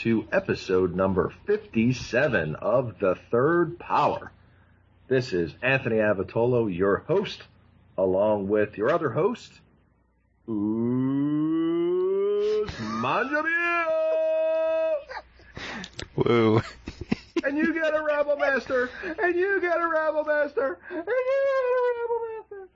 to 0.00 0.26
episode 0.32 0.94
number 0.96 1.30
57 1.46 2.54
of 2.54 2.98
The 3.00 3.16
Third 3.30 3.78
Power. 3.78 4.32
This 5.08 5.34
is 5.34 5.52
Anthony 5.60 5.96
Avatolo, 5.96 6.74
your 6.74 7.04
host, 7.06 7.42
along 7.98 8.48
with 8.48 8.78
your 8.78 8.90
other 8.90 9.10
host, 9.10 9.52
Usman 10.48 10.88
Jamil! 13.28 13.90
Woo. 16.16 16.62
And 17.44 17.58
you 17.58 17.74
get 17.74 17.94
a 17.94 18.02
Rabble 18.02 18.36
Master! 18.36 18.88
And 19.04 19.36
you 19.36 19.60
get 19.60 19.78
a 19.78 19.86
Rabble 19.86 20.24
Master! 20.24 20.78
And 20.88 21.04
you 21.04 21.04
get 21.04 21.66
a 21.66 21.76
Rabble 21.98 22.20
Master! 22.32 22.68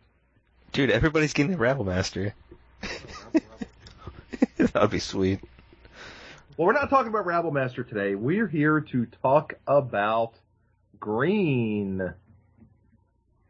Dude, 0.73 0.91
everybody's 0.91 1.33
getting 1.33 1.55
a 1.55 1.57
Rabble 1.57 1.87
Master. 1.87 2.35
that 4.59 4.75
would 4.75 4.91
be 4.91 4.99
sweet. 4.99 5.41
Well, 6.57 6.67
we're 6.67 6.73
not 6.73 6.89
talking 6.91 7.09
about 7.09 7.27
Rabble 7.27 7.51
Master 7.51 7.83
today. 7.83 8.15
We're 8.15 8.47
here 8.47 8.81
to 8.81 9.07
talk 9.23 9.55
about 9.67 10.35
green. 11.01 12.13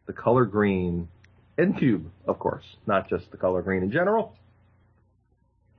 The 0.07 0.13
color 0.13 0.45
green. 0.47 1.09
In 1.59 1.75
cube, 1.75 2.11
of 2.27 2.39
course. 2.39 2.65
Not 2.87 3.09
just 3.09 3.31
the 3.31 3.37
color 3.37 3.63
green 3.63 3.83
in 3.83 3.93
general. 3.93 4.35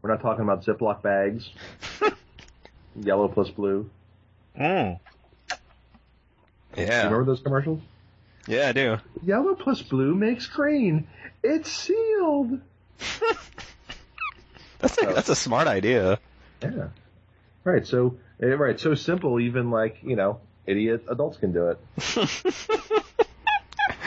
We're 0.01 0.11
not 0.11 0.21
talking 0.21 0.43
about 0.43 0.63
Ziploc 0.65 1.01
bags. 1.01 1.49
Yellow 2.95 3.27
plus 3.27 3.49
blue. 3.49 3.89
Mm. 4.59 4.99
You 6.77 6.83
Yeah. 6.85 7.05
remember 7.05 7.25
those 7.25 7.41
commercials? 7.41 7.81
Yeah, 8.47 8.69
I 8.69 8.71
do. 8.73 8.97
Yellow 9.23 9.55
plus 9.55 9.81
blue 9.81 10.13
makes 10.13 10.45
green. 10.45 11.07
It's 11.43 11.71
sealed. 11.71 12.59
That's 14.79 15.01
a, 15.01 15.05
that's 15.07 15.29
a 15.29 15.35
smart 15.35 15.67
idea. 15.67 16.19
Yeah. 16.61 16.89
Right. 17.65 17.85
So, 17.85 18.17
eh, 18.41 18.45
right. 18.45 18.79
So 18.79 18.95
simple. 18.95 19.39
Even 19.39 19.71
like 19.71 19.97
you 20.03 20.15
know, 20.15 20.39
idiot 20.67 21.05
adults 21.09 21.37
can 21.37 21.51
do 21.51 21.69
it. 21.69 21.79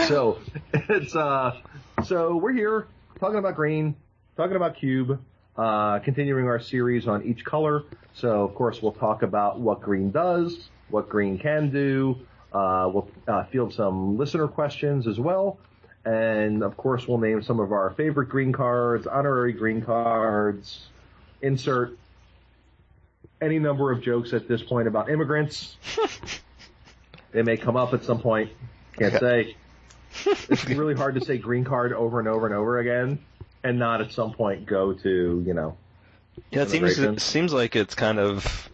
so 0.08 0.38
it's 0.72 1.14
uh. 1.14 1.56
So 2.04 2.36
we're 2.36 2.52
here 2.52 2.86
talking 3.18 3.38
about 3.38 3.56
green, 3.56 3.96
talking 4.36 4.54
about 4.54 4.76
cube, 4.76 5.20
uh, 5.56 5.98
continuing 5.98 6.46
our 6.46 6.60
series 6.60 7.08
on 7.08 7.24
each 7.24 7.44
color. 7.44 7.82
So 8.14 8.44
of 8.44 8.54
course 8.54 8.80
we'll 8.80 8.92
talk 8.92 9.22
about 9.22 9.58
what 9.58 9.80
green 9.80 10.12
does, 10.12 10.70
what 10.88 11.08
green 11.08 11.36
can 11.36 11.70
do. 11.70 12.16
Uh, 12.52 12.88
we'll 12.94 13.10
uh, 13.26 13.44
field 13.46 13.74
some 13.74 14.16
listener 14.16 14.46
questions 14.46 15.08
as 15.08 15.18
well. 15.18 15.58
And 16.04 16.62
of 16.62 16.76
course, 16.76 17.06
we'll 17.06 17.18
name 17.18 17.42
some 17.42 17.60
of 17.60 17.72
our 17.72 17.90
favorite 17.90 18.28
green 18.28 18.52
cards, 18.52 19.06
honorary 19.06 19.52
green 19.52 19.82
cards, 19.82 20.86
insert 21.42 21.98
any 23.40 23.58
number 23.58 23.90
of 23.92 24.02
jokes 24.02 24.32
at 24.32 24.48
this 24.48 24.62
point 24.62 24.88
about 24.88 25.10
immigrants. 25.10 25.76
they 27.32 27.42
may 27.42 27.56
come 27.56 27.76
up 27.76 27.94
at 27.94 28.04
some 28.04 28.20
point. 28.20 28.50
Can't 28.98 29.18
say. 29.18 29.56
It's 30.24 30.64
really 30.66 30.94
hard 30.94 31.16
to 31.16 31.20
say 31.24 31.36
green 31.36 31.64
card 31.64 31.92
over 31.92 32.18
and 32.18 32.26
over 32.26 32.46
and 32.46 32.54
over 32.54 32.78
again 32.78 33.18
and 33.62 33.78
not 33.78 34.00
at 34.00 34.12
some 34.12 34.32
point 34.32 34.66
go 34.66 34.92
to, 34.92 35.44
you 35.46 35.54
know, 35.54 35.76
Yeah, 36.50 36.62
it 36.62 36.70
seems 36.70 36.98
it 36.98 37.20
seems 37.20 37.52
like 37.52 37.76
it's 37.76 37.94
kind 37.94 38.18
of 38.18 38.70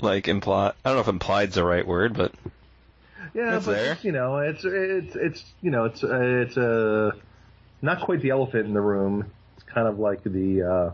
like 0.00 0.28
implied. 0.28 0.74
I 0.84 0.88
don't 0.88 0.96
know 0.96 1.02
if 1.02 1.08
implied's 1.08 1.54
the 1.54 1.64
right 1.64 1.86
word, 1.86 2.14
but 2.14 2.32
yeah, 3.34 3.56
It's 3.56 3.66
but 3.66 3.72
there. 3.72 3.98
you 4.02 4.12
know, 4.12 4.38
it's 4.38 4.64
it's 4.64 5.16
it's 5.16 5.44
you 5.62 5.70
know, 5.70 5.84
it's 5.84 6.02
uh, 6.02 6.20
it's 6.20 6.56
uh, 6.56 7.12
not 7.82 8.00
quite 8.00 8.20
the 8.22 8.30
elephant 8.30 8.66
in 8.66 8.74
the 8.74 8.80
room. 8.80 9.30
It's 9.56 9.64
kind 9.64 9.86
of 9.86 9.98
like 9.98 10.22
the 10.24 10.62
uh, 10.62 10.90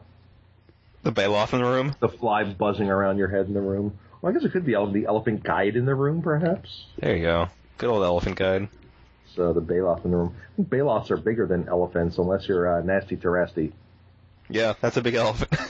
the 1.04 1.12
Baloth 1.12 1.52
in 1.52 1.60
the 1.62 1.68
room. 1.68 1.94
the 2.00 2.08
fly 2.08 2.44
buzzing 2.44 2.90
around 2.90 3.18
your 3.18 3.28
head 3.28 3.46
in 3.46 3.54
the 3.54 3.60
room. 3.60 3.98
Well, 4.20 4.30
I 4.30 4.34
guess 4.34 4.44
it 4.44 4.52
could 4.52 4.64
be 4.64 4.72
the 4.72 5.04
elephant 5.06 5.44
guide 5.44 5.76
in 5.76 5.84
the 5.84 5.94
room, 5.94 6.22
perhaps. 6.22 6.86
There 6.98 7.14
you 7.16 7.22
go. 7.22 7.48
Good 7.78 7.90
old 7.90 8.02
elephant 8.02 8.36
guide. 8.36 8.68
So 9.34 9.52
the 9.52 9.60
Baloth 9.60 10.04
in 10.04 10.10
the 10.12 10.16
room. 10.16 10.34
I 10.52 10.56
think 10.56 10.70
Baloths 10.70 11.10
are 11.10 11.16
bigger 11.16 11.46
than 11.46 11.68
elephants 11.68 12.18
unless 12.18 12.48
you're 12.48 12.78
uh, 12.78 12.82
nasty 12.82 13.16
Terasti. 13.16 13.72
Yeah, 14.48 14.74
that's 14.80 14.96
a 14.96 15.02
big 15.02 15.14
elephant. 15.14 15.52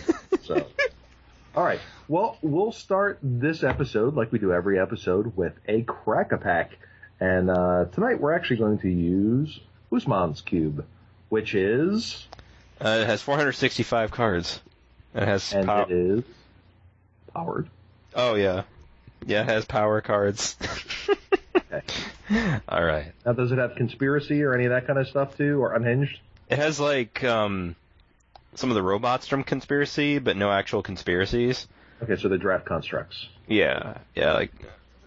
So, 0.43 0.67
all 1.56 1.65
right. 1.65 1.81
Well, 2.06 2.37
we'll 2.43 2.73
start 2.73 3.19
this 3.23 3.62
episode 3.62 4.15
like 4.15 4.31
we 4.31 4.39
do 4.39 4.53
every 4.53 4.78
episode 4.78 5.34
with 5.39 5.55
a 5.67 5.81
crack 5.81 6.33
a 6.33 6.37
pack, 6.37 6.73
and 7.19 7.49
uh, 7.49 7.87
tonight 7.93 8.21
we're 8.21 8.34
actually 8.34 8.59
going 8.59 8.78
to 8.81 8.91
use 8.91 9.59
Usman's 9.91 10.43
cube, 10.43 10.84
which 11.31 11.55
is 11.55 12.27
uh, 12.78 12.99
it 13.00 13.06
has 13.06 13.23
465 13.23 14.11
cards. 14.11 14.61
It 15.15 15.23
has 15.23 15.53
and 15.53 15.67
pow- 15.67 15.83
it 15.83 15.91
is 15.93 16.25
powered. 17.33 17.69
Oh 18.15 18.35
yeah, 18.35 18.63
yeah. 19.25 19.43
It 19.43 19.49
has 19.49 19.65
power 19.65 20.01
cards. 20.01 20.57
All 22.69 22.83
right. 22.85 23.13
Now, 23.25 23.33
does 23.33 23.53
it 23.53 23.59
have 23.59 23.77
conspiracy 23.77 24.43
or 24.43 24.55
any 24.55 24.65
of 24.65 24.71
that 24.71 24.87
kind 24.87 24.99
of 24.99 25.07
stuff 25.09 25.37
too, 25.37 25.63
or 25.63 25.75
unhinged? 25.75 26.19
It 26.49 26.59
has 26.59 26.81
like 26.81 27.23
um 27.25 27.77
some 28.55 28.71
of 28.71 28.75
the 28.75 28.83
robots 28.83 29.27
from 29.27 29.43
Conspiracy, 29.45 30.19
but 30.19 30.37
no 30.37 30.51
actual 30.51 30.83
conspiracies. 30.83 31.67
Okay, 32.03 32.17
so 32.17 32.29
the 32.29 32.39
draft 32.39 32.65
constructs. 32.65 33.27
Yeah, 33.49 33.99
yeah, 34.15 34.33
like 34.35 34.53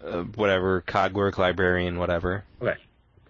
uh, 0.06 0.24
whatever 0.24 0.82
Cogwork 0.82 1.38
Librarian, 1.38 1.98
whatever. 1.98 2.44
Okay. 2.62 2.76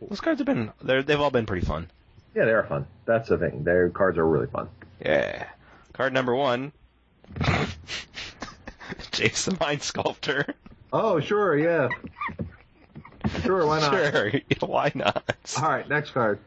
Those 0.02 0.22
cards 0.22 0.40
have 0.40 0.46
been 0.46 0.72
they're 0.82 1.04
they've 1.04 1.20
all 1.20 1.32
been 1.32 1.46
pretty 1.46 1.66
fun. 1.66 1.90
Yeah, 2.36 2.46
they 2.46 2.52
are 2.52 2.64
fun. 2.64 2.86
That's 3.06 3.30
the 3.30 3.38
thing. 3.38 3.64
Their 3.64 3.90
cards 3.90 4.18
are 4.18 4.28
really 4.28 4.48
fun. 4.48 4.70
Yeah. 5.04 5.48
Card 5.98 6.14
number 6.14 6.36
one. 6.36 6.72
Jason 9.12 9.58
Mind 9.60 9.82
Sculptor. 9.82 10.54
Oh, 10.94 11.20
sure, 11.20 11.58
yeah. 11.58 11.90
Sure, 13.42 13.66
why 13.66 13.80
not? 13.80 13.92
Sure, 13.92 14.32
why 14.68 14.92
not? 14.94 15.36
All 15.58 15.68
right, 15.68 15.90
next 15.90 16.12
card. 16.12 16.38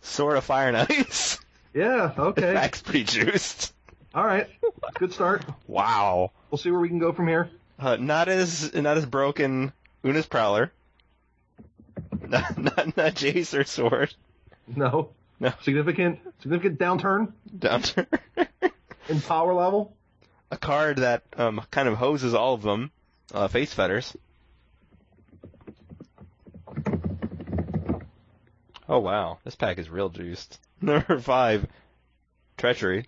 Sword 0.00 0.38
of 0.38 0.44
Fire 0.44 0.68
and 0.68 0.76
Ice. 0.78 1.38
Yeah, 1.74 2.14
okay. 2.18 2.54
That's 2.54 2.80
pretty 2.80 3.04
juiced. 3.04 3.74
All 4.14 4.24
right. 4.24 4.48
Good 4.94 5.12
start. 5.12 5.44
Wow. 5.66 6.32
We'll 6.50 6.58
see 6.58 6.70
where 6.70 6.80
we 6.80 6.88
can 6.88 6.98
go 6.98 7.12
from 7.12 7.28
here. 7.28 7.50
Uh, 7.78 7.96
not 7.96 8.28
as 8.28 8.74
not 8.74 8.96
as 8.96 9.04
broken 9.04 9.72
Una's 10.02 10.26
Prowler. 10.26 10.72
Not 12.26 12.58
not, 12.58 12.96
not 12.96 13.14
Jace 13.14 13.58
or 13.58 13.64
Sword. 13.64 14.14
No. 14.66 15.10
No. 15.40 15.52
Significant 15.62 16.20
significant 16.42 16.78
downturn 16.78 17.32
Downturn. 17.56 18.06
in 19.08 19.20
power 19.22 19.54
level. 19.54 19.96
a 20.50 20.56
card 20.58 20.98
that 20.98 21.22
um, 21.36 21.62
kind 21.70 21.88
of 21.88 21.94
hoses 21.96 22.34
all 22.34 22.54
of 22.54 22.62
them. 22.62 22.90
Uh, 23.32 23.48
Faith's 23.48 23.72
Fetters. 23.72 24.16
Oh 28.88 28.98
wow, 28.98 29.38
this 29.44 29.54
pack 29.54 29.78
is 29.78 29.88
real 29.88 30.08
juiced. 30.08 30.58
Number 30.80 31.20
five, 31.20 31.66
treachery. 32.58 33.06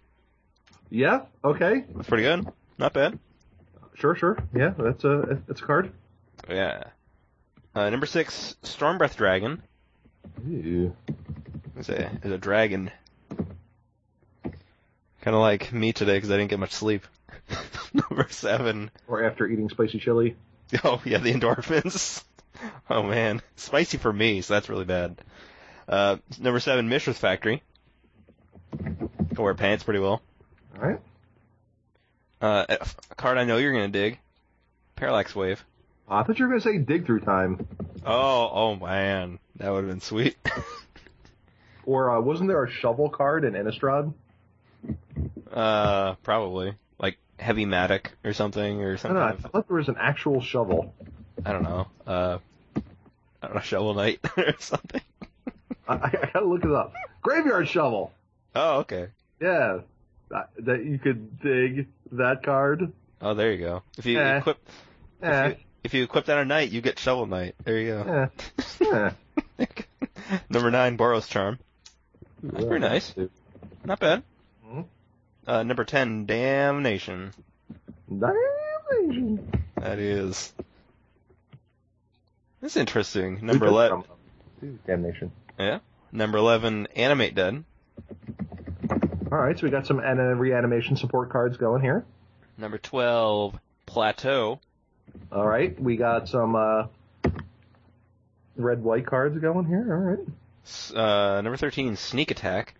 Yeah, 0.90 1.22
okay. 1.44 1.84
That's 1.94 2.08
pretty 2.08 2.22
good. 2.24 2.46
Not 2.78 2.92
bad. 2.92 3.18
Sure, 3.94 4.14
sure. 4.14 4.38
Yeah, 4.54 4.74
that's 4.78 5.04
a 5.04 5.40
that's 5.46 5.60
a 5.60 5.64
card. 5.64 5.92
Yeah. 6.48 6.84
Uh, 7.74 7.88
number 7.88 8.04
six, 8.06 8.56
storm 8.62 8.98
breath 8.98 9.16
dragon. 9.16 9.62
Ooh. 10.46 10.94
Is 11.76 11.88
a 11.88 12.10
is 12.22 12.30
a 12.32 12.38
dragon. 12.38 12.90
Kind 15.22 15.36
of 15.36 15.40
like 15.40 15.72
me 15.72 15.92
today 15.92 16.16
because 16.16 16.30
I 16.30 16.36
didn't 16.36 16.50
get 16.50 16.58
much 16.58 16.72
sleep. 16.72 17.06
number 17.94 18.26
seven. 18.30 18.90
Or 19.06 19.24
after 19.24 19.46
eating 19.46 19.68
spicy 19.68 19.98
chili. 19.98 20.36
Oh 20.84 21.02
yeah, 21.04 21.18
the 21.18 21.32
endorphins. 21.32 22.24
Oh 22.88 23.02
man, 23.02 23.42
spicy 23.56 23.98
for 23.98 24.12
me, 24.12 24.40
so 24.40 24.54
that's 24.54 24.68
really 24.68 24.84
bad. 24.84 25.20
Uh, 25.88 26.18
number 26.38 26.60
seven, 26.60 26.88
Mishra's 26.88 27.18
Factory. 27.18 27.60
Can 28.78 29.10
wear 29.36 29.54
pants 29.54 29.82
pretty 29.82 29.98
well. 29.98 30.22
All 30.76 30.88
right. 30.88 31.00
Uh, 32.40 32.66
a 32.68 32.86
a 33.10 33.14
card 33.16 33.38
I 33.38 33.44
know 33.44 33.56
you're 33.56 33.72
gonna 33.72 33.88
dig. 33.88 34.18
Parallax 34.94 35.34
Wave. 35.34 35.64
I 36.08 36.22
thought 36.22 36.38
you 36.38 36.44
were 36.44 36.50
gonna 36.50 36.60
say 36.60 36.78
dig 36.78 37.04
through 37.04 37.20
time. 37.20 37.66
Oh, 38.06 38.50
oh 38.52 38.76
man, 38.76 39.40
that 39.56 39.70
would 39.70 39.84
have 39.84 39.90
been 39.90 40.00
sweet. 40.00 40.36
Or 41.86 42.10
uh, 42.10 42.20
wasn't 42.20 42.48
there 42.48 42.62
a 42.64 42.70
shovel 42.70 43.08
card 43.08 43.44
in 43.44 43.54
Innistrad? 43.54 44.12
uh, 45.52 46.14
probably 46.22 46.74
like 46.98 47.18
Heavy 47.38 47.66
Matic 47.66 48.06
or 48.24 48.32
something 48.32 48.80
or 48.82 48.94
I 48.94 48.96
something. 48.96 49.14
don't 49.16 49.28
know. 49.42 49.48
I 49.48 49.48
thought 49.48 49.68
there 49.68 49.76
was 49.76 49.88
an 49.88 49.96
actual 49.98 50.40
shovel. 50.40 50.94
I 51.44 51.52
don't 51.52 51.62
know. 51.62 51.86
Uh, 52.06 52.38
I 53.42 53.46
don't 53.46 53.54
know, 53.56 53.60
Shovel 53.62 53.94
Knight 53.94 54.20
or 54.36 54.54
something. 54.60 55.00
I, 55.88 55.94
I 55.94 56.30
gotta 56.32 56.46
look 56.46 56.64
it 56.64 56.70
up. 56.70 56.94
Graveyard 57.22 57.68
shovel. 57.68 58.12
Oh, 58.54 58.78
okay. 58.80 59.08
Yeah. 59.40 59.80
That, 60.30 60.50
that 60.60 60.84
you 60.84 60.98
could 60.98 61.40
dig 61.40 61.88
that 62.12 62.42
card. 62.44 62.92
Oh, 63.20 63.34
there 63.34 63.52
you 63.52 63.58
go. 63.58 63.82
If 63.98 64.06
you 64.06 64.18
Eh. 64.20 64.38
equip, 64.38 64.58
Eh. 65.22 65.46
if, 65.46 65.50
you, 65.58 65.64
if 65.84 65.94
you 65.94 66.02
equip 66.04 66.26
that 66.26 66.38
on 66.38 66.48
Knight, 66.48 66.70
you 66.70 66.80
get 66.80 66.98
Shovel 66.98 67.26
Knight. 67.26 67.54
There 67.64 67.78
you 67.78 67.88
go. 68.04 68.28
Eh. 68.82 69.10
Eh. 69.58 69.66
Number 70.48 70.70
nine, 70.70 70.96
Boros 70.96 71.28
Charm. 71.28 71.58
That's 72.42 72.64
pretty 72.64 72.80
nice. 72.86 73.14
Not 73.84 74.00
bad. 74.00 74.22
Mhm. 74.66 74.84
Uh, 75.46 75.62
number 75.62 75.84
10, 75.84 76.26
Damnation. 76.26 77.32
Damnation. 78.08 79.62
That 79.76 79.98
is. 79.98 80.52
That's 82.60 82.76
interesting. 82.76 83.44
Number 83.44 83.66
11. 83.66 84.04
Damnation. 84.86 85.32
Yeah. 85.58 85.78
Number 86.12 86.38
11, 86.38 86.86
Animate 86.94 87.34
Dead. 87.34 87.64
All 89.32 89.38
right, 89.38 89.58
so 89.58 89.64
we 89.66 89.70
got 89.70 89.86
some 89.86 89.98
an- 89.98 90.18
reanimation 90.38 90.96
support 90.96 91.30
cards 91.30 91.56
going 91.56 91.80
here. 91.82 92.04
Number 92.58 92.78
12, 92.78 93.58
Plateau. 93.86 94.60
All 95.32 95.46
right, 95.46 95.78
we 95.80 95.96
got 95.96 96.28
some 96.28 96.54
uh, 96.54 96.86
red 98.56 98.82
white 98.82 99.06
cards 99.06 99.38
going 99.38 99.66
here. 99.66 99.86
All 99.90 99.98
right. 99.98 100.18
S- 100.18 100.32
Uh, 100.94 101.40
number 101.42 101.56
13, 101.56 101.96
Sneak 101.96 102.30
Attack. 102.30 102.74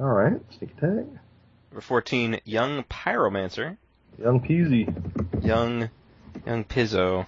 All 0.00 0.06
right, 0.06 0.40
sneak 0.58 0.72
attack. 0.72 1.06
Number 1.70 1.80
14, 1.80 2.40
Young 2.44 2.82
Pyromancer. 2.84 3.76
Young 4.18 4.40
Peasy. 4.40 5.44
Young, 5.44 5.88
Young 6.44 6.64
Pizzo. 6.64 7.26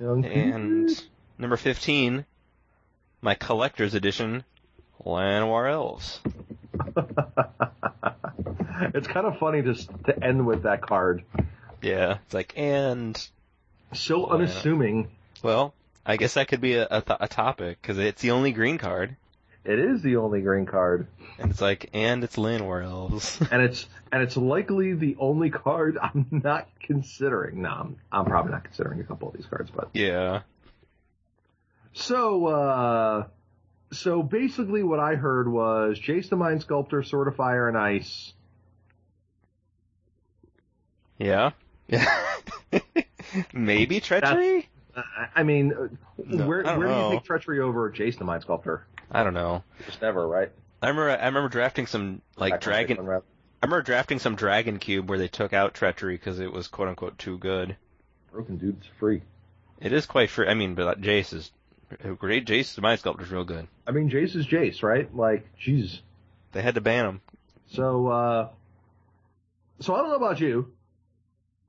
Young 0.00 0.24
And 0.24 0.90
number 1.38 1.56
15, 1.56 2.24
my 3.22 3.34
collector's 3.34 3.94
edition, 3.94 4.44
Llanowar 5.04 5.70
Elves. 5.70 6.20
it's 8.94 9.06
kind 9.06 9.26
of 9.26 9.38
funny 9.38 9.62
just 9.62 9.88
to 10.04 10.22
end 10.24 10.46
with 10.46 10.64
that 10.64 10.82
card. 10.82 11.24
Yeah, 11.80 12.18
it's 12.24 12.34
like, 12.34 12.52
and, 12.56 13.16
So 13.92 14.26
unassuming. 14.26 15.10
well, 15.42 15.74
I 16.06 16.16
guess 16.16 16.34
that 16.34 16.48
could 16.48 16.60
be 16.60 16.74
a, 16.74 16.86
a, 16.90 17.00
th- 17.00 17.18
a 17.20 17.28
topic, 17.28 17.78
because 17.80 17.98
it's 17.98 18.20
the 18.20 18.32
only 18.32 18.52
green 18.52 18.78
card. 18.78 19.16
It 19.64 19.78
is 19.78 20.02
the 20.02 20.16
only 20.16 20.42
green 20.42 20.66
card, 20.66 21.06
And 21.38 21.50
it's 21.50 21.62
like, 21.62 21.88
and 21.94 22.22
it's 22.22 22.36
Llanowar 22.36 22.84
Elves. 22.84 23.40
and 23.50 23.62
it's 23.62 23.86
and 24.12 24.22
it's 24.22 24.36
likely 24.36 24.92
the 24.92 25.16
only 25.18 25.48
card 25.48 25.96
I'm 26.00 26.26
not 26.30 26.68
considering. 26.80 27.62
No, 27.62 27.70
I'm, 27.70 27.96
I'm 28.12 28.26
probably 28.26 28.52
not 28.52 28.64
considering 28.64 29.00
a 29.00 29.04
couple 29.04 29.28
of 29.28 29.34
these 29.34 29.46
cards, 29.46 29.70
but 29.74 29.88
yeah. 29.94 30.42
so 31.94 32.46
uh, 32.46 33.26
so 33.90 34.22
basically 34.22 34.82
what 34.82 35.00
I 35.00 35.14
heard 35.14 35.50
was 35.50 35.98
Jace 35.98 36.28
the 36.28 36.36
Mind 36.36 36.60
Sculptor, 36.60 37.02
Sword 37.02 37.28
of 37.28 37.36
Fire 37.36 37.66
and 37.66 37.78
Ice. 37.78 38.34
Yeah. 41.18 41.52
Yeah. 41.88 42.04
Maybe 43.54 44.00
treachery? 44.00 44.58
I- 44.58 44.66
I 45.34 45.42
mean, 45.42 45.72
uh, 45.72 45.88
No, 46.24 46.46
where 46.46 46.66
I 46.66 46.70
don't 46.70 46.78
where 46.78 46.88
do 46.88 46.94
you 46.94 47.10
take 47.12 47.24
treachery 47.24 47.60
over 47.60 47.90
Jace 47.90 48.18
the 48.18 48.24
Mind 48.24 48.42
Sculptor? 48.42 48.86
I 49.10 49.24
don't 49.24 49.34
know. 49.34 49.62
Just 49.86 50.00
never, 50.02 50.26
right? 50.26 50.50
I 50.82 50.88
remember 50.88 51.10
I 51.10 51.26
remember 51.26 51.48
drafting 51.48 51.86
some 51.86 52.22
like 52.36 52.60
dragon. 52.60 52.98
I 52.98 53.20
remember 53.66 53.82
drafting 53.82 54.18
some 54.18 54.36
dragon 54.36 54.78
cube 54.78 55.08
where 55.08 55.18
they 55.18 55.28
took 55.28 55.52
out 55.52 55.74
treachery 55.74 56.16
because 56.16 56.38
it 56.38 56.52
was 56.52 56.68
quote 56.68 56.88
unquote 56.88 57.18
too 57.18 57.38
good. 57.38 57.76
Broken 58.32 58.58
dude's 58.58 58.86
free. 58.98 59.22
It 59.80 59.92
is 59.92 60.06
quite 60.06 60.30
free. 60.30 60.48
I 60.48 60.54
mean, 60.54 60.74
but 60.74 61.00
Jace 61.00 61.32
is 61.32 61.50
great. 62.18 62.46
Jace, 62.46 62.74
the 62.74 62.82
mind 62.82 63.00
sculptor's 63.00 63.30
real 63.30 63.44
good. 63.44 63.66
I 63.86 63.92
mean, 63.92 64.10
Jace 64.10 64.36
is 64.36 64.46
Jace, 64.46 64.82
right? 64.82 65.14
Like, 65.14 65.46
jeez. 65.58 66.00
They 66.52 66.62
had 66.62 66.74
to 66.76 66.80
ban 66.80 67.06
him. 67.06 67.20
So, 67.68 68.08
uh, 68.08 68.48
so 69.80 69.94
I 69.94 69.98
don't 69.98 70.10
know 70.10 70.16
about 70.16 70.40
you, 70.40 70.72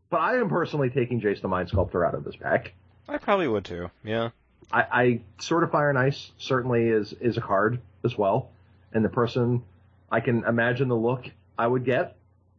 but 0.10 0.18
I 0.18 0.38
am 0.38 0.50
personally 0.50 0.90
taking 0.90 1.22
Jace 1.22 1.42
the 1.42 1.48
Mind 1.48 1.70
Sculptor 1.70 2.06
out 2.06 2.14
of 2.14 2.24
this 2.24 2.36
pack. 2.36 2.74
I 3.08 3.18
probably 3.18 3.48
would 3.48 3.66
too. 3.66 3.90
Yeah. 4.04 4.30
I, 4.72 4.82
I 4.92 5.22
Sword 5.40 5.64
of 5.64 5.72
Fire 5.72 5.90
and 5.90 5.98
Ice 6.00 6.32
certainly 6.38 6.88
is 6.88 7.14
is 7.14 7.38
a 7.38 7.42
card 7.42 7.80
as 8.04 8.18
well, 8.18 8.50
and 8.94 9.06
the 9.06 9.10
person 9.10 9.64
I 10.12 10.20
can 10.22 10.44
imagine 10.44 10.88
the 10.88 10.96
look 10.96 11.30
I 11.58 11.68
would 11.68 11.86
get 11.86 12.16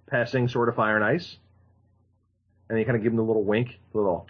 passing 0.07 0.49
sort 0.49 0.69
of 0.69 0.77
Fire 0.77 0.95
and 0.97 1.05
Ice, 1.05 1.37
and 2.69 2.79
you 2.79 2.85
kind 2.85 2.97
of 2.97 3.03
give 3.03 3.11
them 3.13 3.17
the 3.17 3.25
little 3.25 3.43
wink, 3.45 3.79
the 3.93 3.99
little 3.99 4.27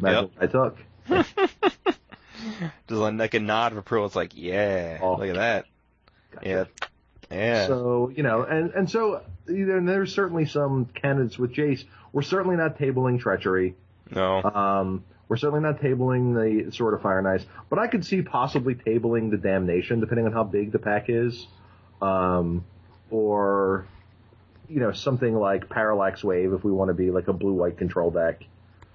imagine 0.00 0.30
what 0.36 0.42
I 0.42 0.46
took. 0.46 0.78
Just 2.88 3.00
like, 3.00 3.14
like 3.14 3.34
a 3.34 3.40
nod 3.40 3.72
of 3.72 3.78
approval. 3.78 4.06
It's 4.06 4.16
like, 4.16 4.32
yeah, 4.34 4.98
Oh. 5.02 5.16
look 5.16 5.28
at 5.28 5.34
that. 5.36 5.66
Gotcha. 6.32 6.48
Yeah. 6.48 6.64
Yeah. 7.30 7.66
So 7.68 8.10
you 8.14 8.22
know, 8.24 8.42
and 8.42 8.70
and 8.72 8.90
so 8.90 9.22
and 9.46 9.88
there's 9.88 10.12
certainly 10.12 10.46
some 10.46 10.86
candidates 10.86 11.38
with 11.38 11.52
Jace. 11.52 11.84
We're 12.12 12.22
certainly 12.22 12.56
not 12.56 12.78
tabling 12.78 13.20
treachery. 13.20 13.76
no. 14.10 14.42
Um, 14.42 15.04
we're 15.30 15.36
certainly 15.36 15.60
not 15.60 15.80
tabling 15.80 16.34
the 16.34 16.72
Sword 16.72 16.92
of 16.92 17.02
Fire 17.02 17.20
and 17.20 17.28
Ice, 17.28 17.46
but 17.68 17.78
I 17.78 17.86
could 17.86 18.04
see 18.04 18.20
possibly 18.20 18.74
tabling 18.74 19.30
the 19.30 19.36
Damnation, 19.36 20.00
depending 20.00 20.26
on 20.26 20.32
how 20.32 20.42
big 20.42 20.72
the 20.72 20.80
pack 20.80 21.04
is, 21.08 21.46
um, 22.02 22.64
or 23.10 23.86
you 24.68 24.80
know 24.80 24.90
something 24.90 25.32
like 25.32 25.68
Parallax 25.68 26.24
Wave 26.24 26.52
if 26.52 26.64
we 26.64 26.72
want 26.72 26.88
to 26.88 26.94
be 26.94 27.12
like 27.12 27.28
a 27.28 27.32
blue-white 27.32 27.78
control 27.78 28.10
deck. 28.10 28.42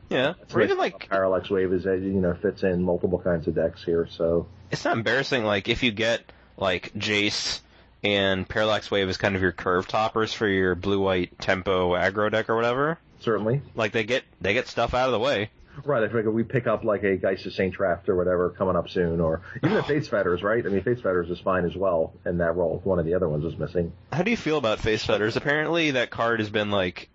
yeah. 0.09 0.33
Or 0.53 0.61
even 0.61 0.77
like, 0.77 1.07
Parallax 1.09 1.49
Wave 1.49 1.71
is, 1.71 1.85
you 1.85 2.19
know, 2.19 2.33
fits 2.33 2.63
in 2.63 2.83
multiple 2.83 3.19
kinds 3.19 3.47
of 3.47 3.55
decks 3.55 3.81
here. 3.81 4.05
So 4.11 4.47
it's 4.71 4.83
not 4.83 4.97
embarrassing. 4.97 5.45
Like 5.45 5.69
if 5.69 5.83
you 5.83 5.93
get 5.93 6.21
like 6.57 6.91
Jace 6.95 7.61
and 8.03 8.47
Parallax 8.47 8.91
Wave 8.91 9.07
is 9.07 9.15
kind 9.15 9.37
of 9.37 9.41
your 9.41 9.53
curve 9.53 9.87
toppers 9.87 10.33
for 10.33 10.49
your 10.49 10.75
blue 10.75 10.99
white 10.99 11.39
tempo 11.39 11.93
aggro 11.93 12.29
deck 12.29 12.49
or 12.49 12.57
whatever. 12.57 12.99
certainly, 13.21 13.61
Like 13.73 13.93
they 13.93 14.03
get 14.03 14.25
they 14.41 14.53
get 14.53 14.67
stuff 14.67 14.93
out 14.93 15.05
of 15.07 15.13
the 15.13 15.19
way. 15.19 15.49
Right? 15.83 16.03
If 16.03 16.13
like, 16.13 16.25
we 16.25 16.43
pick 16.43 16.67
up 16.67 16.83
like 16.83 17.03
a 17.03 17.17
Geist 17.17 17.45
of 17.45 17.53
Saint 17.53 17.75
Traft 17.75 18.07
or 18.07 18.15
whatever 18.15 18.49
coming 18.51 18.75
up 18.75 18.89
soon, 18.89 19.19
or 19.19 19.41
even 19.63 19.77
a 19.77 19.83
Faith's 19.83 20.07
Fetters, 20.07 20.41
right? 20.43 20.65
I 20.65 20.69
mean, 20.69 20.81
Faith's 20.83 21.01
Fetters 21.01 21.29
is 21.29 21.39
fine 21.39 21.65
as 21.65 21.75
well 21.75 22.13
in 22.25 22.37
that 22.37 22.55
role. 22.55 22.81
One 22.83 22.99
of 22.99 23.05
the 23.05 23.13
other 23.13 23.27
ones 23.27 23.43
is 23.43 23.57
missing. 23.57 23.91
How 24.11 24.23
do 24.23 24.31
you 24.31 24.37
feel 24.37 24.57
about 24.57 24.79
Faith's 24.79 25.05
Fetters? 25.05 25.35
Apparently 25.35 25.91
that 25.91 26.09
card 26.11 26.39
has 26.39 26.49
been 26.49 26.71
like 26.71 27.09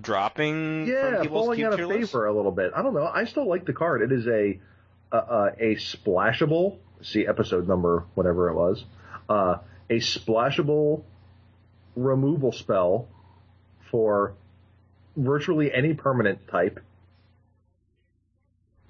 dropping 0.00 0.86
Yeah, 0.86 1.22
falling 1.24 1.62
out 1.64 1.78
of 1.78 1.88
favor 1.88 2.26
a 2.26 2.34
little 2.34 2.52
bit. 2.52 2.72
I 2.74 2.82
don't 2.82 2.94
know. 2.94 3.06
I 3.06 3.24
still 3.24 3.48
like 3.48 3.64
the 3.64 3.72
card. 3.72 4.02
It 4.02 4.12
is 4.12 4.26
a 4.26 4.58
a, 5.10 5.16
a, 5.16 5.52
a 5.58 5.74
splashable. 5.76 6.78
See 7.02 7.26
episode 7.26 7.66
number, 7.66 8.04
whatever 8.14 8.48
it 8.48 8.54
was. 8.54 8.84
Uh, 9.28 9.56
a 9.90 9.94
splashable 9.94 11.02
removal 11.96 12.52
spell 12.52 13.08
for 13.90 14.34
virtually 15.16 15.72
any 15.72 15.94
permanent 15.94 16.48
type 16.48 16.80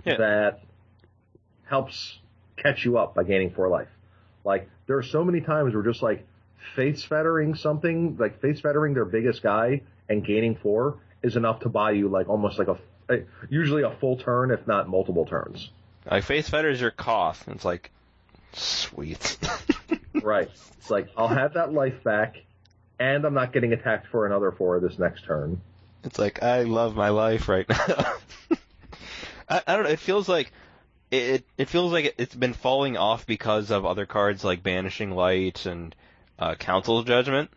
Yeah. 0.05 0.17
that 0.17 0.61
helps 1.65 2.19
catch 2.57 2.85
you 2.85 2.99
up 2.99 3.15
by 3.15 3.23
gaining 3.25 3.51
four 3.53 3.69
life. 3.69 3.89
Like 4.45 4.69
there 4.87 4.97
are 4.99 5.03
so 5.03 5.25
many 5.25 5.41
times 5.41 5.75
where 5.75 5.83
just 5.83 6.03
like 6.03 6.27
face 6.77 7.03
fettering 7.03 7.55
something, 7.55 8.17
like 8.19 8.41
face 8.41 8.61
fettering 8.61 8.95
their 8.95 9.05
biggest 9.05 9.43
guy 9.43 9.83
and 10.09 10.25
gaining 10.25 10.57
four 10.57 10.99
is 11.23 11.37
enough 11.37 11.61
to 11.61 11.69
buy 11.69 11.93
you 11.93 12.09
like 12.09 12.29
almost 12.29 12.59
like 12.59 12.69
a, 12.69 12.79
a 13.15 13.21
usually 13.49 13.83
a 13.83 13.91
full 14.01 14.17
turn, 14.17 14.51
if 14.51 14.67
not 14.67 14.89
multiple 14.89 15.25
turns. 15.27 15.71
Like 16.11 16.25
Faith's 16.25 16.49
Fetters 16.51 16.81
your 16.81 16.91
Koth. 16.91 17.47
and 17.47 17.55
It's 17.57 17.65
like 17.65 17.91
sweet. 18.53 19.39
Right. 20.23 20.51
It's 20.79 20.91
like 20.91 21.09
I'll 21.17 21.27
have 21.27 21.55
that 21.55 21.73
life 21.73 22.05
back, 22.05 22.37
and 23.01 23.25
I'm 23.25 23.35
not 23.35 23.53
getting 23.53 23.73
attacked 23.73 24.07
for 24.09 24.25
another 24.25 24.53
four 24.53 24.79
this 24.79 24.97
next 24.97 25.25
turn. 25.25 25.61
It's 26.05 26.17
like 26.19 26.43
I 26.45 26.63
love 26.63 26.95
my 26.95 27.09
life 27.09 27.49
right 27.49 27.67
now. 27.89 28.13
I, 29.53 29.63
I 29.67 29.75
don't 29.77 29.85
know. 29.85 29.91
It 29.91 29.99
feels 29.99 30.29
like 30.29 30.51
it. 31.11 31.45
It 31.59 31.69
feels 31.69 31.93
like 31.93 32.15
it's 32.17 32.35
been 32.35 32.55
falling 32.55 32.97
off 32.97 33.27
because 33.27 33.71
of 33.71 33.85
other 33.85 34.07
cards 34.07 34.43
like 34.45 34.63
Banishing 34.63 35.11
Light 35.11 35.67
and 35.67 35.95
uh, 36.39 36.55
Council's 36.55 37.05
Judgment. 37.05 37.51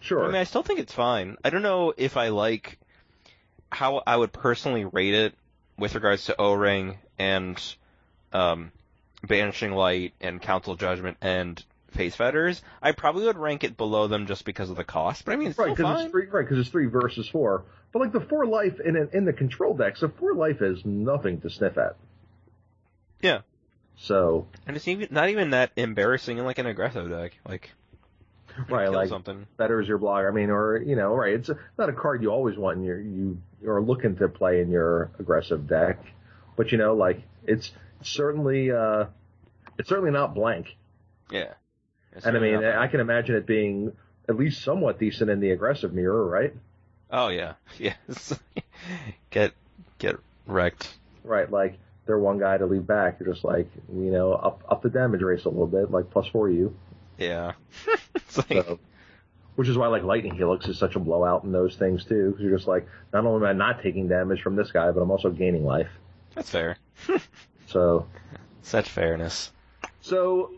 Sure. 0.00 0.24
I 0.24 0.26
mean, 0.28 0.36
I 0.36 0.44
still 0.44 0.62
think 0.62 0.80
it's 0.80 0.94
fine. 0.94 1.36
I 1.44 1.50
don't 1.50 1.62
know 1.62 1.92
if 1.96 2.16
I 2.16 2.28
like 2.28 2.78
how 3.70 4.02
I 4.06 4.16
would 4.16 4.32
personally 4.32 4.84
rate 4.84 5.14
it 5.14 5.34
with 5.78 5.94
regards 5.94 6.24
to 6.24 6.40
O-Ring 6.40 6.98
and 7.18 7.62
um, 8.32 8.72
Banishing 9.26 9.72
Light 9.72 10.14
and 10.20 10.42
Council 10.42 10.74
Judgment 10.74 11.18
and 11.20 11.62
Faith's 11.92 12.16
Fetters. 12.16 12.62
I 12.82 12.92
probably 12.92 13.26
would 13.26 13.38
rank 13.38 13.64
it 13.64 13.76
below 13.76 14.06
them 14.08 14.26
just 14.26 14.44
because 14.44 14.70
of 14.70 14.76
the 14.76 14.84
cost. 14.84 15.24
But 15.24 15.32
I 15.32 15.36
mean, 15.36 15.48
it's 15.48 15.58
Right, 15.58 15.70
because 15.70 15.84
fine. 15.84 16.04
it's 16.04 16.10
three. 16.10 16.26
Right, 16.26 16.44
because 16.44 16.58
it's 16.58 16.68
three 16.70 16.86
versus 16.86 17.28
four. 17.28 17.64
But 17.92 18.00
like 18.00 18.12
the 18.12 18.20
four 18.20 18.46
life 18.46 18.80
in 18.80 18.96
in 19.12 19.24
the 19.24 19.32
control 19.32 19.74
deck, 19.74 19.96
so 19.98 20.08
four 20.08 20.34
life 20.34 20.62
is 20.62 20.84
nothing 20.84 21.40
to 21.42 21.50
sniff 21.50 21.76
at. 21.78 21.96
Yeah. 23.20 23.40
So 23.96 24.46
And 24.66 24.76
it's 24.76 24.88
even 24.88 25.08
not 25.10 25.28
even 25.28 25.50
that 25.50 25.70
embarrassing 25.76 26.38
in 26.38 26.44
like 26.44 26.58
an 26.58 26.66
aggressive 26.66 27.08
deck. 27.10 27.38
Like 27.46 27.70
right, 28.68 28.90
like 28.90 29.08
something. 29.08 29.46
better 29.58 29.80
is 29.80 29.86
your 29.88 29.98
blogger. 29.98 30.28
I 30.30 30.34
mean, 30.34 30.50
or 30.50 30.78
you 30.78 30.96
know, 30.96 31.14
right? 31.14 31.34
It's 31.34 31.50
not 31.78 31.88
a 31.88 31.92
card 31.92 32.22
you 32.22 32.30
always 32.30 32.56
want 32.56 32.78
in 32.78 32.84
your 32.84 32.98
you 33.00 33.40
are 33.66 33.80
looking 33.82 34.16
to 34.16 34.28
play 34.28 34.60
in 34.60 34.70
your 34.70 35.10
aggressive 35.18 35.68
deck, 35.68 35.98
but 36.56 36.72
you 36.72 36.78
know, 36.78 36.94
like 36.94 37.22
it's 37.46 37.70
certainly 38.00 38.72
uh 38.72 39.04
it's 39.78 39.88
certainly 39.90 40.10
not 40.10 40.34
blank. 40.34 40.74
Yeah. 41.30 41.52
It's 42.14 42.26
And 42.26 42.36
I 42.36 42.40
mean. 42.40 42.64
I 42.64 42.86
can 42.88 43.00
imagine 43.00 43.36
it 43.36 43.46
being 43.46 43.92
at 44.28 44.36
least 44.36 44.62
somewhat 44.62 44.98
decent 44.98 45.30
in 45.30 45.40
the 45.40 45.50
aggressive 45.50 45.92
mirror, 45.92 46.24
right? 46.26 46.54
Oh 47.10 47.28
yeah. 47.28 47.54
Yes. 47.78 48.38
get 49.30 49.52
get 49.98 50.16
wrecked. 50.46 50.94
Right, 51.24 51.50
like 51.50 51.78
they're 52.06 52.18
one 52.18 52.38
guy 52.38 52.58
to 52.58 52.66
leave 52.66 52.86
back. 52.86 53.18
You're 53.20 53.32
just 53.32 53.44
like, 53.44 53.68
you 53.92 54.10
know, 54.10 54.32
up 54.32 54.62
up 54.68 54.82
the 54.82 54.90
damage 54.90 55.22
race 55.22 55.44
a 55.44 55.48
little 55.48 55.66
bit, 55.66 55.90
like 55.90 56.10
plus 56.10 56.26
four 56.26 56.50
you. 56.50 56.74
Yeah. 57.18 57.52
like, 58.36 58.48
So, 58.48 58.78
which 59.56 59.68
is 59.68 59.76
why 59.78 59.86
like 59.88 60.02
Lightning 60.02 60.34
Helix 60.34 60.66
is 60.66 60.78
such 60.78 60.96
a 60.96 60.98
blowout 60.98 61.44
in 61.44 61.52
those 61.52 61.76
things 61.76 62.04
too. 62.04 62.30
Because 62.30 62.42
you're 62.42 62.56
just 62.56 62.66
like, 62.68 62.88
not 63.12 63.24
only 63.26 63.46
am 63.46 63.50
I 63.50 63.52
not 63.52 63.82
taking 63.82 64.08
damage 64.08 64.42
from 64.42 64.56
this 64.56 64.72
guy, 64.72 64.90
but 64.90 65.00
I'm 65.00 65.10
also 65.10 65.30
gaining 65.30 65.64
life. 65.64 65.90
that's 66.34 66.50
fair. 66.50 66.76
So, 67.66 68.06
Such 68.62 68.88
fairness. 68.88 69.50
so, 70.00 70.52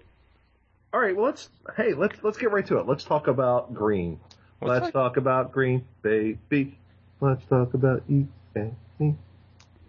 all 0.95 1.01
right. 1.01 1.17
Well, 1.17 1.27
let's 1.27 1.49
hey, 1.77 1.93
let's 1.95 2.17
let's 2.23 2.39
get 2.39 2.53
right 2.53 2.65
to 2.69 2.79
it. 2.79 2.87
Let's 2.87 3.03
talk 3.03 3.27
about 3.27 3.75
green. 3.75 4.21
Let's 4.61 4.71
Let's 4.83 4.85
talk- 4.87 4.93
talk 4.93 5.17
about 5.17 5.51
green, 5.51 5.85
baby. 6.03 6.79
Let's 7.21 7.45
talk 7.47 7.75
about 7.75 8.05
you 8.09 8.29
and 8.55 8.77
me. 9.01 9.17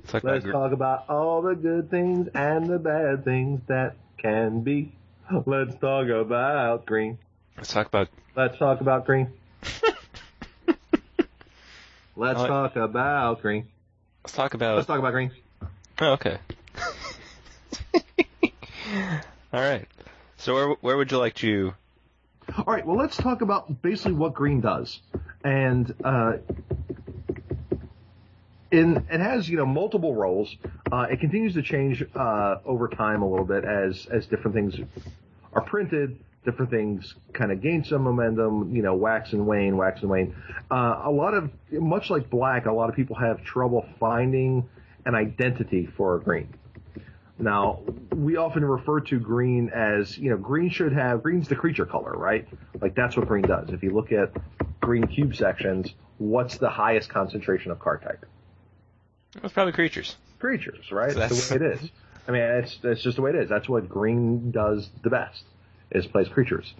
Let's 0.01 0.11
talk 0.11 0.23
about 0.23 0.33
Let's 0.33 0.45
gr- 0.45 0.51
talk 0.51 0.71
about 0.71 1.05
all 1.09 1.43
the 1.43 1.53
good 1.53 1.91
things 1.91 2.27
and 2.33 2.65
the 2.67 2.79
bad 2.79 3.23
things 3.23 3.61
that 3.67 3.95
can 4.17 4.61
be. 4.61 4.93
Let's 5.45 5.75
talk 5.75 6.07
about 6.09 6.85
green. 6.87 7.19
let's 7.55 7.71
talk 7.71 7.85
about 7.87 8.09
Let's 8.35 8.57
talk 8.57 8.81
about 8.81 9.05
green. 9.05 9.31
Let's 12.17 12.39
like- 12.39 12.47
talk 12.47 12.75
about 12.75 13.41
green. 13.41 13.67
let's 14.23 14.33
talk 14.33 14.53
about 14.55 14.75
Let's 14.77 14.87
talk 14.87 14.99
about 14.99 15.11
green. 15.13 15.31
Oh, 15.99 16.13
okay. 16.13 16.39
All 19.53 19.61
right. 19.61 19.87
So 20.45 20.53
where 20.53 20.69
where 20.81 20.95
would 20.95 21.11
you 21.11 21.17
like 21.17 21.33
to? 21.37 21.73
All 22.55 22.65
right. 22.67 22.85
Well, 22.85 22.97
let's 22.97 23.17
talk 23.17 23.41
about 23.41 23.81
basically 23.81 24.11
what 24.11 24.35
green 24.35 24.61
does, 24.61 24.99
and 25.43 25.91
uh, 26.03 26.33
in 28.69 28.97
it 29.09 29.19
has 29.19 29.49
you 29.49 29.57
know 29.57 29.65
multiple 29.65 30.13
roles. 30.13 30.55
Uh, 30.91 31.07
it 31.09 31.19
continues 31.19 31.55
to 31.55 31.63
change 31.63 32.05
uh, 32.13 32.57
over 32.63 32.87
time 32.87 33.23
a 33.23 33.27
little 33.27 33.43
bit 33.43 33.65
as 33.65 34.05
as 34.11 34.27
different 34.27 34.53
things 34.53 34.75
are 35.53 35.63
printed. 35.63 36.19
Different 36.45 36.69
things 36.69 37.15
kind 37.33 37.51
of 37.51 37.59
gain 37.63 37.83
some 37.83 38.03
momentum, 38.03 38.75
you 38.75 38.83
know, 38.83 38.93
wax 38.93 39.33
and 39.33 39.47
wane, 39.47 39.77
wax 39.77 40.01
and 40.01 40.11
wane. 40.11 40.35
Uh, 40.69 41.01
a 41.05 41.09
lot 41.09 41.33
of, 41.33 41.49
much 41.71 42.11
like 42.11 42.29
black, 42.29 42.67
a 42.67 42.71
lot 42.71 42.87
of 42.87 42.95
people 42.95 43.15
have 43.15 43.43
trouble 43.43 43.83
finding 43.99 44.69
an 45.07 45.15
identity 45.15 45.87
for 45.97 46.17
a 46.17 46.21
green. 46.21 46.53
Now, 47.37 47.81
we 48.13 48.37
often 48.37 48.63
refer 48.63 49.01
to 49.01 49.19
green 49.19 49.69
as, 49.69 50.17
you 50.17 50.29
know, 50.29 50.37
green 50.37 50.69
should 50.69 50.93
have, 50.93 51.21
green's 51.21 51.49
the 51.49 51.55
creature 51.55 51.85
color, 51.85 52.13
right? 52.13 52.47
Like 52.79 52.95
that's 52.95 53.17
what 53.17 53.27
green 53.27 53.43
does. 53.43 53.69
If 53.69 53.83
you 53.83 53.91
look 53.91 54.11
at 54.13 54.31
green 54.79 55.05
cube 55.07 55.35
sections, 55.35 55.93
what's 56.17 56.57
the 56.57 56.69
highest 56.69 57.09
concentration 57.09 57.71
of 57.71 57.79
card 57.79 58.03
type? 58.03 58.25
It's 59.43 59.53
probably 59.53 59.73
creatures. 59.73 60.15
Creatures, 60.39 60.91
right? 60.91 61.11
So 61.11 61.19
That's 61.19 61.49
the 61.49 61.59
way 61.59 61.65
it 61.65 61.73
is. 61.73 61.89
I 62.27 62.31
mean, 62.31 62.41
it's, 62.41 62.79
it's 62.83 63.03
just 63.03 63.17
the 63.17 63.21
way 63.21 63.31
it 63.31 63.35
is. 63.35 63.49
That's 63.49 63.67
what 63.67 63.89
green 63.89 64.51
does 64.51 64.89
the 65.03 65.09
best, 65.09 65.43
is 65.91 66.07
plays 66.07 66.29
creatures. 66.29 66.73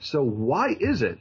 So 0.00 0.22
why 0.22 0.76
is 0.78 1.02
it 1.02 1.18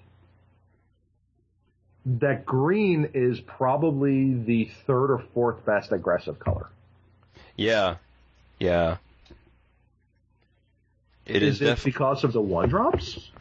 that 2.05 2.45
green 2.45 3.09
is 3.15 3.39
probably 3.41 4.35
the 4.35 4.69
third 4.85 5.11
or 5.11 5.23
fourth 5.33 5.65
best 5.65 5.91
aggressive 5.91 6.39
color? 6.39 6.69
Yeah. 7.55 7.95
Yeah. 8.59 8.97
It 11.25 11.41
is, 11.41 11.55
is 11.55 11.61
it 11.61 11.65
def- 11.65 11.83
because 11.83 12.23
of 12.23 12.33
the 12.33 12.41
one 12.41 12.69
drops? 12.69 13.31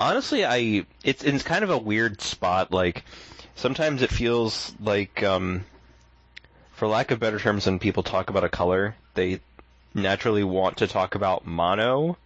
honestly 0.00 0.44
I 0.44 0.86
it's 1.02 1.24
it's 1.24 1.42
kind 1.42 1.64
of 1.64 1.70
a 1.70 1.78
weird 1.78 2.20
spot 2.20 2.70
like 2.70 3.04
sometimes 3.56 4.02
it 4.02 4.10
feels 4.10 4.72
like 4.80 5.22
um 5.22 5.64
for 6.72 6.86
lack 6.86 7.10
of 7.10 7.18
better 7.18 7.38
terms 7.38 7.66
when 7.66 7.78
people 7.78 8.02
talk 8.02 8.30
about 8.30 8.44
a 8.44 8.48
color 8.48 8.94
they 9.14 9.40
naturally 9.94 10.44
want 10.44 10.76
to 10.78 10.86
talk 10.86 11.14
about 11.14 11.46
mono 11.46 12.16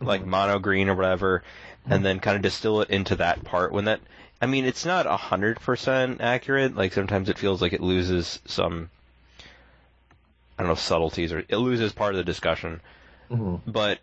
like 0.00 0.24
mono 0.24 0.58
green 0.58 0.88
or 0.88 0.94
whatever 0.94 1.42
and 1.86 2.04
then 2.04 2.20
kind 2.20 2.36
of 2.36 2.42
distill 2.42 2.80
it 2.80 2.90
into 2.90 3.16
that 3.16 3.42
part 3.44 3.72
when 3.72 3.86
that 3.86 4.00
I 4.40 4.46
mean 4.46 4.64
it's 4.64 4.84
not 4.84 5.06
a 5.06 5.16
hundred 5.16 5.60
percent 5.60 6.20
accurate 6.20 6.76
like 6.76 6.92
sometimes 6.92 7.28
it 7.28 7.38
feels 7.38 7.60
like 7.60 7.72
it 7.72 7.80
loses 7.80 8.38
some 8.46 8.90
I 10.58 10.62
don't 10.62 10.68
know 10.68 10.74
subtleties 10.76 11.32
or 11.32 11.40
it 11.48 11.56
loses 11.56 11.92
part 11.92 12.14
of 12.14 12.18
the 12.18 12.24
discussion 12.24 12.80
Mhm. 13.30 13.60
but 13.66 14.00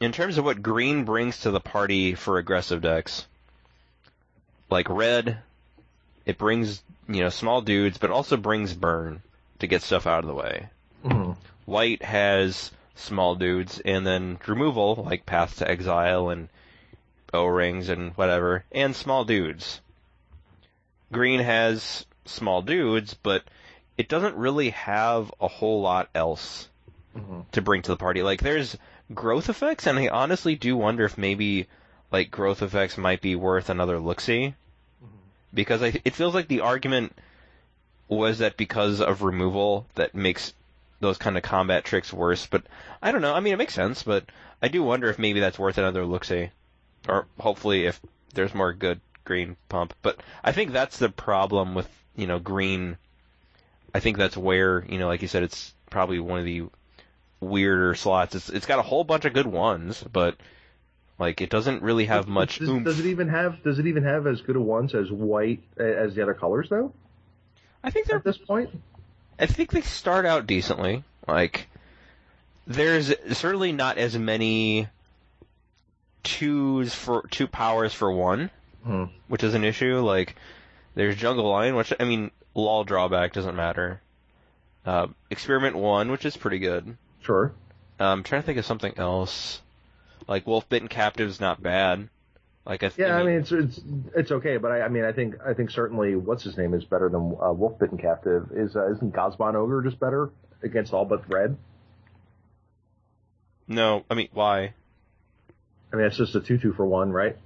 in 0.00 0.12
terms 0.12 0.38
of 0.38 0.44
what 0.44 0.62
green 0.62 1.04
brings 1.04 1.40
to 1.40 1.50
the 1.50 1.60
party 1.60 2.14
for 2.14 2.38
aggressive 2.38 2.80
decks, 2.80 3.26
like 4.70 4.88
red, 4.88 5.38
it 6.24 6.38
brings, 6.38 6.82
you 7.08 7.20
know, 7.20 7.28
small 7.30 7.60
dudes, 7.60 7.98
but 7.98 8.10
also 8.10 8.36
brings 8.36 8.74
burn 8.74 9.22
to 9.58 9.66
get 9.66 9.82
stuff 9.82 10.06
out 10.06 10.24
of 10.24 10.28
the 10.28 10.34
way. 10.34 10.68
Mhm. 11.04 11.36
White 11.64 12.02
has 12.02 12.70
small 12.94 13.34
dudes, 13.34 13.80
and 13.80 14.06
then 14.06 14.38
removal, 14.46 14.94
like 14.96 15.26
Path 15.26 15.58
to 15.58 15.68
Exile 15.68 16.28
and 16.28 16.48
O-rings 17.34 17.88
and 17.88 18.16
whatever, 18.16 18.64
and 18.72 18.94
small 18.94 19.24
dudes. 19.24 19.80
Green 21.12 21.40
has 21.40 22.06
small 22.24 22.62
dudes, 22.62 23.14
but 23.14 23.42
it 23.98 24.08
doesn't 24.08 24.36
really 24.36 24.70
have 24.70 25.32
a 25.40 25.48
whole 25.48 25.82
lot 25.82 26.08
else 26.14 26.68
Mhm. 27.16 27.44
to 27.52 27.60
bring 27.60 27.82
to 27.82 27.90
the 27.90 27.96
party. 27.96 28.22
Like 28.22 28.40
there's 28.40 28.76
growth 29.12 29.48
effects, 29.48 29.86
and 29.86 29.98
I 29.98 30.08
honestly 30.08 30.54
do 30.54 30.76
wonder 30.76 31.04
if 31.04 31.18
maybe 31.18 31.66
like 32.12 32.30
growth 32.30 32.62
effects 32.62 32.96
might 32.96 33.20
be 33.20 33.34
worth 33.34 33.68
another 33.68 33.98
look 33.98 34.20
see, 34.20 34.54
because 35.52 35.82
I, 35.82 36.00
it 36.04 36.14
feels 36.14 36.34
like 36.34 36.48
the 36.48 36.60
argument 36.60 37.14
was 38.08 38.38
that 38.38 38.56
because 38.56 39.00
of 39.00 39.22
removal 39.22 39.86
that 39.96 40.14
makes 40.14 40.54
those 41.00 41.18
kind 41.18 41.36
of 41.36 41.42
combat 41.42 41.84
tricks 41.84 42.12
worse. 42.12 42.46
But 42.46 42.64
I 43.02 43.12
don't 43.12 43.20
know. 43.22 43.34
I 43.34 43.40
mean, 43.40 43.52
it 43.52 43.58
makes 43.58 43.74
sense, 43.74 44.02
but 44.02 44.24
I 44.62 44.68
do 44.68 44.82
wonder 44.82 45.08
if 45.08 45.18
maybe 45.18 45.40
that's 45.40 45.58
worth 45.58 45.78
another 45.78 46.04
look 46.06 46.24
see, 46.24 46.50
or 47.08 47.26
hopefully 47.38 47.86
if 47.86 48.00
there's 48.34 48.54
more 48.54 48.72
good 48.72 49.00
green 49.24 49.56
pump. 49.68 49.94
But 50.02 50.20
I 50.44 50.52
think 50.52 50.72
that's 50.72 50.98
the 50.98 51.08
problem 51.08 51.74
with 51.74 51.88
you 52.16 52.26
know 52.26 52.38
green. 52.38 52.96
I 53.94 54.00
think 54.00 54.16
that's 54.18 54.36
where 54.36 54.84
you 54.88 54.98
know, 54.98 55.06
like 55.06 55.22
you 55.22 55.28
said, 55.28 55.42
it's 55.42 55.72
probably 55.90 56.20
one 56.20 56.38
of 56.38 56.44
the 56.44 56.64
weirder 57.40 57.94
slots. 57.94 58.34
It's 58.34 58.48
it's 58.48 58.66
got 58.66 58.78
a 58.78 58.82
whole 58.82 59.04
bunch 59.04 59.24
of 59.24 59.32
good 59.32 59.46
ones, 59.46 60.02
but 60.12 60.36
like 61.18 61.40
it 61.40 61.50
doesn't 61.50 61.82
really 61.82 62.06
have 62.06 62.28
much 62.28 62.58
Does, 62.58 62.68
does 62.84 63.00
it 63.00 63.06
even 63.06 63.28
have? 63.28 63.62
Does 63.62 63.78
it 63.78 63.86
even 63.86 64.04
have 64.04 64.26
as 64.26 64.40
good 64.40 64.56
a 64.56 64.60
ones 64.60 64.94
as 64.94 65.10
white 65.10 65.62
as 65.76 66.14
the 66.14 66.22
other 66.22 66.34
colors 66.34 66.68
though? 66.68 66.92
I 67.82 67.90
think 67.90 68.06
they're 68.06 68.18
At 68.18 68.24
this 68.24 68.38
point, 68.38 68.70
I 69.38 69.46
think 69.46 69.70
they 69.70 69.80
start 69.82 70.26
out 70.26 70.46
decently. 70.46 71.04
Like 71.26 71.68
there's 72.66 73.12
certainly 73.32 73.72
not 73.72 73.98
as 73.98 74.18
many 74.18 74.88
twos 76.22 76.94
for 76.94 77.26
two 77.30 77.46
powers 77.46 77.92
for 77.94 78.10
one, 78.12 78.50
Hmm. 78.84 79.04
which 79.28 79.42
is 79.42 79.54
an 79.54 79.64
issue. 79.64 79.98
Like 80.00 80.36
there's 80.94 81.16
Jungle 81.16 81.48
Lion, 81.50 81.76
which 81.76 81.92
I 81.98 82.04
mean, 82.04 82.30
law 82.58 82.84
drawback 82.84 83.32
doesn't 83.32 83.56
matter. 83.56 84.00
Uh, 84.84 85.08
Experiment 85.30 85.76
one, 85.76 86.10
which 86.10 86.24
is 86.24 86.36
pretty 86.36 86.58
good. 86.58 86.96
sure. 87.22 87.52
Um, 88.00 88.18
I'm 88.18 88.22
trying 88.22 88.42
to 88.42 88.46
think 88.46 88.58
of 88.58 88.64
something 88.66 88.94
else. 88.96 89.60
Like 90.28 90.46
Wolf 90.46 90.68
Bitten 90.68 90.88
Captive 90.88 91.28
is 91.28 91.40
not 91.40 91.62
bad. 91.62 92.08
Like 92.64 92.82
I, 92.82 92.88
th- 92.88 92.98
Yeah, 92.98 93.16
I 93.16 93.22
mean 93.24 93.36
it's 93.40 93.50
it's 93.50 93.80
it's 94.14 94.30
okay, 94.30 94.56
but 94.58 94.70
I, 94.70 94.82
I 94.82 94.88
mean 94.88 95.04
I 95.04 95.12
think 95.12 95.36
I 95.44 95.54
think 95.54 95.70
certainly 95.70 96.14
what's 96.16 96.44
his 96.44 96.56
name 96.58 96.74
is 96.74 96.84
better 96.84 97.08
than 97.08 97.36
uh, 97.42 97.50
Wolf 97.52 97.78
Bitten 97.78 97.96
Captive. 97.98 98.50
Is 98.54 98.76
uh, 98.76 98.92
isn't 98.92 99.12
Gosbon 99.14 99.54
Ogre 99.54 99.82
just 99.82 99.98
better 99.98 100.30
against 100.62 100.92
all 100.92 101.04
but 101.06 101.28
red? 101.30 101.56
no, 103.66 104.04
I 104.10 104.14
mean 104.14 104.28
why? 104.32 104.74
I 105.92 105.96
mean 105.96 106.06
it's 106.06 106.16
just 106.16 106.34
a 106.34 106.40
two 106.40 106.58
two 106.58 106.72
for 106.72 106.84
one, 106.86 107.10
right? 107.10 107.36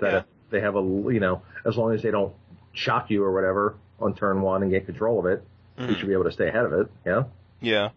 That 0.00 0.12
Yeah. 0.12 0.22
they 0.50 0.60
have 0.60 0.76
a 0.76 0.80
you 0.82 1.20
know 1.20 1.42
as 1.64 1.76
long 1.76 1.94
as 1.94 2.02
they 2.02 2.10
don't 2.10 2.34
shock 2.72 3.10
you 3.10 3.22
or 3.24 3.32
whatever 3.32 3.76
on 4.00 4.14
turn 4.14 4.42
one 4.42 4.62
and 4.62 4.70
get 4.70 4.86
control 4.86 5.18
of 5.18 5.26
it, 5.26 5.44
you 5.78 5.84
Mhm. 5.84 5.98
should 5.98 6.06
be 6.08 6.12
able 6.12 6.24
to 6.24 6.32
stay 6.32 6.48
ahead 6.48 6.64
of 6.64 6.72
it. 6.72 6.90
Yeah. 7.04 7.24
Yeah. 7.60 7.90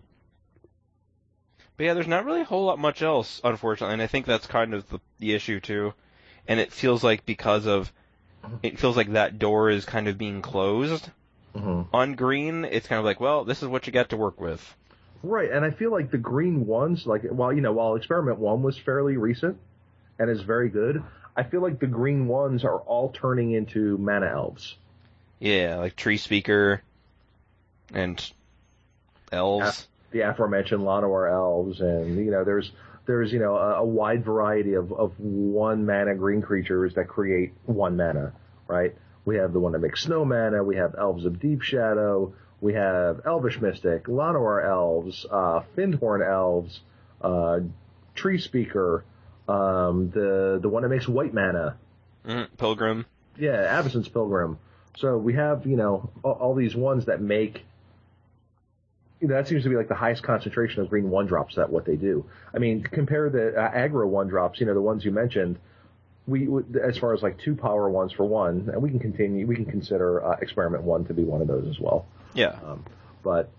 But 1.76 1.86
yeah, 1.86 1.94
there's 1.94 2.08
not 2.08 2.26
really 2.26 2.42
a 2.42 2.46
whole 2.46 2.66
lot 2.66 2.80
much 2.80 3.02
else, 3.02 3.40
unfortunately, 3.44 3.94
and 3.94 4.02
I 4.02 4.08
think 4.08 4.26
that's 4.26 4.48
kind 4.48 4.74
of 4.74 4.90
the, 4.90 5.00
the 5.20 5.34
issue 5.34 5.60
too. 5.60 5.94
And 6.48 6.60
it 6.60 6.72
feels 6.72 7.04
like 7.04 7.26
because 7.26 7.68
of, 7.68 7.92
it 8.64 8.80
feels 8.80 8.98
like 8.98 9.12
that 9.12 9.38
door 9.38 9.70
is 9.70 9.86
kind 9.86 10.08
of 10.08 10.18
being 10.18 10.42
closed 10.42 11.10
hmm 11.56 11.84
on 11.94 12.16
green. 12.16 12.66
It's 12.66 12.88
kind 12.88 13.00
of 13.00 13.06
like, 13.06 13.20
well, 13.20 13.44
this 13.44 13.62
is 13.62 13.68
what 13.70 13.86
you 13.86 13.94
got 13.94 14.10
to 14.10 14.18
work 14.18 14.40
with. 14.42 14.76
Right, 15.24 15.52
and 15.52 15.66
I 15.66 15.72
feel 15.72 15.92
like 15.92 16.12
the 16.12 16.18
green 16.18 16.66
ones, 16.66 17.06
like 17.06 17.24
while 17.24 17.52
you 17.52 17.62
know, 17.62 17.74
while 17.74 17.96
Experiment 17.96 18.38
One 18.40 18.62
was 18.64 18.78
fairly 18.78 19.18
recent 19.18 19.58
and 20.20 20.30
is 20.30 20.42
very 20.42 20.70
good, 20.70 21.04
I 21.36 21.44
feel 21.44 21.62
like 21.62 21.80
the 21.80 21.88
green 21.88 22.28
ones 22.28 22.64
are 22.64 22.80
all 22.80 23.10
turning 23.12 23.52
into 23.52 23.98
mana 23.98 24.28
elves. 24.28 24.78
Yeah, 25.40 25.78
like 25.78 25.96
Tree 25.96 26.18
Speaker 26.18 26.82
and 27.94 28.32
elves. 29.32 29.88
the 30.12 30.22
aforementioned 30.22 30.82
Llanowar 30.82 31.32
elves, 31.32 31.80
and 31.82 32.18
you 32.18 32.32
know, 32.32 32.44
there's 32.44 32.72
there's 33.06 33.32
you 33.32 33.40
know 33.40 33.56
a, 33.56 33.76
a 33.76 33.86
wide 33.86 34.24
variety 34.24 34.74
of 34.74 34.92
of 34.92 35.20
one 35.20 35.86
mana 35.86 36.16
green 36.16 36.42
creatures 36.42 36.96
that 36.96 37.08
create 37.08 37.54
one 37.66 37.98
mana, 37.98 38.34
right? 38.68 38.96
We 39.26 39.38
have 39.38 39.54
the 39.54 39.60
one 39.60 39.74
that 39.74 39.80
makes 39.80 40.04
snow 40.04 40.26
mana. 40.26 40.64
We 40.64 40.78
have 40.78 40.96
elves 40.98 41.26
of 41.26 41.40
deep 41.40 41.62
shadow. 41.62 42.34
We 42.60 42.74
have 42.74 43.22
elvish 43.26 43.62
mystic, 43.62 44.06
Llanowar 44.06 44.66
elves, 44.66 45.26
uh, 45.30 45.62
Findhorn 45.76 46.28
elves, 46.28 46.80
uh, 47.22 47.60
tree 48.16 48.40
speaker. 48.40 49.04
Um, 49.48 50.10
the 50.10 50.60
the 50.62 50.68
one 50.68 50.84
that 50.84 50.90
makes 50.90 51.08
white 51.08 51.34
mana. 51.34 51.78
Mm, 52.26 52.48
Pilgrim. 52.58 53.06
Yeah, 53.38 53.82
Avacyn's 53.82 54.10
Pilgrim. 54.10 54.58
So 55.00 55.18
we 55.18 55.34
have 55.34 55.66
you 55.66 55.78
know 55.78 56.10
all, 56.24 56.34
all 56.34 56.56
these 56.56 56.76
ones 56.76 57.06
that 57.06 57.22
make. 57.22 57.64
You 59.20 59.28
know, 59.28 59.34
that 59.34 59.48
seems 59.48 59.64
to 59.64 59.70
be 59.70 59.76
like 59.76 59.88
the 59.88 59.96
highest 59.96 60.22
concentration 60.22 60.82
of 60.82 60.90
green 60.90 61.10
one 61.10 61.26
drops. 61.26 61.56
That 61.56 61.70
what 61.70 61.86
they 61.86 61.96
do. 61.96 62.26
I 62.54 62.60
mean, 62.60 62.84
compare 62.84 63.30
the 63.30 63.60
uh, 63.60 63.72
aggro 63.72 64.08
one 64.08 64.28
drops. 64.28 64.60
You 64.60 64.66
know, 64.66 64.74
the 64.74 64.82
ones 64.82 65.04
you 65.04 65.12
mentioned. 65.12 65.58
We, 66.28 66.46
as 66.84 66.98
far 66.98 67.14
as 67.14 67.24
like 67.24 67.40
two 67.40 67.56
power 67.56 67.90
ones 67.90 68.12
for 68.12 68.26
one, 68.26 68.70
and 68.74 68.82
we 68.82 68.90
can 68.90 69.00
continue. 69.00 69.48
We 69.48 69.56
can 69.56 69.66
consider 69.66 70.24
uh, 70.24 70.38
experiment 70.42 70.84
one 70.84 71.06
to 71.06 71.14
be 71.14 71.24
one 71.24 71.42
of 71.42 71.48
those 71.48 71.68
as 71.70 71.80
well. 71.80 72.06
Yeah. 72.34 72.60
Um, 72.66 72.84
but 73.24 73.50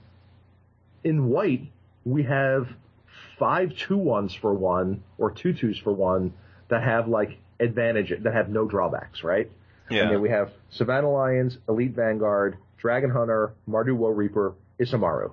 in 1.02 1.28
white, 1.30 1.70
we 2.04 2.24
have 2.24 2.68
five 3.38 3.74
two 3.74 3.96
ones 3.96 4.34
for 4.34 4.52
one 4.52 5.02
or 5.16 5.30
two 5.30 5.54
twos 5.54 5.78
for 5.78 5.92
one 5.92 6.34
that 6.68 6.82
have 6.82 7.08
like 7.08 7.38
advantage 7.58 8.12
that 8.22 8.34
have 8.34 8.48
no 8.48 8.66
drawbacks, 8.66 9.24
right? 9.24 9.50
Yeah. 9.90 10.02
And 10.02 10.12
then 10.12 10.20
we 10.20 10.28
have 10.30 10.50
Savannah 10.70 11.10
Lions, 11.10 11.56
Elite 11.68 11.92
Vanguard, 11.94 12.56
Dragon 12.78 13.10
Hunter, 13.10 13.54
Mardu 13.68 13.94
Woe 13.96 14.10
Reaper, 14.10 14.54
Isamaru. 14.80 15.32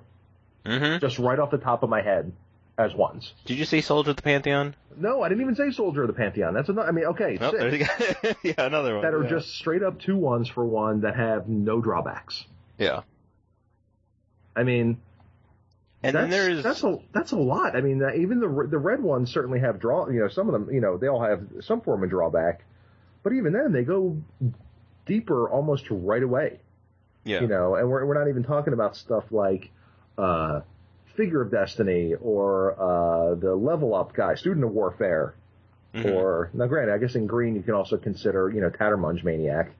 hmm 0.64 0.96
Just 1.00 1.18
right 1.18 1.38
off 1.38 1.50
the 1.50 1.58
top 1.58 1.82
of 1.82 1.90
my 1.90 2.02
head 2.02 2.32
as 2.78 2.94
ones. 2.94 3.32
Did 3.46 3.56
you 3.58 3.64
say 3.64 3.80
Soldier 3.80 4.10
of 4.10 4.16
the 4.16 4.22
Pantheon? 4.22 4.74
No, 4.98 5.22
I 5.22 5.28
didn't 5.28 5.42
even 5.42 5.54
say 5.56 5.70
Soldier 5.70 6.02
of 6.02 6.08
the 6.08 6.14
Pantheon. 6.14 6.54
That's 6.54 6.68
another. 6.68 6.88
I 6.88 6.92
mean, 6.92 7.04
okay, 7.06 7.38
Oh, 7.40 7.50
six 7.50 7.58
there 7.62 7.74
you 7.74 7.78
go. 7.86 8.32
yeah, 8.42 8.66
another 8.66 8.94
one. 8.94 9.02
that 9.04 9.14
are 9.14 9.22
yeah. 9.22 9.30
just 9.30 9.54
straight 9.56 9.82
up 9.82 10.00
two 10.00 10.16
ones 10.16 10.48
for 10.48 10.64
one 10.64 11.00
that 11.02 11.16
have 11.16 11.48
no 11.48 11.80
drawbacks. 11.80 12.44
Yeah. 12.78 13.02
I 14.54 14.62
mean, 14.62 14.98
And 16.02 16.14
that's, 16.16 16.22
then 16.24 16.30
there's 16.30 16.62
that's 16.62 16.82
a 16.82 16.98
that's 17.12 17.32
a 17.32 17.36
lot. 17.38 17.76
I 17.76 17.80
mean, 17.82 18.02
even 18.18 18.40
the 18.40 18.66
the 18.70 18.78
red 18.78 19.02
ones 19.02 19.30
certainly 19.32 19.60
have 19.60 19.78
draw. 19.78 20.08
You 20.08 20.20
know, 20.20 20.28
some 20.28 20.48
of 20.48 20.52
them, 20.52 20.74
you 20.74 20.80
know, 20.80 20.96
they 20.96 21.08
all 21.08 21.22
have 21.22 21.42
some 21.60 21.80
form 21.82 22.02
of 22.04 22.10
drawback, 22.10 22.64
but 23.26 23.32
even 23.32 23.52
then, 23.52 23.72
they 23.72 23.82
go 23.82 24.16
deeper 25.04 25.50
almost 25.50 25.84
right 25.90 26.22
away. 26.22 26.60
yeah. 27.24 27.40
You 27.40 27.48
know, 27.48 27.74
and 27.74 27.88
we're 27.90 28.06
we're 28.06 28.14
not 28.16 28.28
even 28.28 28.44
talking 28.44 28.72
about 28.72 28.94
stuff 28.96 29.24
like 29.32 29.70
uh, 30.16 30.60
Figure 31.16 31.42
of 31.42 31.50
Destiny 31.50 32.14
or 32.14 32.80
uh, 32.80 33.34
the 33.34 33.52
Level 33.56 33.96
Up 33.96 34.12
guy, 34.14 34.36
Student 34.36 34.64
of 34.64 34.70
Warfare, 34.70 35.34
Mhm. 35.92 36.14
or 36.14 36.50
now, 36.54 36.66
granted, 36.68 36.94
I 36.94 36.98
guess 36.98 37.16
in 37.16 37.26
green 37.26 37.56
you 37.56 37.62
can 37.62 37.74
also 37.74 37.96
consider 37.96 38.48
you 38.48 38.60
know 38.60 38.70
Tattermunge 38.70 39.24
Maniac. 39.24 39.72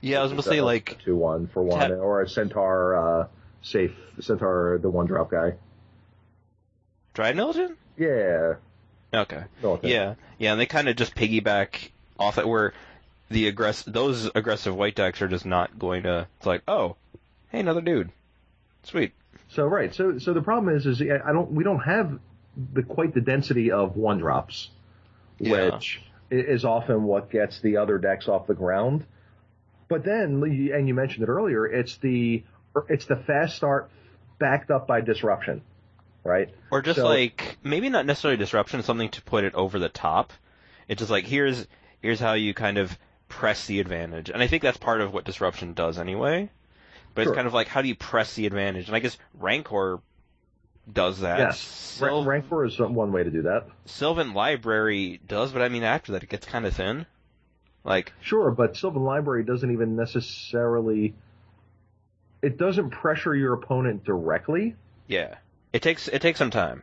yeah, 0.00 0.20
I 0.20 0.22
was 0.22 0.30
gonna 0.30 0.42
say 0.44 0.58
a- 0.58 0.64
like 0.64 0.98
two 1.04 1.16
one 1.16 1.48
for 1.48 1.64
one, 1.64 1.80
Tat- 1.80 1.90
or 1.90 2.22
a 2.22 2.28
Centaur 2.28 2.94
uh, 2.94 3.26
safe 3.62 3.96
Centaur 4.20 4.78
the 4.80 4.88
one 4.90 5.06
drop 5.06 5.28
guy. 5.28 5.54
Dryad 7.14 7.36
Yeah. 7.98 8.54
Okay. 9.14 9.44
Yeah, 9.82 10.14
yeah, 10.38 10.52
and 10.52 10.60
they 10.60 10.66
kind 10.66 10.88
of 10.88 10.94
just 10.96 11.14
piggyback 11.16 11.90
off 12.18 12.38
it 12.38 12.46
where 12.48 12.72
the 13.32 13.50
aggress 13.52 13.84
those 13.84 14.30
aggressive 14.34 14.74
white 14.76 14.94
decks 14.94 15.20
are 15.22 15.28
just 15.28 15.44
not 15.46 15.78
going 15.78 16.04
to. 16.04 16.26
It's 16.38 16.46
like, 16.46 16.62
oh, 16.68 16.96
hey, 17.50 17.60
another 17.60 17.80
dude, 17.80 18.10
sweet. 18.84 19.12
So 19.48 19.64
right. 19.66 19.94
So 19.94 20.18
so 20.18 20.32
the 20.32 20.42
problem 20.42 20.74
is 20.74 20.86
is 20.86 21.00
I 21.02 21.32
don't 21.32 21.52
we 21.52 21.64
don't 21.64 21.80
have 21.80 22.18
the 22.72 22.82
quite 22.82 23.14
the 23.14 23.20
density 23.20 23.70
of 23.70 23.96
one 23.96 24.18
drops, 24.18 24.70
Yeah. 25.38 25.74
which 25.74 26.00
is 26.30 26.64
often 26.64 27.02
what 27.04 27.30
gets 27.30 27.60
the 27.60 27.76
other 27.78 27.98
decks 27.98 28.28
off 28.28 28.46
the 28.46 28.54
ground. 28.54 29.04
But 29.88 30.04
then 30.04 30.42
and 30.42 30.88
you 30.88 30.94
mentioned 30.94 31.22
it 31.24 31.28
earlier, 31.28 31.66
it's 31.66 31.96
the 31.98 32.44
it's 32.88 33.04
the 33.06 33.16
fast 33.16 33.56
start 33.56 33.90
backed 34.38 34.70
up 34.70 34.86
by 34.86 35.02
disruption, 35.02 35.60
right? 36.24 36.48
Or 36.70 36.80
just 36.80 36.98
So- 36.98 37.06
like 37.06 37.58
maybe 37.62 37.90
not 37.90 38.06
necessarily 38.06 38.38
disruption, 38.38 38.82
something 38.82 39.10
to 39.10 39.22
put 39.22 39.44
it 39.44 39.54
over 39.54 39.78
the 39.78 39.90
top. 39.90 40.32
It's 40.88 40.98
just 41.00 41.10
like 41.10 41.26
here's 41.26 41.66
here's 42.00 42.18
how 42.20 42.32
you 42.32 42.54
kind 42.54 42.78
of 42.78 42.96
press 43.32 43.66
the 43.66 43.80
advantage, 43.80 44.28
and 44.30 44.42
I 44.42 44.46
think 44.46 44.62
that's 44.62 44.76
part 44.76 45.00
of 45.00 45.12
what 45.14 45.24
disruption 45.24 45.72
does 45.72 45.98
anyway. 45.98 46.50
But 47.14 47.22
Sure. 47.24 47.32
it's 47.32 47.36
kind 47.36 47.46
of 47.46 47.54
like 47.54 47.68
how 47.68 47.82
do 47.82 47.88
you 47.88 47.94
press 47.94 48.34
the 48.34 48.46
advantage, 48.46 48.86
and 48.86 48.94
I 48.96 49.00
guess 49.00 49.16
Rancor 49.38 50.00
does 50.92 51.20
that. 51.20 51.38
yes. 51.38 51.60
Syl- 51.60 52.24
Rancor 52.24 52.64
is 52.64 52.78
one 52.78 53.12
way 53.12 53.22
to 53.24 53.30
do 53.30 53.42
that. 53.42 53.66
Sylvan 53.86 54.34
Library 54.34 55.20
does, 55.26 55.52
but 55.52 55.62
I 55.62 55.68
mean 55.68 55.82
after 55.82 56.12
that 56.12 56.22
it 56.22 56.28
gets 56.28 56.46
kind 56.46 56.66
of 56.66 56.74
thin. 56.74 57.06
Like 57.84 58.12
Sure, 58.20 58.50
but 58.50 58.76
Sylvan 58.76 59.02
Library 59.04 59.44
doesn't 59.44 59.70
even 59.72 59.96
necessarily. 59.96 61.14
It 62.42 62.58
doesn't 62.58 62.90
pressure 62.90 63.34
your 63.34 63.54
opponent 63.54 64.04
directly. 64.04 64.74
yeah, 65.06 65.36
it 65.72 65.82
takes 65.82 66.08
it 66.08 66.20
takes 66.22 66.38
some 66.38 66.50
time. 66.50 66.82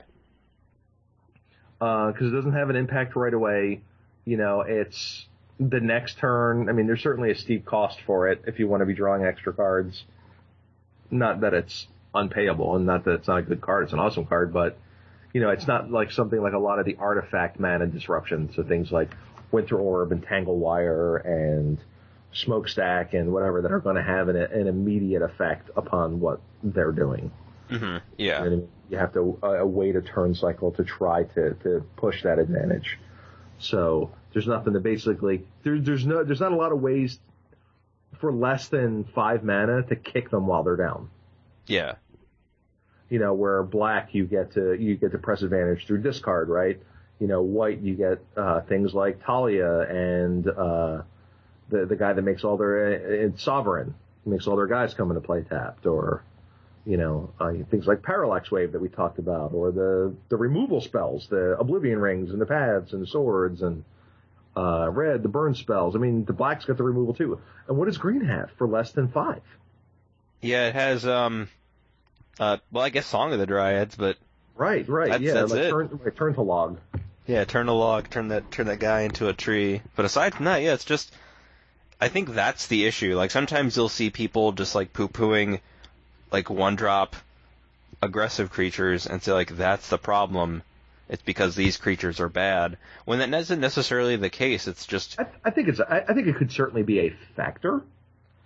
Uh, 1.81 2.11
because 2.11 2.27
it 2.27 2.35
doesn't 2.35 2.53
have 2.53 2.69
an 2.69 2.75
impact 2.75 3.15
right 3.15 3.33
away. 3.33 3.81
You 4.25 4.37
know, 4.37 4.61
it's 4.61 5.25
the 5.59 5.79
next 5.79 6.17
turn. 6.19 6.69
I 6.69 6.71
mean, 6.71 6.87
there's 6.87 7.01
certainly 7.01 7.31
a 7.31 7.35
steep 7.35 7.65
cost 7.65 7.99
for 8.05 8.29
it 8.29 8.43
if 8.47 8.59
you 8.59 8.67
want 8.67 8.81
to 8.81 8.85
be 8.85 8.93
drawing 8.93 9.25
extra 9.25 9.53
cards. 9.53 10.03
Not 11.11 11.41
that 11.41 11.53
it's 11.53 11.87
unpayable, 12.13 12.75
and 12.75 12.85
not 12.85 13.05
that 13.05 13.15
it's 13.15 13.27
not 13.27 13.39
a 13.39 13.41
good 13.41 13.61
card. 13.61 13.85
It's 13.85 13.93
an 13.93 13.99
awesome 13.99 14.25
card, 14.25 14.53
but 14.53 14.77
you 15.33 15.41
know, 15.41 15.49
it's 15.49 15.67
not 15.67 15.91
like 15.91 16.11
something 16.11 16.41
like 16.41 16.53
a 16.53 16.59
lot 16.59 16.79
of 16.79 16.85
the 16.85 16.95
artifact 16.97 17.59
mana 17.59 17.87
disruptions. 17.87 18.55
So 18.55 18.63
things 18.63 18.91
like 18.91 19.11
Winter 19.51 19.77
Orb 19.77 20.11
and 20.11 20.23
Tangle 20.23 20.57
Wire 20.57 21.17
and 21.17 21.77
Smokestack 22.31 23.13
and 23.13 23.33
whatever 23.33 23.61
that 23.61 23.71
are 23.71 23.79
going 23.79 23.95
to 23.95 24.03
have 24.03 24.29
an, 24.29 24.35
an 24.35 24.67
immediate 24.67 25.21
effect 25.21 25.69
upon 25.75 26.19
what 26.19 26.41
they're 26.63 26.91
doing. 26.91 27.31
hmm 27.69 27.97
Yeah, 28.17 28.43
And 28.43 28.67
you 28.89 28.97
have 28.97 29.13
to 29.13 29.37
uh, 29.43 29.65
wait 29.65 29.95
a 29.95 30.01
turn 30.01 30.35
cycle 30.35 30.71
to 30.73 30.83
try 30.83 31.23
to, 31.23 31.53
to 31.55 31.83
push 31.95 32.23
that 32.23 32.39
advantage. 32.39 32.97
So 33.59 34.11
there's 34.33 34.47
nothing 34.47 34.73
to 34.73 34.79
basically 34.79 35.45
there, 35.63 35.79
there's 35.79 36.05
no 36.05 36.23
there's 36.23 36.39
not 36.39 36.51
a 36.51 36.55
lot 36.55 36.71
of 36.71 36.81
ways 36.81 37.19
for 38.19 38.31
less 38.33 38.67
than 38.69 39.05
five 39.15 39.43
mana 39.43 39.83
to 39.83 39.95
kick 39.95 40.29
them 40.29 40.47
while 40.47 40.63
they're 40.63 40.75
down. 40.75 41.09
yeah, 41.67 41.95
You 43.09 43.19
know, 43.19 43.33
where 43.33 43.63
black 43.63 44.13
you 44.13 44.25
get 44.25 44.53
to 44.53 44.73
you 44.73 44.95
get 44.95 45.11
to 45.11 45.17
press 45.17 45.41
advantage 45.41 45.85
through 45.85 46.01
discard, 46.01 46.49
right? 46.49 46.81
You 47.19 47.27
know, 47.27 47.41
white 47.41 47.79
you 47.81 47.95
get 47.95 48.19
uh, 48.37 48.61
things 48.61 48.93
like 48.93 49.23
Thalia 49.25 49.81
and 49.81 50.47
uh, 50.47 51.01
the 51.69 51.85
the 51.85 51.95
guy 51.95 52.13
that 52.13 52.21
makes 52.21 52.43
all 52.43 52.57
their 52.57 53.27
uh, 53.33 53.37
sovereign 53.37 53.93
makes 54.25 54.47
all 54.47 54.55
their 54.55 54.67
guys 54.67 54.93
come 54.93 55.09
into 55.09 55.21
play 55.21 55.41
tapped, 55.41 55.85
or 55.85 56.23
you 56.85 56.97
know 56.97 57.31
uh, 57.39 57.51
things 57.69 57.85
like 57.87 58.01
Parallax 58.03 58.49
Wave 58.51 58.71
that 58.71 58.81
we 58.81 58.89
talked 58.89 59.19
about, 59.19 59.53
or 59.53 59.71
the 59.71 60.15
the 60.29 60.37
removal 60.37 60.81
spells, 60.81 61.27
the 61.27 61.57
Oblivion 61.59 61.99
Rings 61.99 62.31
and 62.31 62.41
the 62.41 62.45
paths 62.45 62.93
and 62.93 63.07
swords 63.07 63.61
and 63.61 63.83
uh, 64.55 64.89
red 64.89 65.23
the 65.23 65.29
burn 65.29 65.53
spells. 65.55 65.95
I 65.95 65.99
mean, 65.99 66.25
the 66.25 66.33
black's 66.33 66.65
got 66.65 66.77
the 66.77 66.83
removal 66.83 67.13
too. 67.13 67.39
And 67.67 67.77
what 67.77 67.85
does 67.85 67.97
green 67.97 68.21
have 68.21 68.49
for 68.57 68.67
less 68.67 68.91
than 68.91 69.07
five? 69.09 69.41
yeah. 70.41 70.67
It 70.67 70.73
has 70.75 71.05
um, 71.05 71.49
uh, 72.39 72.57
well, 72.71 72.83
I 72.83 72.89
guess 72.89 73.05
Song 73.05 73.33
of 73.33 73.39
the 73.39 73.45
Dryads, 73.47 73.95
but 73.95 74.17
Right, 74.55 74.87
right, 74.89 75.09
That's- 75.11 75.21
yeah, 75.21 75.33
that's 75.35 75.51
like 75.51 75.61
it. 75.61 75.69
turn 75.69 75.99
like 76.03 76.15
turn 76.15 76.33
to 76.33 76.41
log. 76.41 76.79
Yeah, 77.25 77.45
turn 77.45 77.67
the 77.67 77.73
log, 77.73 78.09
turn 78.09 78.29
that 78.29 78.49
turn 78.51 78.65
that 78.67 78.79
guy 78.79 79.01
into 79.01 79.27
a 79.29 79.33
tree. 79.33 79.81
But 79.95 80.05
aside 80.05 80.33
from 80.35 80.45
that, 80.45 80.61
yeah, 80.61 80.73
it's 80.73 80.83
just 80.83 81.13
I 82.01 82.07
think 82.09 82.33
that's 82.33 82.67
the 82.67 82.85
issue. 82.85 83.15
Like 83.15 83.31
sometimes 83.31 83.77
you'll 83.77 83.87
see 83.87 84.09
people 84.09 84.51
just 84.51 84.75
like 84.75 84.91
poo 84.91 85.07
pooing 85.07 85.59
like 86.31 86.49
one 86.49 86.75
drop 86.75 87.15
aggressive 88.01 88.49
creatures 88.49 89.07
and 89.07 89.21
say 89.21 89.31
like 89.33 89.55
that's 89.55 89.89
the 89.89 89.97
problem. 89.97 90.63
It's 91.09 91.23
because 91.23 91.55
these 91.55 91.77
creatures 91.77 92.19
are 92.19 92.29
bad. 92.29 92.77
When 93.05 93.19
that 93.19 93.33
isn't 93.33 93.59
necessarily 93.59 94.15
the 94.15 94.29
case, 94.29 94.67
it's 94.67 94.85
just 94.85 95.19
I, 95.19 95.25
I 95.43 95.49
think 95.49 95.67
it's 95.67 95.79
I, 95.79 96.05
I 96.07 96.13
think 96.13 96.27
it 96.27 96.35
could 96.35 96.51
certainly 96.51 96.83
be 96.83 96.99
a 96.99 97.09
factor, 97.35 97.81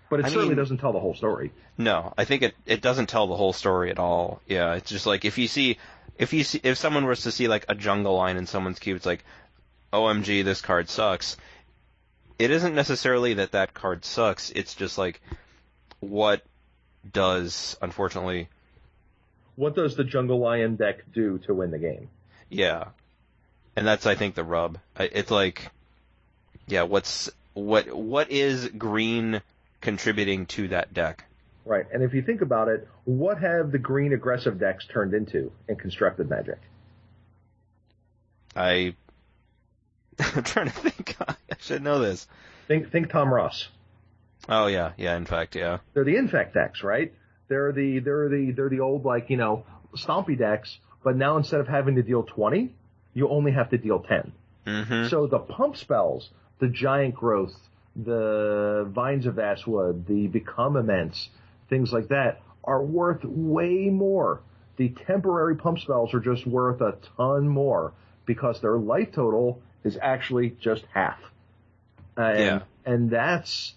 but 0.09 0.21
it 0.21 0.25
I 0.25 0.29
certainly 0.29 0.49
mean- 0.49 0.57
doesn't 0.57 0.77
tell 0.77 0.93
the 0.93 0.99
whole 0.99 1.13
story. 1.15 1.51
no. 1.77 2.13
I 2.17 2.23
think 2.23 2.41
it 2.41 2.55
it 2.65 2.81
doesn't 2.81 3.07
tell 3.07 3.27
the 3.27 3.35
whole 3.35 3.53
story 3.53 3.91
at 3.91 3.99
all. 3.99 4.41
Yeah, 4.47 4.75
it's 4.75 4.89
just 4.89 5.05
like 5.05 5.25
if 5.25 5.37
you 5.37 5.47
see 5.47 5.77
if 6.17 6.31
you 6.31 6.43
see 6.45 6.61
if 6.63 6.77
someone 6.77 7.05
was 7.05 7.23
to 7.23 7.31
see 7.31 7.47
like 7.49 7.65
a 7.67 7.75
jungle 7.75 8.15
lion 8.15 8.37
in 8.37 8.45
someone's 8.47 8.79
cube, 8.79 8.95
it's 8.97 9.05
like, 9.05 9.25
OMG, 9.91 10.43
this 10.45 10.61
card 10.61 10.89
sucks. 10.89 11.35
It 12.39 12.49
isn't 12.49 12.75
necessarily 12.75 13.35
that 13.35 13.51
that 13.51 13.73
card 13.73 14.05
sucks. 14.05 14.51
It's 14.51 14.73
just 14.73 14.97
like 14.97 15.21
what 15.99 16.43
does 17.11 17.75
unfortunately, 17.81 18.47
What 19.55 19.75
does 19.75 19.95
the 19.95 20.03
Jungle 20.03 20.39
Lion 20.39 20.75
deck 20.75 21.03
do 21.13 21.37
to 21.39 21.53
win 21.53 21.71
the 21.71 21.79
game? 21.79 22.09
yeah, 22.49 22.85
and 23.75 23.85
that's 23.87 24.05
I 24.05 24.15
think 24.15 24.35
the 24.35 24.43
rub. 24.43 24.77
It's 24.99 25.31
like, 25.31 25.71
yeah, 26.67 26.83
what's 26.83 27.29
what 27.53 27.91
what 27.93 28.31
is 28.31 28.67
green 28.67 29.41
contributing 29.81 30.45
to 30.47 30.67
that 30.69 30.93
deck? 30.93 31.25
Right, 31.65 31.85
and 31.93 32.03
if 32.03 32.13
you 32.13 32.21
think 32.21 32.41
about 32.41 32.67
it, 32.67 32.87
what 33.05 33.39
have 33.39 33.71
the 33.71 33.77
green 33.79 34.11
aggressive 34.13 34.59
decks 34.59 34.85
turned 34.85 35.13
into 35.13 35.51
in 35.67 35.75
constructed 35.77 36.29
Magic? 36.29 36.59
I 38.55 38.95
I'm 40.19 40.43
trying 40.43 40.67
to 40.67 40.73
think. 40.73 41.15
I 41.27 41.35
should 41.59 41.81
know 41.83 41.99
this. 41.99 42.27
Think 42.67 42.91
think 42.91 43.09
Tom 43.09 43.33
Ross. 43.33 43.67
Oh 44.49 44.67
yeah, 44.67 44.91
yeah. 44.97 45.15
In 45.15 45.25
fact, 45.25 45.55
yeah. 45.55 45.79
They're 45.93 46.03
the 46.03 46.17
infect 46.17 46.53
decks, 46.53 46.83
right? 46.83 47.13
They're 47.47 47.71
the 47.71 47.99
they're 47.99 48.29
the 48.29 48.51
they're 48.51 48.69
the 48.69 48.79
old 48.81 49.05
like 49.05 49.29
you 49.29 49.37
know 49.37 49.65
stompy 49.95 50.37
decks, 50.37 50.77
but 51.03 51.15
now 51.15 51.37
instead 51.37 51.59
of 51.59 51.67
having 51.67 51.95
to 51.95 52.03
deal 52.03 52.23
twenty, 52.23 52.73
you 53.13 53.29
only 53.29 53.51
have 53.51 53.69
to 53.69 53.77
deal 53.77 53.99
ten. 53.99 54.33
Mm-hmm. 54.65 55.07
So 55.09 55.27
the 55.27 55.39
pump 55.39 55.77
spells, 55.77 56.29
the 56.59 56.67
giant 56.67 57.15
growth, 57.15 57.53
the 57.95 58.87
vines 58.89 59.25
of 59.25 59.35
Vastwood, 59.35 60.07
the 60.07 60.27
become 60.27 60.77
immense, 60.77 61.29
things 61.69 61.91
like 61.91 62.09
that 62.09 62.41
are 62.63 62.81
worth 62.83 63.23
way 63.23 63.89
more. 63.89 64.41
The 64.77 64.89
temporary 65.05 65.55
pump 65.55 65.79
spells 65.79 66.13
are 66.13 66.19
just 66.19 66.47
worth 66.47 66.81
a 66.81 66.97
ton 67.17 67.47
more 67.47 67.93
because 68.25 68.59
their 68.61 68.77
life 68.77 69.11
total 69.13 69.61
is 69.83 69.97
actually 70.01 70.55
just 70.61 70.83
half. 70.93 71.19
And, 72.17 72.39
Yeah. 72.39 72.59
and 72.85 73.09
that's, 73.09 73.73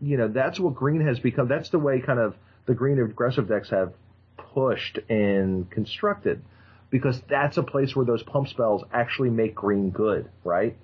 you 0.00 0.16
know, 0.16 0.28
that's 0.28 0.58
what 0.58 0.74
green 0.74 1.00
has 1.06 1.18
become. 1.18 1.48
That's 1.48 1.70
the 1.70 1.78
way 1.78 2.00
kind 2.00 2.18
of 2.18 2.34
the 2.66 2.74
green 2.74 2.98
aggressive 3.00 3.48
decks 3.48 3.70
have 3.70 3.92
pushed 4.36 4.98
and 5.08 5.70
constructed 5.70 6.42
because 6.90 7.20
that's 7.28 7.56
a 7.56 7.62
place 7.62 7.94
where 7.94 8.04
those 8.06 8.22
pump 8.22 8.48
spells 8.48 8.82
actually 8.92 9.30
make 9.30 9.54
green 9.54 9.90
good, 9.90 10.28
right? 10.44 10.76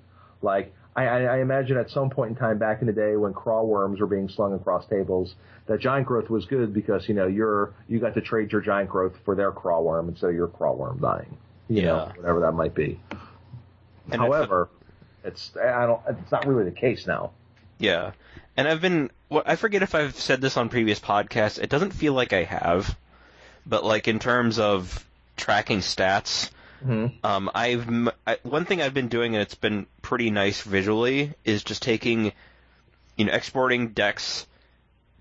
Like, 0.42 0.72
I, 0.94 1.04
I 1.06 1.38
imagine 1.40 1.76
at 1.76 1.90
some 1.90 2.08
point 2.10 2.30
in 2.30 2.36
time 2.36 2.58
back 2.58 2.80
in 2.80 2.86
the 2.86 2.92
day 2.92 3.16
when 3.16 3.34
Craw 3.34 3.62
Wurms 3.64 4.00
were 4.00 4.06
being 4.06 4.28
slung 4.28 4.54
across 4.54 4.86
tables, 4.86 5.34
that 5.66 5.80
giant 5.80 6.06
growth 6.06 6.30
was 6.30 6.46
good 6.46 6.72
because, 6.72 7.06
you 7.08 7.14
know, 7.14 7.26
you're, 7.26 7.74
you 7.88 7.98
got 7.98 8.14
to 8.14 8.20
trade 8.22 8.50
your 8.52 8.60
giant 8.62 8.88
growth 8.88 9.12
for 9.24 9.34
their 9.34 9.50
Craw 9.52 9.82
Wurm 9.82 10.08
instead 10.08 10.30
of 10.30 10.36
your 10.36 10.48
Craw 10.48 10.74
Wurm 10.74 11.00
dying. 11.00 11.36
You 11.68 11.82
know, 11.82 11.96
Yeah. 12.06 12.16
whatever 12.16 12.40
that 12.40 12.52
might 12.52 12.74
be. 12.74 13.00
And 14.10 14.20
However, 14.20 14.68
it's, 15.24 15.50
I 15.56 15.84
don't, 15.86 16.00
it's 16.08 16.30
not 16.32 16.46
really 16.46 16.64
the 16.64 16.76
case 16.76 17.06
now. 17.06 17.32
Yeah. 17.78 18.12
And 18.56 18.66
I've 18.66 18.80
been, 18.80 19.10
well, 19.28 19.42
I 19.44 19.56
forget 19.56 19.82
if 19.82 19.94
I've 19.94 20.16
said 20.16 20.40
this 20.40 20.56
on 20.56 20.68
previous 20.68 20.98
podcasts. 21.00 21.58
It 21.58 21.68
doesn't 21.68 21.92
feel 21.92 22.14
like 22.14 22.32
I 22.32 22.44
have, 22.44 22.96
but 23.66 23.84
like 23.84 24.08
in 24.08 24.18
terms 24.18 24.58
of 24.58 25.04
tracking 25.36 25.78
stats, 25.78 26.50
Mm-hmm. 26.84 27.24
um, 27.24 27.50
I've 27.54 27.88
I, 28.26 28.36
one 28.42 28.66
thing 28.66 28.82
I've 28.82 28.92
been 28.92 29.08
doing 29.08 29.34
and 29.34 29.40
it's 29.40 29.54
been 29.54 29.86
pretty 30.02 30.30
nice 30.30 30.60
visually 30.60 31.32
is 31.42 31.64
just 31.64 31.82
taking, 31.82 32.32
you 33.16 33.24
know, 33.24 33.32
exporting 33.32 33.88
decks 33.88 34.46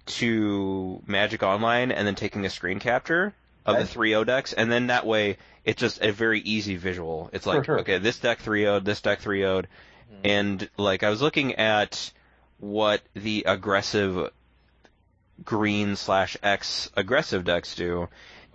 to 0.05 1.01
Magic 1.07 1.43
Online 1.43 1.91
and 1.91 2.05
then 2.05 2.15
taking 2.15 2.45
a 2.45 2.49
screen 2.49 2.79
capture 2.79 3.33
of 3.65 3.77
the 3.77 3.83
3-0 3.83 4.25
decks, 4.27 4.53
and 4.53 4.71
then 4.71 4.87
that 4.87 5.07
way 5.07 5.37
it's 5.63 5.79
just 5.79 6.01
a 6.03 6.11
very 6.11 6.39
easy 6.41 6.75
visual. 6.75 7.29
It's 7.33 7.47
like, 7.47 7.65
sure. 7.65 7.79
okay, 7.79 7.97
this 7.97 8.19
deck 8.19 8.39
3-0'd, 8.43 8.85
this 8.85 9.01
deck 9.01 9.21
3-0'd, 9.21 9.65
and 10.23 10.69
like 10.77 11.03
I 11.03 11.09
was 11.09 11.21
looking 11.21 11.55
at 11.55 12.11
what 12.59 13.01
the 13.13 13.43
aggressive 13.47 14.31
green 15.43 15.95
slash 15.95 16.37
X 16.41 16.89
aggressive 16.95 17.43
decks 17.43 17.75
do, 17.75 18.07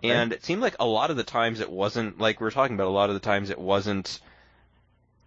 and 0.02 0.32
it 0.32 0.44
seemed 0.44 0.62
like 0.62 0.76
a 0.80 0.86
lot 0.86 1.10
of 1.10 1.16
the 1.16 1.24
times 1.24 1.60
it 1.60 1.70
wasn't 1.70 2.18
like 2.18 2.40
we 2.40 2.44
were 2.44 2.50
talking 2.50 2.74
about. 2.74 2.86
A 2.86 2.90
lot 2.90 3.10
of 3.10 3.14
the 3.14 3.20
times 3.20 3.50
it 3.50 3.58
wasn't, 3.58 4.20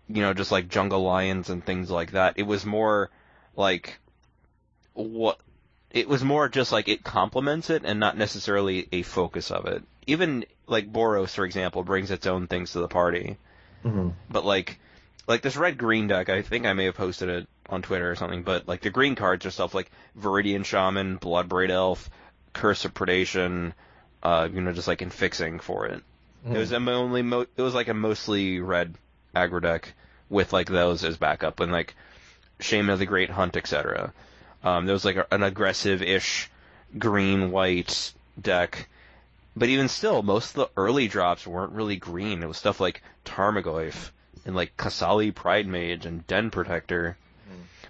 you 0.07 0.21
know, 0.21 0.33
just 0.33 0.51
like 0.51 0.67
jungle 0.69 1.03
lions 1.03 1.49
and 1.49 1.63
things 1.65 1.89
like 1.91 2.12
that. 2.12 2.33
It 2.38 2.43
was 2.43 2.65
more 2.65 3.09
like 3.55 3.99
what. 4.93 5.39
It 5.91 6.07
was 6.09 6.23
more 6.23 6.49
just 6.49 6.71
like 6.71 6.88
it 6.88 7.03
complements 7.03 7.69
it 7.69 7.83
and 7.86 7.99
not 7.99 8.17
necessarily 8.17 8.88
a 8.91 9.03
focus 9.03 9.51
of 9.51 9.67
it. 9.67 9.83
Even 10.07 10.43
like 10.65 10.91
Boros, 10.91 11.29
for 11.36 11.45
example, 11.45 11.83
brings 11.83 12.09
its 12.09 12.25
own 12.25 12.47
things 12.47 12.71
to 12.71 12.79
the 12.79 12.88
party 12.88 13.38
Mm-hmm. 13.83 14.12
but 14.29 14.45
like 14.45 14.79
like 15.27 15.41
this 15.41 15.57
red 15.57 15.77
green 15.77 16.07
deck 16.07 16.29
i 16.29 16.41
think 16.41 16.65
i 16.65 16.71
may 16.71 16.86
have 16.86 16.95
posted 16.95 17.27
it 17.27 17.47
on 17.73 17.81
twitter 17.81 18.09
or 18.09 18.15
something 18.15 18.43
but 18.43 18.67
like 18.67 18.81
the 18.81 18.89
green 18.89 19.15
cards 19.15 19.45
are 19.45 19.51
stuff 19.51 19.73
like 19.73 19.91
viridian 20.19 20.63
shaman 20.63 21.17
bloodbraid 21.19 21.69
elf 21.69 22.09
curse 22.53 22.86
of 22.86 22.93
predation 22.93 23.73
uh 24.21 24.47
you 24.51 24.62
know 24.62 24.73
just 24.73 24.88
like 24.88 25.01
in 25.01 25.09
fixing 25.09 25.59
for 25.59 25.86
it 25.86 26.01
it 26.45 26.57
was 26.57 26.71
a 26.71 26.75
only 26.75 27.21
mo- 27.21 27.47
it 27.55 27.62
was 27.62 27.73
like 27.73 27.88
a 27.88 27.93
mostly 27.93 28.59
red 28.59 28.95
aggro 29.36 29.62
deck 29.62 29.93
with 30.29 30.53
like 30.53 30.67
those 30.69 31.03
as 31.03 31.17
backup 31.17 31.59
and 31.59 31.71
like 31.71 31.95
shaman 32.59 32.91
of 32.91 32.99
the 32.99 33.05
great 33.05 33.29
hunt 33.29 33.57
etc 33.57 34.13
um 34.63 34.86
there 34.86 34.93
was 34.93 35.05
like 35.05 35.15
a, 35.15 35.25
an 35.31 35.43
aggressive 35.43 36.01
ish 36.01 36.49
green 36.97 37.51
white 37.51 38.13
deck 38.39 38.88
but 39.55 39.69
even 39.69 39.88
still, 39.88 40.23
most 40.23 40.49
of 40.49 40.55
the 40.55 40.69
early 40.75 41.07
drops 41.07 41.45
weren't 41.45 41.73
really 41.73 41.95
green. 41.95 42.41
It 42.41 42.47
was 42.47 42.57
stuff 42.57 42.79
like 42.79 43.03
Tarmogoyf 43.23 44.09
and 44.45 44.55
like 44.55 44.75
Qasali 44.77 45.33
Pridemage 45.33 46.05
and 46.05 46.25
Den 46.25 46.49
Protector. 46.49 47.17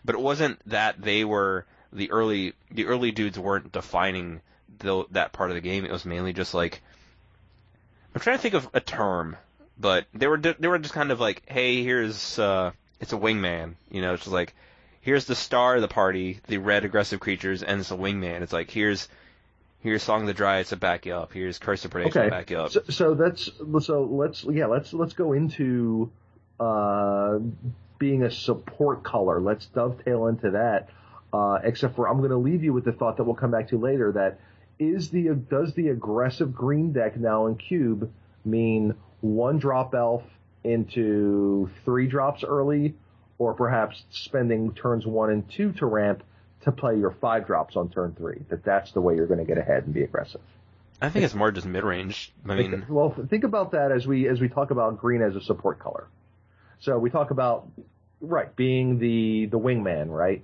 But 0.06 0.16
it 0.16 0.22
wasn't 0.22 0.60
that 0.70 1.02
they 1.02 1.24
were 1.24 1.66
the 1.92 2.12
early 2.12 2.54
the 2.72 2.86
early 2.88 3.12
dudes 3.12 3.38
weren't 3.40 3.72
defining 3.72 4.42
the, 4.80 5.06
that 5.12 5.32
part 5.32 5.50
of 5.50 5.56
the 5.56 5.62
game. 5.62 5.86
It 5.86 5.92
was 5.92 6.06
mainly 6.06 6.34
just 6.34 6.54
like 6.54 6.82
I'm 8.14 8.22
trying 8.22 8.38
to 8.38 8.42
think 8.42 8.54
of 8.54 8.70
a 8.74 8.80
term, 8.80 9.36
but 9.80 10.06
they 10.14 10.28
were 10.28 10.38
they 10.38 10.68
were 10.68 10.80
just 10.80 10.94
kind 10.94 11.12
of 11.12 11.20
like, 11.20 11.44
hey, 11.48 11.84
here's 11.84 12.38
uh, 12.38 12.72
it's 13.00 13.14
a 13.14 13.18
wingman. 13.18 13.76
You 13.90 14.02
know, 14.02 14.14
it's 14.14 14.24
just 14.24 14.34
like 14.34 14.54
here's 15.02 15.26
the 15.26 15.36
star 15.36 15.76
of 15.76 15.82
the 15.82 15.88
party, 15.88 16.40
the 16.48 16.58
red 16.58 16.86
aggressive 16.86 17.20
creatures, 17.20 17.64
and 17.64 17.80
it's 17.82 17.92
a 17.92 17.96
wingman. 17.98 18.42
It's 18.42 18.54
like 18.54 18.70
here's 18.70 19.08
Here's 19.84 20.02
Song 20.02 20.22
of 20.22 20.28
the 20.28 20.34
Dryads 20.34 20.70
to 20.70 20.78
back 20.78 21.06
you 21.06 21.14
up. 21.14 21.34
Here's 21.34 21.60
Curse 21.60 21.84
of 21.84 21.92
Predation 21.92 22.06
Okay. 22.06 22.24
to 22.24 22.30
back 22.30 22.50
you 22.50 22.58
up. 22.58 22.72
So, 22.72 22.84
so 22.88 23.14
that's 23.16 23.50
so 23.82 24.04
let's 24.06 24.46
yeah 24.46 24.68
let's 24.68 24.94
let's 24.94 25.12
go 25.12 25.34
into 25.34 26.10
uh, 26.58 27.40
being 28.04 28.24
a 28.24 28.30
support 28.30 29.02
color. 29.02 29.40
Let's 29.40 29.66
dovetail 29.68 30.28
into 30.28 30.52
that. 30.52 30.90
Uh, 31.32 31.60
except 31.64 31.96
for 31.96 32.10
I'm 32.10 32.18
going 32.18 32.32
to 32.32 32.38
leave 32.38 32.62
you 32.62 32.74
with 32.74 32.84
the 32.84 32.92
thought 32.92 33.16
that 33.16 33.24
we'll 33.24 33.34
come 33.34 33.50
back 33.50 33.70
to 33.70 33.78
later. 33.78 34.12
That 34.12 34.42
is 34.78 35.10
the 35.10 35.30
does 35.30 35.74
the 35.74 35.88
aggressive 35.88 36.54
green 36.54 36.92
deck 36.92 37.16
now 37.18 37.48
in 37.48 37.56
cube 37.56 38.12
mean 38.44 38.94
one 39.22 39.58
drop 39.58 39.96
elf 39.96 40.24
into 40.66 41.70
three 41.86 42.08
drops 42.08 42.44
early, 42.44 42.94
or 43.38 43.54
perhaps 43.54 44.04
spending 44.12 44.74
turns 44.74 45.06
one 45.06 45.30
and 45.32 45.50
two 45.50 45.72
to 45.72 45.86
ramp 45.86 46.24
to 46.64 46.74
play 46.74 46.98
your 46.98 47.12
five 47.22 47.48
drops 47.48 47.78
on 47.78 47.90
turn 47.90 48.14
three? 48.18 48.42
That 48.50 48.66
that's 48.66 48.92
the 48.92 49.00
way 49.00 49.16
you're 49.16 49.28
going 49.28 49.40
to 49.40 49.46
get 49.46 49.58
ahead 49.58 49.86
and 49.86 49.94
be 49.94 50.04
aggressive. 50.04 50.42
I 51.02 51.08
think 51.08 51.24
it's 51.24 51.34
more 51.34 51.54
just 51.54 51.68
mid 51.68 51.86
range. 51.86 52.34
I 52.46 52.56
mean, 52.56 52.86
well, 52.90 53.16
think 53.30 53.46
about 53.46 53.72
that 53.72 53.94
as 53.94 54.06
we 54.06 54.28
as 54.28 54.42
we 54.42 54.50
talk 54.50 54.72
about 54.72 55.00
green 55.00 55.22
as 55.22 55.38
a 55.38 55.42
support 55.42 55.80
color. 55.80 56.08
So 56.80 57.00
we 57.00 57.10
talk 57.10 57.32
about 57.32 57.70
right 58.24 58.56
being 58.56 58.98
the 59.00 59.46
the 59.48 59.60
wingman, 59.60 60.10
right? 60.10 60.44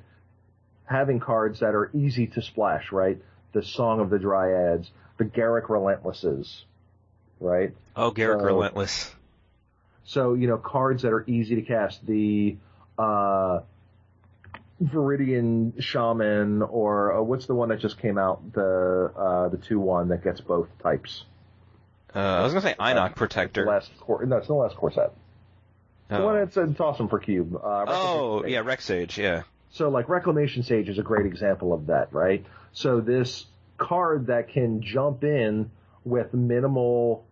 Having 0.86 1.22
cards 1.22 1.62
that 1.62 1.74
are 1.76 1.90
easy 1.94 2.28
to 2.28 2.42
splash, 2.42 2.92
right? 2.92 3.20
The 3.54 3.64
Song 3.64 4.00
of 4.00 4.10
the 4.10 4.20
Dryads, 4.20 4.90
the 5.18 5.26
Garruk 5.26 5.70
Relentlesses, 5.70 6.66
right? 7.40 7.74
oh, 7.96 8.12
Garruk 8.12 8.42
so- 8.42 8.46
Relentless. 8.46 9.16
So 10.04 10.34
you 10.34 10.48
know 10.48 10.58
cards 10.58 11.04
that 11.04 11.14
are 11.14 11.24
easy 11.28 11.56
to 11.56 11.62
cast. 11.62 12.06
The 12.06 12.58
uh, 12.98 13.62
Viridian 14.84 15.82
Shaman, 15.82 16.62
or 16.64 17.14
uh, 17.18 17.22
what's 17.22 17.46
the 17.46 17.54
one 17.54 17.70
that 17.70 17.80
just 17.80 18.00
came 18.00 18.18
out? 18.18 18.54
The 18.54 19.12
uh, 19.16 19.50
the 19.50 19.58
two 19.58 19.80
one 19.80 20.08
that 20.10 20.24
gets 20.24 20.42
both 20.42 20.68
types. 20.82 21.26
Uh, 22.16 22.20
I 22.20 22.42
was 22.44 22.54
gonna 22.54 22.62
say 22.64 22.76
Enoch 22.82 23.12
The 23.14 23.18
Protector. 23.18 23.66
last 23.68 23.92
core, 24.00 24.26
no, 24.26 24.38
it's 24.38 24.48
the 24.48 24.54
last 24.54 24.76
core 24.78 24.92
set. 24.92 25.14
The 26.10 26.18
Oh. 26.18 26.26
one 26.26 26.36
that's 26.36 26.58
it's 26.58 26.80
awesome 26.80 27.08
for 27.08 27.20
cube. 27.20 27.56
Uh, 27.56 27.86
Oh, 27.88 28.42
Sage. 28.42 28.52
yeah, 28.52 28.60
Rex 28.62 28.84
Sage, 28.86 29.18
yeah. 29.18 29.44
So 29.72 29.90
like 29.90 30.10
Reclamation 30.10 30.64
Sage 30.64 30.90
is 30.90 30.98
a 30.98 31.04
great 31.04 31.26
example 31.28 31.72
of 31.74 31.88
that, 31.88 32.12
right? 32.12 32.44
So 32.74 33.00
this 33.00 33.46
card 33.78 34.28
that 34.28 34.48
can 34.50 34.82
jump 34.82 35.24
in 35.24 35.70
with 36.04 36.34
minimal 36.34 37.26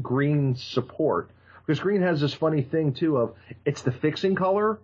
green 0.00 0.54
support, 0.54 1.30
because 1.66 1.80
green 1.80 2.02
has 2.02 2.20
this 2.20 2.32
funny 2.32 2.62
thing 2.62 2.92
too 2.92 3.16
of 3.16 3.34
it's 3.64 3.82
the 3.82 3.92
fixing 3.92 4.34
color, 4.36 4.78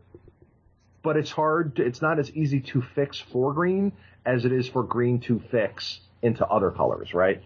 but 1.03 1.17
it's 1.17 1.31
hard. 1.31 1.77
To, 1.77 1.85
it's 1.85 2.03
not 2.03 2.19
as 2.19 2.31
easy 2.33 2.61
to 2.61 2.83
fix 2.83 3.21
for 3.21 3.53
green 3.55 3.93
as 4.25 4.45
it 4.45 4.51
is 4.53 4.69
for 4.69 4.83
green 4.83 5.21
to 5.21 5.39
fix 5.39 6.01
into 6.23 6.45
other 6.47 6.73
colors, 6.73 7.15
right? 7.15 7.41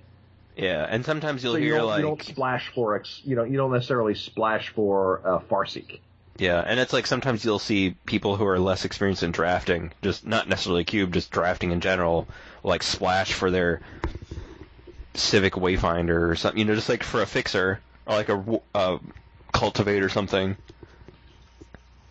Yeah, 0.57 0.87
and 0.89 1.05
sometimes 1.05 1.43
you'll 1.43 1.55
so 1.55 1.59
you 1.59 1.67
hear 1.67 1.79
don't, 1.79 1.87
like, 1.87 1.99
you 1.99 2.07
don't 2.07 2.23
splash 2.23 2.71
for 2.75 2.97
ex, 2.97 3.21
you 3.25 3.37
know 3.37 3.45
you 3.45 3.57
don't 3.57 3.73
necessarily 3.73 4.15
splash 4.15 4.69
for 4.71 5.21
uh, 5.25 5.39
Farseek. 5.41 6.01
yeah, 6.39 6.61
and 6.61 6.79
it's 6.79 6.93
like 6.93 7.07
sometimes 7.07 7.45
you'll 7.45 7.59
see 7.59 7.97
people 8.05 8.37
who 8.37 8.47
are 8.47 8.59
less 8.59 8.85
experienced 8.85 9.23
in 9.23 9.31
drafting, 9.31 9.93
just 10.03 10.27
not 10.27 10.49
necessarily 10.49 10.85
cube, 10.85 11.13
just 11.13 11.31
drafting 11.31 11.71
in 11.71 11.81
general, 11.81 12.29
like 12.63 12.83
splash 12.83 13.33
for 13.33 13.51
their 13.51 13.81
Civic 15.15 15.55
Wayfinder 15.55 16.31
or 16.31 16.37
something, 16.37 16.59
you 16.59 16.65
know, 16.65 16.75
just 16.75 16.89
like 16.89 17.03
for 17.03 17.23
a 17.23 17.27
fixer 17.27 17.81
or 18.07 18.15
like 18.15 18.29
a 18.29 18.61
uh, 18.75 18.99
cultivate 19.53 20.03
or 20.03 20.09
something. 20.09 20.57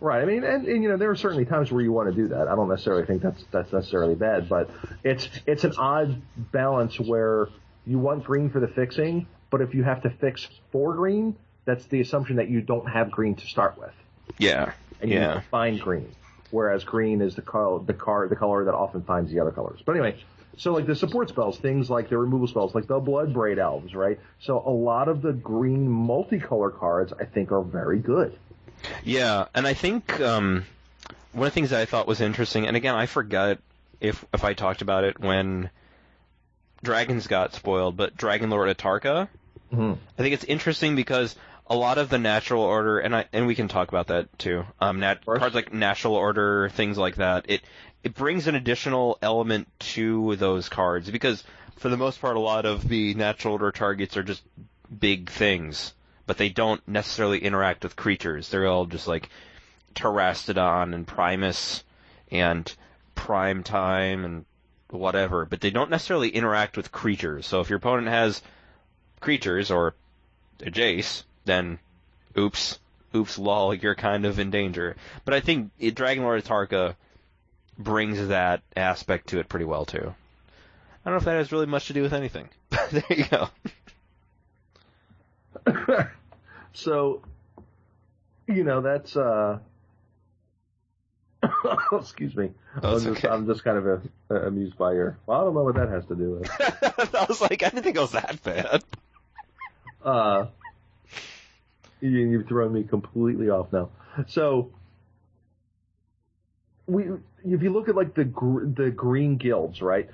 Right. 0.01 0.21
I 0.21 0.25
mean, 0.25 0.45
and, 0.45 0.65
and 0.65 0.81
you 0.81 0.89
know, 0.89 0.95
there 0.95 1.09
are 1.09 1.15
certainly 1.15 1.43
times 1.45 1.71
where 1.71 1.81
you 1.81 1.91
want 1.91 2.09
to 2.09 2.15
do 2.15 2.29
that. 2.29 2.47
I 2.47 2.55
don't 2.55 2.69
necessarily 2.69 3.05
think 3.05 3.21
that's 3.21 3.43
that's 3.51 3.73
necessarily 3.73 4.15
bad, 4.15 4.47
but 4.47 4.69
it's 5.03 5.27
it's 5.45 5.65
an 5.65 5.73
odd 5.77 6.21
balance 6.37 6.97
where 6.99 7.49
you 7.85 7.99
want 7.99 8.23
green 8.23 8.49
for 8.49 8.59
the 8.59 8.67
fixing, 8.67 9.27
but 9.49 9.61
if 9.61 9.73
you 9.73 9.83
have 9.83 10.03
to 10.03 10.09
fix 10.09 10.47
for 10.71 10.93
green, 10.93 11.35
that's 11.65 11.85
the 11.85 12.01
assumption 12.01 12.37
that 12.37 12.49
you 12.49 12.61
don't 12.61 12.87
have 12.89 13.11
green 13.11 13.35
to 13.35 13.45
start 13.47 13.77
with, 13.77 13.93
Yeah, 14.37 14.73
and 15.01 15.09
you 15.11 15.17
yeah. 15.17 15.35
to 15.35 15.41
find 15.41 15.79
green. 15.79 16.11
Whereas 16.51 16.83
green 16.83 17.21
is 17.21 17.35
the 17.35 17.43
color, 17.43 17.79
the 17.83 17.93
car, 17.93 18.27
the 18.27 18.35
color 18.35 18.65
that 18.65 18.73
often 18.73 19.03
finds 19.03 19.31
the 19.31 19.39
other 19.39 19.51
colors. 19.51 19.79
But 19.85 19.91
anyway, 19.93 20.17
so 20.57 20.73
like 20.73 20.87
the 20.87 20.95
support 20.95 21.29
spells, 21.29 21.59
things 21.59 21.89
like 21.91 22.09
the 22.09 22.17
removal 22.17 22.47
spells, 22.47 22.73
like 22.73 22.87
the 22.87 22.99
blood 22.99 23.33
braid 23.33 23.59
elves, 23.59 23.93
right? 23.93 24.19
So 24.41 24.61
a 24.65 24.71
lot 24.71 25.07
of 25.07 25.21
the 25.21 25.31
green 25.31 25.87
multicolor 25.87 26.75
cards, 26.75 27.13
I 27.19 27.25
think, 27.25 27.51
are 27.51 27.61
very 27.61 27.99
good. 27.99 28.35
Yeah, 29.03 29.45
and 29.53 29.67
I 29.67 29.73
think 29.73 30.19
um, 30.21 30.65
one 31.33 31.47
of 31.47 31.53
the 31.53 31.55
things 31.55 31.69
that 31.69 31.81
I 31.81 31.85
thought 31.85 32.07
was 32.07 32.19
interesting, 32.19 32.65
and 32.65 32.75
again, 32.75 32.95
I 32.95 33.05
forget 33.05 33.59
if 34.01 34.25
if 34.33 34.43
I 34.43 34.53
talked 34.53 34.81
about 34.81 35.03
it 35.03 35.19
when 35.19 35.69
dragons 36.83 37.27
got 37.27 37.53
spoiled, 37.53 37.97
but 37.97 38.15
Dragon 38.15 38.49
Lord 38.49 38.75
Atarka. 38.75 39.27
Mm-hmm. 39.71 39.93
I 40.17 40.21
think 40.21 40.33
it's 40.33 40.43
interesting 40.43 40.95
because 40.95 41.35
a 41.67 41.75
lot 41.75 41.97
of 41.97 42.09
the 42.09 42.17
natural 42.17 42.63
order, 42.63 42.99
and 42.99 43.15
I 43.15 43.25
and 43.31 43.45
we 43.45 43.55
can 43.55 43.67
talk 43.67 43.89
about 43.89 44.07
that 44.07 44.37
too. 44.39 44.65
Um, 44.79 44.99
nat- 44.99 45.25
cards 45.25 45.53
like 45.53 45.73
natural 45.73 46.15
order, 46.15 46.69
things 46.69 46.97
like 46.97 47.17
that. 47.17 47.45
It 47.47 47.61
it 48.03 48.15
brings 48.15 48.47
an 48.47 48.55
additional 48.55 49.17
element 49.21 49.67
to 49.79 50.35
those 50.37 50.69
cards 50.69 51.09
because 51.11 51.43
for 51.77 51.89
the 51.89 51.97
most 51.97 52.19
part, 52.19 52.35
a 52.35 52.41
lot 52.41 52.65
of 52.65 52.87
the 52.87 53.13
natural 53.13 53.53
order 53.53 53.71
targets 53.71 54.17
are 54.17 54.23
just 54.23 54.43
big 54.97 55.29
things, 55.29 55.93
but 56.25 56.37
they 56.37 56.49
don't 56.49 56.85
necessarily 56.87 57.39
interact 57.39 57.83
with 57.83 57.95
creatures. 57.95 58.49
They're 58.49 58.67
all 58.67 58.85
just 58.85 59.07
like 59.07 59.29
Terastodon 59.95 60.93
and 60.93 61.07
Primus 61.07 61.83
and 62.31 62.71
Prime 63.15 63.63
Time 63.63 64.25
and 64.25 64.45
whatever, 64.91 65.45
but 65.45 65.61
they 65.61 65.69
don't 65.69 65.89
necessarily 65.89 66.29
interact 66.29 66.77
with 66.77 66.91
creatures. 66.91 67.45
So 67.45 67.61
if 67.61 67.69
your 67.69 67.77
opponent 67.77 68.07
has 68.07 68.41
creatures 69.19 69.71
or 69.71 69.95
a 70.61 70.71
Jace, 70.71 71.23
then 71.45 71.79
oops, 72.37 72.79
oops, 73.15 73.37
lol, 73.37 73.73
you're 73.73 73.95
kind 73.95 74.25
of 74.25 74.39
in 74.39 74.51
danger. 74.51 74.95
But 75.25 75.33
I 75.33 75.39
think 75.39 75.71
it, 75.79 75.95
Dragon 75.95 76.23
Lord 76.23 76.43
Atarka 76.43 76.95
brings 77.77 78.27
that 78.27 78.61
aspect 78.75 79.29
to 79.29 79.39
it 79.39 79.49
pretty 79.49 79.65
well 79.65 79.85
too. 79.85 80.13
I 81.05 81.09
don't 81.09 81.13
know 81.13 81.17
if 81.17 81.25
that 81.25 81.37
has 81.37 81.51
really 81.51 81.65
much 81.65 81.87
to 81.87 81.93
do 81.93 82.01
with 82.01 82.13
anything. 82.13 82.49
There 82.91 83.03
you 83.09 83.25
go. 83.25 83.49
so, 86.73 87.21
you 88.47 88.63
know, 88.63 88.81
that's, 88.81 89.15
uh, 89.15 89.59
excuse 91.93 92.35
me. 92.35 92.51
Oh, 92.81 92.95
I'm, 92.95 93.03
just, 93.03 93.17
okay. 93.23 93.27
I'm 93.27 93.47
just 93.47 93.63
kind 93.63 93.77
of 93.77 93.87
uh, 93.87 94.33
uh, 94.33 94.47
amused 94.47 94.77
by 94.77 94.93
your, 94.93 95.17
well, 95.25 95.41
I 95.41 95.43
don't 95.43 95.53
know 95.53 95.63
what 95.63 95.75
that 95.75 95.89
has 95.89 96.05
to 96.07 96.15
do 96.15 96.39
with. 96.39 96.49
I 97.15 97.25
was 97.27 97.41
like, 97.41 97.63
I 97.63 97.69
didn't 97.69 97.83
think 97.83 97.95
it 97.95 98.01
was 98.01 98.11
that 98.11 98.41
bad. 98.43 98.83
Uh, 100.03 100.45
you, 102.01 102.09
you've 102.09 102.47
thrown 102.47 102.73
me 102.73 102.83
completely 102.83 103.49
off 103.49 103.71
now. 103.71 103.89
So, 104.27 104.71
we, 106.87 107.05
if 107.45 107.61
you 107.61 107.69
look 107.71 107.89
at 107.89 107.95
like 107.95 108.15
the 108.15 108.25
gr- 108.25 108.65
the 108.65 108.89
green 108.89 109.37
guilds, 109.37 109.81
right? 109.81 110.09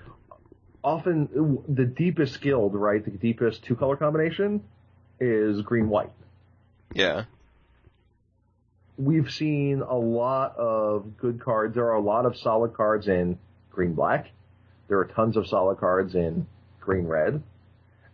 Often 0.83 1.63
the 1.67 1.85
deepest 1.85 2.41
guild, 2.41 2.75
right? 2.75 3.03
The 3.03 3.11
deepest 3.11 3.63
two 3.63 3.75
color 3.75 3.95
combination 3.95 4.63
is 5.19 5.61
green 5.61 5.89
white. 5.89 6.11
Yeah. 6.93 7.23
We've 8.97 9.29
seen 9.31 9.81
a 9.81 9.95
lot 9.97 10.55
of 10.57 11.17
good 11.17 11.39
cards. 11.41 11.75
There 11.75 11.85
are 11.85 11.95
a 11.95 12.01
lot 12.01 12.25
of 12.25 12.37
solid 12.37 12.73
cards 12.73 13.07
in 13.07 13.37
green 13.71 13.93
black. 13.93 14.27
There 14.87 14.99
are 14.99 15.05
tons 15.05 15.35
of 15.35 15.47
solid 15.47 15.79
cards 15.79 16.15
in 16.15 16.47
green 16.79 17.07
red. 17.07 17.43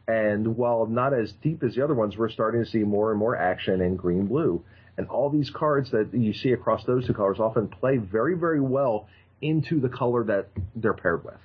And 0.08 0.58
while 0.58 0.88
not 0.88 1.13
as 1.13 1.32
deep 1.34 1.63
as 1.63 1.76
the 1.76 1.84
other 1.84 1.94
ones, 1.94 2.17
we're 2.17 2.30
starting 2.30 2.63
to 2.63 2.70
see 2.70 2.80
more 2.80 3.12
and 3.12 3.20
more 3.20 3.36
action 3.36 3.82
in 3.82 3.96
green 3.96 4.26
blue. 4.26 4.63
And 4.98 5.08
all 5.08 5.30
these 5.30 5.50
cards 5.50 5.91
that 5.91 6.13
you 6.13 6.34
see 6.34 6.52
across 6.52 6.84
those 6.86 7.06
two 7.06 7.13
colors 7.13 7.39
often 7.39 7.67
play 7.67 7.98
very, 7.98 8.36
very 8.36 8.60
well 8.60 9.08
into 9.41 9.80
the 9.80 9.89
color 9.89 10.24
that 10.26 10.48
they're 10.76 10.94
paired 10.94 11.24
with. 11.24 11.38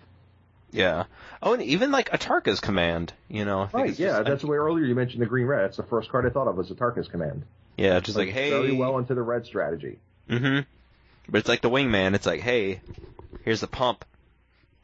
Yeah. 0.72 1.04
Oh, 1.42 1.52
and 1.52 1.62
even 1.62 1.90
like 1.90 2.10
Atarka's 2.10 2.60
command, 2.60 3.12
you 3.28 3.44
know. 3.44 3.60
I 3.60 3.66
think 3.66 3.74
Right, 3.74 3.98
yeah, 3.98 4.06
just- 4.18 4.24
that's 4.24 4.40
the 4.42 4.48
way 4.48 4.56
earlier 4.56 4.84
you 4.84 4.94
mentioned 4.94 5.22
the 5.22 5.26
green 5.26 5.46
red. 5.46 5.64
That's 5.64 5.76
the 5.76 5.82
first 5.84 6.10
card 6.10 6.26
I 6.26 6.30
thought 6.30 6.48
of 6.48 6.56
was 6.56 6.70
Atarka's 6.70 7.08
command. 7.08 7.44
Yeah, 7.76 8.00
just 8.00 8.16
like, 8.16 8.28
Plays 8.32 8.34
hey. 8.34 8.50
Very 8.50 8.72
well 8.72 8.98
into 8.98 9.14
the 9.14 9.22
red 9.22 9.46
strategy. 9.46 9.98
hmm 10.28 10.60
But 11.28 11.38
it's 11.38 11.48
like 11.48 11.62
the 11.62 11.70
wingman. 11.70 12.14
It's 12.14 12.26
like, 12.26 12.40
hey, 12.40 12.80
here's 13.44 13.60
the 13.60 13.66
pump, 13.66 14.04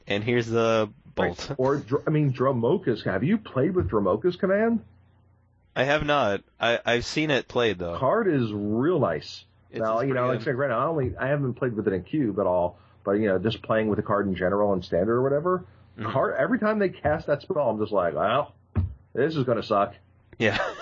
and 0.07 0.23
here's 0.25 0.47
the 0.47 0.91
bolt. 1.15 1.49
Right. 1.51 1.59
Or, 1.59 1.83
I 2.07 2.11
mean, 2.11 2.33
Dromoka's, 2.33 3.03
have 3.05 3.23
you 3.25 3.39
played 3.39 3.75
with 3.75 3.89
Dromoka's 3.91 4.37
command? 4.37 4.85
I 5.75 5.85
have 5.85 6.05
not. 6.05 6.43
I 6.61 6.81
I've 6.85 7.07
seen 7.07 7.31
it 7.31 7.49
played 7.49 7.79
though. 7.79 7.97
card 7.99 8.29
is 8.29 8.53
real 8.53 9.01
nice. 9.01 9.45
It's- 9.71 9.81
now, 9.83 10.01
you 10.03 10.13
know, 10.13 10.27
like 10.27 10.41
I 10.41 10.45
said, 10.45 10.55
granted, 10.57 10.75
I 10.77 10.85
only 10.85 11.17
I 11.17 11.29
haven't 11.29 11.55
played 11.55 11.75
with 11.75 11.87
it 11.89 11.95
in 11.95 12.03
cube 12.03 12.39
at 12.39 12.47
all, 12.47 12.79
but 13.05 13.13
you 13.13 13.27
know, 13.27 13.39
just 13.39 13.63
playing 13.63 13.89
with 13.89 13.97
the 13.97 14.03
card 14.03 14.27
in 14.27 14.35
general 14.35 14.75
and 14.75 14.85
standard 14.85 15.15
or 15.15 15.23
whatever. 15.23 15.65
Mhm. 15.99 16.13
Card 16.13 16.35
every 16.39 16.59
time 16.59 16.79
they 16.79 16.91
cast 16.91 17.27
that 17.29 17.41
spell, 17.41 17.71
I'm 17.71 17.79
just 17.79 17.91
like, 17.91 18.15
well, 18.15 18.53
this 19.15 19.35
is 19.35 19.45
gonna 19.45 19.63
suck. 19.63 19.95
Yeah. 20.39 20.59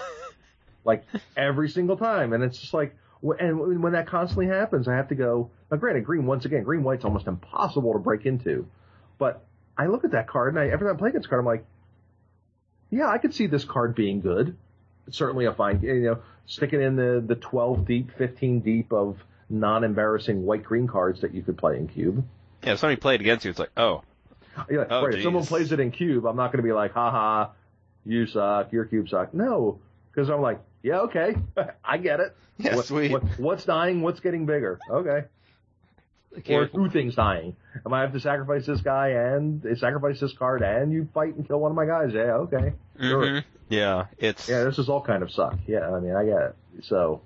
Like 0.84 1.04
every 1.36 1.68
single 1.68 1.96
time, 1.96 2.32
and 2.32 2.42
it's 2.42 2.58
just 2.58 2.74
like, 2.74 2.96
and 3.38 3.82
when 3.82 3.92
that 3.92 4.06
constantly 4.06 4.46
happens, 4.46 4.88
I 4.88 4.94
have 4.96 5.08
to 5.08 5.14
go. 5.14 5.50
Now, 5.70 5.76
granted, 5.76 6.04
green 6.04 6.26
once 6.26 6.44
again, 6.44 6.62
green 6.62 6.82
white's 6.82 7.04
almost 7.04 7.26
impossible 7.26 7.92
to 7.92 7.98
break 7.98 8.24
into, 8.24 8.66
but 9.18 9.44
I 9.76 9.86
look 9.86 10.04
at 10.04 10.12
that 10.12 10.28
card 10.28 10.54
and 10.54 10.62
I, 10.62 10.72
every 10.72 10.86
time 10.86 10.96
I 10.96 10.98
play 10.98 11.10
this 11.10 11.26
card, 11.26 11.40
I'm 11.40 11.46
like, 11.46 11.64
yeah, 12.90 13.08
I 13.08 13.18
could 13.18 13.34
see 13.34 13.46
this 13.46 13.64
card 13.64 13.94
being 13.94 14.20
good. 14.20 14.56
It's 15.06 15.16
certainly 15.16 15.46
a 15.46 15.52
fine, 15.52 15.80
you 15.82 16.00
know, 16.00 16.18
sticking 16.46 16.82
in 16.82 16.96
the 16.96 17.22
the 17.24 17.36
12 17.36 17.86
deep, 17.86 18.10
15 18.16 18.60
deep 18.60 18.92
of 18.92 19.18
non-embarrassing 19.48 20.44
white 20.44 20.62
green 20.62 20.86
cards 20.86 21.20
that 21.20 21.34
you 21.34 21.42
could 21.42 21.58
play 21.58 21.76
in 21.76 21.88
cube. 21.88 22.24
yeah. 22.64 22.72
If 22.72 22.78
somebody 22.78 23.00
played 23.00 23.20
against 23.20 23.44
you, 23.44 23.50
it's 23.50 23.58
like, 23.58 23.72
oh, 23.76 24.02
Yeah, 24.70 24.84
Oh, 24.90 25.04
right. 25.04 25.14
If 25.14 25.22
someone 25.22 25.44
plays 25.44 25.72
it 25.72 25.80
in 25.80 25.90
cube, 25.90 26.26
I'm 26.26 26.36
not 26.36 26.52
going 26.52 26.62
to 26.62 26.66
be 26.66 26.72
like, 26.72 26.92
haha, 26.92 27.50
you 28.04 28.26
suck, 28.26 28.72
your 28.72 28.84
cube 28.84 29.08
suck. 29.08 29.34
No, 29.34 29.80
because 30.10 30.28
I'm 30.30 30.40
like, 30.40 30.60
yeah, 30.82 31.00
okay, 31.00 31.34
I 31.84 31.98
get 31.98 32.20
it. 32.20 32.36
Yeah, 32.58 32.76
What- 32.76 32.84
sweet. 32.84 33.10
what- 33.10 33.24
what's 33.38 33.64
dying? 33.64 34.02
What's 34.02 34.20
getting 34.20 34.44
bigger? 34.44 34.78
Okay. 34.90 35.24
Or 36.50 36.66
two 36.66 36.90
things 36.90 37.14
dying. 37.14 37.56
Am 37.86 37.92
I 37.94 38.02
have 38.02 38.12
to 38.12 38.20
sacrifice 38.20 38.66
this 38.66 38.82
guy 38.82 39.08
and 39.08 39.62
sacrifice 39.78 40.20
this 40.20 40.32
card 40.34 40.62
and 40.62 40.92
you 40.92 41.08
fight 41.14 41.34
and 41.34 41.46
kill 41.46 41.58
one 41.58 41.72
of 41.72 41.76
my 41.76 41.86
guys? 41.86 42.12
Yeah, 42.12 42.34
okay. 42.44 42.74
Sure. 43.00 43.24
Mhm. 43.24 43.44
Yeah. 43.70 44.06
It's 44.18 44.46
Yeah, 44.48 44.64
this 44.64 44.78
is 44.78 44.88
all 44.90 45.00
kind 45.00 45.22
of 45.22 45.32
suck. 45.32 45.56
Yeah, 45.66 45.90
I 45.90 46.00
mean, 46.00 46.14
I 46.14 46.24
get 46.26 46.40
it. 46.42 46.56
So, 46.82 47.22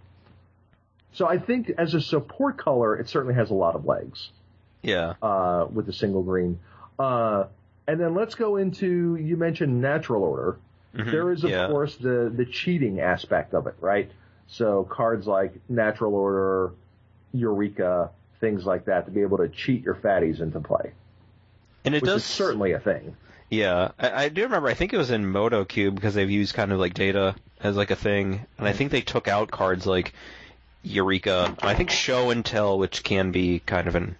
so 1.12 1.26
I 1.26 1.38
think 1.38 1.70
as 1.76 1.94
a 1.94 2.00
support 2.00 2.56
color, 2.56 2.96
it 2.96 3.08
certainly 3.08 3.34
has 3.34 3.50
a 3.50 3.54
lot 3.54 3.74
of 3.74 3.84
legs 3.84 4.30
yeah. 4.82 5.14
uh, 5.20 5.66
with 5.70 5.86
the 5.86 5.92
single 5.92 6.22
green. 6.22 6.60
Uh, 6.98 7.46
and 7.88 8.00
then 8.00 8.14
let's 8.14 8.36
go 8.36 8.56
into 8.56 9.16
you 9.16 9.36
mentioned 9.36 9.80
natural 9.80 10.22
order. 10.22 10.56
Mhm. 10.94 11.11
There 11.11 11.33
is 11.33 11.42
of 11.44 11.50
yeah. 11.50 11.66
course 11.68 11.96
the 11.96 12.33
the 12.35 12.44
cheating 12.44 13.00
aspect 13.00 13.54
of 13.54 13.66
it, 13.66 13.74
right? 13.80 14.11
So 14.46 14.85
cards 14.85 15.26
like 15.26 15.54
natural 15.68 16.14
order, 16.14 16.72
Eureka, 17.33 18.11
things 18.40 18.64
like 18.64 18.85
that 18.85 19.07
to 19.07 19.11
be 19.11 19.22
able 19.22 19.38
to 19.38 19.48
cheat 19.48 19.85
your 19.85 19.94
fatties 19.94 20.40
into 20.40 20.61
play, 20.61 20.92
and 21.85 21.94
it 21.94 22.02
which 22.02 22.09
does 22.09 22.22
is 22.22 22.26
certainly 22.26 22.72
a 22.72 22.78
thing. 22.78 23.16
Yeah, 23.50 23.90
I, 23.98 24.24
I 24.24 24.28
do 24.28 24.42
remember. 24.42 24.68
I 24.68 24.74
think 24.74 24.92
it 24.92 24.96
was 24.96 25.11
in 25.11 25.26
Moto 25.26 25.64
Cube 25.64 25.94
because 25.94 26.14
they've 26.14 26.30
used 26.30 26.54
kind 26.54 26.72
of 26.72 26.78
like 26.78 26.94
data 26.94 27.35
as 27.61 27.76
like 27.76 27.90
a 27.90 27.96
thing, 27.96 28.46
and 28.59 28.68
I 28.68 28.72
think 28.72 28.90
they 28.90 29.00
took 29.00 29.26
out 29.26 29.50
cards 29.50 29.87
like 29.87 30.12
Eureka. 30.83 31.57
I 31.61 31.74
think 31.74 31.90
Show 31.90 32.30
and 32.30 32.44
Tell, 32.44 32.78
which 32.78 33.02
can 33.02 33.33
be 33.33 33.59
kind 33.59 33.88
of 33.88 33.96
an, 33.96 34.16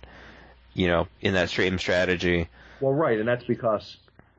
you 0.73 0.89
know, 0.89 1.07
in 1.21 1.35
that 1.35 1.51
same 1.51 1.79
strategy. 1.79 2.49
Well, 2.81 2.93
right, 2.93 3.19
and 3.19 3.29
that's 3.29 3.45
because 3.45 3.97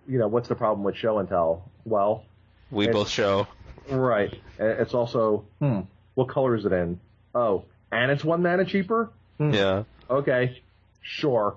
you 0.07 0.17
know 0.19 0.27
what's 0.27 0.47
the 0.49 0.55
problem 0.55 0.83
with 0.83 0.95
show 0.95 1.19
and 1.19 1.27
tell? 1.29 1.69
Well, 1.85 2.25
We 2.71 2.87
both 2.87 3.09
show. 3.09 3.47
right, 3.89 4.33
it's 4.59 4.93
also 4.93 5.45
hmm, 5.59 5.81
what 6.15 6.29
color 6.29 6.55
is 6.55 6.65
it 6.65 6.71
in? 6.73 6.99
Oh, 7.33 7.65
and 7.91 8.11
it's 8.11 8.23
one 8.23 8.41
mana 8.41 8.65
cheaper. 8.65 9.11
Hmm, 9.37 9.53
Yeah, 9.53 9.83
Okay, 10.09 10.61
sure. 11.01 11.55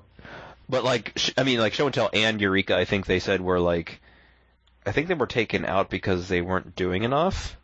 but 0.69 0.85
like, 0.85 1.13
sh- 1.17 1.31
I 1.39 1.45
mean, 1.45 1.61
like 1.61 1.73
Show 1.75 1.87
and 1.87 1.95
Tell 1.95 2.11
and 2.13 2.41
Eureka, 2.41 2.77
I 2.77 2.85
think 2.85 3.07
they 3.07 3.21
said 3.21 3.41
were 3.41 3.61
like, 3.61 4.01
I 4.85 4.93
think 4.93 5.09
they 5.09 5.15
were 5.15 5.27
taken 5.27 5.65
out 5.65 5.91
because 5.91 6.29
they 6.29 6.41
weren't 6.41 6.75
doing 6.77 7.05
enough. 7.05 7.57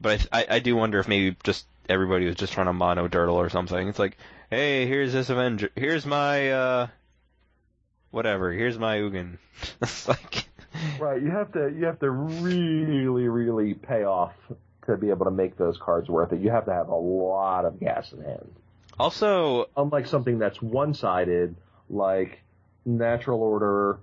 But 0.00 0.26
I, 0.32 0.40
I, 0.40 0.46
I 0.56 0.58
do 0.60 0.76
wonder 0.76 0.98
if 0.98 1.08
maybe 1.08 1.36
just 1.44 1.66
everybody 1.88 2.26
was 2.26 2.36
just 2.36 2.52
trying 2.54 2.66
to 2.66 2.72
mono 2.72 3.06
dirtle 3.08 3.34
or 3.34 3.50
something. 3.50 3.88
It's 3.88 3.98
like, 3.98 4.16
hey, 4.48 4.86
here's 4.86 5.12
this 5.12 5.28
Avenger. 5.28 5.68
Here's 5.74 6.06
my, 6.06 6.50
uh, 6.52 6.86
whatever. 8.10 8.52
Here's 8.52 8.78
my 8.78 8.98
Ugin. 8.98 9.38
it's 9.82 10.08
like, 10.08 10.46
Right, 10.98 11.20
you 11.20 11.30
have 11.30 11.52
to 11.52 11.72
you 11.76 11.86
have 11.86 11.98
to 12.00 12.10
really 12.10 13.28
really 13.28 13.74
pay 13.74 14.04
off 14.04 14.34
to 14.86 14.96
be 14.96 15.10
able 15.10 15.24
to 15.26 15.30
make 15.30 15.56
those 15.56 15.76
cards 15.78 16.08
worth 16.08 16.32
it. 16.32 16.40
You 16.40 16.50
have 16.50 16.66
to 16.66 16.72
have 16.72 16.88
a 16.88 16.94
lot 16.94 17.64
of 17.64 17.80
gas 17.80 18.12
in 18.12 18.22
hand. 18.22 18.50
also, 18.98 19.68
Unlike 19.76 20.06
something 20.06 20.38
that's 20.38 20.60
one 20.62 20.94
sided, 20.94 21.56
like 21.88 22.40
Natural 22.86 23.42
Order 23.42 23.98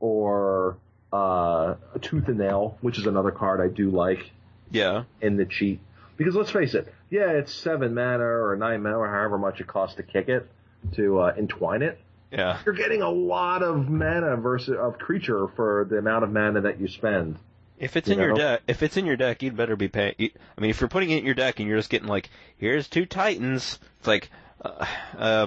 or 0.00 0.76
uh, 1.12 1.74
Tooth 2.00 2.28
and 2.28 2.38
Nail, 2.38 2.78
which 2.80 2.98
is 2.98 3.06
another 3.06 3.30
card 3.30 3.60
I 3.60 3.68
do 3.68 3.90
like 3.90 4.30
yeah, 4.70 5.04
in 5.20 5.36
the 5.36 5.44
cheat. 5.46 5.80
Because 6.16 6.34
let's 6.34 6.50
face 6.50 6.74
it, 6.74 6.92
yeah, 7.10 7.30
it's 7.30 7.52
seven 7.54 7.94
mana 7.94 8.24
or 8.24 8.56
nine 8.56 8.82
mana 8.82 8.98
or 8.98 9.08
however 9.08 9.38
much 9.38 9.60
it 9.60 9.66
costs 9.66 9.96
to 9.96 10.02
kick 10.02 10.28
it 10.28 10.48
to 10.94 11.20
uh, 11.20 11.34
entwine 11.36 11.82
it. 11.82 11.98
Yeah, 12.30 12.58
You're 12.66 12.74
getting 12.74 13.02
a 13.02 13.10
lot 13.10 13.62
of 13.62 13.88
mana 13.88 14.36
versus 14.36 14.76
of 14.78 14.98
creature 14.98 15.48
for 15.48 15.86
the 15.88 15.98
amount 15.98 16.24
of 16.24 16.32
mana 16.32 16.60
that 16.62 16.80
you 16.80 16.88
spend. 16.88 17.38
If 17.78 17.96
it's 17.96 18.08
You 18.08 18.14
in 18.14 18.20
your 18.20 18.34
deck, 18.34 18.62
if 18.66 18.82
it's 18.82 18.96
in 18.96 19.06
your 19.06 19.16
deck, 19.16 19.42
you'd 19.42 19.56
better 19.56 19.76
be 19.76 19.88
paying. 19.88 20.14
I 20.18 20.60
mean, 20.60 20.70
if 20.70 20.80
you're 20.80 20.88
putting 20.88 21.10
it 21.10 21.18
in 21.18 21.24
your 21.24 21.34
deck 21.34 21.60
and 21.60 21.68
you're 21.68 21.78
just 21.78 21.90
getting 21.90 22.08
like, 22.08 22.28
here's 22.56 22.88
two 22.88 23.06
titans, 23.06 23.78
it's 23.98 24.08
like, 24.08 24.30
uh, 24.62 24.84
uh, 25.16 25.46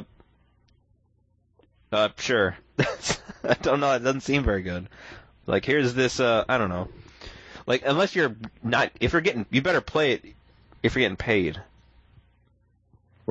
uh 1.91 2.09
sure. 2.17 2.57
I 3.43 3.53
don't 3.61 3.79
know. 3.79 3.93
It 3.93 3.99
doesn't 3.99 4.21
seem 4.21 4.43
very 4.43 4.61
good. 4.61 4.87
Like, 5.45 5.65
here's 5.65 5.93
this. 5.93 6.19
uh 6.19 6.45
I 6.47 6.57
don't 6.57 6.69
know. 6.69 6.87
Like, 7.67 7.83
unless 7.85 8.15
you're 8.15 8.35
not, 8.63 8.91
if 8.99 9.11
you're 9.11 9.21
getting, 9.21 9.45
you 9.51 9.61
better 9.61 9.81
play 9.81 10.13
it 10.13 10.25
if 10.81 10.95
you're 10.95 11.01
getting 11.01 11.17
paid. 11.17 11.61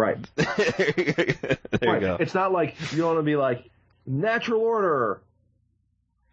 Right. 0.00 0.18
there 0.36 1.58
you 1.82 1.92
right. 1.92 2.00
go. 2.00 2.16
It's 2.18 2.32
not 2.32 2.52
like 2.52 2.74
you 2.92 3.04
want 3.04 3.18
to 3.18 3.22
be 3.22 3.36
like 3.36 3.68
natural 4.06 4.62
order. 4.62 5.20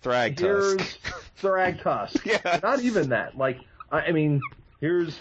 Thrag 0.04 0.40
Here's 0.40 0.78
tusk. 0.78 1.00
Thragtusk. 1.42 2.26
Yeah. 2.26 2.60
Not 2.64 2.82
even 2.82 3.10
that. 3.10 3.38
Like, 3.38 3.60
I, 3.92 4.02
I 4.02 4.12
mean, 4.12 4.42
here's. 4.80 5.20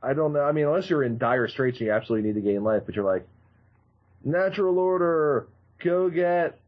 I 0.00 0.12
don't 0.12 0.32
know. 0.32 0.42
I 0.42 0.52
mean, 0.52 0.66
unless 0.66 0.88
you're 0.88 1.02
in 1.02 1.18
dire 1.18 1.48
straits 1.48 1.78
and 1.78 1.88
you 1.88 1.92
absolutely 1.92 2.28
need 2.28 2.36
to 2.36 2.40
gain 2.40 2.62
life, 2.62 2.84
but 2.86 2.94
you're 2.94 3.04
like, 3.04 3.26
natural 4.24 4.78
order, 4.78 5.48
go 5.82 6.08
get. 6.08 6.60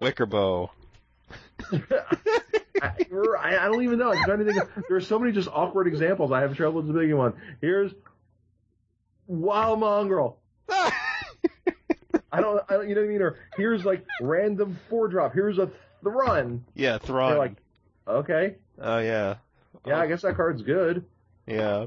Wickerbough. 0.00 0.70
I, 2.82 3.56
I 3.58 3.66
don't 3.66 3.82
even 3.82 3.98
know. 3.98 4.12
I'm 4.12 4.24
trying 4.24 4.38
to 4.38 4.44
think. 4.44 4.58
Of, 4.58 4.84
there's 4.88 5.08
so 5.08 5.18
many 5.18 5.32
just 5.32 5.48
awkward 5.48 5.88
examples. 5.88 6.30
I 6.30 6.42
have 6.42 6.56
trouble 6.56 6.82
with 6.82 6.86
the 6.86 6.92
big 6.92 7.12
one. 7.14 7.32
Here's 7.60 7.92
Wild 9.26 9.80
Mongrel. 9.80 10.38
I 10.68 12.40
don't, 12.40 12.62
I 12.68 12.74
don't, 12.74 12.88
you 12.88 12.94
know 12.94 13.02
what 13.02 13.08
I 13.08 13.12
mean? 13.12 13.22
Or 13.22 13.38
here's 13.56 13.84
like 13.84 14.04
random 14.20 14.78
four 14.88 15.08
drop. 15.08 15.32
Here's 15.32 15.58
a 15.58 15.70
Thrun. 16.02 16.64
yeah, 16.74 16.98
Thrawn. 16.98 17.30
They're 17.30 17.38
like, 17.38 17.56
okay, 18.06 18.56
oh 18.80 18.98
yeah. 18.98 19.36
yeah, 19.86 20.00
I 20.00 20.06
guess 20.06 20.22
that 20.22 20.36
card's 20.36 20.62
good. 20.62 21.04
Yeah. 21.46 21.86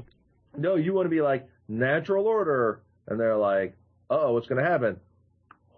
No, 0.56 0.74
you 0.76 0.92
want 0.92 1.06
to 1.06 1.10
be 1.10 1.20
like 1.20 1.48
natural 1.68 2.26
order, 2.26 2.80
and 3.06 3.20
they're 3.20 3.36
like, 3.36 3.76
oh, 4.10 4.32
what's 4.32 4.46
gonna 4.46 4.64
happen? 4.64 4.98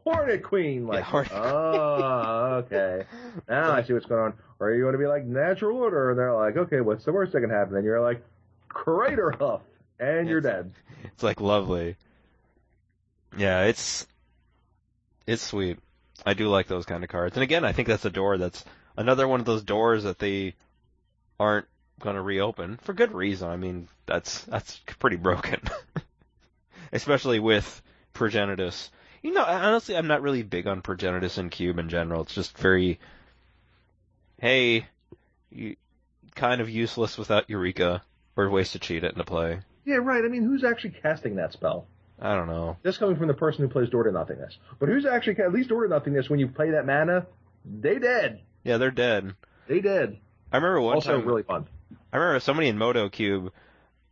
Hornet 0.05 0.43
Queen, 0.43 0.87
like, 0.87 1.01
Yeah, 1.01 1.05
Hornet 1.05 1.33
oh, 1.35 2.65
okay, 2.65 3.05
now 3.49 3.73
I 3.73 3.83
see 3.83 3.93
what's 3.93 4.07
going 4.07 4.23
on. 4.23 4.35
Or 4.59 4.73
you 4.73 4.85
want 4.85 4.95
to 4.95 4.99
be 4.99 5.07
like 5.07 5.25
natural 5.25 5.79
order, 5.79 6.11
and 6.11 6.19
they're 6.19 6.35
like, 6.35 6.57
okay, 6.57 6.81
what's 6.81 7.05
the 7.05 7.13
worst 7.13 7.33
that 7.33 7.41
can 7.41 7.51
happen? 7.51 7.77
And 7.77 7.85
you're 7.85 8.01
like, 8.01 8.25
Craterhoof, 8.69 9.61
and 10.01 10.29
you're 10.29 10.39
It's- 10.39 10.53
dead. 10.65 10.73
It's 11.05 11.23
like 11.23 11.41
lovely. 11.41 11.97
Yeah, 13.37 13.65
it's 13.65 14.07
it's 15.27 15.43
sweet. 15.43 15.79
I 16.27 16.35
do 16.35 16.49
like 16.49 16.67
those 16.67 16.85
kind 16.85 17.05
of 17.05 17.11
cards. 17.11 17.37
And 17.37 17.43
again, 17.45 17.65
I 17.65 17.73
think 17.73 17.89
that's 17.89 18.05
a 18.05 18.11
door 18.11 18.37
that's 18.37 18.65
another 18.97 19.27
one 19.29 19.41
of 19.41 19.47
those 19.47 19.63
doors 19.63 20.05
that 20.05 20.19
they 20.19 20.55
aren't 21.39 21.67
going 22.01 22.17
to 22.17 22.23
reopen 22.23 22.79
for 22.83 22.93
good 22.93 23.13
reason. 23.13 23.49
I 23.49 23.57
mean, 23.57 23.89
that's 24.07 24.43
that's 24.45 24.79
pretty 24.99 25.17
broken. 25.17 25.61
Especially 26.93 27.39
with 27.39 27.81
Progenitus. 28.15 28.91
You 29.23 29.33
know, 29.33 29.45
honestly, 29.45 29.97
I'm 29.97 30.07
not 30.09 30.23
really 30.23 30.43
big 30.43 30.67
on 30.67 30.83
Progenitus 30.83 31.39
and 31.39 31.51
Cube 31.51 31.79
in 31.79 31.89
general. 31.89 32.23
It's 32.23 32.35
just 32.35 32.57
very 32.59 32.99
hey, 34.41 34.87
you 35.51 35.77
kind 36.35 36.61
of 36.61 36.71
useless 36.71 37.17
without 37.19 37.49
Eureka 37.51 38.03
or 38.37 38.49
ways 38.51 38.73
to 38.73 38.79
cheat 38.79 39.05
it 39.05 39.13
into 39.13 39.25
play. 39.25 39.61
Yeah, 39.85 39.97
right. 39.97 40.25
I 40.25 40.29
mean, 40.29 40.45
who's 40.45 40.65
actually 40.65 40.95
casting 41.03 41.37
that 41.37 41.53
spell? 41.53 41.87
I 42.21 42.35
don't 42.35 42.49
know. 42.49 42.77
This 42.83 42.99
coming 42.99 43.17
from 43.17 43.29
the 43.29 43.35
person 43.35 43.63
who 43.67 43.71
plays 43.73 43.89
Door 43.89 44.05
to 44.05 44.13
Nothingness. 44.13 44.59
But 44.79 44.89
who's 44.91 45.07
actually 45.07 45.39
at 45.39 45.53
least 45.53 45.71
Door 45.71 45.85
to 45.85 45.89
Nothingness 45.91 46.29
when 46.29 46.39
you 46.39 46.49
play 46.49 46.71
that 46.73 46.85
mana, 46.85 47.27
they 47.65 47.99
dead. 47.99 48.41
Yeah, 48.63 48.77
they're 48.77 48.91
dead. 48.91 49.35
They 49.69 49.81
dead. 49.81 50.19
I 50.53 50.57
remember 50.57 50.81
one 50.83 50.97
also 50.97 51.17
time. 51.17 51.27
really 51.27 51.43
fun. 51.45 51.67
I 52.13 52.17
remember 52.19 52.41
somebody 52.41 52.69
in 52.69 52.77
Moto 52.77 53.09
Cube. 53.09 53.53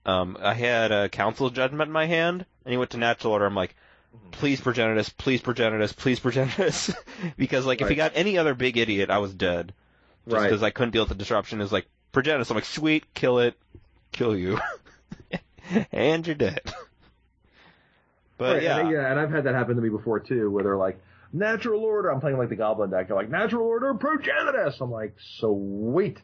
Um, 0.06 0.38
I 0.40 0.54
had 0.54 0.90
a 0.90 1.08
Council 1.10 1.50
Judgment 1.50 1.88
in 1.88 1.92
my 1.92 2.06
hand, 2.06 2.46
and 2.64 2.72
he 2.72 2.78
went 2.78 2.90
to 2.92 2.96
Natural 2.96 3.34
Order. 3.34 3.44
I'm 3.44 3.54
like, 3.54 3.74
please 4.30 4.58
Progenitus, 4.60 5.14
please 5.14 5.42
Progenitus, 5.42 5.94
please 5.94 6.18
Progenitus, 6.18 6.94
because 7.36 7.66
like 7.66 7.82
if 7.82 7.88
he 7.88 7.94
got 7.94 8.12
any 8.14 8.38
other 8.38 8.54
big 8.54 8.78
idiot, 8.78 9.10
I 9.10 9.18
was 9.18 9.34
dead. 9.34 9.74
Just 10.24 10.34
Right. 10.36 10.44
because 10.44 10.62
I 10.62 10.70
couldn't 10.70 10.92
deal 10.92 11.02
with 11.02 11.10
the 11.10 11.14
disruption. 11.14 11.60
Is 11.60 11.72
like 11.72 11.86
Progenitus. 12.14 12.50
I'm 12.50 12.54
like, 12.54 12.64
sweet, 12.64 13.12
kill 13.12 13.40
it, 13.40 13.54
kill 14.12 14.34
you, 14.36 14.58
and 15.92 16.26
you're 16.26 16.36
dead. 16.36 16.60
But 18.36 18.54
Right, 18.54 18.62
yeah, 18.62 18.78
and, 18.78 18.90
yeah, 18.92 19.10
and 19.10 19.18
I've 19.18 19.32
had 19.32 19.42
that 19.44 19.56
happen 19.56 19.74
to 19.74 19.82
me 19.82 19.88
before 19.88 20.20
too, 20.20 20.48
where 20.48 20.62
they're 20.62 20.76
like, 20.76 21.00
natural 21.32 21.82
order. 21.82 22.08
I'm 22.08 22.20
playing 22.20 22.38
like 22.38 22.50
the 22.50 22.54
Goblin 22.54 22.88
deck. 22.88 23.08
They're 23.08 23.16
like, 23.16 23.28
natural 23.28 23.66
order, 23.66 23.94
progenitus. 23.94 24.80
I'm 24.80 24.92
like, 24.92 25.16
sweet. 25.40 26.18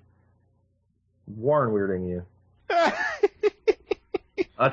Warren 1.27 1.73
weirding 1.75 2.09
you. 2.09 2.25
Uh, 4.57 4.71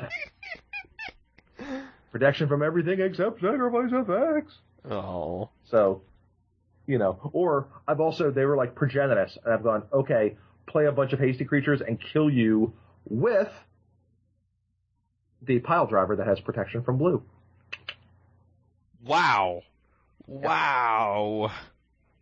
protection 2.12 2.46
from 2.46 2.62
everything 2.62 3.00
except 3.00 3.40
sacrifice 3.40 3.90
effects. 3.92 4.54
oh, 4.88 5.48
So, 5.64 6.02
you 6.86 6.98
know, 6.98 7.30
or 7.32 7.66
I've 7.88 7.98
also, 7.98 8.30
they 8.30 8.44
were 8.44 8.56
like 8.56 8.76
progenitus, 8.76 9.36
and 9.44 9.52
I've 9.52 9.64
gone, 9.64 9.82
okay, 9.92 10.36
play 10.68 10.86
a 10.86 10.92
bunch 10.92 11.12
of 11.12 11.18
hasty 11.18 11.44
creatures 11.44 11.80
and 11.80 11.98
kill 12.12 12.30
you 12.30 12.72
with 13.08 13.48
the 15.44 15.60
Piledriver 15.60 16.16
that 16.16 16.26
has 16.26 16.40
protection 16.40 16.82
from 16.82 16.98
blue. 16.98 17.22
wow, 19.04 19.62
wow, 20.26 21.50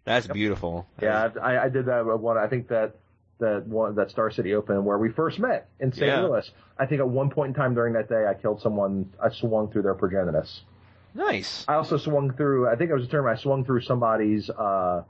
that's 0.05 0.27
beautiful. 0.27 0.87
Yeah, 1.03 1.29
I, 1.43 1.59
I 1.59 1.69
did 1.69 1.87
that 1.87 2.05
one. 2.05 2.39
I 2.39 2.47
think 2.47 2.69
that 2.69 2.97
that 3.39 3.67
one 3.67 3.95
that 3.97 4.11
Star 4.11 4.31
City 4.31 4.55
Open 4.55 4.85
where 4.85 4.99
we 4.99 5.11
first 5.11 5.39
met 5.39 5.69
in 5.81 5.93
St. 5.93 6.07
Yeah. 6.07 6.23
Louis. 6.23 6.51
I 6.79 6.87
think 6.87 7.01
at 7.01 7.09
one 7.09 7.31
point 7.31 7.49
in 7.49 7.55
time 7.55 7.75
during 7.75 7.95
that 7.95 8.09
day, 8.09 8.25
I 8.29 8.35
killed 8.35 8.61
someone. 8.63 9.13
I 9.23 9.31
swung 9.31 9.71
through 9.71 9.83
their 9.83 9.95
progenitus. 9.95 10.61
nice. 11.15 11.65
I 11.69 11.75
also 11.75 11.97
swung 11.97 12.33
through. 12.33 12.69
I 12.69 12.77
think 12.77 12.91
it 12.91 12.95
was 12.95 13.05
a 13.05 13.09
term. 13.09 13.27
I 13.27 13.37
swung 13.37 13.65
through 13.65 13.83
somebody's 13.83 14.49
uh, 14.51 15.03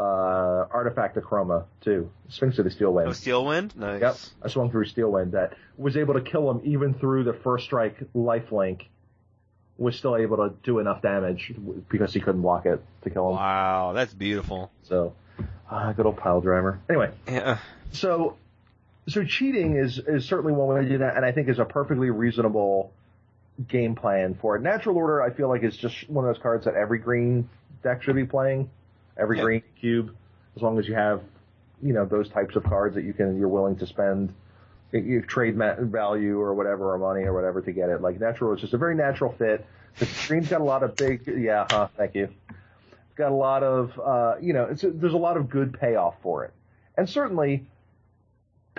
uh, 0.00 0.66
artifact 0.72 1.16
of 1.18 1.24
chroma 1.24 1.64
too. 1.82 2.10
Sphinx 2.30 2.58
of 2.58 2.64
the 2.64 2.70
Steel 2.70 2.92
Wind. 2.92 3.08
Oh, 3.08 3.12
Steel 3.12 3.44
Wind, 3.44 3.76
nice. 3.76 4.00
Yep, 4.00 4.16
I 4.42 4.48
swung 4.48 4.70
through 4.70 4.86
Steel 4.86 5.10
Wind 5.12 5.32
that 5.32 5.54
was 5.76 5.96
able 5.96 6.14
to 6.14 6.22
kill 6.22 6.50
him 6.50 6.60
even 6.64 6.94
through 6.94 7.24
the 7.24 7.34
first 7.34 7.64
strike 7.66 7.96
life 8.14 8.50
link. 8.50 8.88
Was 9.76 9.96
still 9.96 10.16
able 10.16 10.36
to 10.38 10.54
do 10.62 10.78
enough 10.78 11.00
damage 11.00 11.54
because 11.90 12.12
he 12.12 12.20
couldn't 12.20 12.42
block 12.42 12.66
it 12.66 12.82
to 13.02 13.08
kill 13.10 13.30
him. 13.30 13.36
Wow, 13.36 13.92
that's 13.94 14.12
beautiful. 14.12 14.70
So, 14.82 15.14
uh, 15.70 15.92
good 15.94 16.04
old 16.04 16.16
Piledriver. 16.16 16.78
Anyway, 16.90 17.10
Yeah. 17.26 17.58
so 17.92 18.36
so 19.08 19.24
cheating 19.24 19.76
is 19.76 19.98
is 19.98 20.26
certainly 20.26 20.52
one 20.52 20.68
way 20.74 20.82
to 20.82 20.88
do 20.88 20.98
that, 20.98 21.16
and 21.16 21.24
I 21.24 21.32
think 21.32 21.48
is 21.48 21.58
a 21.58 21.64
perfectly 21.64 22.10
reasonable 22.10 22.92
game 23.68 23.94
plan 23.94 24.36
for 24.40 24.56
it. 24.56 24.62
Natural 24.62 24.96
order, 24.96 25.22
I 25.22 25.30
feel 25.30 25.48
like 25.48 25.62
is 25.62 25.76
just 25.76 26.08
one 26.10 26.26
of 26.26 26.34
those 26.34 26.42
cards 26.42 26.66
that 26.66 26.74
every 26.74 26.98
green 26.98 27.48
deck 27.82 28.02
should 28.02 28.16
be 28.16 28.24
playing. 28.26 28.68
Every 29.20 29.36
Yeah. 29.36 29.44
green 29.44 29.62
cube, 29.78 30.14
as 30.56 30.62
long 30.62 30.78
as 30.78 30.88
you 30.88 30.94
have, 30.94 31.22
you 31.82 31.92
know, 31.92 32.04
those 32.06 32.28
types 32.30 32.56
of 32.56 32.64
cards 32.64 32.94
that 32.94 33.04
you 33.04 33.12
can 33.12 33.38
you're 33.38 33.48
willing 33.48 33.76
to 33.76 33.86
spend. 33.86 34.32
You 34.92 35.22
trade 35.22 35.56
ma- 35.56 35.76
value 35.78 36.40
or 36.40 36.52
whatever, 36.54 36.92
or 36.92 36.98
money 36.98 37.22
or 37.22 37.32
whatever 37.32 37.60
to 37.62 37.70
get 37.70 37.90
it. 37.90 38.00
Like 38.00 38.18
natural 38.18 38.52
is 38.54 38.60
just 38.60 38.74
a 38.74 38.78
very 38.78 38.96
natural 38.96 39.32
fit. 39.38 39.64
The 40.00 40.08
green's 40.26 40.48
got 40.48 40.60
a 40.60 40.64
lot 40.64 40.82
of 40.82 40.96
big, 40.96 41.26
yeah, 41.28 41.66
huh, 41.70 41.88
thank 41.96 42.14
you 42.16 42.28
It's 42.48 43.16
got 43.16 43.30
a 43.30 43.34
lot 43.34 43.62
of 43.62 43.98
uh, 44.00 44.34
you 44.40 44.52
know 44.52 44.64
it's 44.64 44.82
there's 44.82 45.12
a 45.12 45.18
lot 45.18 45.36
of 45.36 45.48
good 45.48 45.78
payoff 45.78 46.14
for 46.22 46.44
it 46.44 46.52
and 46.96 47.08
certainly 47.08 47.66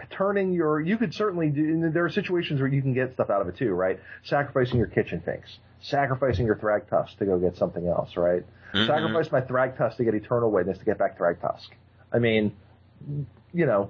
turning 0.09 0.51
your 0.53 0.79
you 0.79 0.97
could 0.97 1.13
certainly 1.13 1.49
do 1.49 1.89
there 1.91 2.05
are 2.05 2.09
situations 2.09 2.59
where 2.59 2.69
you 2.69 2.81
can 2.81 2.93
get 2.93 3.13
stuff 3.13 3.29
out 3.29 3.41
of 3.41 3.47
it 3.47 3.55
too 3.57 3.71
right 3.71 3.99
sacrificing 4.23 4.77
your 4.77 4.87
kitchen 4.87 5.21
finks 5.23 5.59
sacrificing 5.81 6.45
your 6.45 6.55
thrag 6.55 6.85
thragtusk 6.87 7.17
to 7.17 7.25
go 7.25 7.37
get 7.37 7.55
something 7.57 7.87
else 7.87 8.17
right 8.17 8.43
Mhm. 8.73 8.87
sacrifice 8.87 9.31
my 9.31 9.41
thragtusk 9.41 9.97
to 9.97 10.03
get 10.03 10.13
eternal 10.15 10.49
witness 10.51 10.77
to 10.77 10.85
get 10.85 10.97
back 10.97 11.17
thragtusk 11.17 11.69
i 12.11 12.19
mean 12.19 12.55
you 13.53 13.65
know 13.65 13.89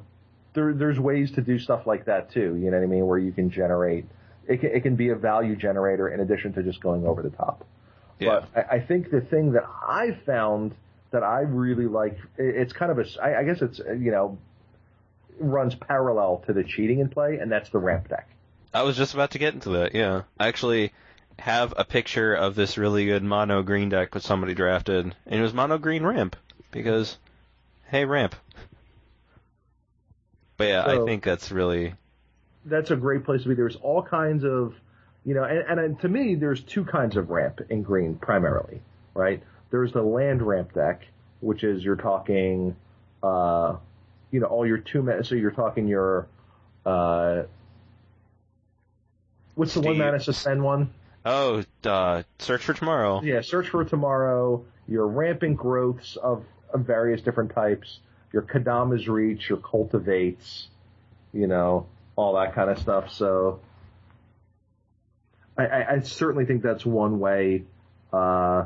there, 0.54 0.74
there's 0.74 1.00
ways 1.00 1.32
to 1.32 1.42
do 1.42 1.58
stuff 1.60 1.86
like 1.88 2.06
that 2.06 2.32
too 2.32 2.56
you 2.56 2.72
know 2.72 2.78
what 2.78 2.84
i 2.84 2.88
mean 2.88 3.06
where 3.06 3.20
you 3.20 3.32
can 3.32 3.50
generate 3.50 4.06
it 4.48 4.58
can, 4.62 4.72
it 4.72 4.82
can 4.82 4.96
be 4.96 5.10
a 5.10 5.16
value 5.16 5.56
generator 5.56 6.10
in 6.10 6.20
addition 6.20 6.52
to 6.54 6.64
just 6.64 6.82
going 6.82 7.06
over 7.06 7.22
the 7.22 7.30
top 7.30 7.64
Yeah. 8.20 8.42
but 8.54 8.68
I, 8.72 8.76
I 8.78 8.80
think 8.80 9.12
the 9.12 9.22
thing 9.22 9.52
that 9.54 9.66
I 9.88 10.18
found 10.26 10.74
that 11.12 11.24
I 11.24 11.42
really 11.42 11.88
like, 11.88 12.14
it- 12.38 12.56
it's 12.56 12.72
kind 12.74 12.90
of 12.92 12.98
a, 13.00 13.06
I 13.22 13.40
I 13.40 13.44
guess 13.44 13.62
it's, 13.62 13.82
uh, 13.82 13.92
you 13.92 14.12
know, 14.12 14.38
runs 15.40 15.76
parallel 15.76 16.42
to 16.48 16.54
the 16.54 16.64
cheating 16.64 17.00
in 17.00 17.10
play, 17.10 17.38
and 17.38 17.52
that's 17.52 17.70
the 17.70 17.80
ramp 17.80 18.08
deck. 18.10 18.28
I 18.74 18.84
was 18.84 18.96
just 18.96 19.14
about 19.14 19.32
to 19.32 19.38
get 19.40 19.54
into 19.54 19.70
that, 19.72 19.94
yeah. 19.94 20.22
Actually 20.40 20.94
have 21.42 21.74
a 21.76 21.84
picture 21.84 22.34
of 22.34 22.56
this 22.56 22.78
really 22.78 23.06
good 23.06 23.24
mono 23.24 23.64
green 23.64 23.90
deck 23.90 24.12
that 24.12 24.24
somebody 24.24 24.54
drafted, 24.54 25.16
and 25.26 25.40
it 25.40 25.42
was 25.42 25.54
mono 25.54 25.78
green 25.78 26.04
ramp, 26.04 26.36
because, 26.72 27.18
hey, 27.88 28.06
ramp. 28.06 28.36
But 30.58 30.68
yeah, 30.68 30.86
I 30.86 31.04
think 31.04 31.24
that's 31.24 31.52
really, 31.52 31.96
That's 32.66 32.92
a 32.92 32.96
great 32.96 33.24
place 33.24 33.42
to 33.44 33.50
be. 33.50 33.56
There's 33.56 33.76
all 33.78 34.04
kinds 34.04 34.44
of, 34.44 34.76
you 35.26 35.34
know, 35.34 35.44
and, 35.44 35.80
and 35.80 36.00
to 36.02 36.08
me, 36.08 36.36
there's 36.36 36.62
two 36.62 36.86
kinds 36.86 37.18
of 37.18 37.32
ramp 37.32 37.62
in 37.70 37.82
green 37.82 38.16
primarily, 38.16 38.82
right? 39.16 39.42
There's 39.72 39.92
the 39.92 40.04
land 40.04 40.44
ramp 40.44 40.74
deck, 40.74 41.08
which 41.40 41.64
is 41.64 41.84
you're 41.84 41.96
talking, 41.96 42.76
uh, 43.24 43.78
you 44.30 44.40
know, 44.40 44.46
all 44.46 44.68
your 44.68 44.78
two 44.78 45.02
mana. 45.02 45.24
So 45.24 45.34
you're 45.34 45.50
talking 45.50 45.88
your, 45.88 46.28
uh, 46.86 47.44
what's 49.56 49.74
the 49.74 49.82
one 49.82 49.96
Steve. 49.96 50.06
mana 50.06 50.20
suspend 50.20 50.64
one? 50.64 50.94
Oh, 51.24 51.64
uh, 51.84 52.24
Search 52.40 52.64
for 52.64 52.74
Tomorrow. 52.74 53.22
Yeah, 53.22 53.42
search 53.42 53.70
for 53.70 53.84
tomorrow. 53.86 54.66
Your 54.88 55.08
rampant 55.08 55.58
growths 55.58 56.16
of, 56.16 56.44
of 56.74 56.82
various 56.82 57.22
different 57.22 57.54
types. 57.54 58.00
Your 58.34 58.42
Kodama's 58.42 59.08
reach. 59.08 59.50
Your 59.50 59.60
cultivates. 59.60 60.68
You 61.34 61.48
know, 61.48 61.88
all 62.16 62.34
that 62.36 62.56
kind 62.56 62.70
of 62.70 62.80
stuff. 62.80 63.12
So, 63.12 63.60
I, 65.58 65.66
I, 65.66 65.94
I 65.94 66.00
certainly 66.00 66.46
think 66.46 66.64
that's 66.64 66.86
one 66.86 67.20
way 67.20 67.64
uh, 68.12 68.66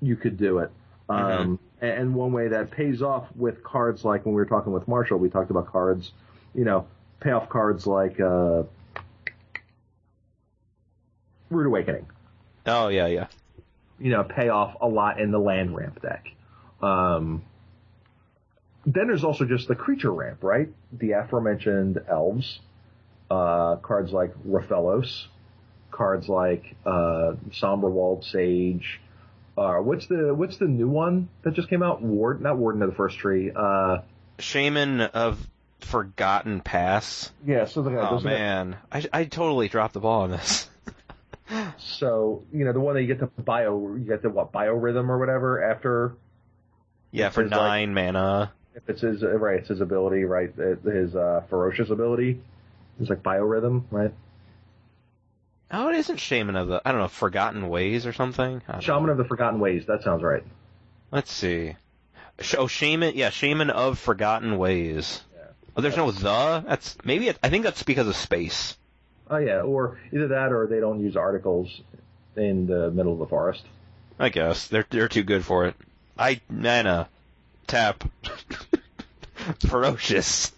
you 0.00 0.16
could 0.16 0.36
do 0.36 0.58
it. 0.58 0.70
Um, 1.08 1.58
and, 1.80 1.90
and 1.90 2.14
one 2.14 2.32
way 2.32 2.48
that 2.48 2.70
pays 2.70 3.02
off 3.02 3.26
with 3.34 3.62
cards 3.62 4.04
like 4.04 4.24
when 4.24 4.34
we 4.34 4.40
were 4.40 4.46
talking 4.46 4.72
with 4.72 4.88
Marshall, 4.88 5.18
we 5.18 5.28
talked 5.28 5.50
about 5.50 5.70
cards, 5.70 6.12
you 6.54 6.64
know, 6.64 6.86
payoff 7.20 7.48
cards 7.48 7.86
like 7.86 8.20
uh, 8.20 8.62
Rude 11.50 11.66
Awakening. 11.66 12.06
Oh 12.66 12.88
yeah, 12.88 13.06
yeah. 13.06 13.26
You 13.98 14.10
know, 14.10 14.24
pay 14.24 14.48
off 14.48 14.76
a 14.80 14.88
lot 14.88 15.20
in 15.20 15.30
the 15.30 15.38
land 15.38 15.76
ramp 15.76 16.02
deck. 16.02 16.26
Um, 16.82 17.44
then 18.86 19.06
there's 19.06 19.24
also 19.24 19.44
just 19.44 19.68
the 19.68 19.74
creature 19.74 20.12
ramp, 20.12 20.42
right? 20.42 20.68
The 20.92 21.12
aforementioned 21.12 22.00
elves, 22.08 22.60
uh, 23.30 23.76
cards 23.76 24.12
like 24.12 24.34
Rofellos, 24.46 25.26
cards 25.90 26.28
like 26.28 26.74
uh, 26.84 27.34
Somberwald 27.50 28.24
Sage. 28.24 29.00
Uh, 29.56 29.76
what's 29.76 30.06
the 30.08 30.34
what's 30.34 30.56
the 30.56 30.66
new 30.66 30.88
one 30.88 31.28
that 31.42 31.54
just 31.54 31.70
came 31.70 31.82
out? 31.82 32.02
Ward, 32.02 32.42
not 32.42 32.58
Warden 32.58 32.82
of 32.82 32.90
the 32.90 32.96
First 32.96 33.18
Tree. 33.18 33.52
Uh, 33.54 33.98
Shaman 34.38 35.00
of 35.00 35.38
Forgotten 35.80 36.60
Pass. 36.60 37.30
yeah, 37.46 37.66
so 37.66 37.82
the 37.82 37.90
guy 37.90 38.08
Oh 38.10 38.20
man, 38.20 38.76
I 38.90 39.04
I 39.12 39.24
totally 39.24 39.68
dropped 39.68 39.94
the 39.94 40.00
ball 40.00 40.22
on 40.22 40.30
this. 40.30 40.68
So 41.78 42.42
you 42.52 42.64
know 42.64 42.72
the 42.72 42.80
one 42.80 42.94
that 42.94 43.02
you 43.02 43.08
get 43.08 43.20
the 43.20 43.42
bio, 43.42 43.94
you 43.98 44.04
get 44.04 44.22
the 44.22 44.30
what 44.30 44.52
biorhythm 44.52 45.08
or 45.08 45.18
whatever 45.18 45.62
after 45.62 46.14
Yeah, 47.10 47.30
for 47.30 47.42
It's 47.42 47.50
like- 47.50 47.60
nine 47.60 47.94
mana. 47.94 48.52
if 48.74 48.88
it's 48.88 49.00
his 49.02 49.22
right, 49.22 49.58
it's 49.60 49.68
his 49.68 49.80
ability, 49.80 50.24
right? 50.24 50.52
His 50.54 51.14
uh, 51.14 51.42
ferocious 51.48 51.90
ability. 51.90 52.40
It's 53.00 53.10
like 53.10 53.22
biorhythm, 53.22 53.84
right? 53.90 54.12
Oh, 55.70 55.88
it 55.88 55.96
isn't 55.96 56.18
Shaman 56.18 56.56
of 56.56 56.68
the 56.68 56.80
I 56.84 56.92
don't 56.92 57.00
know 57.00 57.08
Forgotten 57.08 57.68
Ways 57.68 58.06
or 58.06 58.12
something. 58.12 58.62
Shaman 58.80 59.06
know. 59.06 59.12
of 59.12 59.18
the 59.18 59.24
Forgotten 59.24 59.58
Ways. 59.60 59.86
That 59.86 60.02
sounds 60.02 60.22
right. 60.22 60.44
Let's 61.10 61.32
see. 61.32 61.74
Oh, 62.58 62.66
Shaman. 62.66 63.14
Yeah, 63.16 63.30
Shaman 63.30 63.70
of 63.70 63.98
Forgotten 63.98 64.58
Ways. 64.58 65.22
Yeah. 65.34 65.42
Oh, 65.76 65.80
there's 65.80 65.96
no 65.96 66.10
the. 66.10 66.64
That's 66.66 66.96
maybe. 67.04 67.28
It, 67.28 67.38
I 67.42 67.48
think 67.48 67.64
that's 67.64 67.82
because 67.82 68.06
of 68.08 68.16
space. 68.16 68.76
Oh 69.30 69.38
yeah, 69.38 69.62
or 69.62 69.98
either 70.12 70.28
that 70.28 70.52
or 70.52 70.66
they 70.66 70.80
don't 70.80 71.00
use 71.00 71.16
articles 71.16 71.80
in 72.36 72.66
the 72.66 72.90
middle 72.90 73.12
of 73.12 73.18
the 73.18 73.26
forest. 73.26 73.62
I 74.18 74.28
guess 74.28 74.68
they're 74.68 74.86
they're 74.90 75.08
too 75.08 75.22
good 75.22 75.44
for 75.44 75.66
it. 75.66 75.74
I 76.18 76.40
mana 76.48 76.90
uh, 76.90 77.04
tap 77.66 78.04
ferocious. 79.66 80.52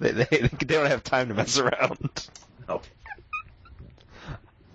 They, 0.00 0.12
they 0.12 0.24
they 0.24 0.74
don't 0.74 0.86
have 0.86 1.04
time 1.04 1.28
to 1.28 1.34
mess 1.34 1.58
around. 1.58 2.28
No. 2.68 2.80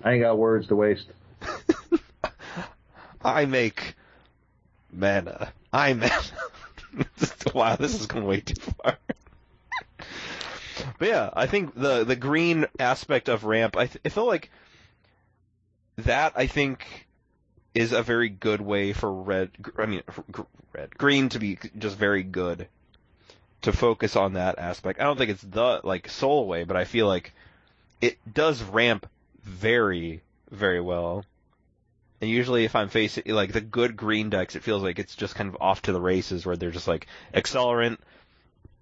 I 0.04 0.14
ain't 0.14 0.22
got 0.22 0.38
words 0.38 0.68
to 0.68 0.76
waste. 0.76 1.08
I 3.24 3.46
make 3.46 3.96
mana. 4.94 5.32
Uh, 5.32 5.46
I 5.74 5.94
mana. 5.94 6.22
wow, 7.54 7.76
this 7.76 8.00
is 8.00 8.06
going 8.06 8.26
way 8.26 8.42
too 8.42 8.62
far. 8.62 8.98
But 10.98 11.08
yeah, 11.08 11.30
I 11.34 11.48
think 11.48 11.76
the 11.76 12.04
the 12.04 12.16
green 12.16 12.66
aspect 12.80 13.30
of 13.30 13.44
ramp, 13.44 13.78
I, 13.78 13.88
th- 13.88 14.02
I 14.06 14.10
feel 14.10 14.26
like 14.26 14.52
that. 15.98 16.34
I 16.36 16.48
think 16.48 17.08
is 17.74 17.92
a 17.92 18.04
very 18.04 18.30
good 18.30 18.62
way 18.62 18.94
for 18.94 19.12
red. 19.12 19.52
I 19.78 19.86
mean, 19.86 20.02
red 20.74 20.98
green 20.98 21.30
to 21.30 21.40
be 21.40 21.58
just 21.78 21.98
very 21.98 22.24
good 22.24 22.68
to 23.62 23.74
focus 23.74 24.16
on 24.16 24.34
that 24.34 24.58
aspect. 24.58 25.00
I 25.00 25.04
don't 25.04 25.18
think 25.18 25.32
it's 25.32 25.42
the 25.42 25.82
like 25.84 26.10
sole 26.10 26.48
way, 26.48 26.64
but 26.64 26.78
I 26.78 26.86
feel 26.86 27.08
like 27.08 27.34
it 28.02 28.18
does 28.32 28.62
ramp 28.64 29.08
very 29.44 30.22
very 30.52 30.82
well. 30.82 31.26
And 32.22 32.30
usually, 32.30 32.66
if 32.66 32.76
I'm 32.76 32.90
facing 32.90 33.24
like 33.28 33.54
the 33.54 33.62
good 33.62 33.96
green 33.96 34.30
decks, 34.30 34.56
it 34.56 34.64
feels 34.64 34.84
like 34.84 35.00
it's 35.00 35.16
just 35.16 35.36
kind 35.36 35.50
of 35.50 35.58
off 35.62 35.84
to 35.84 35.94
the 35.94 36.02
races, 36.02 36.46
where 36.46 36.58
they're 36.58 36.72
just 36.72 36.88
like 36.88 37.08
accelerant, 37.34 37.98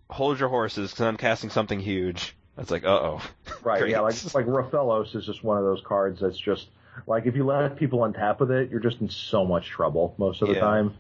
hold 0.10 0.40
your 0.40 0.50
horses 0.50 0.92
because 0.92 1.06
I'm 1.06 1.18
casting 1.18 1.50
something 1.50 1.80
huge. 1.80 2.36
That's 2.56 2.72
like, 2.72 2.84
uh 2.86 2.88
oh. 2.90 3.22
Right? 3.64 3.88
Yeah, 3.88 4.02
like 4.02 4.16
like 4.34 4.46
Rofellos 4.46 5.16
is 5.16 5.26
just 5.26 5.44
one 5.44 5.58
of 5.58 5.64
those 5.64 5.82
cards 5.82 6.22
that's 6.22 6.38
just 6.38 6.68
like 7.06 7.26
if 7.26 7.36
you 7.36 7.46
let 7.46 7.76
people 7.78 8.00
untap 8.00 8.40
with 8.40 8.52
it, 8.52 8.70
you're 8.72 8.80
just 8.80 9.00
in 9.02 9.10
so 9.10 9.46
much 9.46 9.68
trouble 9.70 10.16
most 10.18 10.42
of 10.42 10.48
the 10.48 10.56
Yeah. 10.56 10.62
time. 10.62 10.94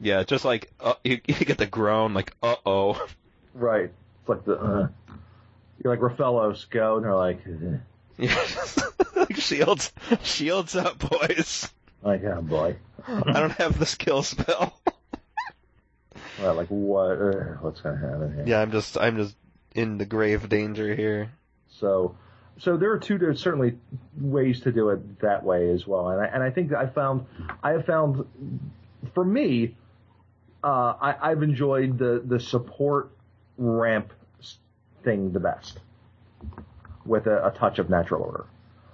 Yeah, 0.00 0.22
just 0.24 0.44
like 0.44 0.72
uh, 0.80 0.94
you, 1.04 1.20
you 1.26 1.34
get 1.34 1.58
the 1.58 1.66
groan, 1.66 2.14
like, 2.14 2.34
uh 2.42 2.56
oh. 2.66 3.06
Right? 3.54 3.90
It's 4.20 4.28
like 4.28 4.44
the 4.44 4.58
uh, 4.58 4.88
you're 5.82 5.94
like 5.96 6.00
Rofellos 6.00 6.68
go, 6.70 6.96
and 6.96 7.04
they're 7.04 7.14
like, 7.14 7.40
eh. 8.18 8.34
like 9.16 9.36
shields, 9.36 9.92
shields 10.22 10.74
up, 10.76 10.98
boys. 10.98 11.70
like 12.02 12.24
oh 12.24 12.40
boy, 12.42 12.76
I 13.06 13.40
don't 13.40 13.52
have 13.52 13.78
the 13.78 13.86
skill 13.86 14.22
spell. 14.22 14.78
Well, 16.40 16.54
like 16.54 16.68
what? 16.68 17.12
Uh, 17.20 17.56
what's 17.60 17.80
gonna 17.80 17.98
happen 17.98 18.34
here? 18.34 18.44
yeah, 18.46 18.60
I'm 18.60 18.72
just, 18.72 18.98
I'm 18.98 19.16
just 19.16 19.36
in 19.74 19.98
the 19.98 20.06
grave 20.06 20.48
danger 20.48 20.94
here. 20.94 21.32
So, 21.68 22.16
so 22.58 22.76
there 22.76 22.92
are 22.92 22.98
two. 22.98 23.18
There's 23.18 23.40
certainly 23.40 23.78
ways 24.18 24.60
to 24.60 24.72
do 24.72 24.90
it 24.90 25.20
that 25.20 25.44
way 25.44 25.70
as 25.70 25.86
well, 25.86 26.08
and 26.10 26.20
I, 26.20 26.26
and 26.26 26.42
I 26.42 26.50
think 26.50 26.72
I 26.72 26.86
found 26.86 27.26
I 27.62 27.72
have 27.72 27.86
found 27.86 28.26
for 29.12 29.24
me, 29.24 29.76
uh, 30.62 30.94
I, 31.00 31.30
I've 31.30 31.42
enjoyed 31.42 31.98
the 31.98 32.22
the 32.24 32.40
support 32.40 33.10
ramp 33.56 34.12
thing 35.04 35.32
the 35.32 35.40
best 35.40 35.78
with 37.04 37.26
a, 37.26 37.48
a 37.48 37.50
touch 37.50 37.78
of 37.78 37.90
natural 37.90 38.22
order. 38.22 38.46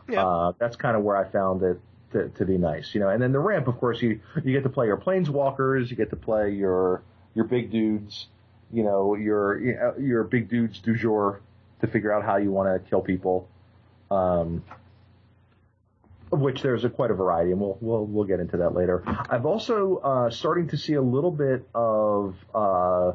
Yeah. 0.09 0.27
Uh, 0.27 0.53
that's 0.59 0.77
kind 0.77 0.97
of 0.97 1.03
where 1.03 1.17
I 1.17 1.31
found 1.31 1.63
it 1.63 1.81
to, 2.13 2.29
to 2.31 2.45
be 2.45 2.59
nice, 2.59 2.95
you 2.95 3.01
know. 3.01 3.09
And 3.09 3.23
then 3.23 3.33
the 3.33 3.39
ramp, 3.39 3.69
of 3.69 3.79
course, 3.79 4.03
you 4.03 4.21
you 4.43 4.53
get 4.53 4.65
to 4.65 4.69
play 4.69 4.87
your 4.87 4.97
planeswalkers, 4.97 5.91
you 5.91 5.97
get 5.97 6.11
to 6.11 6.17
play 6.17 6.51
your 6.51 7.03
your 7.35 7.45
big 7.45 7.71
dudes, 7.71 8.27
you 8.73 8.83
know, 8.83 9.15
your 9.15 9.99
your 9.99 10.25
big 10.25 10.49
dudes 10.49 10.79
du 10.81 10.97
jour 10.97 11.41
to 11.81 11.87
figure 11.87 12.13
out 12.13 12.25
how 12.25 12.37
you 12.37 12.51
want 12.51 12.83
to 12.83 12.91
kill 12.91 13.01
people. 13.01 13.49
Um, 14.11 14.63
which 16.31 16.63
there's 16.63 16.85
a, 16.85 16.91
quite 16.91 17.11
a 17.11 17.15
variety, 17.15 17.51
and 17.51 17.61
we'll 17.61 17.77
we'll 17.81 18.07
we'll 18.07 18.25
get 18.25 18.41
into 18.41 18.59
that 18.59 18.75
later. 18.75 19.03
I've 19.07 19.47
also 19.47 19.97
uh, 19.97 20.31
starting 20.31 20.69
to 20.69 20.77
see 20.77 20.95
a 20.95 21.03
little 21.03 21.33
bit 21.33 21.69
of 21.75 22.37
uh, 22.55 23.13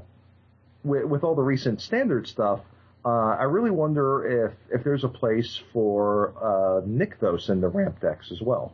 with, 0.84 1.05
with 1.05 1.24
all 1.24 1.36
the 1.36 1.41
recent 1.41 1.82
standard 1.82 2.28
stuff. 2.28 2.59
Uh, 3.05 3.36
I 3.39 3.43
really 3.43 3.72
wonder 3.72 4.47
if 4.47 4.53
if 4.80 4.84
there's 4.84 5.03
a 5.03 5.09
place 5.09 5.61
for 5.72 6.34
uh, 6.38 6.86
Nykthos 6.86 7.49
in 7.49 7.61
the 7.61 7.70
ramp 7.70 8.01
decks 8.01 8.32
as 8.32 8.41
well. 8.41 8.74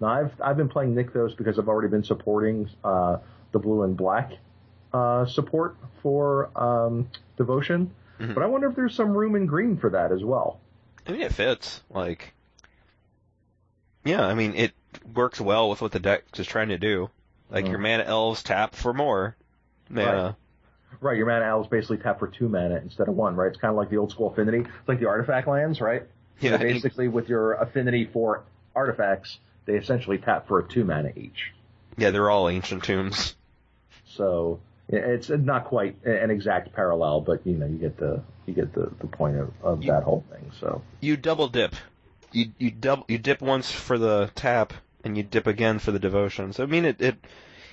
Now 0.00 0.08
I've 0.08 0.40
I've 0.40 0.56
been 0.56 0.68
playing 0.68 0.94
Nykthos 0.94 1.36
because 1.36 1.58
I've 1.58 1.68
already 1.68 1.88
been 1.88 2.04
supporting 2.04 2.70
uh, 2.84 3.18
the 3.52 3.58
blue 3.58 3.82
and 3.82 3.96
black 3.96 4.32
uh, 4.92 5.26
support 5.26 5.76
for 6.02 6.50
um, 6.56 7.08
devotion, 7.36 7.90
Mhm. 8.18 8.34
but 8.34 8.42
I 8.42 8.46
wonder 8.46 8.68
if 8.68 8.76
there's 8.76 8.94
some 8.94 9.16
room 9.16 9.34
in 9.36 9.46
green 9.46 9.76
for 9.76 9.90
that 9.90 10.12
as 10.12 10.22
well. 10.24 10.60
I 11.06 11.12
mean, 11.12 11.22
it 11.22 11.32
fits. 11.32 11.82
Like, 11.90 12.34
yeah, 14.04 14.24
I 14.26 14.34
mean, 14.34 14.54
it 14.54 14.72
works 15.14 15.40
well 15.40 15.70
with 15.70 15.80
what 15.80 15.92
the 15.92 16.00
deck 16.00 16.24
is 16.38 16.46
trying 16.46 16.68
to 16.68 16.78
do. 16.78 17.10
Like, 17.50 17.64
Mm. 17.64 17.70
your 17.70 17.78
mana 17.78 18.04
elves 18.04 18.42
tap 18.42 18.74
for 18.74 18.92
more 18.92 19.36
mana. 19.88 20.36
Right, 21.00 21.16
your 21.16 21.26
mana 21.26 21.44
elves 21.44 21.68
basically 21.68 21.98
tap 21.98 22.18
for 22.18 22.28
two 22.28 22.48
mana 22.48 22.76
instead 22.76 23.08
of 23.08 23.14
one, 23.16 23.36
right? 23.36 23.48
It's 23.48 23.58
kind 23.60 23.70
of 23.70 23.76
like 23.76 23.90
the 23.90 23.96
old 23.96 24.10
school 24.10 24.30
affinity. 24.30 24.58
It's 24.60 24.88
like 24.88 24.98
the 25.00 25.06
artifact 25.06 25.46
lands, 25.48 25.80
right? 25.80 26.02
Yeah, 26.40 26.56
they 26.56 26.72
basically, 26.72 27.08
with 27.08 27.28
your 27.28 27.52
affinity 27.54 28.06
for 28.06 28.42
artifacts, 28.74 29.38
they 29.66 29.76
essentially 29.76 30.18
tap 30.18 30.48
for 30.48 30.58
a 30.58 30.62
two 30.68 30.84
mana 30.84 31.12
each. 31.16 31.52
Yeah, 31.96 32.10
they're 32.10 32.28
all 32.30 32.48
ancient 32.48 32.82
tombs. 32.84 33.36
So 34.06 34.60
it's 34.92 35.28
not 35.28 35.64
quite 35.66 36.04
an 36.04 36.30
exact 36.30 36.72
parallel, 36.72 37.20
but 37.20 37.46
you 37.46 37.54
know, 37.54 37.66
you 37.66 37.78
get 37.78 37.96
the 37.96 38.22
you 38.46 38.54
get 38.54 38.72
the, 38.74 38.90
the 39.00 39.06
point 39.06 39.36
of, 39.36 39.52
of 39.62 39.82
You- 39.82 39.92
that 39.92 40.02
whole 40.02 40.24
thing. 40.30 40.50
So 40.60 40.82
You 41.00 41.16
double 41.16 41.48
dip. 41.48 41.74
You 42.32 42.52
you 42.58 42.70
double 42.70 43.04
you 43.08 43.18
dip 43.18 43.40
once 43.40 43.70
for 43.70 43.98
the 43.98 44.30
tap, 44.34 44.72
and 45.04 45.16
you 45.16 45.22
dip 45.22 45.46
again 45.46 45.78
for 45.78 45.92
the 45.92 45.98
devotion. 45.98 46.52
So 46.52 46.62
I 46.62 46.66
mean, 46.66 46.84
it 46.84 47.00
it 47.00 47.16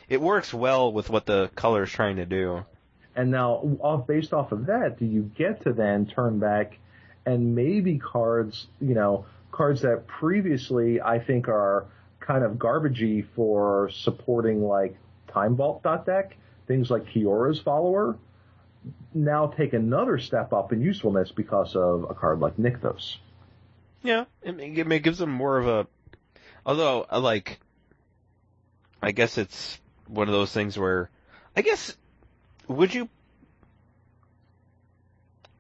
it 0.10 0.22
works 0.22 0.54
well 0.54 0.92
with 0.92 1.10
what 1.10 1.26
the 1.26 1.50
color 1.56 1.84
is 1.84 1.92
trying 1.92 2.16
to 2.18 2.26
do. 2.26 2.66
And 3.16 3.32
now, 3.32 3.62
off 3.82 4.06
based 4.08 4.32
off 4.34 4.52
of 4.52 4.68
that, 4.68 5.00
do 5.00 5.06
you 5.06 5.24
get 5.36 5.64
to 5.64 5.74
then 5.74 6.06
turn 6.06 6.38
back 6.40 6.78
and 7.26 7.56
maybe 7.56 7.98
cards, 7.98 8.68
you 8.80 8.94
know, 8.94 9.26
cards 9.52 9.82
that 9.82 10.06
previously 10.08 11.02
I 11.02 11.20
think 11.20 11.48
are 11.48 11.86
kind 12.20 12.44
of 12.44 12.54
garbagey 12.54 13.26
for 13.36 13.90
supporting 13.92 14.64
like 14.64 14.96
Time 15.34 15.56
Vault 15.56 15.82
dot 15.84 16.06
deck, 16.06 16.38
things 16.68 16.90
like 16.90 17.06
Kiora's 17.08 17.60
Follower. 17.60 18.18
now 19.14 19.48
take 19.48 19.74
another 19.74 20.20
step 20.20 20.54
up 20.54 20.72
in 20.72 20.82
usefulness 20.82 21.32
because 21.32 21.76
of 21.76 22.06
a 22.10 22.14
card 22.14 22.40
like 22.40 22.58
Nykthos. 22.58 23.18
Yeah, 24.04 24.26
it, 24.42 24.60
it, 24.60 25.04
gives 25.04 25.18
them 25.18 25.32
more 25.32 25.58
of 25.58 25.68
a. 25.68 25.88
Although, 26.66 27.06
I 27.10 27.18
like, 27.18 27.60
I 29.02 29.12
guess 29.12 29.38
it's 29.38 29.80
one 30.08 30.28
of 30.28 30.34
those 30.34 30.52
things 30.52 30.78
where, 30.78 31.10
I 31.56 31.62
guess, 31.62 31.96
would 32.68 32.94
you? 32.94 33.10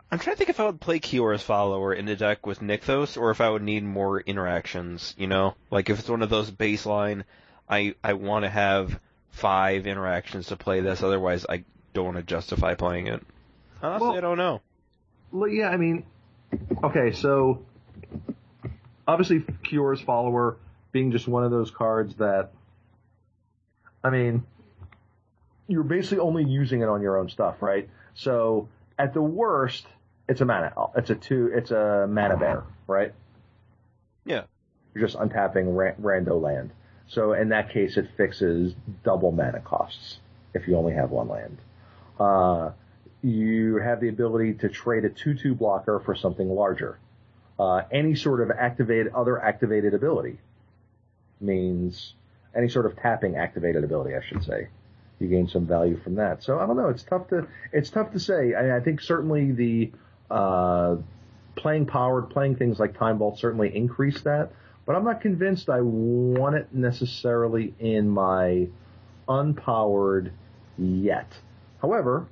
I'm 0.09 0.19
trying 0.19 0.35
to 0.35 0.37
think 0.37 0.49
if 0.49 0.59
I 0.59 0.65
would 0.65 0.79
play 0.79 0.99
Kiora's 0.99 1.41
follower 1.41 1.93
in 1.93 2.05
the 2.05 2.15
deck 2.15 2.45
with 2.45 2.61
Nykthos, 2.61 3.17
or 3.17 3.31
if 3.31 3.41
I 3.41 3.49
would 3.49 3.63
need 3.63 3.83
more 3.83 4.21
interactions. 4.21 5.13
You 5.17 5.27
know, 5.27 5.55
like 5.71 5.89
if 5.89 5.99
it's 5.99 6.09
one 6.09 6.21
of 6.21 6.29
those 6.29 6.51
baseline, 6.51 7.23
I 7.67 7.95
I 8.03 8.13
want 8.13 8.45
to 8.45 8.49
have 8.49 8.99
five 9.37 9.85
interactions 9.85 10.47
to 10.47 10.57
play 10.57 10.81
this. 10.81 11.03
Otherwise, 11.03 11.45
I 11.47 11.63
don't 11.93 12.05
want 12.05 12.17
to 12.17 12.23
justify 12.23 12.73
playing 12.73 13.07
it. 13.07 13.23
Honestly, 13.81 14.07
Well- 14.07 14.17
I 14.17 14.21
don't 14.21 14.37
know. 14.37 14.61
Well, 15.31 15.49
yeah, 15.49 15.69
I 15.69 15.77
mean, 15.77 16.05
okay, 16.83 17.11
so 17.11 17.65
obviously 19.07 19.41
Kiora's 19.41 20.01
follower 20.01 20.57
being 20.91 21.11
just 21.11 21.27
one 21.27 21.43
of 21.43 21.51
those 21.51 21.69
cards 21.69 22.15
that, 22.15 22.51
I 24.03 24.09
mean, 24.09 24.45
you're 25.67 25.83
basically 25.83 26.19
only 26.19 26.45
using 26.45 26.81
it 26.81 26.87
on 26.87 27.01
your 27.01 27.17
own 27.17 27.29
stuff, 27.29 27.61
right? 27.61 27.89
So 28.15 28.69
at 28.97 29.13
the 29.13 29.21
worst, 29.21 29.85
it's 30.29 30.39
a 30.41 30.45
mana, 30.45 30.71
it's 30.95 31.09
a 31.09 31.15
two, 31.15 31.51
it's 31.53 31.71
a 31.71 32.07
mana 32.09 32.37
bear, 32.37 32.63
right? 32.87 33.13
Yeah. 34.25 34.43
You're 34.95 35.05
just 35.05 35.17
untapping 35.19 35.75
ra- 35.75 35.95
rando 36.01 36.41
land. 36.41 36.71
So 37.07 37.33
in 37.33 37.49
that 37.49 37.71
case, 37.71 37.97
it 37.97 38.09
fixes 38.17 38.75
double 39.03 39.31
mana 39.31 39.61
costs 39.61 40.19
if 40.53 40.67
you 40.67 40.77
only 40.77 40.93
have 40.93 41.11
one 41.11 41.27
land. 41.27 41.57
Uh, 42.19 42.71
you 43.21 43.77
have 43.77 43.99
the 43.99 44.09
ability 44.09 44.53
to 44.55 44.69
trade 44.69 45.05
a 45.05 45.09
2-2 45.09 45.57
blocker 45.57 46.01
for 46.05 46.15
something 46.15 46.49
larger. 46.49 46.99
Uh, 47.59 47.81
any 47.91 48.15
sort 48.15 48.41
of 48.41 48.51
activated, 48.51 49.13
other 49.13 49.41
activated 49.41 49.93
ability 49.93 50.37
means 51.39 52.13
any 52.55 52.69
sort 52.69 52.85
of 52.85 52.95
tapping 52.97 53.35
activated 53.35 53.83
ability, 53.83 54.15
I 54.15 54.21
should 54.27 54.43
say. 54.43 54.67
You 55.19 55.27
gain 55.27 55.47
some 55.47 55.65
value 55.65 55.99
from 56.03 56.15
that. 56.15 56.43
So 56.43 56.59
I 56.59 56.67
don't 56.67 56.77
know. 56.77 56.89
It's 56.89 57.03
tough 57.03 57.27
to 57.29 57.47
it's 57.71 57.89
tough 57.89 58.11
to 58.13 58.19
say. 58.19 58.53
I, 58.53 58.77
I 58.77 58.79
think 58.81 59.01
certainly 59.01 59.51
the 59.51 59.91
uh, 60.29 60.97
playing 61.55 61.87
powered, 61.87 62.29
playing 62.29 62.57
things 62.57 62.79
like 62.79 62.97
Time 62.97 63.17
Vault 63.17 63.39
certainly 63.39 63.75
increase 63.75 64.21
that. 64.21 64.51
But 64.87 64.95
I'm 64.95 65.03
not 65.03 65.19
convinced 65.19 65.69
I 65.69 65.81
want 65.81 66.55
it 66.55 66.73
necessarily 66.73 67.75
in 67.77 68.09
my 68.09 68.69
unpowered 69.27 70.31
yet. 70.77 71.27
However, 71.81 72.25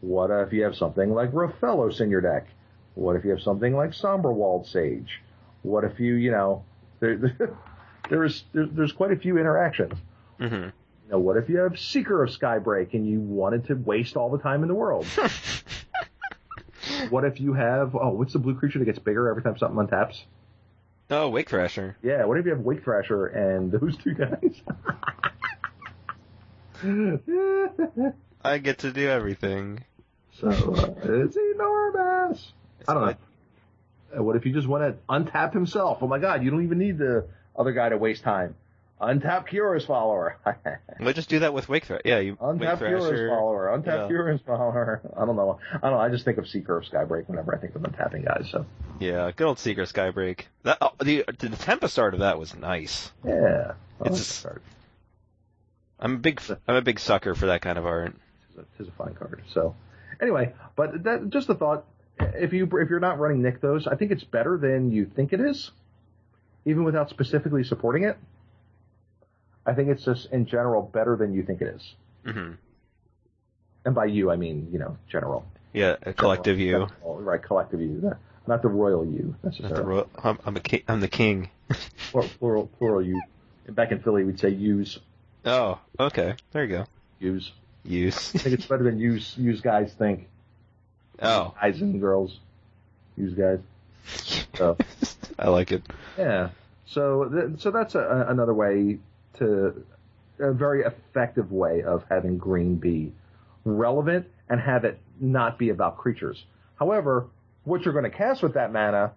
what 0.00 0.30
if 0.30 0.52
you 0.52 0.62
have 0.62 0.76
something 0.76 1.12
like 1.12 1.32
Rofellos 1.32 2.00
in 2.00 2.08
your 2.08 2.20
deck? 2.20 2.46
What 2.94 3.16
if 3.16 3.24
you 3.24 3.30
have 3.30 3.42
something 3.42 3.74
like 3.74 3.90
Somberwald 3.90 4.66
Sage? 4.66 5.20
What 5.62 5.82
if 5.82 5.98
you, 5.98 6.14
you 6.14 6.30
know, 6.30 6.62
there, 7.00 7.16
there's, 8.08 8.44
there's 8.52 8.68
there's 8.72 8.92
quite 8.92 9.10
a 9.10 9.16
few 9.16 9.36
interactions. 9.36 9.94
hmm 10.38 10.54
You 10.54 11.10
know, 11.10 11.18
what 11.18 11.36
if 11.36 11.48
you 11.48 11.58
have 11.58 11.76
Seeker 11.76 12.22
of 12.22 12.30
Skybreak 12.30 12.94
and 12.94 13.04
you 13.04 13.18
wanted 13.18 13.66
to 13.66 13.74
waste 13.74 14.16
all 14.16 14.30
the 14.30 14.38
time 14.38 14.62
in 14.62 14.68
the 14.68 14.74
world? 14.74 15.06
what 17.10 17.24
if 17.24 17.40
you 17.40 17.54
have 17.54 17.96
oh, 17.96 18.10
what's 18.10 18.32
the 18.32 18.38
blue 18.38 18.54
creature 18.54 18.78
that 18.78 18.84
gets 18.84 19.00
bigger 19.00 19.28
every 19.28 19.42
time 19.42 19.58
something 19.58 19.84
untaps? 19.84 20.22
Oh, 21.10 21.28
Wake 21.28 21.48
Thrasher. 21.50 21.96
Yeah, 22.02 22.24
what 22.24 22.38
if 22.38 22.44
you 22.44 22.52
have 22.52 22.60
Wake 22.60 22.84
Thrasher 22.84 23.26
and 23.26 23.72
those 23.72 23.96
two 23.96 24.14
guys? 24.14 24.60
I 28.42 28.58
get 28.58 28.78
to 28.78 28.92
do 28.92 29.08
everything. 29.08 29.84
so 30.40 30.48
uh, 30.48 30.94
it's 31.24 31.36
enormous. 31.36 32.52
I 32.88 32.94
don't 32.94 33.04
know. 33.06 33.14
Uh, 34.18 34.22
What 34.22 34.36
if 34.36 34.46
you 34.46 34.52
just 34.52 34.66
want 34.68 34.82
to 34.84 34.96
untap 35.12 35.52
himself? 35.52 35.98
Oh 36.00 36.06
my 36.06 36.18
god, 36.18 36.42
you 36.42 36.50
don't 36.50 36.64
even 36.64 36.78
need 36.78 36.98
the 36.98 37.26
other 37.58 37.72
guy 37.72 37.88
to 37.90 37.98
waste 37.98 38.22
time. 38.22 38.54
Untap 39.00 39.48
Kiora's 39.48 39.84
follower. 39.84 40.36
We'll 41.00 41.14
just 41.14 41.30
do 41.30 41.38
that 41.38 41.54
with 41.54 41.66
Wake 41.66 41.86
Threat. 41.86 42.02
Yeah, 42.04 42.18
you 42.18 42.36
untap 42.36 42.76
Thrasher. 42.76 43.30
follower. 43.30 43.74
Untap 43.74 43.86
yeah. 43.86 44.08
Kiora's 44.08 44.42
follower. 44.42 45.00
I 45.16 45.24
don't 45.24 45.34
know. 45.34 45.58
I 45.72 45.78
don't 45.78 45.92
know. 45.92 45.98
I 45.98 46.10
just 46.10 46.26
think 46.26 46.36
of 46.36 46.46
Seeker 46.46 46.76
of 46.76 46.84
Skybreak 46.84 47.26
whenever 47.26 47.54
I 47.54 47.58
think 47.58 47.74
of 47.74 47.80
untapping 47.80 48.26
guys. 48.26 48.50
So 48.50 48.66
Yeah, 48.98 49.30
good 49.34 49.46
old 49.46 49.58
Seeker 49.58 49.84
Skybreak. 49.84 50.42
That 50.64 50.76
oh, 50.82 50.90
the 51.02 51.24
the 51.38 51.48
Tempest 51.48 51.98
art 51.98 52.12
of 52.12 52.20
that 52.20 52.38
was 52.38 52.54
nice. 52.54 53.10
yeah, 53.24 53.72
like 53.98 54.10
It's-. 54.10 54.44
I'm 55.98 56.16
a 56.16 56.18
big 56.18 56.42
I'm 56.68 56.76
a 56.76 56.82
big 56.82 57.00
sucker 57.00 57.34
for 57.34 57.46
that 57.46 57.62
kind 57.62 57.78
of 57.78 57.86
art. 57.86 58.14
It's 58.50 58.80
a, 58.80 58.82
a 58.82 58.90
fine 58.92 59.14
card. 59.14 59.42
So 59.54 59.74
anyway, 60.20 60.52
but 60.76 61.04
that 61.04 61.30
just 61.30 61.48
a 61.48 61.54
thought. 61.54 61.86
If 62.18 62.52
you 62.52 62.64
if 62.64 62.90
you're 62.90 63.00
not 63.00 63.18
running 63.18 63.40
Nykthos, 63.40 63.90
I 63.90 63.96
think 63.96 64.10
it's 64.10 64.24
better 64.24 64.58
than 64.58 64.92
you 64.92 65.06
think 65.06 65.32
it 65.32 65.40
is, 65.40 65.70
even 66.66 66.84
without 66.84 67.08
specifically 67.08 67.64
supporting 67.64 68.04
it. 68.04 68.18
I 69.66 69.74
think 69.74 69.88
it's 69.90 70.04
just 70.04 70.26
in 70.32 70.46
general 70.46 70.82
better 70.82 71.16
than 71.16 71.32
you 71.34 71.42
think 71.42 71.60
it 71.62 71.74
is. 71.76 71.94
hmm 72.24 72.52
And 73.84 73.94
by 73.94 74.06
you, 74.06 74.30
I 74.30 74.36
mean 74.36 74.68
you 74.72 74.78
know 74.78 74.96
general. 75.08 75.44
Yeah, 75.72 75.96
a 76.02 76.12
collective 76.12 76.58
you, 76.58 76.72
General, 77.02 77.20
right? 77.22 77.40
Collective 77.42 77.80
you, 77.80 77.88
not, 78.02 78.16
not 78.46 78.62
the 78.62 78.68
royal 78.68 79.04
you 79.04 79.36
not 79.44 79.54
the 79.56 79.62
necessarily. 79.62 79.84
ro- 79.84 80.08
I'm, 80.22 80.38
I'm 80.44 80.56
a 80.56 80.60
king. 80.60 80.82
I'm 80.88 81.00
the 81.00 81.08
king. 81.08 81.50
Or 82.12 82.24
plural, 82.24 82.66
plural 82.78 83.00
you. 83.02 83.22
And 83.68 83.76
back 83.76 83.92
in 83.92 84.00
Philly, 84.00 84.24
we'd 84.24 84.40
say 84.40 84.48
use, 84.48 84.98
Oh, 85.44 85.78
okay. 86.00 86.34
There 86.50 86.64
you 86.64 86.68
go. 86.70 86.86
use. 87.20 87.52
Use. 87.84 88.34
I 88.34 88.38
think 88.38 88.54
it's 88.58 88.66
better 88.66 88.82
than 88.82 88.98
use. 88.98 89.34
Use 89.38 89.60
guys 89.60 89.92
think. 89.92 90.26
Oh, 91.22 91.54
Guys 91.60 91.80
and 91.80 92.00
girls. 92.00 92.36
Use 93.16 93.34
guys. 93.34 93.60
So. 94.56 94.76
I 95.38 95.48
like 95.50 95.70
it. 95.70 95.82
Yeah. 96.18 96.48
So 96.86 97.26
th- 97.28 97.60
so 97.60 97.70
that's 97.70 97.94
a- 97.94 98.26
another 98.28 98.52
way 98.54 98.98
to 99.38 99.84
a 100.38 100.52
very 100.52 100.82
effective 100.82 101.52
way 101.52 101.82
of 101.82 102.04
having 102.08 102.38
green 102.38 102.76
be 102.76 103.12
relevant 103.64 104.26
and 104.48 104.60
have 104.60 104.84
it 104.84 104.98
not 105.20 105.58
be 105.58 105.68
about 105.68 105.98
creatures. 105.98 106.44
However, 106.78 107.26
what 107.64 107.82
you're 107.84 107.92
going 107.92 108.10
to 108.10 108.16
cast 108.16 108.42
with 108.42 108.54
that 108.54 108.72
mana 108.72 109.12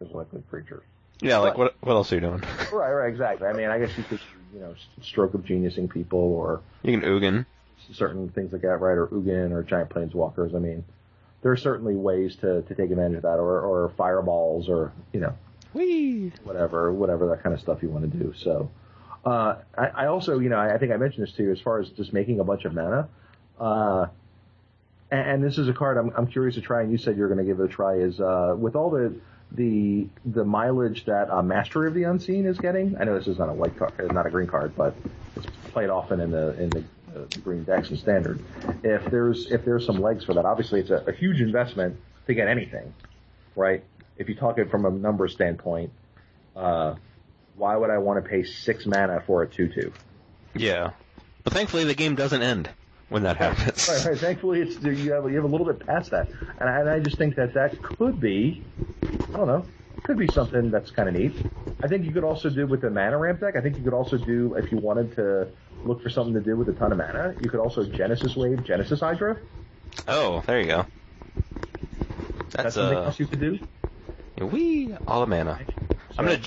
is 0.00 0.10
likely 0.10 0.42
creatures. 0.50 0.82
Yeah, 1.20 1.38
like 1.38 1.56
what 1.58 1.74
what 1.80 1.92
else 1.94 2.12
are 2.12 2.16
you 2.16 2.20
doing? 2.20 2.42
Right, 2.72 2.92
right, 2.92 3.08
exactly. 3.08 3.48
I 3.48 3.54
mean, 3.54 3.70
I 3.70 3.78
guess 3.78 3.96
you 3.96 4.04
could, 4.04 4.20
you 4.52 4.60
know, 4.60 4.74
stroke 5.02 5.34
of 5.34 5.40
geniusing 5.42 5.90
people 5.90 6.18
or 6.18 6.60
You 6.82 6.98
can 6.98 7.08
Ugin. 7.08 7.46
certain 7.92 8.28
things 8.28 8.52
like 8.52 8.62
that, 8.62 8.76
right? 8.80 8.92
Or 8.92 9.06
Ugin 9.08 9.52
or 9.52 9.62
giant 9.62 9.88
planeswalkers. 9.90 10.54
I 10.54 10.58
mean, 10.58 10.84
there 11.42 11.50
are 11.50 11.56
certainly 11.56 11.96
ways 11.96 12.36
to, 12.36 12.62
to 12.62 12.74
take 12.74 12.90
advantage 12.90 13.16
of 13.16 13.22
that, 13.22 13.38
or, 13.38 13.60
or 13.60 13.88
fireballs, 13.96 14.68
or 14.68 14.92
you 15.12 15.20
know, 15.20 15.34
Whee! 15.72 16.32
whatever, 16.44 16.92
whatever 16.92 17.28
that 17.28 17.42
kind 17.42 17.54
of 17.54 17.60
stuff 17.60 17.82
you 17.82 17.88
want 17.88 18.10
to 18.10 18.18
do. 18.18 18.34
So, 18.36 18.70
uh, 19.24 19.56
I, 19.76 19.86
I 19.86 20.06
also, 20.06 20.38
you 20.38 20.48
know, 20.48 20.58
I, 20.58 20.74
I 20.74 20.78
think 20.78 20.92
I 20.92 20.96
mentioned 20.96 21.26
this 21.26 21.34
to 21.34 21.42
you 21.42 21.52
as 21.52 21.60
far 21.60 21.80
as 21.80 21.88
just 21.90 22.12
making 22.12 22.40
a 22.40 22.44
bunch 22.44 22.64
of 22.64 22.74
mana. 22.74 23.08
Uh, 23.58 24.06
and, 25.10 25.30
and 25.30 25.44
this 25.44 25.58
is 25.58 25.68
a 25.68 25.72
card 25.72 25.96
I'm, 25.96 26.12
I'm 26.16 26.26
curious 26.26 26.54
to 26.56 26.60
try, 26.60 26.82
and 26.82 26.92
you 26.92 26.98
said 26.98 27.16
you're 27.16 27.28
going 27.28 27.38
to 27.38 27.44
give 27.44 27.60
it 27.60 27.64
a 27.64 27.68
try. 27.68 27.94
Is 27.96 28.20
uh, 28.20 28.54
with 28.58 28.76
all 28.76 28.90
the 28.90 29.14
the 29.52 30.06
the 30.24 30.44
mileage 30.44 31.04
that 31.06 31.30
uh, 31.30 31.42
Mastery 31.42 31.88
of 31.88 31.94
the 31.94 32.04
Unseen 32.04 32.46
is 32.46 32.58
getting. 32.58 32.96
I 32.98 33.04
know 33.04 33.18
this 33.18 33.26
is 33.26 33.38
not 33.38 33.48
a 33.48 33.52
white 33.52 33.76
card, 33.76 33.94
uh, 33.98 34.12
not 34.12 34.26
a 34.26 34.30
green 34.30 34.46
card, 34.46 34.74
but 34.76 34.94
it's 35.36 35.46
played 35.72 35.90
often 35.90 36.20
in 36.20 36.30
the 36.30 36.62
in 36.62 36.70
the 36.70 36.84
green 37.42 37.64
decks 37.64 37.88
and 37.90 37.98
standard. 37.98 38.40
If 38.82 39.10
there's 39.10 39.50
if 39.50 39.64
there's 39.64 39.84
some 39.86 40.00
legs 40.00 40.24
for 40.24 40.34
that, 40.34 40.44
obviously 40.44 40.80
it's 40.80 40.90
a, 40.90 41.04
a 41.06 41.12
huge 41.12 41.40
investment 41.40 41.98
to 42.26 42.34
get 42.34 42.48
anything, 42.48 42.94
right? 43.56 43.82
If 44.16 44.28
you 44.28 44.34
talk 44.34 44.58
it 44.58 44.70
from 44.70 44.84
a 44.84 44.90
number 44.90 45.28
standpoint, 45.28 45.92
uh, 46.54 46.96
why 47.58 47.76
would 47.76 47.90
I 47.90 47.98
want 47.98 48.22
to 48.22 48.28
pay 48.28 48.44
six 48.44 48.86
mana 48.86 49.22
for 49.26 49.42
a 49.42 49.48
two-two? 49.48 49.92
Yeah, 50.54 50.92
but 51.44 51.52
thankfully 51.52 51.84
the 51.84 51.94
game 51.94 52.14
doesn't 52.14 52.42
end 52.42 52.70
when 53.08 53.24
that 53.24 53.36
happens. 53.36 53.88
Right, 53.88 54.04
right. 54.04 54.18
Thankfully, 54.18 54.60
it's 54.60 54.82
you 54.82 55.12
have 55.12 55.28
you 55.28 55.36
have 55.36 55.44
a 55.44 55.48
little 55.48 55.66
bit 55.66 55.84
past 55.86 56.10
that, 56.10 56.28
and 56.58 56.68
I, 56.68 56.80
and 56.80 56.88
I 56.88 57.00
just 57.00 57.18
think 57.18 57.36
that 57.36 57.54
that 57.54 57.82
could 57.82 58.20
be, 58.20 58.62
I 59.02 59.36
don't 59.36 59.46
know, 59.46 59.64
could 60.04 60.18
be 60.18 60.28
something 60.28 60.70
that's 60.70 60.90
kind 60.90 61.08
of 61.08 61.14
neat. 61.14 61.34
I 61.82 61.88
think 61.88 62.04
you 62.04 62.12
could 62.12 62.24
also 62.24 62.50
do 62.50 62.66
with 62.66 62.80
the 62.80 62.90
mana 62.90 63.18
ramp 63.18 63.40
deck. 63.40 63.56
I 63.56 63.60
think 63.60 63.76
you 63.76 63.84
could 63.84 63.94
also 63.94 64.16
do 64.16 64.54
if 64.54 64.70
you 64.72 64.78
wanted 64.78 65.14
to 65.16 65.48
look 65.84 66.02
for 66.02 66.10
something 66.10 66.34
to 66.34 66.40
do 66.40 66.56
with 66.56 66.68
a 66.68 66.72
ton 66.72 66.92
of 66.92 66.98
mana. 66.98 67.34
You 67.40 67.50
could 67.50 67.60
also 67.60 67.84
Genesis 67.84 68.34
Wave, 68.36 68.64
Genesis 68.64 69.00
Hydra. 69.00 69.38
Oh, 70.06 70.42
there 70.46 70.60
you 70.60 70.66
go. 70.66 70.86
That's 72.50 72.54
That's 72.54 72.74
something 72.74 72.98
uh, 72.98 73.02
else 73.02 73.20
you 73.20 73.26
could 73.26 73.40
do. 73.40 73.58
wee 74.40 74.94
all 75.06 75.20
the 75.20 75.26
mana. 75.26 75.60
I'm 76.16 76.24
gonna. 76.24 76.40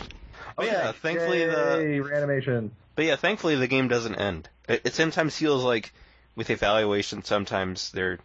But 0.61 0.71
yeah, 0.71 0.89
Okay. 0.89 0.97
thankfully 0.99 1.45
the. 1.45 1.99
Reanimation. 2.03 2.71
But 2.95 3.05
yeah, 3.05 3.15
thankfully 3.15 3.55
the 3.55 3.67
game 3.67 3.87
doesn't 3.87 4.15
end. 4.15 4.47
It, 4.69 4.81
it 4.85 4.93
sometimes 4.93 5.35
feels 5.35 5.63
like 5.63 5.91
with 6.35 6.49
evaluation, 6.49 7.23
sometimes 7.23 7.89
there, 7.91 8.19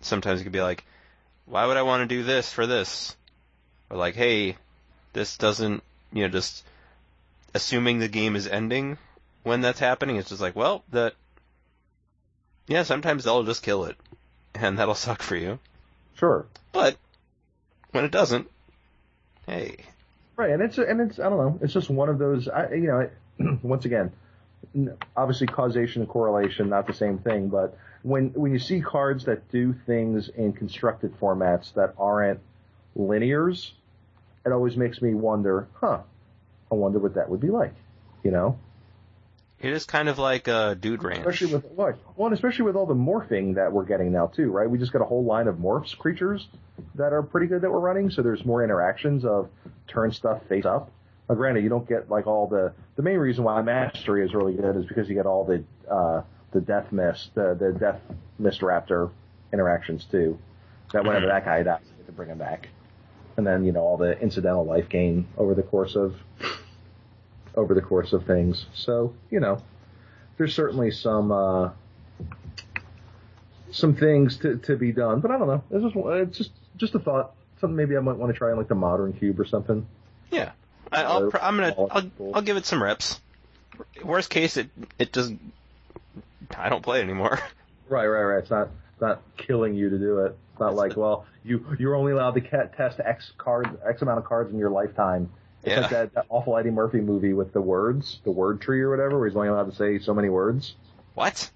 sometimes 0.00 0.40
it 0.40 0.44
could 0.44 0.52
be 0.52 0.60
like, 0.60 0.84
why 1.46 1.64
would 1.66 1.76
I 1.76 1.82
want 1.82 2.02
to 2.08 2.14
do 2.14 2.22
this 2.22 2.52
for 2.52 2.66
this? 2.66 3.16
Or 3.88 3.96
like, 3.96 4.14
hey, 4.16 4.56
this 5.12 5.36
doesn't, 5.38 5.82
you 6.12 6.22
know, 6.22 6.28
just 6.28 6.62
assuming 7.54 7.98
the 8.00 8.08
game 8.08 8.36
is 8.36 8.46
ending 8.46 8.98
when 9.42 9.60
that's 9.62 9.80
happening. 9.80 10.16
It's 10.16 10.28
just 10.28 10.40
like, 10.42 10.56
well, 10.56 10.84
that, 10.90 11.14
yeah, 12.66 12.82
sometimes 12.82 13.24
they'll 13.24 13.44
just 13.44 13.62
kill 13.62 13.84
it. 13.84 13.96
and 14.54 14.78
that'll 14.78 14.94
suck 14.94 15.22
for 15.22 15.36
you. 15.36 15.58
Sure. 16.16 16.46
But 16.72 16.96
when 17.92 18.04
it 18.04 18.10
doesn't, 18.10 18.50
hey, 19.46 19.76
Right, 20.36 20.50
and 20.50 20.62
it's 20.62 20.76
and 20.78 21.00
it's 21.00 21.18
I 21.18 21.28
don't 21.30 21.38
know. 21.38 21.58
It's 21.62 21.72
just 21.72 21.88
one 21.88 22.08
of 22.08 22.18
those. 22.18 22.46
I, 22.48 22.72
you 22.74 22.86
know, 22.88 23.58
once 23.62 23.86
again, 23.86 24.12
obviously 25.16 25.46
causation 25.46 26.02
and 26.02 26.08
correlation 26.10 26.68
not 26.68 26.86
the 26.86 26.92
same 26.92 27.18
thing, 27.18 27.48
but 27.48 27.76
when 28.02 28.28
when 28.34 28.52
you 28.52 28.58
see 28.58 28.80
cards 28.80 29.24
that 29.24 29.50
do 29.50 29.74
things 29.86 30.28
in 30.28 30.52
constructed 30.52 31.18
formats 31.18 31.72
that 31.74 31.94
aren't 31.98 32.40
linears, 32.98 33.72
it 34.44 34.52
always 34.52 34.76
makes 34.76 35.00
me 35.00 35.14
wonder, 35.14 35.68
huh? 35.74 36.00
I 36.70 36.74
wonder 36.74 36.98
what 36.98 37.14
that 37.14 37.28
would 37.30 37.40
be 37.40 37.50
like, 37.50 37.74
you 38.22 38.30
know? 38.30 38.58
It 39.66 39.72
is 39.72 39.84
kind 39.84 40.08
of 40.08 40.18
like 40.18 40.46
a 40.46 40.76
dude 40.78 41.02
ranch. 41.02 41.20
Especially 41.20 41.52
with 41.54 41.64
what? 41.72 41.98
Well, 42.16 42.32
especially 42.32 42.66
with 42.66 42.76
all 42.76 42.86
the 42.86 42.94
morphing 42.94 43.56
that 43.56 43.72
we're 43.72 43.84
getting 43.84 44.12
now 44.12 44.28
too, 44.28 44.52
right? 44.52 44.70
We 44.70 44.78
just 44.78 44.92
got 44.92 45.02
a 45.02 45.04
whole 45.04 45.24
line 45.24 45.48
of 45.48 45.56
morphs 45.56 45.96
creatures 45.98 46.46
that 46.94 47.12
are 47.12 47.22
pretty 47.22 47.48
good 47.48 47.62
that 47.62 47.70
we're 47.70 47.80
running. 47.80 48.10
So 48.10 48.22
there's 48.22 48.44
more 48.44 48.62
interactions 48.62 49.24
of 49.24 49.48
turn 49.88 50.12
stuff 50.12 50.40
face 50.48 50.64
up. 50.64 50.92
Now, 51.28 51.34
granted, 51.34 51.64
you 51.64 51.68
don't 51.68 51.88
get 51.88 52.08
like 52.08 52.28
all 52.28 52.46
the 52.46 52.74
the 52.94 53.02
main 53.02 53.18
reason 53.18 53.42
why 53.42 53.60
mastery 53.62 54.24
is 54.24 54.34
really 54.34 54.54
good 54.54 54.76
is 54.76 54.84
because 54.86 55.08
you 55.08 55.16
get 55.16 55.26
all 55.26 55.44
the 55.44 55.64
uh, 55.92 56.22
the 56.52 56.60
Deathmist, 56.60 57.34
the 57.34 57.56
the 57.58 57.76
death 57.76 58.00
mist 58.38 58.60
raptor 58.60 59.10
interactions 59.52 60.06
too. 60.12 60.38
That 60.92 61.04
whenever 61.04 61.26
that 61.26 61.44
guy 61.44 61.64
dies, 61.64 61.80
you 61.84 61.96
get 61.96 62.06
to 62.06 62.12
bring 62.12 62.28
him 62.28 62.38
back, 62.38 62.68
and 63.36 63.44
then 63.44 63.64
you 63.64 63.72
know 63.72 63.80
all 63.80 63.96
the 63.96 64.16
incidental 64.20 64.64
life 64.64 64.88
gain 64.88 65.26
over 65.36 65.54
the 65.54 65.64
course 65.64 65.96
of 65.96 66.14
over 67.56 67.74
the 67.74 67.80
course 67.80 68.12
of 68.12 68.26
things. 68.26 68.66
So 68.74 69.14
you 69.30 69.40
know, 69.40 69.62
there's 70.36 70.54
certainly 70.54 70.90
some 70.90 71.32
uh, 71.32 71.70
some 73.70 73.94
things 73.94 74.38
to, 74.38 74.56
to 74.58 74.76
be 74.76 74.92
done, 74.92 75.20
but 75.20 75.30
I 75.30 75.38
don't 75.38 75.48
know. 75.48 75.62
It's 75.70 75.84
just 75.84 75.96
it's 75.96 76.38
just 76.38 76.50
just 76.76 76.94
a 76.94 76.98
thought. 76.98 77.32
Something 77.60 77.76
maybe 77.76 77.96
I 77.96 78.00
might 78.00 78.16
want 78.16 78.32
to 78.32 78.38
try 78.38 78.50
in 78.50 78.58
like 78.58 78.68
the 78.68 78.74
modern 78.74 79.14
cube 79.14 79.40
or 79.40 79.46
something. 79.46 79.86
Yeah, 80.30 80.52
I, 80.92 81.04
I'll, 81.04 81.30
pr- 81.30 81.38
I'm 81.40 81.56
gonna, 81.56 81.74
I'll. 81.78 82.10
I'll 82.34 82.42
give 82.42 82.56
it 82.56 82.66
some 82.66 82.82
reps. 82.82 83.20
Worst 84.04 84.30
case, 84.30 84.56
it, 84.56 84.68
it 84.98 85.12
doesn't. 85.12 85.40
I 86.56 86.68
don't 86.68 86.82
play 86.82 87.00
it 87.00 87.04
anymore. 87.04 87.38
Right, 87.88 88.08
right, 88.08 88.22
right. 88.22 88.38
It's 88.40 88.50
not 88.50 88.70
it's 88.92 89.00
not 89.00 89.22
killing 89.36 89.74
you 89.74 89.90
to 89.90 89.96
do 89.96 90.18
it. 90.24 90.36
It's 90.50 90.60
not 90.60 90.74
like 90.74 90.96
well, 90.96 91.24
you 91.44 91.64
you're 91.78 91.94
only 91.94 92.10
allowed 92.10 92.32
to 92.32 92.40
test 92.40 92.98
X 92.98 93.30
cards, 93.38 93.68
X 93.88 94.02
amount 94.02 94.18
of 94.18 94.24
cards 94.24 94.52
in 94.52 94.58
your 94.58 94.70
lifetime. 94.70 95.30
It's 95.66 95.74
Yeah. 95.74 95.80
like 95.80 95.90
that, 95.90 96.14
that 96.14 96.26
awful 96.28 96.56
Eddie 96.56 96.70
Murphy 96.70 97.00
movie 97.00 97.32
with 97.32 97.52
the 97.52 97.60
words, 97.60 98.20
the 98.24 98.30
word 98.30 98.60
tree 98.60 98.80
or 98.80 98.90
whatever, 98.90 99.18
where 99.18 99.28
he's 99.28 99.36
only 99.36 99.48
allowed 99.48 99.68
to 99.70 99.74
say 99.76 99.98
so 99.98 100.14
many 100.14 100.28
words. 100.28 100.74
What? 101.14 101.50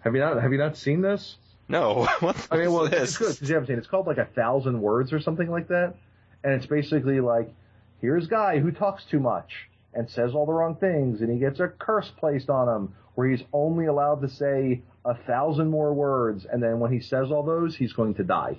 Have 0.00 0.14
you 0.14 0.20
not 0.20 0.40
have 0.42 0.52
you 0.52 0.58
not 0.58 0.76
seen 0.76 1.02
this? 1.02 1.36
No. 1.68 2.06
What 2.20 2.48
I 2.50 2.56
mean, 2.56 2.72
well, 2.72 2.84
is 2.86 2.92
it's 3.10 3.18
good 3.18 3.32
because 3.34 3.48
you 3.48 3.54
haven't 3.54 3.68
seen. 3.68 3.76
it. 3.76 3.80
It's 3.80 3.86
called 3.88 4.06
like 4.06 4.18
a 4.18 4.24
thousand 4.24 4.80
words 4.80 5.12
or 5.12 5.20
something 5.20 5.50
like 5.50 5.68
that, 5.68 5.94
and 6.42 6.54
it's 6.54 6.66
basically 6.66 7.20
like, 7.20 7.52
here's 8.00 8.24
a 8.26 8.30
guy 8.30 8.58
who 8.58 8.70
talks 8.72 9.04
too 9.04 9.20
much 9.20 9.68
and 9.92 10.08
says 10.08 10.34
all 10.34 10.46
the 10.46 10.52
wrong 10.52 10.76
things, 10.76 11.20
and 11.20 11.30
he 11.30 11.38
gets 11.38 11.60
a 11.60 11.68
curse 11.68 12.10
placed 12.18 12.48
on 12.48 12.68
him 12.68 12.94
where 13.16 13.28
he's 13.28 13.42
only 13.52 13.86
allowed 13.86 14.22
to 14.22 14.28
say 14.28 14.80
a 15.04 15.14
thousand 15.14 15.68
more 15.68 15.92
words, 15.92 16.46
and 16.50 16.62
then 16.62 16.78
when 16.80 16.92
he 16.92 17.00
says 17.00 17.30
all 17.30 17.42
those, 17.42 17.76
he's 17.76 17.92
going 17.92 18.14
to 18.14 18.24
die, 18.24 18.58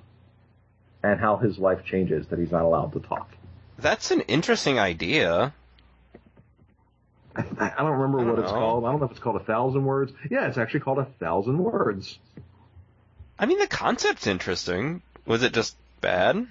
and 1.04 1.20
how 1.20 1.38
his 1.38 1.58
life 1.58 1.84
changes 1.86 2.28
that 2.28 2.38
he's 2.38 2.52
not 2.52 2.64
allowed 2.64 2.92
to 2.94 3.00
talk. 3.00 3.32
That's 3.82 4.12
an 4.12 4.22
interesting 4.22 4.80
idea. 4.80 5.54
I, 7.36 7.44
I 7.60 7.84
don't 7.84 7.92
remember 7.92 8.20
I 8.20 8.24
don't 8.24 8.36
what 8.36 8.40
it's 8.44 8.52
called. 8.52 8.86
I 8.86 8.92
don't 8.92 9.00
know 9.00 9.06
if 9.06 9.12
it's 9.12 9.20
called 9.20 9.38
a 9.38 9.44
thousand 9.44 9.86
words. 9.86 10.12
Yeah, 10.30 10.48
it's 10.48 10.58
actually 10.58 10.82
called 10.82 11.00
a 11.00 11.08
thousand 11.20 11.58
words. 11.58 12.20
I 13.40 13.46
mean, 13.46 13.58
the 13.58 13.68
concept's 13.68 14.28
interesting. 14.28 15.02
Was 15.26 15.44
it 15.44 15.54
just 15.54 15.76
bad? 16.02 16.46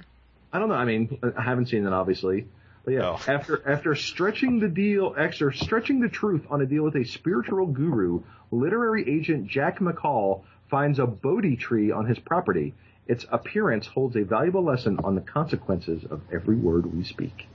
I 0.52 0.58
don't 0.58 0.68
know. 0.68 0.74
I 0.74 0.84
mean, 0.84 1.18
I 1.36 1.42
haven't 1.42 1.66
seen 1.66 1.86
it 1.86 1.92
obviously, 1.92 2.46
but 2.84 2.94
yeah. 2.94 3.10
Oh. 3.10 3.20
After 3.28 3.62
after 3.68 3.94
stretching 3.94 4.58
the 4.58 4.68
deal, 4.68 5.14
after 5.16 5.52
stretching 5.52 6.00
the 6.00 6.08
truth 6.08 6.42
on 6.50 6.60
a 6.60 6.66
deal 6.66 6.82
with 6.82 6.96
a 6.96 7.04
spiritual 7.04 7.66
guru, 7.66 8.22
literary 8.50 9.08
agent 9.08 9.46
Jack 9.46 9.78
McCall 9.78 10.42
finds 10.68 10.98
a 10.98 11.06
Bodhi 11.06 11.56
tree 11.56 11.90
on 11.92 12.06
his 12.06 12.18
property. 12.18 12.74
Its 13.10 13.26
appearance 13.32 13.88
holds 13.88 14.14
a 14.14 14.22
valuable 14.22 14.62
lesson 14.62 14.96
on 15.02 15.16
the 15.16 15.20
consequences 15.20 16.04
of 16.08 16.20
every 16.32 16.54
word 16.54 16.86
we 16.86 17.02
speak. 17.02 17.48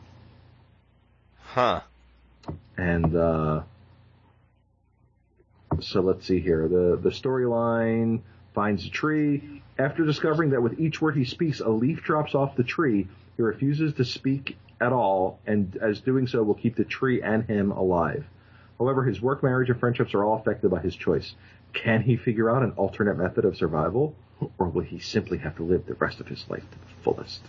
Huh. 1.40 1.80
And 2.76 3.16
uh, 3.16 3.62
so 5.80 6.02
let's 6.02 6.28
see 6.28 6.42
here. 6.42 6.68
The 6.68 7.00
the 7.02 7.10
storyline 7.10 8.20
finds 8.54 8.86
a 8.86 8.90
tree. 8.90 9.62
After 9.80 10.04
discovering 10.04 10.50
that 10.50 10.62
with 10.62 10.78
each 10.78 11.00
word 11.02 11.16
he 11.16 11.24
speaks, 11.24 11.62
a 11.62 11.70
leaf 11.70 12.04
drops 12.04 12.36
off 12.36 12.58
the 12.58 12.66
tree, 12.66 13.08
he 13.38 13.42
refuses 13.42 13.94
to 13.94 14.04
speak 14.04 14.58
at 14.82 14.92
all, 14.92 15.40
and 15.48 15.78
as 15.78 16.02
doing 16.02 16.28
so 16.28 16.44
will 16.44 16.56
keep 16.56 16.76
the 16.76 16.84
tree 16.84 17.22
and 17.22 17.46
him 17.46 17.72
alive. 17.72 18.26
However, 18.78 19.06
his 19.06 19.22
work, 19.22 19.42
marriage, 19.42 19.70
and 19.70 19.80
friendships 19.80 20.14
are 20.16 20.26
all 20.26 20.38
affected 20.38 20.70
by 20.70 20.82
his 20.82 20.98
choice. 20.98 21.34
Can 21.72 22.02
he 22.02 22.18
figure 22.18 22.50
out 22.50 22.62
an 22.62 22.72
alternate 22.72 23.18
method 23.18 23.46
of 23.46 23.56
survival, 23.56 24.16
or 24.58 24.68
will 24.68 24.84
he 24.84 25.00
simply 25.00 25.38
have 25.40 25.56
to 25.58 25.64
live 25.64 25.86
the 25.86 25.94
rest 25.96 26.20
of 26.20 26.28
his 26.28 26.46
life 26.50 26.64
to 26.64 26.78
the 26.78 27.04
fullest? 27.04 27.42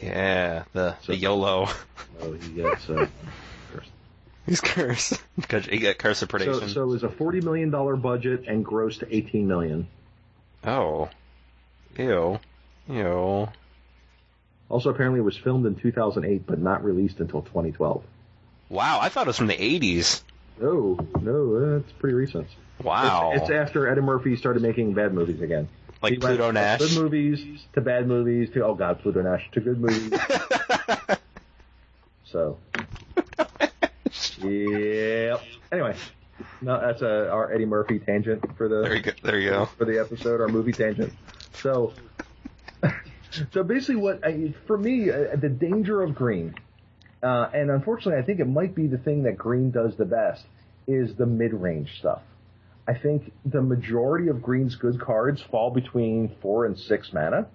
Yeah, 0.00 0.64
the, 0.72 0.96
So- 1.02 1.12
the 1.12 1.16
YOLO. 1.18 1.68
Oh, 2.20 2.32
he 2.40 2.48
gets 2.54 2.88
uh, 2.90 3.06
cursed. 3.72 3.90
He's 4.46 4.60
cursed. 4.60 5.22
Because 5.36 5.66
you 5.66 5.78
get 5.78 5.98
curse 5.98 6.22
of 6.22 6.30
So, 6.30 6.38
predation. 6.38 6.72
so 6.72 6.82
it 6.82 6.86
was 6.86 7.02
a 7.02 7.08
forty 7.08 7.40
million 7.40 7.70
dollar 7.70 7.96
budget 7.96 8.44
and 8.48 8.64
grossed 8.64 9.00
to 9.00 9.14
eighteen 9.14 9.46
million. 9.46 9.86
Oh. 10.64 11.08
Ew. 11.98 12.40
Ew. 12.88 13.48
Also, 14.68 14.88
apparently, 14.90 15.20
it 15.20 15.24
was 15.24 15.36
filmed 15.36 15.66
in 15.66 15.74
2008, 15.74 16.46
but 16.46 16.58
not 16.58 16.82
released 16.82 17.20
until 17.20 17.42
2012. 17.42 18.02
Wow, 18.70 19.00
I 19.02 19.10
thought 19.10 19.26
it 19.26 19.26
was 19.26 19.36
from 19.36 19.48
the 19.48 19.52
80s. 19.54 20.22
No, 20.60 20.98
no, 21.20 21.78
that's 21.78 21.92
pretty 21.92 22.14
recent. 22.14 22.46
Wow. 22.82 23.32
It's, 23.32 23.42
it's 23.42 23.50
after 23.50 23.88
Eddie 23.88 24.00
Murphy 24.00 24.36
started 24.36 24.62
making 24.62 24.94
bad 24.94 25.14
movies 25.14 25.40
again. 25.40 25.68
like 26.02 26.14
He 26.14 26.18
Pluto 26.18 26.50
Nash. 26.50 26.80
Good 26.80 27.02
movies 27.02 27.66
to 27.74 27.80
bad 27.80 28.06
movies 28.06 28.50
to 28.54 28.64
oh 28.64 28.74
god, 28.74 29.00
Pluto 29.00 29.22
Nash 29.22 29.48
to 29.52 29.60
good 29.60 29.80
movies. 29.80 30.12
so, 32.24 32.58
yep. 34.40 35.42
Anyway, 35.70 35.96
no, 36.60 36.80
that's 36.80 37.02
a, 37.02 37.30
our 37.30 37.52
Eddie 37.52 37.66
Murphy 37.66 37.98
tangent 37.98 38.56
for 38.56 38.68
the 38.68 38.82
there 38.82 38.96
you 38.96 39.02
go. 39.02 39.12
There 39.22 39.38
you 39.38 39.50
go. 39.50 39.66
for 39.66 39.84
the 39.84 40.00
episode, 40.00 40.40
our 40.40 40.48
movie 40.48 40.72
tangent. 40.72 41.12
So, 41.54 41.92
so 43.52 43.62
basically, 43.62 43.96
what 43.96 44.24
I, 44.24 44.54
for 44.66 44.76
me, 44.76 45.10
uh, 45.10 45.36
the 45.36 45.48
danger 45.48 46.02
of 46.02 46.14
green, 46.14 46.54
uh, 47.22 47.48
and 47.54 47.70
unfortunately, 47.70 48.20
I 48.20 48.24
think 48.24 48.40
it 48.40 48.48
might 48.48 48.74
be 48.74 48.86
the 48.86 48.98
thing 48.98 49.22
that 49.24 49.36
green 49.38 49.70
does 49.70 49.96
the 49.96 50.04
best, 50.04 50.44
is 50.86 51.14
the 51.16 51.26
mid-range 51.26 51.90
stuff. 51.98 52.22
I 52.88 52.94
think 52.94 53.32
the 53.44 53.62
majority 53.62 54.28
of 54.28 54.42
green's 54.42 54.74
good 54.74 55.00
cards 55.00 55.40
fall 55.50 55.70
between 55.70 56.34
four 56.42 56.66
and 56.66 56.76
six 56.76 57.12
mana, 57.12 57.46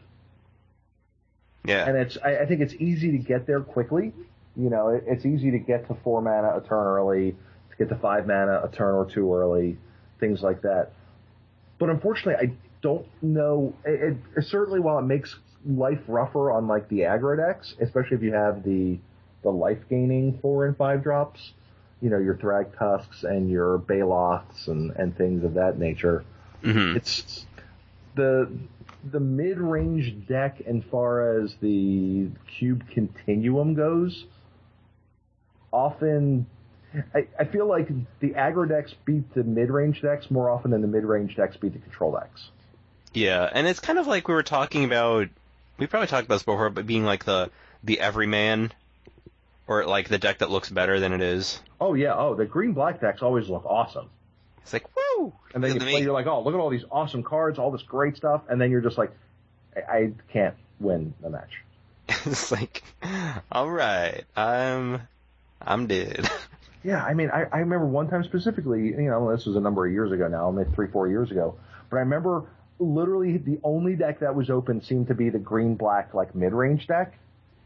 Yeah. 1.65 1.87
and 1.87 1.97
it's 1.97 2.17
I, 2.23 2.37
I 2.37 2.45
think 2.45 2.61
it's 2.61 2.73
easy 2.79 3.11
to 3.11 3.17
get 3.17 3.45
there 3.45 3.59
quickly. 3.61 4.13
You 4.55 4.69
know, 4.69 4.89
it, 4.89 5.03
it's 5.05 5.25
easy 5.25 5.51
to 5.51 5.59
get 5.59 5.87
to 5.89 5.97
four 6.03 6.21
mana 6.21 6.55
a 6.57 6.61
turn 6.61 6.87
early, 6.87 7.31
to 7.31 7.77
get 7.77 7.89
to 7.89 7.95
five 8.01 8.25
mana 8.25 8.61
a 8.63 8.69
turn 8.69 8.95
or 8.95 9.05
two 9.05 9.33
early, 9.33 9.77
things 10.19 10.41
like 10.41 10.61
that. 10.61 10.91
But 11.77 11.89
unfortunately, 11.89 12.47
I 12.47 12.53
don't 12.81 13.05
know. 13.21 13.73
It, 13.83 14.15
it 14.37 14.45
certainly 14.45 14.79
while 14.79 14.97
it 14.99 15.03
makes 15.05 15.35
life 15.65 15.99
rougher 16.07 16.51
on 16.51 16.67
like 16.67 16.87
the 16.87 16.99
aggro 16.99 17.35
decks, 17.35 17.75
especially 17.81 18.15
if 18.15 18.23
you 18.23 18.33
have 18.33 18.63
the 18.63 18.97
the 19.51 19.57
life 19.57 19.79
gaining 19.89 20.39
four 20.41 20.65
and 20.65 20.75
five 20.77 21.03
drops, 21.03 21.53
you 22.01 22.09
know, 22.09 22.17
your 22.17 22.35
Thrag 22.35 22.77
Tusks 22.77 23.23
and 23.23 23.49
your 23.49 23.77
Baloths 23.77 24.67
and 24.67 24.91
and 24.91 25.15
things 25.17 25.43
of 25.43 25.55
that 25.55 25.77
nature 25.79 26.23
hmm 26.63 26.95
it's 26.95 27.45
the 28.15 28.49
the 29.11 29.19
mid 29.19 29.57
range 29.57 30.27
deck 30.27 30.59
as 30.65 30.83
far 30.91 31.39
as 31.39 31.55
the 31.61 32.27
cube 32.57 32.83
continuum 32.89 33.75
goes. 33.75 34.25
Often, 35.71 36.47
I, 37.13 37.27
I 37.39 37.45
feel 37.45 37.67
like 37.67 37.87
the 38.19 38.31
aggro 38.31 38.67
decks 38.67 38.93
beat 39.05 39.33
the 39.33 39.43
mid 39.43 39.69
range 39.69 40.01
decks 40.01 40.31
more 40.31 40.49
often 40.49 40.71
than 40.71 40.81
the 40.81 40.87
mid 40.87 41.05
range 41.05 41.35
decks 41.35 41.55
beat 41.57 41.73
the 41.73 41.79
control 41.79 42.11
decks. 42.13 42.49
Yeah, 43.13 43.47
and 43.51 43.67
it's 43.67 43.79
kind 43.79 43.99
of 43.99 44.07
like 44.07 44.27
we 44.27 44.33
were 44.33 44.43
talking 44.43 44.83
about. 44.83 45.29
We 45.77 45.85
probably 45.85 46.07
talked 46.07 46.25
about 46.25 46.35
this 46.35 46.43
before, 46.43 46.69
but 46.71 46.87
being 46.87 47.05
like 47.05 47.23
the 47.23 47.51
the 47.83 47.99
everyman, 47.99 48.73
or 49.67 49.85
like 49.85 50.09
the 50.09 50.17
deck 50.17 50.39
that 50.39 50.49
looks 50.49 50.69
better 50.69 50.99
than 50.99 51.13
it 51.13 51.21
is. 51.21 51.61
Oh 51.79 51.93
yeah, 51.93 52.15
oh 52.15 52.35
the 52.35 52.45
green 52.45 52.73
black 52.73 53.01
decks 53.01 53.21
always 53.21 53.49
look 53.49 53.65
awesome. 53.65 54.09
It's 54.63 54.73
like 54.73 54.85
woo, 54.95 55.33
And 55.53 55.63
then 55.63 55.73
you 55.75 55.79
play, 55.79 56.01
you're 56.01 56.13
like, 56.13 56.27
oh 56.27 56.41
look 56.43 56.53
at 56.53 56.59
all 56.59 56.69
these 56.69 56.85
awesome 56.91 57.23
cards, 57.23 57.59
all 57.59 57.71
this 57.71 57.83
great 57.83 58.17
stuff, 58.17 58.41
and 58.49 58.59
then 58.59 58.71
you're 58.71 58.81
just 58.81 58.97
like, 58.97 59.11
I, 59.75 59.97
I 59.97 60.11
can't 60.31 60.55
win 60.79 61.13
the 61.21 61.29
match. 61.29 61.51
it's 62.25 62.51
like, 62.51 62.83
all 63.51 63.69
right, 63.69 64.23
I'm 64.35 65.01
I'm 65.61 65.87
dead. 65.87 66.29
Yeah, 66.83 67.03
I 67.03 67.15
mean, 67.15 67.29
I, 67.31 67.43
I 67.51 67.57
remember 67.57 67.85
one 67.85 68.07
time 68.07 68.23
specifically, 68.23 68.85
you 68.85 69.09
know, 69.09 69.35
this 69.35 69.45
was 69.45 69.57
a 69.57 69.59
number 69.59 69.85
of 69.85 69.91
years 69.91 70.13
ago 70.13 70.29
now, 70.29 70.51
maybe 70.51 70.69
three, 70.73 70.87
four 70.87 71.09
years 71.09 71.31
ago, 71.31 71.55
but 71.89 71.97
I 71.97 71.99
remember 72.01 72.45
literally 72.79 73.37
the 73.37 73.59
only 73.63 73.95
deck 73.95 74.19
that 74.19 74.35
was 74.35 74.49
open 74.49 74.81
seemed 74.81 75.07
to 75.07 75.13
be 75.15 75.29
the 75.29 75.39
green 75.39 75.75
black 75.75 76.13
like 76.13 76.35
mid 76.35 76.53
range 76.53 76.87
deck. 76.87 77.17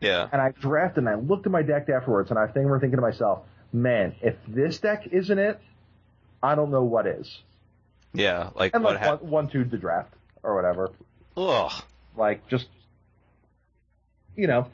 Yeah. 0.02 0.28
And 0.32 0.42
I 0.42 0.50
drafted 0.52 1.00
and 1.06 1.10
I 1.10 1.16
looked 1.16 1.46
at 1.46 1.52
my 1.52 1.62
deck 1.62 1.88
afterwards 1.90 2.30
and 2.32 2.38
I 2.40 2.48
think 2.48 2.66
we're 2.66 2.80
thinking 2.80 2.98
to 2.98 3.02
myself, 3.02 3.44
man, 3.72 4.16
if 4.22 4.36
this 4.48 4.80
deck 4.80 5.08
isn't 5.12 5.38
it, 5.40 5.60
I 6.44 6.56
don't 6.56 6.72
know 6.72 6.84
what 6.84 7.08
is. 7.08 7.40
Yeah. 8.14 8.50
Like 8.56 8.74
And 8.76 8.84
what 8.84 8.96
like 8.96 9.04
happened? 9.04 9.30
one, 9.30 9.46
one 9.46 9.48
two 9.50 9.64
the 9.64 9.78
draft 9.78 10.14
or 10.44 10.56
whatever. 10.56 10.92
Ugh. 11.38 11.72
Like 12.18 12.48
just, 12.50 12.68
you 14.36 14.48
know, 14.48 14.68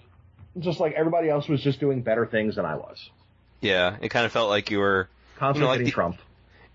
just 0.59 0.80
like 0.80 0.93
everybody 0.93 1.30
else 1.30 1.47
was 1.47 1.61
just 1.61 1.80
doing 1.80 2.01
better 2.01 2.25
things 2.25 2.55
than 2.55 2.65
I 2.65 2.75
was. 2.75 3.09
Yeah. 3.61 3.97
It 4.01 4.09
kind 4.09 4.25
of 4.25 4.32
felt 4.32 4.49
like 4.49 4.71
you 4.71 4.80
were. 4.80 5.09
Constantly 5.38 5.78
like 5.78 5.86
the- 5.86 5.91
Trump. 5.91 6.17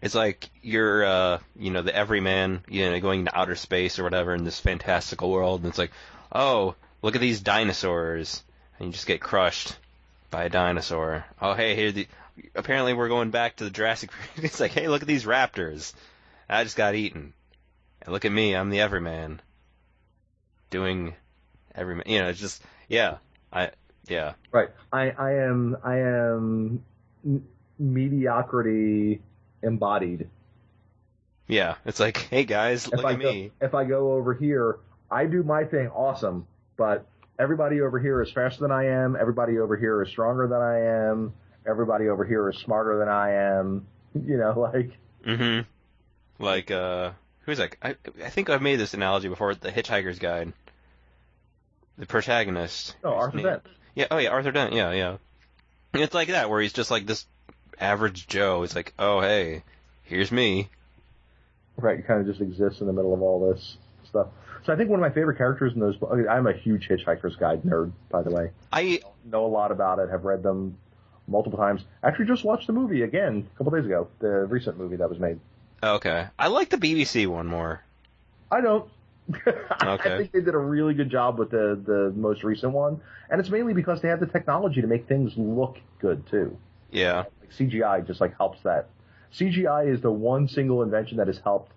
It's 0.03 0.17
like 0.17 0.51
you're, 0.63 1.05
uh, 1.05 1.39
you 1.57 1.71
know, 1.71 1.83
the 1.83 1.95
everyman, 1.95 2.65
you 2.69 2.91
know, 2.91 2.99
going 3.01 3.27
to 3.27 3.39
outer 3.39 3.55
space 3.55 4.01
or 4.01 4.03
whatever 4.03 4.35
in 4.35 4.43
this 4.43 4.59
fantastical 4.59 5.31
world, 5.31 5.61
and 5.61 5.69
it's 5.69 5.79
like, 5.79 5.93
oh, 6.33 6.75
look 7.03 7.15
at 7.15 7.21
these 7.21 7.41
dinosaurs, 7.41 8.43
and 8.79 8.87
you 8.87 8.93
just 8.93 9.07
get 9.07 9.21
crushed 9.21 9.77
by 10.31 10.45
a 10.45 10.49
dinosaur. 10.49 11.25
Oh, 11.41 11.55
hey, 11.55 11.75
here 11.77 11.93
the. 11.93 12.07
Apparently, 12.55 12.95
we're 12.95 13.09
going 13.09 13.31
back 13.31 13.57
to 13.57 13.65
the 13.65 13.71
Jurassic 13.71 14.11
period. 14.11 14.31
It's 14.45 14.61
like, 14.61 14.71
hey, 14.73 14.89
look 14.89 15.03
at 15.03 15.09
these 15.09 15.25
raptors. 15.25 15.93
I 16.49 16.65
just 16.65 16.77
got 16.77 16.95
eaten. 16.95 17.35
And 18.03 18.13
look 18.13 18.25
at 18.25 18.33
me, 18.33 18.55
I'm 18.57 18.71
the 18.71 18.81
everyman. 18.81 19.41
Doing 20.71 21.15
everyman. 21.75 22.05
You 22.07 22.21
know, 22.21 22.29
it's 22.31 22.41
just, 22.41 22.63
yeah, 22.89 23.19
I, 23.53 23.71
yeah, 24.09 24.33
Right. 24.51 24.71
I, 24.93 25.11
I 25.11 25.33
am 25.35 25.77
I 25.85 25.99
am 25.99 26.83
mediocrity 27.79 29.21
embodied. 29.63 30.29
yeah. 31.47 31.75
It's 31.85 32.01
like, 32.01 32.17
hey 32.17 32.45
guys, 32.45 32.87
If 32.87 32.95
look 32.95 33.05
I 33.05 33.13
at 33.13 33.21
go, 33.21 33.31
me. 33.33 33.51
if 33.61 33.75
I 33.75 33.85
go 33.85 34.13
over 34.13 34.35
here, 34.35 34.79
I 35.11 35.27
do 35.27 35.43
my 35.43 35.65
thing 35.65 35.89
awesome, 35.89 36.47
but 36.77 37.07
everybody 37.39 37.81
over 37.81 37.99
here 37.99 38.21
is 38.23 38.31
faster 38.31 38.61
than 38.63 38.71
I 38.73 38.87
am. 38.87 39.17
Everybody 39.17 39.59
over 39.59 39.77
here 39.77 40.03
is 40.03 40.09
stronger 40.09 40.47
than 40.49 40.61
I 40.61 41.11
am. 41.11 41.33
Everybody 41.67 42.09
over 42.09 42.25
here 42.25 42.49
is 42.51 42.57
smarter 42.59 42.99
than 42.99 43.09
I 43.09 43.33
am. 43.59 43.87
You 44.27 44.37
know, 44.37 44.59
like 44.61 44.91
Mm-hmm. 45.25 46.43
Like, 46.45 46.71
uh, 46.71 47.13
who's 47.47 47.57
that? 47.59 47.77
I, 47.83 47.97
I 48.23 48.29
think 48.29 48.51
I've 48.51 48.61
made 48.61 48.77
this 48.77 48.93
analogy 48.93 49.29
before. 49.29 49.55
The 49.55 49.71
Hitchhiker's 49.71 50.19
Guide. 50.19 50.53
The 51.99 52.07
protagonist. 52.07 52.95
oh 53.05 53.13
Arthur 53.15 53.37
name- 53.39 53.47
Dent. 53.47 53.63
Yeah. 53.95 54.07
Oh 54.11 54.19
yeah, 54.19 54.31
Arthur 54.31 54.51
Dent. 54.53 54.73
Yeah, 54.75 54.93
yeah. 54.93 55.17
It's 55.95 56.15
like 56.15 56.29
that 56.29 56.51
where 56.51 56.61
he's 56.61 56.73
just 56.73 56.91
like 56.91 57.07
this 57.07 57.25
average 57.81 58.27
Joe. 58.27 58.63
It's 58.65 58.75
like, 58.75 58.93
oh 58.99 59.21
hey, 59.21 59.63
here's 60.05 60.33
me. 60.33 60.69
Right, 61.77 62.07
kind 62.07 62.21
of 62.21 62.27
just 62.27 62.41
exists 62.41 62.81
in 62.81 62.87
the 62.87 62.93
middle 62.93 63.15
of 63.15 63.23
all 63.23 63.51
this 63.53 63.77
stuff. 64.09 64.29
So 64.65 64.73
I 64.73 64.77
think 64.77 64.91
one 64.91 65.01
of 65.01 65.03
my 65.03 65.13
favorite 65.13 65.39
characters 65.39 65.73
in 65.75 65.81
those. 65.81 65.97
I'm 66.31 66.47
a 66.47 66.53
huge 66.53 66.89
Hitchhiker's 66.89 67.37
Guide 67.37 67.63
nerd, 67.63 67.93
by 68.11 68.23
the 68.23 68.31
way. 68.31 68.51
I 68.73 69.01
Know 69.25 69.45
a 69.45 69.49
lot 69.49 69.73
about 69.73 69.99
it. 69.99 70.09
Have 70.11 70.25
read 70.25 70.43
them 70.43 70.77
multiple 71.27 71.59
times. 71.59 71.83
Actually, 72.03 72.27
just 72.27 72.45
watched 72.45 72.67
the 72.67 72.73
movie 72.73 73.03
again 73.03 73.49
a 73.55 73.59
couple 73.59 73.73
days 73.73 73.87
ago. 73.87 74.09
The 74.21 74.47
recent 74.47 74.79
movie 74.79 74.97
that 74.97 75.09
was 75.09 75.19
made. 75.19 75.41
okay. 75.83 76.27
I 76.39 76.49
like 76.49 76.71
the 76.71 76.77
BBC 76.77 77.27
one 77.27 77.47
more. 77.47 77.83
I 78.51 78.61
don't. 78.61 78.89
okay. 79.47 79.55
I 79.83 80.19
think 80.19 80.33
they 80.33 80.41
did 80.41 80.55
a 80.55 80.59
really 80.59 80.95
good 80.95 81.11
job 81.11 81.39
with 81.39 81.51
the 81.51 81.81
the 81.85 82.13
most 82.17 82.43
recent 82.43 82.73
one, 82.73 83.01
and 83.31 83.41
it's 83.41 83.51
mainly 83.51 83.73
because 83.73 84.01
they 84.03 84.09
have 84.09 84.21
the 84.21 84.27
technology 84.27 84.81
to 84.81 84.87
make 84.87 85.07
things 85.09 85.33
look 85.37 85.79
good 86.01 86.27
too. 86.29 86.57
Yeah. 86.91 87.25
Like 87.41 87.51
CGI 87.57 88.07
just 88.07 88.21
like 88.21 88.37
helps 88.37 88.61
that. 88.63 88.89
CGI 89.33 89.93
is 89.93 90.03
the 90.03 90.11
one 90.11 90.49
single 90.49 90.83
invention 90.83 91.17
that 91.19 91.29
has 91.29 91.39
helped. 91.39 91.73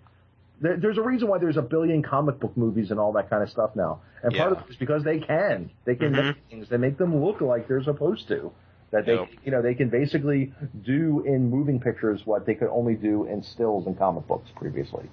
There, 0.60 0.76
there's 0.76 0.96
a 0.98 1.02
reason 1.02 1.28
why 1.28 1.38
there's 1.38 1.58
a 1.58 1.62
billion 1.62 2.02
comic 2.02 2.40
book 2.40 2.56
movies 2.56 2.90
and 2.90 2.98
all 2.98 3.12
that 3.12 3.28
kind 3.28 3.42
of 3.42 3.50
stuff 3.50 3.76
now, 3.76 4.00
and 4.22 4.34
part 4.34 4.52
of 4.52 4.58
it 4.60 4.70
is 4.70 4.76
because 4.76 5.04
they 5.04 5.18
can. 5.18 5.70
They 5.84 5.94
can 5.94 6.12
Mhm. 6.12 6.24
make 6.26 6.36
things. 6.50 6.68
They 6.68 6.78
make 6.78 6.96
them 6.96 7.22
look 7.22 7.40
like 7.40 7.68
they're 7.68 7.82
supposed 7.82 8.28
to. 8.28 8.52
That 8.92 9.04
they, 9.04 9.14
Yep. 9.14 9.28
you 9.44 9.50
know, 9.50 9.62
they 9.62 9.74
can 9.74 9.88
basically 9.90 10.52
do 10.82 11.20
in 11.26 11.50
moving 11.50 11.80
pictures 11.80 12.24
what 12.24 12.46
they 12.46 12.54
could 12.54 12.68
only 12.68 12.94
do 12.94 13.24
in 13.24 13.42
stills 13.42 13.86
and 13.86 13.98
comic 13.98 14.26
books 14.28 14.48
previously. 14.54 15.08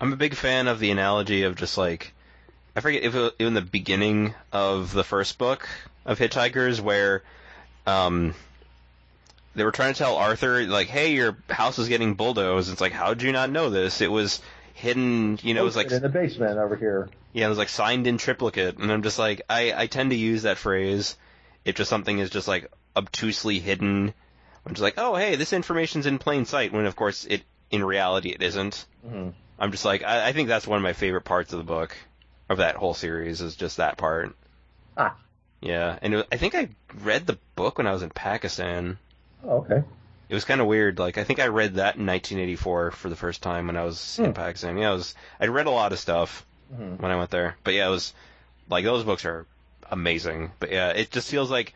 I'm 0.00 0.12
a 0.12 0.16
big 0.16 0.34
fan 0.34 0.68
of 0.68 0.80
the 0.80 0.90
analogy 0.90 1.44
of 1.44 1.56
just 1.56 1.78
like 1.78 2.12
I 2.76 2.80
forget 2.80 3.02
if 3.04 3.14
it 3.14 3.34
in 3.38 3.54
the 3.54 3.62
beginning 3.62 4.34
of 4.52 4.92
the 4.92 5.04
first 5.04 5.38
book 5.38 5.68
of 6.04 6.18
Hitchhikers 6.18 6.80
where 6.80 7.22
um 7.86 8.34
they 9.54 9.64
were 9.64 9.72
trying 9.72 9.92
to 9.94 9.98
tell 9.98 10.16
Arthur 10.16 10.64
like, 10.66 10.88
"Hey, 10.88 11.14
your 11.14 11.36
house 11.48 11.78
is 11.78 11.88
getting 11.88 12.14
bulldozed." 12.14 12.70
It's 12.70 12.80
like, 12.80 12.92
"How 12.92 13.14
did 13.14 13.22
you 13.22 13.32
not 13.32 13.50
know 13.50 13.70
this? 13.70 14.00
It 14.00 14.10
was 14.10 14.40
hidden, 14.78 15.38
you 15.42 15.54
know, 15.54 15.62
it 15.62 15.64
was 15.64 15.76
like 15.76 15.90
in 15.90 16.02
the 16.02 16.08
basement 16.08 16.58
over 16.58 16.76
here. 16.76 17.08
yeah, 17.32 17.46
it 17.46 17.48
was 17.48 17.58
like 17.58 17.68
signed 17.68 18.06
in 18.06 18.16
triplicate." 18.18 18.78
And 18.78 18.90
I'm 18.90 19.02
just 19.02 19.18
like, 19.18 19.42
I 19.50 19.72
I 19.76 19.86
tend 19.86 20.10
to 20.10 20.16
use 20.16 20.42
that 20.42 20.58
phrase 20.58 21.16
if 21.64 21.74
just 21.74 21.90
something 21.90 22.18
is 22.18 22.30
just 22.30 22.48
like 22.48 22.70
obtusely 22.96 23.58
hidden. 23.58 24.14
I'm 24.64 24.72
just 24.72 24.82
like, 24.82 24.94
"Oh, 24.96 25.16
hey, 25.16 25.36
this 25.36 25.52
information's 25.52 26.06
in 26.06 26.18
plain 26.18 26.44
sight," 26.44 26.72
when 26.72 26.86
of 26.86 26.96
course 26.96 27.24
it 27.24 27.42
in 27.70 27.84
reality 27.84 28.30
it 28.30 28.42
isn't. 28.42 28.86
Mm-hmm. 29.06 29.30
I'm 29.58 29.70
just 29.72 29.84
like 29.84 30.02
I, 30.04 30.28
I 30.28 30.32
think 30.32 30.48
that's 30.48 30.66
one 30.66 30.78
of 30.78 30.82
my 30.82 30.92
favorite 30.92 31.24
parts 31.24 31.52
of 31.52 31.58
the 31.58 31.64
book, 31.64 31.96
of 32.48 32.58
that 32.58 32.76
whole 32.76 32.94
series 32.94 33.40
is 33.40 33.56
just 33.56 33.76
that 33.78 33.96
part. 33.98 34.34
Ah. 34.96 35.16
Yeah, 35.60 35.98
and 36.00 36.14
it, 36.14 36.26
I 36.30 36.36
think 36.36 36.54
I 36.54 36.68
read 37.02 37.26
the 37.26 37.38
book 37.56 37.78
when 37.78 37.86
I 37.88 37.92
was 37.92 38.02
in 38.02 38.10
Pakistan. 38.10 38.98
Oh, 39.44 39.58
okay. 39.58 39.82
It 40.28 40.34
was 40.34 40.44
kind 40.44 40.60
of 40.60 40.66
weird. 40.66 40.98
Like 40.98 41.16
I 41.18 41.24
think 41.24 41.40
I 41.40 41.46
read 41.46 41.74
that 41.74 41.96
in 41.96 42.06
1984 42.06 42.90
for 42.92 43.08
the 43.08 43.16
first 43.16 43.42
time 43.42 43.66
when 43.66 43.76
I 43.76 43.84
was 43.84 44.16
Hmm. 44.16 44.26
in 44.26 44.34
Pakistan. 44.34 44.76
Yeah, 44.78 44.90
I 44.90 44.92
was 44.94 45.14
I 45.40 45.46
read 45.46 45.66
a 45.66 45.70
lot 45.70 45.92
of 45.92 45.98
stuff 45.98 46.44
Mhm. 46.74 47.00
when 47.00 47.10
I 47.10 47.16
went 47.16 47.30
there, 47.30 47.56
but 47.64 47.74
yeah, 47.74 47.86
it 47.86 47.90
was 47.90 48.12
like 48.68 48.84
those 48.84 49.04
books 49.04 49.24
are 49.24 49.46
amazing. 49.90 50.52
But 50.60 50.70
yeah, 50.70 50.90
it 50.90 51.10
just 51.10 51.30
feels 51.30 51.50
like, 51.50 51.74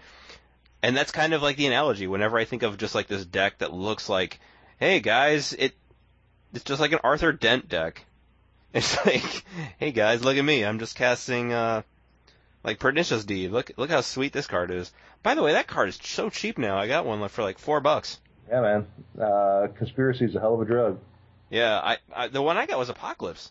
and 0.83 0.95
that's 0.97 1.13
kind 1.13 1.33
of 1.33 1.43
like 1.43 1.57
the 1.57 1.67
analogy. 1.67 2.07
Whenever 2.07 2.37
I 2.39 2.45
think 2.45 2.63
of 2.63 2.77
just 2.77 2.95
like 2.95 3.07
this 3.07 3.25
deck 3.25 3.59
that 3.59 3.73
looks 3.73 4.09
like, 4.11 4.39
hey 4.79 5.01
guys, 5.01 5.55
it 5.55 5.75
it's 6.53 6.65
just 6.65 6.81
like 6.81 6.93
an 6.93 7.01
Arthur 7.03 7.33
Dent 7.33 7.69
deck. 7.69 8.05
It's 8.75 8.97
like, 9.05 9.45
hey 9.79 9.93
guys, 9.93 10.25
look 10.25 10.37
at 10.39 10.45
me. 10.45 10.65
I'm 10.65 10.79
just 10.79 10.97
casting 10.97 11.53
uh 11.53 11.83
like 12.65 12.79
Pernicious 12.79 13.25
Deed. 13.25 13.51
Look 13.51 13.71
look 13.77 13.91
how 13.91 14.01
sweet 14.03 14.33
this 14.33 14.47
card 14.47 14.71
is. 14.71 14.91
By 15.23 15.35
the 15.35 15.43
way, 15.43 15.53
that 15.53 15.67
card 15.67 15.89
is 15.91 15.99
so 16.03 16.31
cheap 16.31 16.57
now. 16.59 16.79
I 16.79 16.87
got 16.89 17.05
one 17.07 17.27
for 17.29 17.43
like 17.43 17.59
four 17.59 17.81
bucks. 17.81 18.19
Yeah, 18.53 18.61
man. 18.61 18.87
Uh, 19.19 19.69
conspiracy 19.79 20.27
is 20.27 20.35
a 20.37 20.41
hell 20.41 20.55
of 20.55 20.61
a 20.61 20.67
drug. 20.67 20.99
Yeah, 21.49 21.81
I, 21.83 21.97
I 22.15 22.29
the 22.29 22.43
one 22.43 22.59
I 22.59 22.67
got 22.67 22.79
was 22.79 22.91
Apocalypse. 22.91 23.51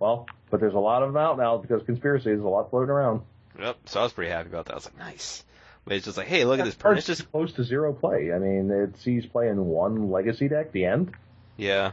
Well, 0.00 0.26
but 0.50 0.58
there's 0.58 0.74
a 0.74 0.78
lot 0.80 1.04
of 1.04 1.12
them 1.12 1.22
out 1.22 1.38
now 1.38 1.56
because 1.56 1.84
conspiracy 1.84 2.32
is 2.32 2.40
a 2.40 2.48
lot 2.48 2.68
floating 2.70 2.90
around. 2.90 3.22
Yep. 3.60 3.76
So 3.86 4.00
I 4.00 4.02
was 4.02 4.12
pretty 4.12 4.32
happy 4.32 4.48
about 4.48 4.66
that. 4.66 4.72
I 4.72 4.74
was 4.74 4.86
like, 4.86 4.98
nice. 4.98 5.44
But 5.84 5.94
it's 5.94 6.04
just 6.04 6.16
like, 6.18 6.26
hey, 6.26 6.44
look 6.44 6.58
at 6.58 6.64
this 6.64 6.74
That 6.74 6.96
It's 6.96 7.06
Pernicious. 7.06 7.20
close 7.30 7.52
to 7.52 7.62
zero 7.62 7.92
play. 7.92 8.32
I 8.32 8.38
mean, 8.38 8.70
it 8.72 8.96
sees 8.98 9.24
play 9.24 9.48
in 9.48 9.66
one 9.66 10.10
legacy 10.10 10.48
deck. 10.48 10.72
The 10.72 10.86
end. 10.86 11.12
Yeah. 11.56 11.92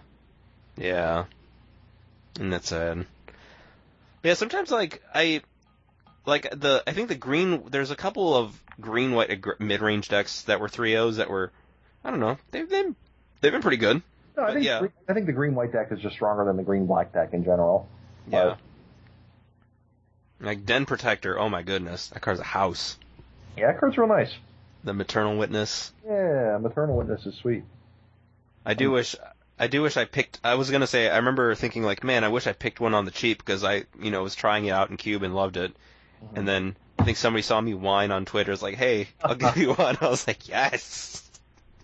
Yeah. 0.77 1.25
And 2.39 2.51
that's 2.51 2.69
sad. 2.69 3.05
Yeah, 4.23 4.33
sometimes 4.33 4.71
like 4.71 5.03
I 5.13 5.41
like 6.25 6.49
the 6.51 6.83
I 6.87 6.93
think 6.93 7.09
the 7.09 7.15
green 7.15 7.65
there's 7.69 7.91
a 7.91 7.95
couple 7.95 8.35
of 8.35 8.59
green 8.79 9.11
white 9.11 9.59
mid-range 9.59 10.09
decks 10.09 10.43
that 10.43 10.59
were 10.59 10.69
three 10.69 10.95
O's 10.95 11.17
that 11.17 11.29
were 11.29 11.51
I 12.03 12.11
don't 12.11 12.19
know. 12.19 12.37
They've 12.51 12.69
been 12.69 12.95
they've 13.41 13.51
been 13.51 13.61
pretty 13.61 13.77
good. 13.77 14.01
No, 14.37 14.43
I 14.43 14.53
think 14.53 14.65
yeah. 14.65 14.87
I 15.07 15.13
think 15.13 15.25
the 15.25 15.33
green 15.33 15.55
white 15.55 15.71
deck 15.71 15.91
is 15.91 15.99
just 15.99 16.15
stronger 16.15 16.45
than 16.45 16.57
the 16.57 16.63
green 16.63 16.85
black 16.87 17.13
deck 17.13 17.33
in 17.33 17.43
general. 17.43 17.87
Yeah. 18.27 18.39
Uh, 18.39 18.55
Like 20.39 20.65
Den 20.65 20.85
Protector, 20.85 21.37
oh 21.37 21.49
my 21.49 21.61
goodness. 21.63 22.07
That 22.07 22.21
card's 22.21 22.39
a 22.39 22.43
house. 22.43 22.97
yeah, 23.57 23.67
that 23.67 23.79
card's 23.79 23.97
real 23.97 24.07
nice. 24.07 24.33
The 24.83 24.93
Maternal 24.93 25.37
Witness. 25.37 25.91
Yeah, 26.05 26.57
maternal 26.59 26.97
witness 26.97 27.25
is 27.27 27.35
sweet. 27.35 27.63
I 28.65 28.73
do 28.73 28.89
wish 28.91 29.15
I 29.59 29.67
do 29.67 29.83
wish 29.83 29.95
I 29.97 30.05
picked 30.05 30.39
I 30.43 30.55
was 30.55 30.71
gonna 30.71 30.87
say 30.87 31.07
I 31.09 31.17
remember 31.17 31.53
thinking 31.53 31.83
like, 31.83 32.03
man, 32.03 32.23
I 32.23 32.29
wish 32.29 32.47
I 32.47 32.53
picked 32.53 32.79
one 32.79 32.95
on 32.95 33.05
the 33.05 33.11
cheap 33.11 33.37
because 33.37 33.63
I 33.63 33.83
you 33.99 34.09
know 34.09 34.23
was 34.23 34.33
trying 34.35 34.65
it 34.65 34.71
out 34.71 34.89
in 34.89 34.97
Cube 34.97 35.21
and 35.23 35.35
loved 35.35 35.57
it. 35.57 35.75
And 36.35 36.47
then 36.47 36.75
I 36.99 37.03
think 37.03 37.17
somebody 37.17 37.41
saw 37.41 37.59
me 37.59 37.73
whine 37.73 38.11
on 38.11 38.25
Twitter. 38.25 38.51
It's 38.51 38.61
like, 38.61 38.75
hey, 38.75 39.07
I'll 39.23 39.35
give 39.35 39.57
you 39.57 39.73
one. 39.73 39.97
I 40.01 40.07
was 40.09 40.27
like, 40.27 40.47
yes. 40.47 41.27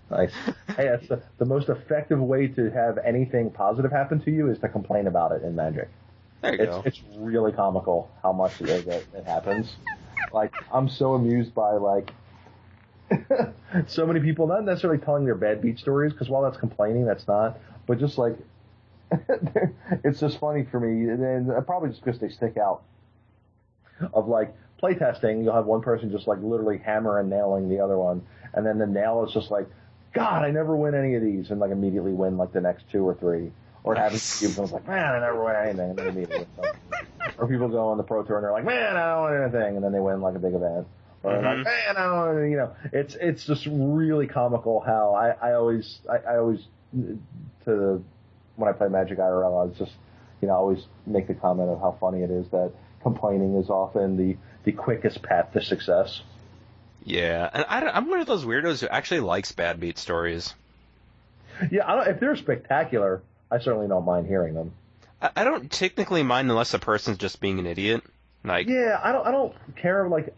Nice. 0.10 0.32
hey, 0.76 0.88
that's 0.89 1.08
the, 1.08 1.22
the 1.38 1.45
most 1.45 1.70
effective 1.70 2.20
way 2.20 2.47
to 2.47 2.70
have 2.72 2.97
anything 2.99 3.49
positive 3.51 3.91
happen 3.91 4.22
to 4.22 4.32
you 4.32 4.49
is 4.49 4.60
to 4.60 4.70
complain 4.70 5.08
about 5.08 5.32
it 5.34 5.43
in 5.43 5.55
Magic. 5.55 5.89
There 6.41 6.53
you 6.53 6.60
It's 6.64 6.76
go. 6.76 6.82
it's 6.86 7.01
really 7.18 7.51
comical 7.51 8.10
how 8.24 8.32
much 8.32 8.62
it, 8.62 8.88
it, 8.88 9.08
it 9.14 9.26
happens. 9.26 9.76
Like 10.32 10.53
I'm 10.72 10.88
so 10.88 11.14
amused 11.16 11.53
by 11.53 11.72
like 11.74 12.12
so 13.88 14.05
many 14.05 14.20
people 14.20 14.47
not 14.47 14.64
necessarily 14.64 14.99
telling 14.99 15.26
their 15.26 15.36
bad 15.36 15.62
beat 15.62 15.80
stories 15.80 16.14
because 16.14 16.30
while 16.30 16.43
that's 16.43 16.58
complaining, 16.58 17.05
that's 17.05 17.28
not. 17.28 17.58
But 17.86 17.99
just 17.99 18.18
like 18.18 18.38
it's 20.03 20.20
just 20.20 20.39
funny 20.39 20.66
for 20.70 20.80
me, 20.80 21.10
and 21.10 21.22
then 21.24 21.55
uh, 21.55 21.62
probably 21.62 21.89
just 21.89 22.03
because 22.03 22.20
they 22.20 22.30
stick 22.30 22.58
out. 22.58 22.84
Of 24.14 24.28
like 24.28 24.53
playtesting, 24.82 25.43
you'll 25.43 25.55
have 25.55 25.66
one 25.66 25.82
person 25.82 26.12
just 26.12 26.28
like 26.28 26.39
literally 26.41 26.78
hammer 26.78 27.20
and 27.20 27.30
nailing 27.30 27.68
the 27.70 27.80
other 27.80 27.97
one, 27.97 28.22
and 28.53 28.66
then 28.66 28.78
the 28.78 28.86
nail 28.86 29.24
is 29.26 29.34
just 29.34 29.49
like, 29.49 29.66
God, 30.18 30.43
I 30.43 30.51
never 30.51 30.76
win 30.76 30.95
any 30.95 31.15
of 31.15 31.22
these, 31.22 31.49
and 31.51 31.59
like 31.59 31.72
immediately 31.72 32.13
win 32.13 32.38
like 32.38 32.51
the 32.53 32.61
next 32.61 32.89
two 32.91 33.07
or 33.07 33.13
three, 33.15 33.51
or 33.84 33.95
having 33.95 34.20
cubes, 34.20 34.57
and 34.57 34.59
I 34.59 34.61
was 34.61 34.72
like, 34.72 34.88
man, 34.88 35.15
I 35.15 35.20
never 35.20 35.43
win 35.43 35.55
anything, 35.55 35.89
and 35.91 35.97
then 35.99 36.07
immediately. 36.07 36.47
Or 37.38 37.47
people 37.47 37.68
go 37.70 37.89
on 37.89 37.97
the 37.97 38.03
pro 38.03 38.24
tour 38.24 38.38
and 38.38 38.43
they're 38.45 38.51
like, 38.51 38.65
man, 38.65 38.95
I 38.97 39.13
don't 39.13 39.32
win 39.32 39.41
anything, 39.43 39.76
and 39.76 39.84
then 39.86 39.91
they 39.91 39.99
win 39.99 40.22
like 40.22 40.36
a 40.36 40.39
big 40.39 40.53
event. 40.53 40.88
Or 41.24 41.32
Mhm. 41.34 41.43
like, 41.43 41.63
man, 41.65 41.97
I 41.97 42.03
don't, 42.03 42.36
win," 42.36 42.51
you 42.51 42.57
know, 42.57 42.72
it's 42.91 43.15
it's 43.15 43.45
just 43.45 43.68
really 43.70 44.28
comical 44.28 44.80
how 44.80 45.13
I 45.13 45.49
I 45.49 45.53
always 45.53 45.99
I, 46.09 46.34
I 46.34 46.38
always 46.38 46.65
to 46.93 47.20
the, 47.65 48.01
when 48.55 48.70
I 48.70 48.72
play 48.72 48.88
Magic 48.88 49.20
IRL, 49.20 49.61
I 49.61 49.65
was 49.65 49.78
just 49.78 49.91
you 50.41 50.47
know 50.47 50.53
I 50.53 50.57
always 50.57 50.86
make 51.05 51.28
the 51.28 51.34
comment 51.36 51.70
of 51.70 51.80
how 51.80 51.95
funny 51.99 52.24
it 52.24 52.32
is 52.32 52.47
that 52.49 52.72
complaining 53.03 53.55
is 53.55 53.70
often 53.70 54.18
the 54.18 54.38
the 54.63 54.72
quickest 54.72 55.22
path 55.22 55.51
to 55.53 55.61
success. 55.61 56.22
Yeah, 57.08 57.49
and 57.53 57.66
I, 57.70 57.97
am 57.97 58.10
one 58.10 58.20
of 58.20 58.28
those 58.28 58.43
weirdos 58.43 58.82
who 58.82 58.88
actually 58.89 59.22
likes 59.22 59.53
bad 59.53 59.80
beat 59.80 59.97
stories. 59.97 60.53
Yeah, 61.72 61.89
I 61.89 61.95
don't, 61.95 62.08
if 62.10 62.20
they're 62.20 62.36
spectacular, 62.36 63.22
I 63.49 63.60
certainly 63.60 63.88
don't 63.88 64.03
mind 64.03 64.28
hearing 64.28 64.53
them. 64.53 64.74
I, 65.22 65.30
I 65.38 65.43
don't 65.45 65.72
technically 65.72 66.22
mind 66.24 66.49
unless 66.49 66.74
a 66.74 66.80
person's 66.80 67.18
just 67.18 67.39
being 67.39 67.60
an 67.60 67.66
idiot. 67.66 68.03
Like, 68.43 68.68
Yeah, 68.68 68.99
I 69.01 69.14
don't 69.14 69.26
I 69.26 69.32
don't 69.32 69.55
care 69.78 70.10
like. 70.10 70.36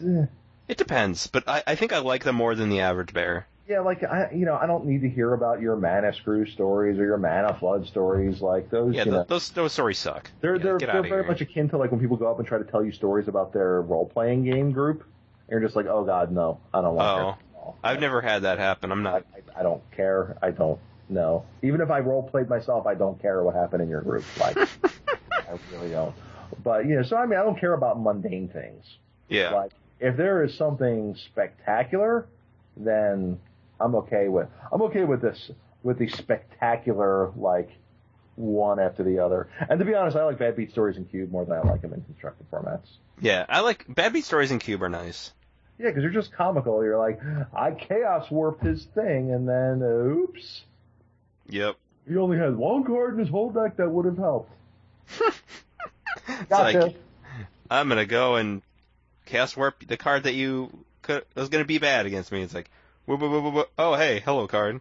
eh, 0.00 0.26
it 0.68 0.76
depends, 0.78 1.26
but 1.26 1.48
I, 1.48 1.64
I 1.66 1.74
think 1.74 1.92
I 1.92 1.98
like 1.98 2.22
them 2.22 2.36
more 2.36 2.54
than 2.54 2.68
the 2.70 2.80
average 2.80 3.12
bear. 3.12 3.48
Yeah, 3.68 3.80
like 3.80 4.04
I, 4.04 4.30
you 4.32 4.44
know, 4.46 4.54
I 4.54 4.66
don't 4.66 4.86
need 4.86 5.00
to 5.02 5.08
hear 5.08 5.34
about 5.34 5.60
your 5.60 5.74
mana 5.76 6.14
screw 6.14 6.46
stories 6.46 6.98
or 7.00 7.04
your 7.04 7.18
mana 7.18 7.54
flood 7.58 7.86
stories. 7.88 8.40
Like 8.40 8.70
those, 8.70 8.94
Yeah, 8.94 9.00
you 9.00 9.10
th- 9.10 9.14
know, 9.14 9.24
those 9.24 9.50
those 9.50 9.72
stories 9.72 9.98
suck. 9.98 10.30
they're 10.40 10.56
Yeah, 10.56 10.62
they're 10.62 10.78
they're 10.78 11.02
very 11.02 11.10
here. 11.10 11.24
much 11.24 11.40
akin 11.40 11.68
to 11.70 11.76
like 11.76 11.90
when 11.90 11.98
people 12.00 12.16
go 12.16 12.30
up 12.30 12.38
and 12.38 12.46
try 12.46 12.58
to 12.58 12.64
tell 12.64 12.84
you 12.84 12.92
stories 12.92 13.26
about 13.26 13.52
their 13.52 13.82
role 13.82 14.06
playing 14.06 14.44
game 14.44 14.70
group. 14.70 15.04
You're 15.52 15.60
just 15.60 15.76
like, 15.76 15.84
oh 15.84 16.02
god, 16.02 16.32
no, 16.32 16.60
I 16.72 16.80
don't 16.80 16.94
want 16.94 17.38
Oh. 17.54 17.74
I've 17.84 18.00
never 18.00 18.22
had 18.22 18.42
that 18.42 18.58
happen. 18.58 18.90
I'm 18.90 19.06
I, 19.06 19.10
not. 19.10 19.26
I, 19.34 19.60
I 19.60 19.62
don't 19.62 19.82
care. 19.92 20.38
I 20.40 20.50
don't 20.50 20.80
know. 21.10 21.44
Even 21.62 21.82
if 21.82 21.90
I 21.90 21.98
role 21.98 22.22
played 22.22 22.48
myself, 22.48 22.86
I 22.86 22.94
don't 22.94 23.20
care 23.20 23.42
what 23.42 23.54
happened 23.54 23.82
in 23.82 23.90
your 23.90 24.00
group. 24.00 24.24
Like, 24.40 24.56
I 25.32 25.58
really 25.70 25.90
don't. 25.90 26.14
But 26.64 26.86
you 26.86 26.96
know, 26.96 27.02
so 27.02 27.18
I 27.18 27.26
mean, 27.26 27.38
I 27.38 27.42
don't 27.42 27.60
care 27.60 27.74
about 27.74 28.00
mundane 28.00 28.48
things. 28.48 28.82
Yeah, 29.28 29.50
Like, 29.50 29.72
if 30.00 30.16
there 30.16 30.42
is 30.42 30.56
something 30.56 31.16
spectacular, 31.26 32.26
then 32.74 33.38
I'm 33.78 33.94
okay 33.96 34.28
with. 34.28 34.48
I'm 34.72 34.80
okay 34.82 35.04
with 35.04 35.20
this 35.20 35.50
with 35.82 35.98
the 35.98 36.08
spectacular 36.08 37.30
like 37.36 37.68
one 38.36 38.80
after 38.80 39.04
the 39.04 39.18
other. 39.18 39.50
And 39.68 39.78
to 39.78 39.84
be 39.84 39.94
honest, 39.94 40.16
I 40.16 40.24
like 40.24 40.38
bad 40.38 40.56
beat 40.56 40.70
stories 40.70 40.96
in 40.96 41.04
cube 41.04 41.30
more 41.30 41.44
than 41.44 41.58
I 41.58 41.60
like 41.60 41.82
them 41.82 41.92
in 41.92 42.00
constructed 42.00 42.50
formats. 42.50 42.86
yeah. 43.20 43.44
I 43.50 43.60
like 43.60 43.84
bad 43.86 44.14
beat 44.14 44.24
stories 44.24 44.50
in 44.50 44.58
Cube 44.58 44.82
are 44.82 44.88
nice. 44.88 45.32
Yeah, 45.78 45.88
because 45.88 46.02
they're 46.02 46.10
just 46.10 46.32
comical. 46.32 46.84
You're 46.84 46.98
like, 46.98 47.20
I 47.54 47.72
chaos 47.72 48.30
warped 48.30 48.62
his 48.64 48.84
thing, 48.94 49.32
and 49.32 49.48
then 49.48 49.82
oops, 49.82 50.62
Yep. 51.48 51.76
he 52.08 52.16
only 52.16 52.38
had 52.38 52.56
one 52.56 52.84
card 52.84 53.14
in 53.14 53.20
his 53.20 53.28
whole 53.28 53.50
deck 53.50 53.76
that 53.78 53.90
would 53.90 54.06
have 54.06 54.18
helped. 54.18 54.50
It's 56.28 56.48
Gotcha. 56.50 56.78
like 56.78 56.96
I'm 57.70 57.88
gonna 57.88 58.06
go 58.06 58.36
and 58.36 58.62
cast 59.24 59.56
warp 59.56 59.84
the 59.86 59.96
card 59.96 60.24
that 60.24 60.34
you 60.34 60.70
could 61.00 61.24
was 61.34 61.48
gonna 61.48 61.64
be 61.64 61.78
bad 61.78 62.06
against 62.06 62.30
me. 62.30 62.42
It's 62.42 62.54
like, 62.54 62.70
whoop, 63.06 63.20
whoop, 63.20 63.32
whoop, 63.32 63.44
whoop, 63.44 63.54
whoop. 63.54 63.70
oh 63.78 63.94
hey, 63.96 64.20
hello 64.20 64.46
card. 64.46 64.80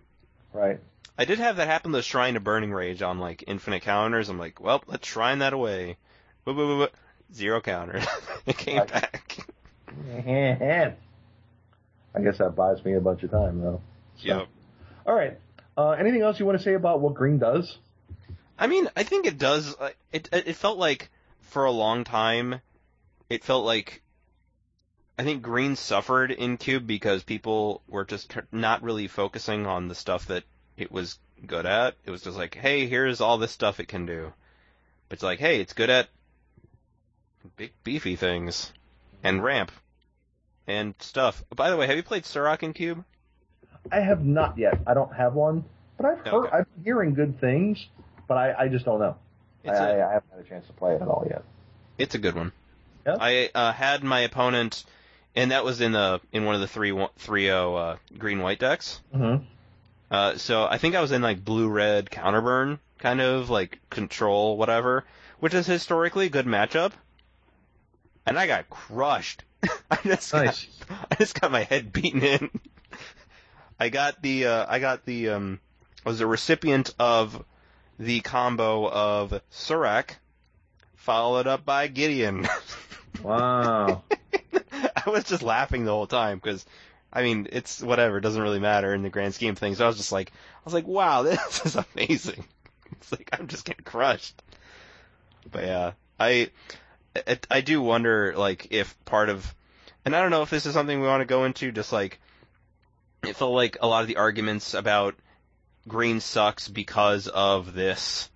right. 0.54 0.80
I 1.18 1.26
did 1.26 1.40
have 1.40 1.56
that 1.58 1.68
happen 1.68 1.92
to 1.94 2.02
Shrine 2.02 2.36
of 2.36 2.44
Burning 2.44 2.72
Rage 2.74 3.02
on 3.02 3.20
like 3.20 3.44
infinite 3.48 3.82
counters. 3.84 4.30
I'm 4.30 4.38
like, 4.40 4.60
well, 4.62 4.84
let's 4.88 5.08
shrine 5.08 5.40
that 5.40 5.54
away. 5.54 5.98
Whoop, 6.44 6.58
whoop, 6.58 6.68
whoop, 6.68 6.80
whoop. 6.80 6.94
Zero 7.34 7.62
counters. 7.62 8.06
it 8.46 8.58
came 8.58 8.80
Right. 8.80 8.92
back. 8.92 9.38
I 12.14 12.22
guess 12.22 12.38
that 12.40 12.56
buys 12.56 12.84
me 12.84 12.94
a 12.94 13.02
bunch 13.02 13.24
of 13.24 13.32
time 13.32 13.62
though. 13.62 13.82
So. 14.18 14.28
Yep. 14.28 14.48
All 15.06 15.16
right. 15.16 15.40
Uh, 15.78 15.92
anything 15.92 16.22
else 16.22 16.40
you 16.40 16.46
want 16.46 16.58
to 16.58 16.64
say 16.64 16.74
about 16.74 17.00
what 17.00 17.14
green 17.14 17.40
does? 17.40 17.78
I 18.60 18.68
mean, 18.68 18.90
I 18.96 19.04
think 19.04 19.26
it 19.26 19.38
does. 19.38 19.76
It 20.12 20.30
it 20.32 20.56
felt 20.56 20.78
like 20.78 21.10
for 21.40 21.66
a 21.66 21.72
long 21.72 22.04
time, 22.04 22.62
it 23.30 23.44
felt 23.44 23.66
like 23.66 24.02
I 25.18 25.24
think 25.24 25.42
green 25.42 25.76
suffered 25.76 26.32
in 26.32 26.58
cube 26.58 26.86
because 26.86 27.24
people 27.24 27.82
were 27.88 28.06
just 28.06 28.36
not 28.52 28.84
really 28.84 29.08
focusing 29.08 29.66
on 29.66 29.88
the 29.88 29.96
stuff 29.96 30.28
that 30.28 30.44
it 30.78 30.92
was 30.92 31.18
good 31.46 31.66
at. 31.66 31.96
It 32.06 32.12
was 32.12 32.22
just 32.22 32.38
like, 32.38 32.56
hey, 32.56 32.88
here's 32.88 33.22
all 33.22 33.38
this 33.38 33.52
stuff 33.52 33.80
it 33.80 33.88
can 33.88 34.06
do. 34.06 34.34
But 35.10 35.16
it's 35.16 35.24
like, 35.24 35.40
hey, 35.40 35.60
it's 35.60 35.74
good 35.74 35.90
at 35.90 36.10
big 37.56 37.72
beefy 37.84 38.16
things 38.16 38.72
and 39.24 39.44
ramp 39.44 39.72
and 40.68 40.94
stuff. 41.00 41.44
By 41.56 41.70
the 41.70 41.78
way, 41.78 41.88
have 41.88 41.96
you 41.98 42.04
played 42.04 42.24
Surrak 42.24 42.64
in 42.64 42.74
cube? 42.74 43.04
I 43.92 44.00
have 44.00 44.24
not 44.24 44.58
yet. 44.58 44.80
I 44.86 44.94
don't 44.94 45.14
have 45.14 45.34
one, 45.34 45.66
but 45.98 46.06
I've 46.06 46.20
heard, 46.20 46.34
Okay. 46.46 46.58
I'm 46.58 46.66
hearing 46.84 47.14
good 47.14 47.40
things, 47.40 47.88
but 48.28 48.38
I, 48.38 48.54
I 48.54 48.68
just 48.68 48.86
don't 48.86 49.00
know. 49.00 49.16
I, 49.66 49.70
a- 49.70 49.74
I, 49.74 50.10
I 50.10 50.14
haven't 50.14 50.32
had 50.36 50.40
a 50.46 50.48
chance 50.48 50.68
to 50.68 50.74
play 50.74 50.94
it 50.96 51.02
at 51.02 51.08
all 51.08 51.26
yet. 51.30 51.44
It's 51.98 52.16
a 52.16 52.20
good 52.20 52.36
one. 52.36 52.52
Yeah? 53.06 53.18
I 53.20 53.50
uh, 53.54 53.72
had 53.74 54.04
my 54.04 54.22
opponent, 54.22 54.84
and 55.36 55.52
that 55.52 55.64
was 55.64 55.82
in 55.82 55.92
the 55.92 56.22
in 56.32 56.46
one 56.46 56.56
of 56.56 56.62
the 56.62 56.68
three 56.68 56.92
one- 56.92 57.10
three 57.18 57.50
oh 57.50 57.76
uh, 57.76 57.98
green 58.18 58.40
white 58.40 58.60
decks. 58.60 59.02
Mm-hmm. 59.16 59.44
Uh, 60.12 60.38
so 60.38 60.66
I 60.66 60.78
think 60.78 60.94
I 60.96 61.02
was 61.02 61.12
in 61.12 61.22
like 61.22 61.44
blue 61.44 61.70
red 61.70 62.10
counterburn 62.12 62.80
kind 63.00 63.22
of 63.22 63.50
like 63.50 63.80
control 63.90 64.58
whatever, 64.58 65.06
which 65.40 65.54
is 65.56 65.66
historically 65.66 66.28
a 66.28 66.30
good 66.30 66.46
matchup. 66.46 66.92
And 68.26 68.38
I 68.38 68.48
got 68.48 68.70
crushed. 68.70 69.44
I 69.92 69.98
just 70.04 70.34
Nice. 70.34 70.68
got, 70.88 70.98
I 71.12 71.16
just 71.16 71.40
got 71.40 71.52
my 71.52 71.64
head 71.64 71.92
beaten 71.94 72.22
in. 72.24 72.50
I 73.80 73.90
got 73.90 74.22
the 74.22 74.46
uh, 74.46 74.66
I 74.70 74.80
got 74.80 75.06
the 75.06 75.30
um 75.30 75.60
I 76.06 76.10
was 76.10 76.22
a 76.22 76.28
recipient 76.28 76.94
of 77.00 77.44
the 78.00 78.22
combo 78.22 78.90
of 78.90 79.42
Surrak, 79.52 80.12
followed 80.96 81.48
up 81.48 81.66
by 81.66 81.88
Gideon. 81.88 82.48
Wow. 83.24 84.04
I 84.74 85.10
was 85.10 85.26
just 85.26 85.44
laughing 85.44 85.84
the 85.84 85.92
whole 85.92 86.08
time 86.08 86.40
because, 86.40 86.66
I 87.14 87.22
mean, 87.22 87.48
it's 87.52 87.82
whatever. 87.82 88.18
It 88.18 88.22
doesn't 88.22 88.42
really 88.42 88.60
matter 88.60 88.94
in 88.96 89.04
the 89.04 89.10
grand 89.10 89.36
scheme 89.36 89.52
of 89.52 89.58
things. 89.60 89.78
So 89.78 89.84
I 89.84 89.88
was 89.88 89.98
just 89.98 90.12
like, 90.14 90.32
I 90.32 90.62
was 90.66 90.74
like, 90.74 90.88
wow, 90.88 91.22
this 91.24 91.66
is 91.66 91.76
amazing. 91.76 92.46
It's 92.94 93.12
like 93.12 93.30
I'm 93.34 93.48
just 93.48 93.66
getting 93.66 93.84
crushed. 93.84 94.42
But 95.52 95.66
yeah, 95.66 95.92
I, 96.20 96.50
I, 97.16 97.40
I 97.50 97.62
do 97.62 97.82
wonder 97.82 98.34
like 98.36 98.68
if 98.72 98.96
part 99.06 99.30
of, 99.30 99.56
and 100.06 100.16
I 100.16 100.22
don't 100.22 100.32
know 100.32 100.42
if 100.42 100.50
this 100.50 100.66
is 100.66 100.74
something 100.74 101.00
we 101.00 101.08
want 101.08 101.22
to 101.22 101.26
go 101.26 101.46
into. 101.46 101.72
Just 101.72 101.92
like, 101.92 102.20
it 103.24 103.36
felt 103.36 103.54
like 103.54 103.78
a 103.82 103.88
lot 103.88 104.02
of 104.02 104.08
the 104.08 104.18
arguments 104.18 104.74
about 104.74 105.16
green 105.88 106.20
sucks 106.20 106.68
because 106.68 107.28
of 107.28 107.74
this, 107.74 108.30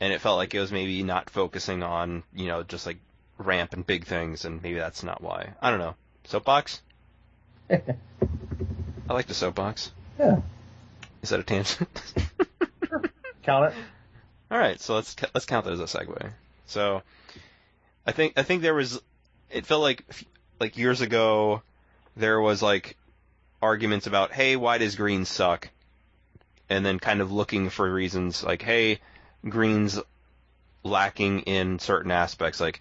and 0.00 0.12
it 0.12 0.20
felt 0.20 0.36
like 0.36 0.54
it 0.54 0.60
was 0.60 0.72
maybe 0.72 1.02
not 1.02 1.30
focusing 1.30 1.82
on 1.82 2.22
you 2.34 2.46
know 2.46 2.62
just 2.62 2.86
like 2.86 2.98
ramp 3.38 3.72
and 3.72 3.86
big 3.86 4.06
things, 4.06 4.44
and 4.44 4.62
maybe 4.62 4.78
that's 4.78 5.02
not 5.02 5.22
why. 5.22 5.54
I 5.60 5.70
don't 5.70 5.80
know. 5.80 5.94
Soapbox? 6.24 6.80
I 7.70 9.12
like 9.12 9.26
the 9.26 9.34
soapbox. 9.34 9.92
yeah. 10.18 10.40
Is 11.22 11.30
that 11.30 11.40
a 11.40 11.44
tangent? 11.44 11.88
Count 13.42 13.66
it. 13.66 13.74
All 14.50 14.58
right, 14.58 14.80
so 14.80 14.94
let's 14.94 15.16
let's 15.34 15.46
count 15.46 15.64
that 15.64 15.72
as 15.72 15.80
a 15.80 15.84
segue. 15.84 16.30
So, 16.66 17.02
I 18.06 18.12
think 18.12 18.34
I 18.36 18.42
think 18.42 18.62
there 18.62 18.74
was. 18.74 19.00
It 19.50 19.66
felt 19.66 19.82
like 19.82 20.04
like 20.60 20.76
years 20.76 21.00
ago, 21.00 21.62
there 22.16 22.40
was 22.40 22.62
like 22.62 22.96
arguments 23.60 24.06
about, 24.06 24.32
hey, 24.32 24.56
why 24.56 24.78
does 24.78 24.96
green 24.96 25.24
suck? 25.24 25.68
And 26.68 26.84
then 26.84 26.98
kind 26.98 27.20
of 27.20 27.30
looking 27.30 27.68
for 27.68 27.90
reasons 27.92 28.42
like, 28.42 28.62
hey, 28.62 29.00
green's 29.48 30.00
lacking 30.82 31.40
in 31.40 31.78
certain 31.78 32.10
aspects. 32.10 32.60
Like 32.60 32.80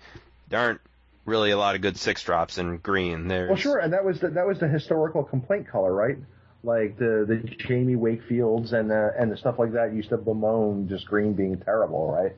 there 0.50 0.60
aren't 0.60 0.82
really 1.26 1.52
a 1.52 1.58
lot 1.58 1.76
of 1.76 1.82
good 1.82 1.98
six 1.98 2.24
drops 2.24 2.58
in 2.58 2.78
green. 2.78 3.28
There's 3.28 3.50
Well, 3.50 3.58
sure, 3.58 3.78
and 3.78 3.94
that 3.94 4.04
was 4.04 4.20
the, 4.20 4.30
that 4.30 4.48
was 4.48 4.60
the 4.60 4.68
historical 4.68 5.24
complaint 5.24 5.68
color, 5.68 5.94
right? 5.94 6.18
Like 6.64 6.98
the 6.98 7.26
the 7.28 7.38
Jamie 7.68 7.96
Wakefields 7.96 8.74
and 8.74 8.90
the 8.90 9.14
and 9.18 9.32
the 9.32 9.38
stuff 9.38 9.58
like 9.58 9.74
that 9.74 9.94
used 9.94 10.10
to 10.10 10.18
bemoan 10.18 10.88
just 10.88 11.08
green 11.08 11.34
being 11.34 11.58
terrible, 11.58 12.12
right? 12.12 12.36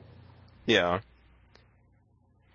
Yeah. 0.66 1.00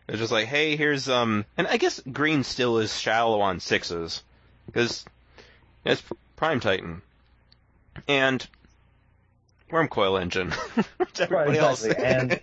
It's 0.10 0.18
just 0.18 0.32
like, 0.32 0.47
hey, 0.47 0.76
here's 0.76 1.07
um, 1.07 1.45
and 1.55 1.68
I 1.68 1.78
guess 1.78 1.99
green 2.12 2.43
still 2.43 2.80
is 2.80 2.97
shallow 2.97 3.41
on 3.41 3.60
sixes, 3.60 4.24
because 4.66 5.05
it's 5.86 6.03
Prime 6.36 6.60
Titan, 6.60 7.03
and 8.07 8.45
Wurmcoil 9.72 10.20
Engine, 10.20 10.51
everybody 11.20 11.57
exactly, 11.57 11.95
else. 11.95 12.39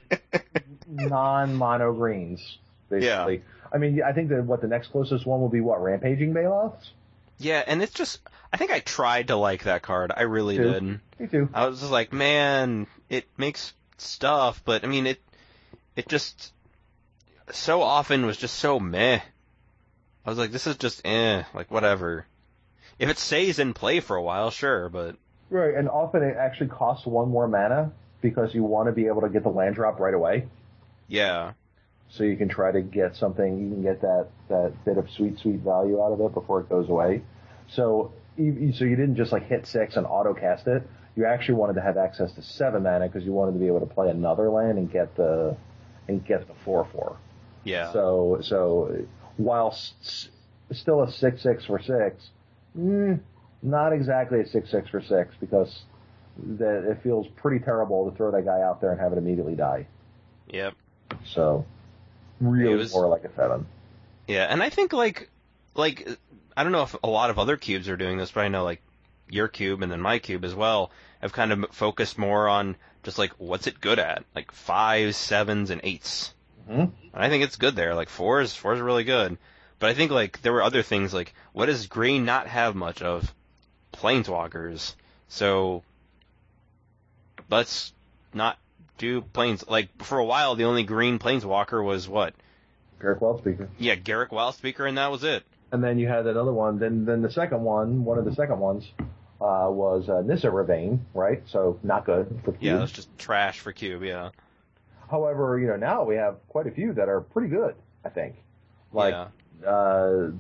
Non-mono 0.89 1.93
greens, 1.93 2.59
basically. 2.89 3.37
Yeah. 3.37 3.43
I 3.73 3.79
mean, 3.79 4.01
I 4.01 4.13
think 4.13 4.29
that 4.29 4.45
what 4.45 4.61
the 4.61 4.69
next 4.69 4.89
closest 4.89 5.27
one 5.27 5.41
will 5.41 5.49
be 5.49 5.61
what 5.61 5.83
rampaging 5.83 6.33
Baloths. 6.33 6.93
yeah, 7.39 7.65
and 7.67 7.83
it's 7.83 7.93
just, 7.93 8.21
I 8.53 8.59
think 8.59 8.71
I 8.71 8.79
tried 8.79 9.29
to 9.29 9.37
like 9.37 9.65
that 9.65 9.83
card. 9.83 10.13
I 10.17 10.23
really 10.23 10.57
Too. 10.57 10.73
did. 10.73 10.83
Me 11.19 11.27
too. 11.27 11.49
I 11.53 11.67
was 11.67 11.81
just 11.81 11.91
like, 11.91 12.13
man, 12.13 12.87
it 13.09 13.25
makes 13.37 13.73
stuff, 13.99 14.63
but 14.65 14.85
I 14.85 14.87
mean, 14.87 15.09
it, 15.09 15.21
it 15.97 16.09
just 16.09 16.53
so 17.53 17.83
often 17.83 18.27
was 18.27 18.37
just 18.37 18.57
so 18.57 18.79
meh. 18.81 19.21
I 20.25 20.29
was 20.31 20.39
like, 20.39 20.51
this 20.51 20.67
is 20.67 20.77
just 20.77 21.03
eh, 21.07 21.45
like 21.55 21.71
whatever. 21.71 22.27
if 22.99 23.09
it 23.09 23.19
stays 23.19 23.59
in 23.59 23.75
play 23.75 24.01
for 24.01 24.17
a 24.17 24.23
while, 24.23 24.51
sure, 24.51 24.89
but 24.89 25.17
Right, 25.49 25.75
and 25.75 25.89
often 25.89 26.23
it 26.25 26.37
actually 26.37 26.69
costs 26.71 27.07
one 27.07 27.29
more 27.29 27.47
mana 27.47 27.93
because 28.21 28.53
you 28.53 28.65
want 28.65 28.89
to 28.89 28.93
be 28.93 29.07
able 29.07 29.21
to 29.21 29.29
get 29.29 29.45
the 29.45 29.49
land 29.49 29.77
drop 29.77 30.01
right 30.01 30.15
away. 30.15 30.49
yeah, 31.07 31.53
So 32.09 32.25
you 32.25 32.37
can 32.37 32.49
try 32.49 32.73
to 32.73 32.81
get 32.81 33.15
something, 33.15 33.61
you 33.61 33.71
can 33.71 33.83
get 33.83 34.01
that, 34.01 34.27
that 34.49 34.73
bit 34.85 34.99
of 34.99 35.09
sweet, 35.11 35.39
sweet 35.39 35.61
value 35.61 36.03
out 36.03 36.13
of 36.13 36.21
it 36.21 36.35
before 36.35 36.61
it 36.61 36.69
goes 36.69 36.89
away. 36.89 37.23
So, 37.71 38.13
you, 38.37 38.73
so 38.73 38.85
you 38.85 38.97
didn't 38.97 39.15
just 39.17 39.31
like 39.31 39.47
hit 39.47 39.67
six 39.67 39.95
and 39.97 40.05
auto 40.07 40.35
cast 40.35 40.67
it. 40.67 40.83
You 41.15 41.27
actually 41.27 41.55
wanted 41.55 41.75
to 41.75 41.83
have 41.83 41.97
access 41.97 42.33
to 42.33 42.43
seven 42.43 42.83
mana 42.83 43.07
because 43.07 43.25
you 43.25 43.33
wanted 43.33 43.53
to 43.53 43.59
be 43.59 43.69
able 43.69 43.81
to 43.81 43.87
play 43.87 44.11
another 44.11 44.51
land 44.51 44.79
and 44.79 44.91
get 44.91 45.15
the, 45.17 45.57
and 46.09 46.25
get 46.27 46.49
the 46.49 46.55
four 46.65 46.89
four. 46.93 47.17
Yeah, 47.67 47.93
So, 47.93 48.39
so 48.43 49.07
while 49.37 49.69
s- 49.73 50.29
still 50.73 51.03
a 51.03 51.11
six 51.11 51.43
six 51.43 51.65
for 51.65 51.81
six, 51.81 52.31
mm, 52.79 53.21
not 53.63 53.93
exactly 53.93 54.41
a 54.41 54.47
six 54.47 54.71
six 54.71 54.89
for 54.89 55.03
six 55.03 55.35
because 55.41 55.83
that 56.39 56.91
it 56.91 57.03
feels 57.03 57.27
pretty 57.37 57.65
terrible 57.65 58.11
to 58.11 58.17
throw 58.17 58.31
that 58.31 58.45
guy 58.45 58.61
out 58.63 58.81
there 58.81 58.93
and 58.93 59.01
have 59.01 59.13
it 59.13 59.19
immediately 59.19 59.55
die. 59.55 59.87
yep. 60.49 60.75
So, 61.25 61.65
really 62.41 62.75
was- 62.77 62.93
more 62.93 63.09
like 63.09 63.25
a 63.25 63.35
seven. 63.35 63.67
Yeah, 64.29 64.45
and 64.45 64.63
I 64.63 64.71
think 64.71 64.93
like 64.93 65.31
like 65.75 66.09
I 66.57 66.63
don't 66.63 66.73
know 66.73 66.83
if 66.83 66.97
a 67.03 67.09
lot 67.09 67.31
of 67.31 67.39
other 67.39 67.57
cubes 67.57 67.89
are 67.89 67.97
doing 67.97 68.19
this, 68.19 68.33
but 68.33 68.41
I 68.41 68.49
know 68.49 68.65
like 68.65 68.83
your 69.29 69.49
cube 69.49 69.83
and 69.83 69.91
then 69.91 70.01
my 70.01 70.19
cube 70.19 70.45
as 70.45 70.55
well 70.55 70.91
have 71.21 71.33
kind 71.33 71.53
of 71.53 71.67
focused 71.73 72.19
more 72.19 72.49
on 72.49 72.77
just 73.03 73.19
like 73.19 73.33
what's 73.39 73.67
it 73.67 73.81
good 73.81 73.99
at, 73.99 74.25
like 74.35 74.53
fives, 74.53 75.17
sevens, 75.17 75.71
and 75.71 75.81
8s 75.83 76.33
Mhm. 76.69 76.91
And 77.13 77.25
I 77.25 77.29
think 77.29 77.45
it's 77.45 77.57
good 77.57 77.77
there. 77.77 77.95
Like 77.95 78.09
fours, 78.09 78.55
fours 78.55 78.81
are 78.81 78.85
really 78.85 79.05
good. 79.05 79.39
But 79.79 79.91
I 79.91 79.95
think 79.95 80.11
like 80.11 80.41
there 80.43 80.53
were 80.53 80.63
other 80.63 80.83
things 80.83 81.13
like 81.13 81.35
what 81.53 81.67
does 81.67 81.87
green 81.87 82.25
not 82.25 82.47
have 82.47 82.75
much 82.75 83.03
of? 83.03 83.33
Planeswalkers. 83.93 84.95
So 85.29 85.83
let's 87.51 87.93
not 88.35 88.59
do 88.99 89.21
planes 89.21 89.65
like 89.69 90.03
for 90.03 90.19
a 90.19 90.25
while 90.25 90.55
the 90.55 90.65
only 90.65 90.83
green 90.83 91.19
planeswalker 91.19 91.85
was 91.85 92.09
what? 92.09 92.35
Garruk 93.01 93.21
Wildspeaker. 93.21 93.69
Yeah, 93.79 93.97
Garruk 93.97 94.31
Wildspeaker 94.31 94.89
and 94.89 94.99
that 94.99 95.11
was 95.11 95.25
it. 95.25 95.45
And 95.73 95.83
then 95.83 95.99
you 95.99 96.09
had 96.09 96.27
another 96.27 96.53
one. 96.53 96.79
Then, 96.79 97.05
then 97.05 97.23
the 97.23 97.31
second 97.31 97.63
one, 97.63 98.05
one 98.05 98.19
of 98.19 98.25
the 98.25 98.35
second 98.35 98.61
ones, 98.61 98.91
uh, 99.41 99.69
was 99.69 100.09
uh, 100.09 100.23
Nissa 100.23 100.47
Revane, 100.47 101.01
right? 101.13 101.43
So 101.47 101.79
not 101.83 102.07
good 102.07 102.41
for 102.45 102.53
Cube. 102.53 102.63
Yeah, 102.63 102.77
that's 102.79 102.93
just 102.93 103.19
trash 103.19 103.59
for 103.61 103.73
cube. 103.73 104.03
Yeah, 104.03 104.31
However, 105.11 105.59
you 105.59 105.69
know 105.69 105.77
now 105.77 106.05
we 106.05 106.17
have 106.17 106.37
quite 106.49 106.67
a 106.67 106.71
few 106.71 106.93
that 106.95 107.09
are 107.09 107.21
pretty 107.21 107.49
good. 107.49 107.75
I 108.05 108.09
think, 108.09 108.37
like 108.93 109.15
yeah. 109.15 109.69
uh, 109.69 110.31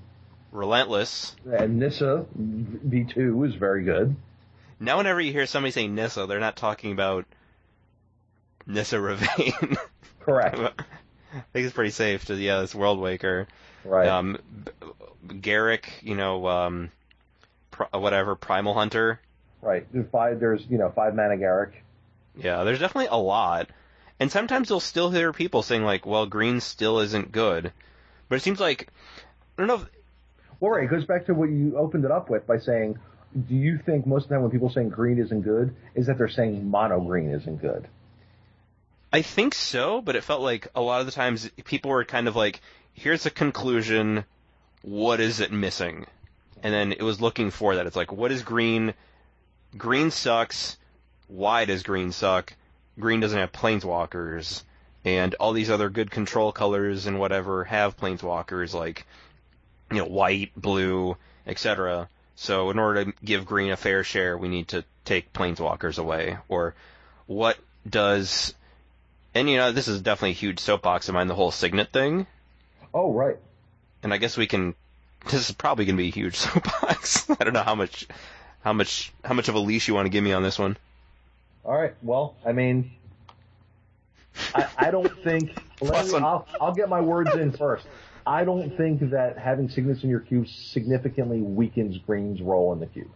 Relentless. 0.52 1.34
and 1.44 1.78
Nissa 1.78 2.26
V 2.34 3.04
two 3.04 3.44
is 3.44 3.54
very 3.54 3.84
good. 3.84 4.16
Now, 4.78 4.98
whenever 4.98 5.20
you 5.20 5.32
hear 5.32 5.46
somebody 5.46 5.72
say 5.72 5.88
Nissa, 5.88 6.26
they're 6.26 6.40
not 6.40 6.56
talking 6.56 6.92
about 6.92 7.24
Nissa 8.66 8.96
Revane. 8.96 9.76
Correct. 10.20 10.58
I 11.34 11.40
think 11.52 11.66
it's 11.66 11.74
pretty 11.74 11.90
safe 11.90 12.26
to 12.26 12.34
yeah, 12.34 12.60
this 12.60 12.74
Worldwaker. 12.74 13.46
Right. 13.84 14.08
Um, 14.08 14.38
Garruk, 15.26 15.84
you 16.02 16.14
know, 16.14 16.46
um, 16.48 16.90
pr- 17.70 17.84
whatever 17.96 18.34
Primal 18.34 18.74
Hunter. 18.74 19.20
right. 19.62 19.86
There's 19.92 20.08
five. 20.10 20.40
There's 20.40 20.64
you 20.68 20.78
know 20.78 20.92
five 20.94 21.14
mana 21.14 21.36
Garruk. 21.36 21.72
Yeah, 22.36 22.64
there's 22.64 22.78
definitely 22.78 23.08
a 23.10 23.16
lot. 23.16 23.70
And 24.18 24.32
sometimes 24.32 24.70
you'll 24.70 24.80
still 24.80 25.10
hear 25.10 25.32
people 25.32 25.62
saying 25.62 25.84
like, 25.84 26.06
"Well, 26.06 26.26
green 26.26 26.60
still 26.60 27.00
isn't 27.00 27.32
good," 27.32 27.72
but 28.28 28.36
it 28.36 28.42
seems 28.42 28.60
like 28.60 28.88
I 29.56 29.62
don't 29.62 29.68
know. 29.68 29.86
If. 30.60 30.84
It 30.84 30.90
goes 30.90 31.04
back 31.04 31.26
to 31.26 31.34
what 31.34 31.50
you 31.50 31.76
opened 31.76 32.04
it 32.04 32.10
up 32.10 32.30
with 32.30 32.46
by 32.46 32.58
saying, 32.58 32.98
do 33.48 33.54
you 33.54 33.78
think 33.78 34.06
most 34.06 34.24
of 34.24 34.28
the 34.30 34.34
time 34.36 34.42
when 34.42 34.50
people 34.50 34.70
saying 34.70 34.88
green 34.88 35.18
isn't 35.18 35.42
good 35.42 35.74
is 35.94 36.06
that 36.06 36.16
they're 36.16 36.28
saying 36.28 36.70
mono 36.70 37.00
green 37.00 37.30
isn't 37.30 37.60
good? 37.60 37.86
I 39.12 39.22
think 39.22 39.54
so, 39.54 40.00
but 40.00 40.16
it 40.16 40.24
felt 40.24 40.40
like 40.40 40.68
a 40.74 40.80
lot 40.80 41.00
of 41.00 41.06
the 41.06 41.12
times 41.12 41.50
people 41.64 41.90
were 41.90 42.04
kind 42.04 42.28
of 42.28 42.36
like, 42.36 42.60
"Here's 42.94 43.26
a 43.26 43.30
conclusion. 43.30 44.24
What 44.82 45.20
is 45.20 45.40
it 45.40 45.52
missing?" 45.52 46.06
And 46.62 46.72
then 46.72 46.92
it 46.92 47.02
was 47.02 47.20
looking 47.20 47.50
for 47.50 47.76
that. 47.76 47.86
It's 47.86 47.96
like, 47.96 48.12
what 48.12 48.32
is 48.32 48.42
green? 48.42 48.94
Green 49.76 50.10
sucks. 50.10 50.78
Why 51.28 51.66
does 51.66 51.82
green 51.82 52.12
suck? 52.12 52.54
Green 52.98 53.20
doesn't 53.20 53.38
have 53.38 53.52
planeswalkers, 53.52 54.62
and 55.04 55.34
all 55.34 55.52
these 55.52 55.70
other 55.70 55.90
good 55.90 56.10
control 56.10 56.52
colors 56.52 57.06
and 57.06 57.20
whatever 57.20 57.64
have 57.64 57.96
planeswalkers, 57.96 58.74
like 58.74 59.06
you 59.90 59.98
know, 59.98 60.06
white, 60.06 60.50
blue, 60.56 61.16
etc. 61.46 62.08
So 62.34 62.70
in 62.70 62.78
order 62.78 63.04
to 63.04 63.12
give 63.24 63.46
green 63.46 63.70
a 63.70 63.76
fair 63.76 64.04
share, 64.04 64.36
we 64.36 64.48
need 64.48 64.68
to 64.68 64.84
take 65.04 65.32
planeswalkers 65.32 65.98
away. 65.98 66.38
Or 66.48 66.74
what 67.26 67.56
does 67.88 68.54
and 69.36 69.50
you 69.50 69.60
uh, 69.60 69.66
know, 69.66 69.72
this 69.72 69.86
is 69.86 70.00
definitely 70.00 70.30
a 70.30 70.34
huge 70.34 70.60
soapbox 70.60 71.08
of 71.10 71.14
mine, 71.14 71.26
the 71.26 71.34
whole 71.34 71.50
signet 71.50 71.92
thing. 71.92 72.26
Oh, 72.94 73.12
right. 73.12 73.36
And 74.02 74.14
I 74.14 74.16
guess 74.16 74.38
we 74.38 74.46
can. 74.46 74.74
This 75.26 75.50
is 75.50 75.54
probably 75.54 75.84
going 75.84 75.96
to 75.96 76.02
be 76.02 76.08
a 76.08 76.12
huge 76.12 76.36
soapbox. 76.36 77.28
I 77.28 77.44
don't 77.44 77.52
know 77.52 77.62
how 77.62 77.74
much, 77.74 78.06
how 78.62 78.72
much, 78.72 79.12
how 79.22 79.34
much 79.34 79.50
of 79.50 79.54
a 79.54 79.58
leash 79.58 79.88
you 79.88 79.94
want 79.94 80.06
to 80.06 80.10
give 80.10 80.24
me 80.24 80.32
on 80.32 80.42
this 80.42 80.58
one. 80.58 80.78
All 81.66 81.76
right. 81.76 81.94
Well, 82.00 82.36
I 82.46 82.52
mean, 82.52 82.92
I, 84.54 84.68
I 84.78 84.90
don't 84.92 85.12
think. 85.24 85.58
Let 85.80 86.06
me. 86.06 86.14
I'll, 86.14 86.46
I'll 86.60 86.74
get 86.74 86.88
my 86.88 87.00
words 87.00 87.34
in 87.34 87.50
first. 87.52 87.86
I 88.24 88.44
don't 88.44 88.76
think 88.76 89.10
that 89.10 89.36
having 89.36 89.68
signets 89.68 90.02
in 90.02 90.10
your 90.10 90.20
cube 90.20 90.48
significantly 90.48 91.40
weakens 91.40 91.98
green's 91.98 92.40
role 92.40 92.72
in 92.72 92.80
the 92.80 92.86
cube. 92.86 93.10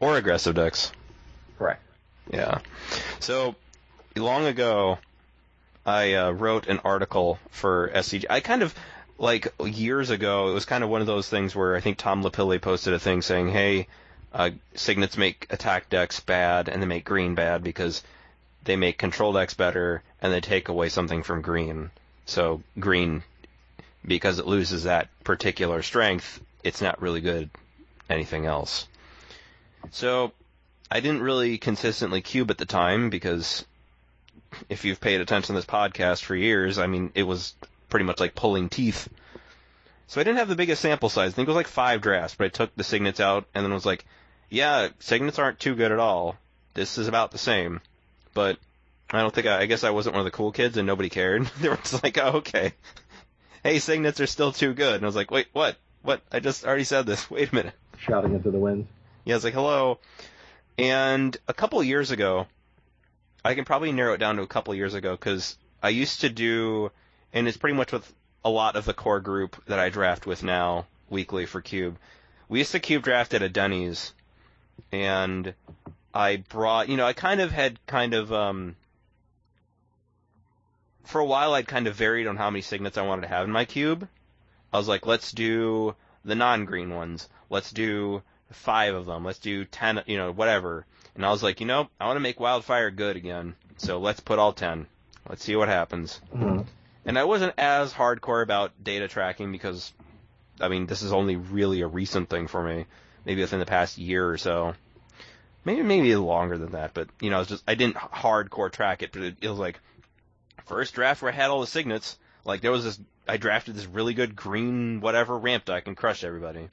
Or 0.00 0.16
aggressive 0.16 0.54
decks. 0.54 0.92
Correct. 1.58 1.82
Yeah. 2.32 2.60
So 3.18 3.56
long 4.16 4.46
ago, 4.46 4.98
I 5.84 6.14
uh, 6.14 6.30
wrote 6.30 6.68
an 6.68 6.80
article 6.84 7.38
for 7.50 7.90
SCG. 7.94 8.26
I 8.30 8.40
kind 8.40 8.62
of 8.62 8.74
like 9.18 9.52
years 9.64 10.10
ago. 10.10 10.50
It 10.50 10.54
was 10.54 10.64
kind 10.64 10.84
of 10.84 10.90
one 10.90 11.00
of 11.00 11.08
those 11.08 11.28
things 11.28 11.54
where 11.54 11.74
I 11.74 11.80
think 11.80 11.98
Tom 11.98 12.22
Lapille 12.22 12.60
posted 12.60 12.94
a 12.94 12.98
thing 12.98 13.22
saying, 13.22 13.48
"Hey, 13.48 13.88
uh, 14.32 14.50
signets 14.74 15.16
make 15.16 15.46
attack 15.50 15.88
decks 15.88 16.20
bad, 16.20 16.68
and 16.68 16.82
they 16.82 16.86
make 16.86 17.04
green 17.04 17.34
bad 17.34 17.62
because 17.62 18.02
they 18.64 18.76
make 18.76 18.98
control 18.98 19.32
decks 19.32 19.54
better, 19.54 20.02
and 20.20 20.32
they 20.32 20.40
take 20.40 20.68
away 20.68 20.88
something 20.88 21.22
from 21.22 21.42
green. 21.42 21.90
So 22.26 22.62
green, 22.78 23.22
because 24.06 24.38
it 24.38 24.46
loses 24.46 24.84
that 24.84 25.08
particular 25.24 25.82
strength, 25.82 26.40
it's 26.62 26.82
not 26.82 27.00
really 27.00 27.20
good. 27.20 27.50
Anything 28.10 28.46
else." 28.46 28.86
So 29.90 30.32
I 30.90 31.00
didn't 31.00 31.22
really 31.22 31.58
consistently 31.58 32.20
cube 32.20 32.50
at 32.50 32.58
the 32.58 32.66
time 32.66 33.10
because 33.10 33.64
if 34.68 34.84
you've 34.84 35.00
paid 35.00 35.20
attention 35.20 35.54
to 35.54 35.58
this 35.58 35.66
podcast 35.66 36.22
for 36.22 36.34
years, 36.34 36.78
I 36.78 36.86
mean, 36.86 37.12
it 37.14 37.24
was 37.24 37.54
pretty 37.88 38.04
much 38.04 38.20
like 38.20 38.34
pulling 38.34 38.68
teeth. 38.68 39.08
So 40.06 40.20
I 40.20 40.24
didn't 40.24 40.38
have 40.38 40.48
the 40.48 40.56
biggest 40.56 40.80
sample 40.80 41.10
size. 41.10 41.32
I 41.32 41.34
think 41.34 41.48
it 41.48 41.50
was 41.50 41.56
like 41.56 41.68
five 41.68 42.00
drafts, 42.00 42.34
but 42.34 42.46
I 42.46 42.48
took 42.48 42.74
the 42.74 42.84
signets 42.84 43.20
out 43.20 43.46
and 43.54 43.64
then 43.64 43.72
was 43.72 43.84
like, 43.84 44.06
yeah, 44.50 44.88
signets 44.98 45.38
aren't 45.38 45.58
too 45.58 45.74
good 45.74 45.92
at 45.92 45.98
all. 45.98 46.36
This 46.74 46.98
is 46.98 47.08
about 47.08 47.32
the 47.32 47.38
same. 47.38 47.80
But 48.34 48.58
I 49.10 49.20
don't 49.20 49.34
think 49.34 49.46
I, 49.46 49.60
I 49.60 49.66
guess 49.66 49.84
I 49.84 49.90
wasn't 49.90 50.14
one 50.14 50.20
of 50.20 50.24
the 50.24 50.36
cool 50.36 50.52
kids 50.52 50.76
and 50.76 50.86
nobody 50.86 51.08
cared. 51.08 51.46
they 51.60 51.68
were 51.68 51.76
just 51.76 52.02
like, 52.02 52.18
oh, 52.18 52.38
okay. 52.38 52.72
Hey, 53.62 53.78
signets 53.78 54.20
are 54.20 54.26
still 54.26 54.52
too 54.52 54.74
good. 54.74 54.96
And 54.96 55.04
I 55.04 55.06
was 55.06 55.16
like, 55.16 55.30
wait, 55.30 55.48
what? 55.52 55.76
What? 56.02 56.22
I 56.30 56.40
just 56.40 56.64
already 56.64 56.84
said 56.84 57.06
this. 57.06 57.30
Wait 57.30 57.50
a 57.50 57.54
minute. 57.54 57.74
Shouting 57.98 58.34
into 58.34 58.50
the 58.50 58.58
wind. 58.58 58.86
Yeah, 59.24 59.34
it's 59.34 59.44
like, 59.44 59.54
hello. 59.54 59.98
And 60.78 61.36
a 61.48 61.54
couple 61.54 61.82
years 61.82 62.12
ago, 62.12 62.46
I 63.44 63.54
can 63.54 63.64
probably 63.64 63.90
narrow 63.90 64.14
it 64.14 64.18
down 64.18 64.36
to 64.36 64.42
a 64.42 64.46
couple 64.46 64.74
years 64.74 64.94
ago 64.94 65.12
because 65.12 65.56
I 65.82 65.88
used 65.88 66.20
to 66.20 66.28
do, 66.28 66.92
and 67.32 67.48
it's 67.48 67.56
pretty 67.56 67.76
much 67.76 67.92
with 67.92 68.10
a 68.44 68.50
lot 68.50 68.76
of 68.76 68.84
the 68.84 68.94
core 68.94 69.20
group 69.20 69.62
that 69.66 69.80
I 69.80 69.88
draft 69.90 70.26
with 70.26 70.44
now 70.44 70.86
weekly 71.10 71.46
for 71.46 71.60
Cube. 71.60 71.98
We 72.48 72.60
used 72.60 72.72
to 72.72 72.80
Cube 72.80 73.02
draft 73.02 73.34
at 73.34 73.42
a 73.42 73.48
Denny's, 73.48 74.12
and 74.92 75.54
I 76.14 76.36
brought, 76.36 76.88
you 76.88 76.96
know, 76.96 77.06
I 77.06 77.12
kind 77.12 77.40
of 77.40 77.50
had 77.50 77.78
kind 77.86 78.14
of, 78.14 78.32
um, 78.32 78.76
for 81.04 81.20
a 81.20 81.24
while 81.24 81.54
I'd 81.54 81.68
kind 81.68 81.86
of 81.86 81.94
varied 81.94 82.26
on 82.26 82.36
how 82.36 82.50
many 82.50 82.62
signets 82.62 82.98
I 82.98 83.06
wanted 83.06 83.22
to 83.22 83.28
have 83.28 83.44
in 83.44 83.50
my 83.50 83.64
cube. 83.64 84.06
I 84.72 84.78
was 84.78 84.88
like, 84.88 85.06
let's 85.06 85.32
do 85.32 85.94
the 86.24 86.34
non-green 86.34 86.94
ones. 86.94 87.28
Let's 87.48 87.70
do 87.70 88.22
five 88.52 88.94
of 88.94 89.06
them. 89.06 89.24
Let's 89.24 89.38
do 89.38 89.64
ten, 89.64 90.02
you 90.06 90.16
know, 90.18 90.32
whatever. 90.32 90.84
And 91.14 91.24
I 91.24 91.30
was 91.30 91.42
like, 91.42 91.60
you 91.60 91.66
know, 91.66 91.88
I 91.98 92.06
want 92.06 92.16
to 92.16 92.20
make 92.20 92.40
Wildfire 92.40 92.90
good 92.90 93.16
again. 93.16 93.54
So 93.78 93.98
let's 93.98 94.20
put 94.20 94.38
all 94.38 94.52
ten. 94.52 94.86
Let's 95.28 95.44
see 95.44 95.56
what 95.56 95.68
happens. 95.68 96.20
Mhm. 96.34 96.66
And 97.04 97.18
I 97.18 97.24
wasn't 97.24 97.54
as 97.58 97.92
hardcore 97.92 98.42
about 98.42 98.72
data 98.82 99.08
tracking 99.08 99.50
because, 99.52 99.92
I 100.60 100.68
mean, 100.68 100.86
this 100.86 101.02
is 101.02 101.12
only 101.12 101.36
really 101.36 101.80
a 101.80 101.86
recent 101.86 102.28
thing 102.28 102.48
for 102.48 102.62
me. 102.62 102.84
Maybe 103.28 103.42
within 103.42 103.58
the 103.58 103.66
past 103.66 103.98
year 103.98 104.26
or 104.26 104.38
so. 104.38 104.72
Maybe 105.62 105.82
maybe 105.82 106.16
longer 106.16 106.56
than 106.56 106.72
that, 106.72 106.94
but 106.94 107.08
you 107.20 107.28
know, 107.28 107.40
it's 107.40 107.50
just 107.50 107.62
I 107.68 107.74
didn't 107.74 107.96
hardcore 107.96 108.72
track 108.72 109.02
it, 109.02 109.12
but 109.12 109.20
it, 109.20 109.36
it 109.42 109.50
was 109.50 109.58
like 109.58 109.78
first 110.64 110.94
draft 110.94 111.20
where 111.20 111.30
I 111.30 111.34
had 111.34 111.50
all 111.50 111.60
the 111.60 111.66
signets. 111.66 112.16
Like 112.46 112.62
there 112.62 112.70
was 112.70 112.84
this, 112.84 112.98
I 113.28 113.36
drafted 113.36 113.74
this 113.74 113.84
really 113.84 114.14
good 114.14 114.34
green 114.34 115.02
whatever 115.02 115.36
ramp 115.36 115.66
deck 115.66 115.86
and 115.86 115.94
crushed 115.94 116.24
everybody. 116.24 116.70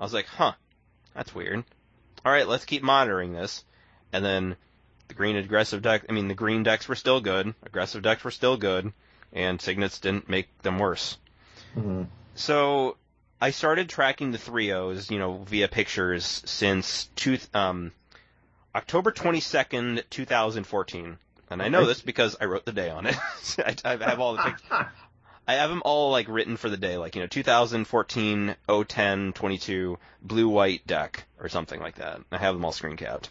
I 0.00 0.02
was 0.02 0.14
like, 0.14 0.24
huh, 0.24 0.54
That's 1.12 1.34
weird. 1.34 1.62
All 2.24 2.32
right, 2.32 2.48
let's 2.48 2.64
keep 2.64 2.82
monitoring 2.82 3.34
this. 3.34 3.62
And 4.10 4.24
then 4.24 4.56
the 5.08 5.14
green 5.14 5.36
aggressive 5.36 5.82
deck, 5.82 6.06
I 6.08 6.12
mean, 6.12 6.28
the 6.28 6.34
green 6.34 6.62
decks 6.62 6.88
were 6.88 6.94
still 6.94 7.20
good, 7.20 7.54
aggressive 7.64 8.00
decks 8.00 8.24
were 8.24 8.30
still 8.30 8.56
good, 8.56 8.94
and 9.34 9.60
signets 9.60 9.98
didn't 9.98 10.30
make 10.30 10.48
them 10.62 10.78
worse. 10.78 11.18
Mm-hmm. 11.76 12.04
So 12.34 12.96
I 13.40 13.50
started 13.50 13.88
tracking 13.88 14.32
the 14.32 14.38
three 14.38 14.72
O's, 14.72 15.10
you 15.10 15.18
know, 15.18 15.44
via 15.46 15.68
pictures 15.68 16.42
since 16.44 17.04
two, 17.14 17.38
um, 17.54 17.92
October 18.74 19.12
22nd, 19.12 20.02
2014. 20.10 21.18
And 21.50 21.62
I 21.62 21.68
know 21.68 21.86
this 21.86 22.00
because 22.00 22.36
I 22.40 22.44
wrote 22.44 22.64
the 22.64 22.72
day 22.72 22.90
on 22.90 23.06
it. 23.06 23.16
I, 23.58 23.76
I 23.84 23.96
have 23.96 24.20
all 24.20 24.34
the 24.34 24.42
pictures. 24.42 24.68
I 25.48 25.54
have 25.54 25.70
them 25.70 25.80
all 25.86 26.10
like 26.10 26.28
written 26.28 26.58
for 26.58 26.68
the 26.68 26.76
day, 26.76 26.98
like 26.98 27.14
you 27.14 27.22
know, 27.22 27.26
2014 27.26 28.54
010 28.86 29.32
22 29.32 29.98
blue 30.20 30.48
white 30.48 30.86
deck 30.86 31.24
or 31.40 31.48
something 31.48 31.80
like 31.80 31.94
that. 31.94 32.20
I 32.30 32.36
have 32.36 32.54
them 32.54 32.66
all 32.66 32.72
screen 32.72 32.98
capped. 32.98 33.30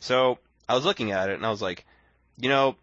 So 0.00 0.38
I 0.66 0.74
was 0.74 0.86
looking 0.86 1.12
at 1.12 1.28
it 1.28 1.34
and 1.34 1.44
I 1.44 1.50
was 1.50 1.60
like, 1.60 1.84
you 2.38 2.48
know, 2.48 2.76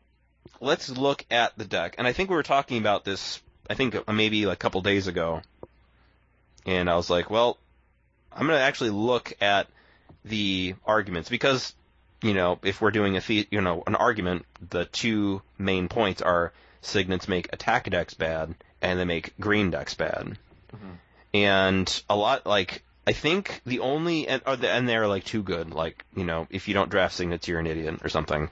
let's 0.62 0.88
look 0.90 1.26
at 1.32 1.58
the 1.58 1.66
deck. 1.66 1.96
And 1.98 2.06
I 2.06 2.14
think 2.14 2.30
we 2.30 2.36
were 2.36 2.44
talking 2.44 2.78
about 2.78 3.04
this. 3.04 3.42
I 3.68 3.74
think 3.74 4.08
maybe 4.08 4.46
like 4.46 4.58
a 4.58 4.60
couple 4.60 4.82
days 4.82 5.08
ago. 5.08 5.42
And 6.70 6.88
I 6.88 6.96
was 6.96 7.10
like, 7.10 7.32
well, 7.32 7.58
I'm 8.32 8.46
gonna 8.46 8.60
actually 8.60 8.92
look 8.92 9.34
at 9.42 9.68
the 10.24 10.76
arguments 10.86 11.28
because, 11.28 11.74
you 12.22 12.36
know, 12.36 12.60
if 12.62 12.80
we're 12.80 12.92
doing 12.92 13.18
a 13.18 13.22
the, 13.22 13.48
you 13.50 13.60
know 13.60 13.82
an 13.88 13.96
argument, 13.96 14.46
the 14.70 14.86
two 14.86 15.42
main 15.58 15.88
points 15.88 16.22
are 16.22 16.54
signets 16.82 17.28
make 17.28 17.52
attack 17.52 17.90
decks 17.90 18.14
bad 18.14 18.54
and 18.84 19.00
they 19.00 19.06
make 19.06 19.34
green 19.40 19.72
decks 19.72 19.96
bad. 19.96 20.38
Mhm. 20.72 20.98
And 21.34 22.04
a 22.08 22.16
lot 22.16 22.46
like 22.46 22.84
I 23.08 23.14
think 23.14 23.62
the 23.66 23.80
only 23.80 24.28
and 24.28 24.44
and 24.46 24.88
they're 24.88 25.08
like 25.08 25.24
too 25.24 25.42
good. 25.42 25.74
Like 25.74 26.06
you 26.16 26.24
know, 26.24 26.46
if 26.52 26.68
you 26.68 26.76
don't 26.76 26.92
draft 26.92 27.16
signets, 27.16 27.48
you're 27.48 27.60
an 27.60 27.66
idiot 27.66 28.02
or 28.04 28.10
something. 28.10 28.52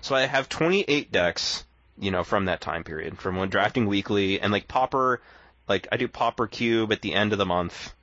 So 0.00 0.14
I 0.14 0.26
have 0.26 0.48
28 0.48 1.10
decks, 1.10 1.64
you 1.98 2.12
know, 2.12 2.22
from 2.22 2.44
that 2.44 2.60
time 2.60 2.84
period, 2.84 3.18
from 3.18 3.34
when 3.34 3.48
drafting 3.48 3.86
weekly 3.86 4.40
and 4.40 4.52
like 4.52 4.68
Popper, 4.68 5.20
like 5.68 5.88
I 5.92 5.96
do 5.96 6.08
Popper 6.08 6.46
Cube 6.46 6.92
at 6.92 7.02
the 7.02 7.14
end 7.14 7.32
of 7.32 7.38
the 7.38 7.46
month, 7.46 7.94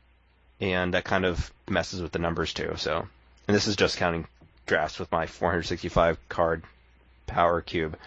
and 0.60 0.94
that 0.94 1.04
kind 1.04 1.26
of 1.26 1.52
messes 1.70 2.02
with 2.02 2.12
the 2.12 2.20
numbers 2.20 2.54
too. 2.54 2.74
So, 2.78 3.08
and 3.48 3.56
this 3.56 3.68
is 3.68 3.76
just 3.76 3.98
counting 3.98 4.28
drafts 4.66 5.00
with 5.00 5.12
my 5.12 5.28
465 5.28 6.30
card 6.30 6.64
Power 7.28 7.62
Cube. 7.62 7.98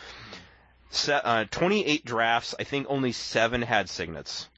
Se- 0.90 1.20
uh, 1.22 1.44
28 1.50 2.04
drafts. 2.04 2.54
I 2.59 2.64
think 2.64 2.86
only 2.88 3.12
seven 3.12 3.62
had 3.62 3.88
signets. 3.88 4.48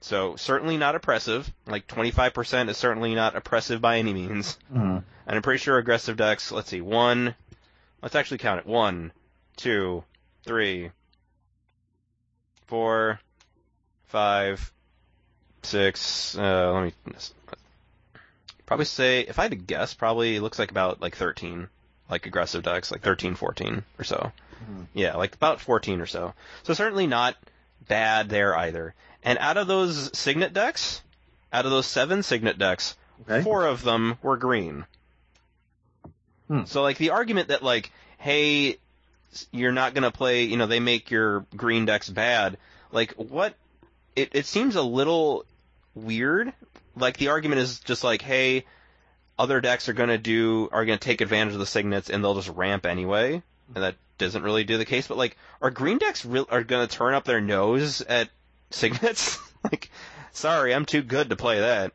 So 0.00 0.36
certainly 0.36 0.76
not 0.76 0.94
oppressive. 0.94 1.52
Like 1.66 1.86
25% 1.86 2.68
is 2.68 2.76
certainly 2.76 3.14
not 3.14 3.36
oppressive 3.36 3.80
by 3.80 3.98
any 3.98 4.14
means. 4.14 4.56
Mm-hmm. 4.72 4.98
And 5.26 5.36
I'm 5.36 5.42
pretty 5.42 5.58
sure 5.58 5.78
aggressive 5.78 6.16
decks, 6.16 6.50
let's 6.50 6.70
see, 6.70 6.80
one, 6.80 7.34
let's 8.02 8.14
actually 8.14 8.38
count 8.38 8.60
it. 8.60 8.66
One, 8.66 9.12
two, 9.56 10.02
three, 10.44 10.90
four, 12.66 13.20
five, 14.10 14.72
six, 15.62 16.36
uh, 16.36 16.72
let 16.72 16.84
me, 16.84 16.92
probably 18.66 18.84
say, 18.84 19.20
if 19.20 19.38
I 19.38 19.42
had 19.42 19.52
to 19.52 19.56
guess, 19.56 19.94
probably 19.94 20.36
it 20.36 20.42
looks 20.42 20.58
like 20.58 20.70
about 20.70 21.00
like 21.00 21.16
13, 21.16 21.68
like 22.10 22.26
aggressive 22.26 22.62
decks, 22.62 22.90
like 22.90 23.02
13, 23.02 23.34
14 23.34 23.82
or 23.98 24.04
so. 24.04 24.32
Mhm. 24.70 24.86
Yeah, 24.94 25.16
like 25.16 25.34
about 25.34 25.60
14 25.60 26.00
or 26.00 26.06
so. 26.06 26.34
So 26.64 26.74
certainly 26.74 27.06
not 27.06 27.36
bad 27.88 28.28
there 28.28 28.56
either. 28.56 28.94
And 29.22 29.38
out 29.38 29.56
of 29.56 29.66
those 29.66 30.16
signet 30.16 30.52
decks, 30.52 31.02
out 31.52 31.64
of 31.64 31.70
those 31.70 31.86
seven 31.86 32.22
signet 32.22 32.58
decks, 32.58 32.96
Okay. 33.22 33.42
four 33.42 33.66
of 33.66 33.82
them 33.82 34.16
were 34.22 34.36
green. 34.36 34.86
Hmm. 36.48 36.64
So 36.64 36.82
like 36.82 36.96
the 36.98 37.10
argument 37.10 37.48
that 37.48 37.62
like, 37.62 37.90
hey, 38.18 38.78
you're 39.52 39.72
not 39.72 39.94
gonna 39.94 40.10
play, 40.10 40.44
you 40.44 40.56
know, 40.56 40.66
they 40.66 40.80
make 40.80 41.10
your 41.10 41.40
green 41.56 41.84
decks 41.84 42.08
bad. 42.08 42.56
Like 42.92 43.12
what? 43.14 43.54
It 44.16 44.30
it 44.32 44.46
seems 44.46 44.76
a 44.76 44.82
little 44.82 45.44
weird. 45.94 46.52
Like 46.96 47.16
the 47.16 47.28
argument 47.28 47.60
is 47.60 47.80
just 47.80 48.04
like, 48.04 48.22
hey, 48.22 48.64
other 49.38 49.60
decks 49.60 49.88
are 49.88 49.92
gonna 49.92 50.18
do 50.18 50.68
are 50.72 50.84
gonna 50.84 50.98
take 50.98 51.20
advantage 51.20 51.54
of 51.54 51.60
the 51.60 51.66
signets 51.66 52.10
and 52.10 52.22
they'll 52.22 52.34
just 52.34 52.48
ramp 52.48 52.86
anyway, 52.86 53.42
and 53.74 53.84
that 53.84 53.94
doesn't 54.18 54.42
really 54.42 54.64
do 54.64 54.76
the 54.78 54.84
case. 54.84 55.06
But 55.06 55.16
like, 55.18 55.36
are 55.62 55.70
green 55.70 55.98
decks 55.98 56.24
real 56.24 56.46
are 56.50 56.62
gonna 56.64 56.86
turn 56.86 57.14
up 57.14 57.24
their 57.24 57.40
nose 57.40 58.00
at 58.02 58.28
signets? 58.70 59.38
like, 59.64 59.90
sorry, 60.32 60.74
I'm 60.74 60.84
too 60.84 61.02
good 61.02 61.30
to 61.30 61.36
play 61.36 61.60
that. 61.60 61.92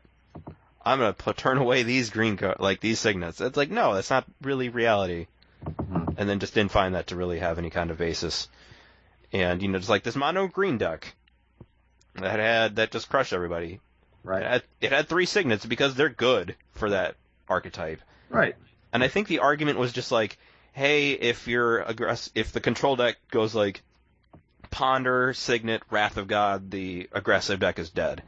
I'm 0.84 0.98
gonna 0.98 1.12
put, 1.12 1.36
turn 1.36 1.58
away 1.58 1.82
these 1.82 2.10
green 2.10 2.36
co- 2.36 2.56
like 2.58 2.80
these 2.80 2.98
signets. 3.00 3.40
It's 3.40 3.56
like 3.56 3.70
no, 3.70 3.94
that's 3.94 4.10
not 4.10 4.24
really 4.42 4.68
reality. 4.68 5.26
Mhm. 5.64 6.14
And 6.18 6.28
then 6.28 6.38
just 6.38 6.54
didn't 6.54 6.70
find 6.70 6.94
that 6.94 7.08
to 7.08 7.16
really 7.16 7.40
have 7.40 7.58
any 7.58 7.70
kind 7.70 7.90
of 7.90 7.98
basis. 7.98 8.48
And 9.32 9.60
you 9.62 9.68
know, 9.68 9.78
just 9.78 9.90
like 9.90 10.04
this 10.04 10.16
mono 10.16 10.46
green 10.46 10.78
deck 10.78 11.14
that 12.22 12.38
had 12.40 12.76
that 12.76 12.90
just 12.90 13.08
crushed 13.08 13.32
everybody. 13.32 13.72
It 13.74 13.80
Right. 14.24 14.42
had, 14.42 14.62
it 14.80 14.92
had 14.92 15.08
three 15.08 15.26
signets 15.26 15.64
because 15.64 15.94
they're 15.94 16.08
good 16.08 16.56
for 16.72 16.90
that 16.90 17.14
archetype. 17.48 18.00
Right. 18.28 18.56
And 18.92 19.04
I 19.04 19.08
think 19.08 19.28
the 19.28 19.38
argument 19.40 19.78
was 19.78 19.92
just 19.92 20.10
like, 20.10 20.36
hey, 20.72 21.12
if 21.12 21.46
you're 21.46 21.84
aggress- 21.84 22.30
if 22.34 22.52
the 22.52 22.60
control 22.60 22.96
deck 22.96 23.16
goes 23.30 23.54
like 23.54 23.82
Ponder, 24.70 25.32
Signet, 25.32 25.82
Wrath 25.90 26.16
of 26.16 26.26
God, 26.26 26.70
the 26.70 27.08
aggressive 27.12 27.60
deck 27.60 27.78
is 27.78 27.90
dead. 27.90 28.22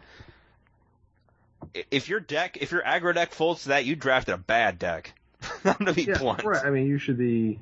If 1.90 2.08
your 2.08 2.20
deck, 2.20 2.56
if 2.60 2.70
your 2.70 2.82
aggro 2.82 3.12
deck 3.14 3.32
folds 3.32 3.64
to 3.64 3.68
that, 3.70 3.84
you 3.84 3.96
drafted 3.96 4.34
a 4.34 4.38
bad 4.38 4.78
deck. 4.78 5.12
I'm 5.64 5.74
gonna 5.78 5.92
be 5.92 6.04
Yeah, 6.04 6.18
blunt. 6.18 6.44
right. 6.44 6.64
I 6.64 6.70
mean, 6.70 6.86
you 6.86 6.98
should 6.98 7.18
be 7.18 7.58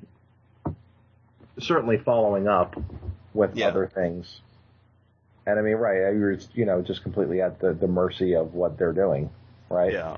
certainly 1.58 1.96
following 1.98 2.46
up 2.48 2.76
with 3.34 3.56
Yeah. 3.56 3.68
other 3.68 3.86
things. 3.86 4.40
And 5.46 5.58
I 5.58 5.62
mean, 5.62 5.76
right, 5.76 5.96
you're 6.12 6.38
you 6.54 6.64
know 6.64 6.82
just 6.82 7.02
completely 7.02 7.40
at 7.40 7.60
the, 7.60 7.72
the 7.72 7.86
mercy 7.86 8.34
of 8.34 8.54
what 8.54 8.78
they're 8.78 8.92
doing, 8.92 9.30
right? 9.70 9.92
Yeah. 9.92 10.16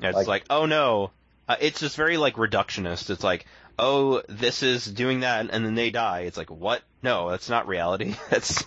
Yeah, 0.00 0.08
it's 0.08 0.16
Like- 0.16 0.26
like, 0.26 0.44
oh 0.50 0.66
no. 0.66 1.10
Uh, 1.46 1.56
it's 1.60 1.80
just 1.80 1.96
very 1.96 2.16
like 2.16 2.36
reductionist. 2.36 3.10
It's 3.10 3.22
like, 3.22 3.44
oh, 3.78 4.22
this 4.28 4.62
is 4.62 4.86
doing 4.86 5.20
that, 5.20 5.50
and 5.50 5.64
then 5.64 5.74
they 5.74 5.90
die. 5.90 6.20
It's 6.20 6.38
like, 6.38 6.50
what? 6.50 6.80
No, 7.02 7.28
that's 7.30 7.50
not 7.50 7.68
reality. 7.68 8.14
That's 8.30 8.64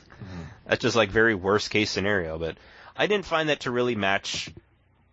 that's 0.68 0.82
just 0.82 0.96
like 0.96 1.10
very 1.10 1.34
worst 1.34 1.72
case 1.72 1.90
scenario. 1.90 2.38
But 2.38 2.58
I 2.96 3.08
didn't 3.08 3.26
find 3.26 3.50
that 3.50 3.62
to 3.62 3.72
really 3.72 3.96
match 3.96 4.52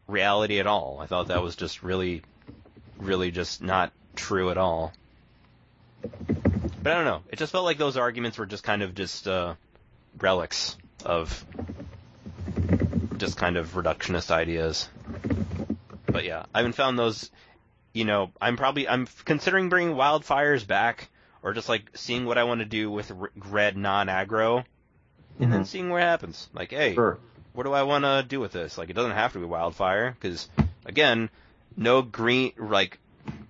reality 0.09 0.61
at 0.61 0.66
all. 0.66 0.99
I 1.01 1.07
thought 1.07 1.28
that 1.28 1.43
was 1.43 1.57
just 1.57 1.82
really, 1.82 2.23
really 2.99 3.31
just 3.31 3.62
not 3.62 3.93
true 4.15 4.51
at 4.51 4.59
all. 4.59 4.93
But 6.03 6.93
I 6.93 6.95
don't 6.97 7.05
know. 7.07 7.23
It 7.31 7.39
just 7.39 7.53
felt 7.53 7.65
like 7.65 7.78
those 7.78 7.97
arguments 7.97 8.36
were 8.36 8.47
just 8.47 8.62
kind 8.62 8.82
of 8.82 8.95
just 8.95 9.27
uh, 9.27 9.55
relics 10.20 10.77
of 11.05 11.45
just 13.19 13.36
kind 13.36 13.57
of 13.57 13.73
reductionist 13.74 14.31
ideas. 14.31 14.89
But 16.07 16.24
yeah, 16.24 16.45
I 16.55 16.59
haven't 16.59 16.74
found 16.74 16.99
those. 16.99 17.31
You 17.93 18.05
know, 18.05 18.31
I'm 18.41 18.57
probably 18.57 18.89
I'm 18.89 19.07
considering 19.24 19.69
bringing 19.69 19.95
wildfires 19.95 20.66
back, 20.66 21.09
or 21.43 21.53
just 21.53 21.69
like 21.69 21.91
seeing 21.95 22.24
what 22.24 22.39
I 22.39 22.45
want 22.45 22.61
to 22.61 22.65
do 22.66 22.91
with 22.91 23.12
red 23.36 23.77
non-aggro, 23.77 24.65
and 25.41 25.53
then 25.53 25.62
Mhm. 25.62 25.66
seeing 25.66 25.91
what 25.91 26.03
happens. 26.03 26.49
Like, 26.53 26.70
hey, 26.70 26.95
Sure. 26.95 27.19
what 27.53 27.65
do 27.65 27.73
I 27.73 27.82
want 27.85 28.05
to 28.05 28.24
do 28.27 28.41
with 28.41 28.53
this? 28.53 28.77
Like, 28.78 28.91
it 28.91 28.95
doesn't 28.95 29.12
have 29.12 29.32
to 29.35 29.39
be 29.39 29.45
wildfire 29.45 30.16
because, 30.20 30.49
again, 30.85 31.31
no 31.77 32.03
green 32.03 32.53
like 32.59 32.99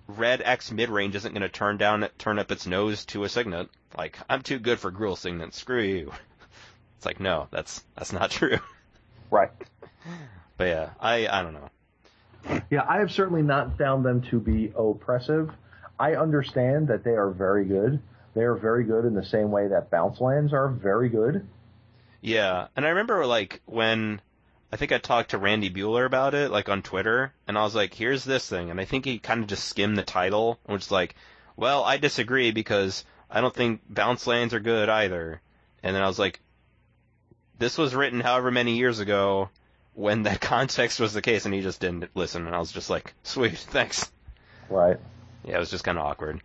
red 0.07 0.41
X 0.45 0.71
mid 0.71 0.89
range 0.89 1.15
isn't 1.15 1.33
going 1.33 1.41
to 1.41 1.49
turn 1.49 1.77
down 1.77 2.07
turn 2.19 2.37
up 2.39 2.51
its 2.51 2.65
nose 2.67 3.05
to 3.05 3.23
a 3.23 3.29
signet. 3.29 3.69
Like, 3.97 4.17
I'm 4.29 4.41
too 4.41 4.59
good 4.59 4.79
for 4.79 4.91
Gruul 4.91 5.17
signet. 5.17 5.53
Screw 5.55 5.81
you. 5.81 6.11
It's 6.97 7.05
like, 7.05 7.19
no, 7.19 7.47
that's 7.51 7.83
that's 7.95 8.13
not 8.13 8.31
true. 8.31 8.59
Right. 9.31 9.51
But 10.57 10.65
yeah, 10.65 10.89
I 10.99 11.27
I 11.27 11.41
don't 11.41 11.53
know. 11.53 12.61
Yeah, 12.69 12.85
I 12.87 12.99
have 12.99 13.11
certainly 13.11 13.41
not 13.41 13.77
found 13.77 14.05
them 14.05 14.21
to 14.29 14.39
be 14.39 14.71
oppressive. 14.77 15.51
I 15.99 16.15
understand 16.15 16.89
that 16.89 17.03
they 17.03 17.15
are 17.15 17.31
very 17.31 17.65
good. 17.65 17.99
They 18.35 18.43
are 18.43 18.53
very 18.55 18.83
good 18.83 19.05
in 19.05 19.13
the 19.13 19.23
same 19.23 19.49
way 19.49 19.67
that 19.69 19.89
bounce 19.89 20.19
lands 20.19 20.53
are 20.53 20.67
very 20.67 21.09
good. 21.09 21.47
Yeah, 22.21 22.67
and 22.75 22.85
I 22.85 22.89
remember 22.89 23.25
like 23.25 23.61
when 23.65 24.21
I 24.71 24.77
think 24.77 24.91
I 24.91 24.97
talked 24.97 25.31
to 25.31 25.37
Randy 25.37 25.69
Buehler 25.69 26.05
about 26.05 26.33
it, 26.33 26.51
like 26.51 26.69
on 26.69 26.81
Twitter, 26.81 27.33
and 27.47 27.57
I 27.57 27.63
was 27.63 27.75
like, 27.75 27.93
"Here's 27.93 28.23
this 28.23 28.47
thing," 28.47 28.69
and 28.69 28.79
I 28.79 28.85
think 28.85 29.05
he 29.05 29.19
kind 29.19 29.41
of 29.41 29.47
just 29.47 29.65
skimmed 29.65 29.97
the 29.97 30.03
title, 30.03 30.59
which 30.65 30.81
was 30.81 30.91
like, 30.91 31.15
"Well, 31.55 31.83
I 31.83 31.97
disagree 31.97 32.51
because 32.51 33.05
I 33.29 33.41
don't 33.41 33.53
think 33.53 33.81
bounce 33.89 34.27
lands 34.27 34.53
are 34.53 34.59
good 34.59 34.89
either." 34.89 35.41
And 35.81 35.95
then 35.95 36.01
I 36.01 36.07
was 36.07 36.19
like, 36.19 36.41
"This 37.59 37.77
was 37.77 37.95
written 37.95 38.19
however 38.19 38.51
many 38.51 38.77
years 38.77 38.99
ago 38.99 39.49
when 39.93 40.23
that 40.23 40.41
context 40.53 40.99
was 40.99 41.13
the 41.13 41.21
case," 41.21 41.45
and 41.45 41.53
he 41.53 41.61
just 41.61 41.81
didn't 41.81 42.09
listen, 42.15 42.45
and 42.45 42.55
I 42.55 42.59
was 42.59 42.71
just 42.71 42.89
like, 42.89 43.13
"Sweet, 43.23 43.57
thanks." 43.57 44.11
Right. 44.69 44.97
Yeah, 45.43 45.57
it 45.57 45.59
was 45.59 45.71
just 45.71 45.83
kind 45.83 45.97
of 45.97 46.05
awkward. 46.05 46.41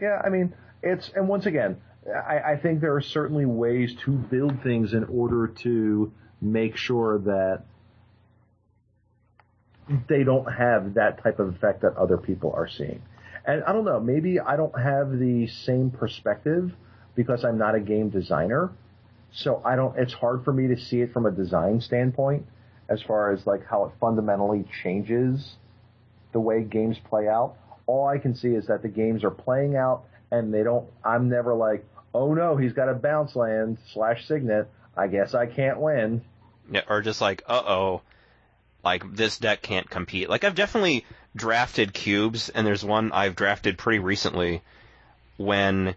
Yeah, 0.00 0.20
I 0.24 0.28
mean, 0.28 0.54
it's, 0.82 1.10
and 1.14 1.28
once 1.28 1.46
again, 1.46 1.76
I, 2.06 2.52
I 2.52 2.56
think 2.56 2.80
there 2.80 2.94
are 2.94 3.02
certainly 3.02 3.44
ways 3.44 3.94
to 4.04 4.12
build 4.12 4.62
things 4.62 4.94
in 4.94 5.04
order 5.04 5.48
to 5.62 6.12
make 6.40 6.76
sure 6.76 7.18
that 7.18 7.64
they 10.08 10.24
don't 10.24 10.50
have 10.50 10.94
that 10.94 11.22
type 11.22 11.38
of 11.38 11.48
effect 11.48 11.82
that 11.82 11.96
other 11.96 12.16
people 12.16 12.52
are 12.54 12.68
seeing. 12.68 13.02
And 13.44 13.64
I 13.64 13.72
don't 13.72 13.84
know, 13.84 14.00
maybe 14.00 14.38
I 14.38 14.56
don't 14.56 14.78
have 14.78 15.18
the 15.18 15.48
same 15.48 15.90
perspective 15.90 16.72
because 17.14 17.44
I'm 17.44 17.58
not 17.58 17.74
a 17.74 17.80
game 17.80 18.08
designer. 18.08 18.70
So 19.32 19.62
I 19.64 19.76
don't, 19.76 19.96
it's 19.98 20.12
hard 20.12 20.44
for 20.44 20.52
me 20.52 20.68
to 20.68 20.80
see 20.80 21.00
it 21.00 21.12
from 21.12 21.26
a 21.26 21.30
design 21.30 21.80
standpoint 21.80 22.46
as 22.88 23.00
far 23.02 23.32
as 23.32 23.46
like 23.46 23.66
how 23.66 23.84
it 23.84 23.92
fundamentally 24.00 24.64
changes 24.82 25.54
the 26.32 26.40
way 26.40 26.62
games 26.62 26.96
play 27.08 27.28
out. 27.28 27.56
All 27.86 28.06
I 28.06 28.18
can 28.18 28.34
see 28.34 28.48
is 28.54 28.66
that 28.66 28.82
the 28.82 28.88
games 28.88 29.24
are 29.24 29.30
playing 29.30 29.76
out 29.76 30.04
and 30.30 30.52
they 30.52 30.62
don't, 30.62 30.88
I'm 31.04 31.28
never 31.28 31.54
like, 31.54 31.84
oh 32.14 32.34
no, 32.34 32.56
he's 32.56 32.72
got 32.72 32.88
a 32.88 32.94
bounce 32.94 33.36
land 33.36 33.78
slash 33.92 34.26
signet. 34.26 34.68
I 34.96 35.06
guess 35.06 35.34
I 35.34 35.46
can't 35.46 35.78
win. 35.78 36.22
Yeah, 36.70 36.82
or 36.88 37.00
just 37.00 37.20
like, 37.20 37.42
uh 37.46 37.62
oh, 37.66 38.02
like 38.84 39.14
this 39.14 39.38
deck 39.38 39.62
can't 39.62 39.88
compete. 39.88 40.28
Like 40.28 40.44
I've 40.44 40.54
definitely 40.54 41.04
drafted 41.36 41.92
cubes, 41.92 42.48
and 42.48 42.66
there's 42.66 42.84
one 42.84 43.12
I've 43.12 43.36
drafted 43.36 43.78
pretty 43.78 43.98
recently 43.98 44.62
when 45.36 45.94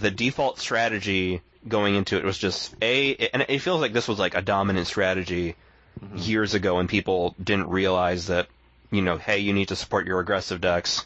the 0.00 0.10
default 0.10 0.58
strategy 0.58 1.42
going 1.66 1.94
into 1.94 2.16
it 2.16 2.24
was 2.24 2.38
just 2.38 2.74
a, 2.80 3.16
and 3.16 3.44
it 3.48 3.58
feels 3.60 3.80
like 3.80 3.92
this 3.92 4.08
was 4.08 4.18
like 4.18 4.34
a 4.34 4.42
dominant 4.42 4.86
strategy 4.86 5.56
mm-hmm. 6.02 6.18
years 6.18 6.54
ago, 6.54 6.78
and 6.78 6.88
people 6.88 7.34
didn't 7.42 7.68
realize 7.68 8.28
that, 8.28 8.48
you 8.90 9.02
know, 9.02 9.16
hey, 9.16 9.38
you 9.38 9.52
need 9.52 9.68
to 9.68 9.76
support 9.76 10.06
your 10.06 10.20
aggressive 10.20 10.60
decks. 10.60 11.04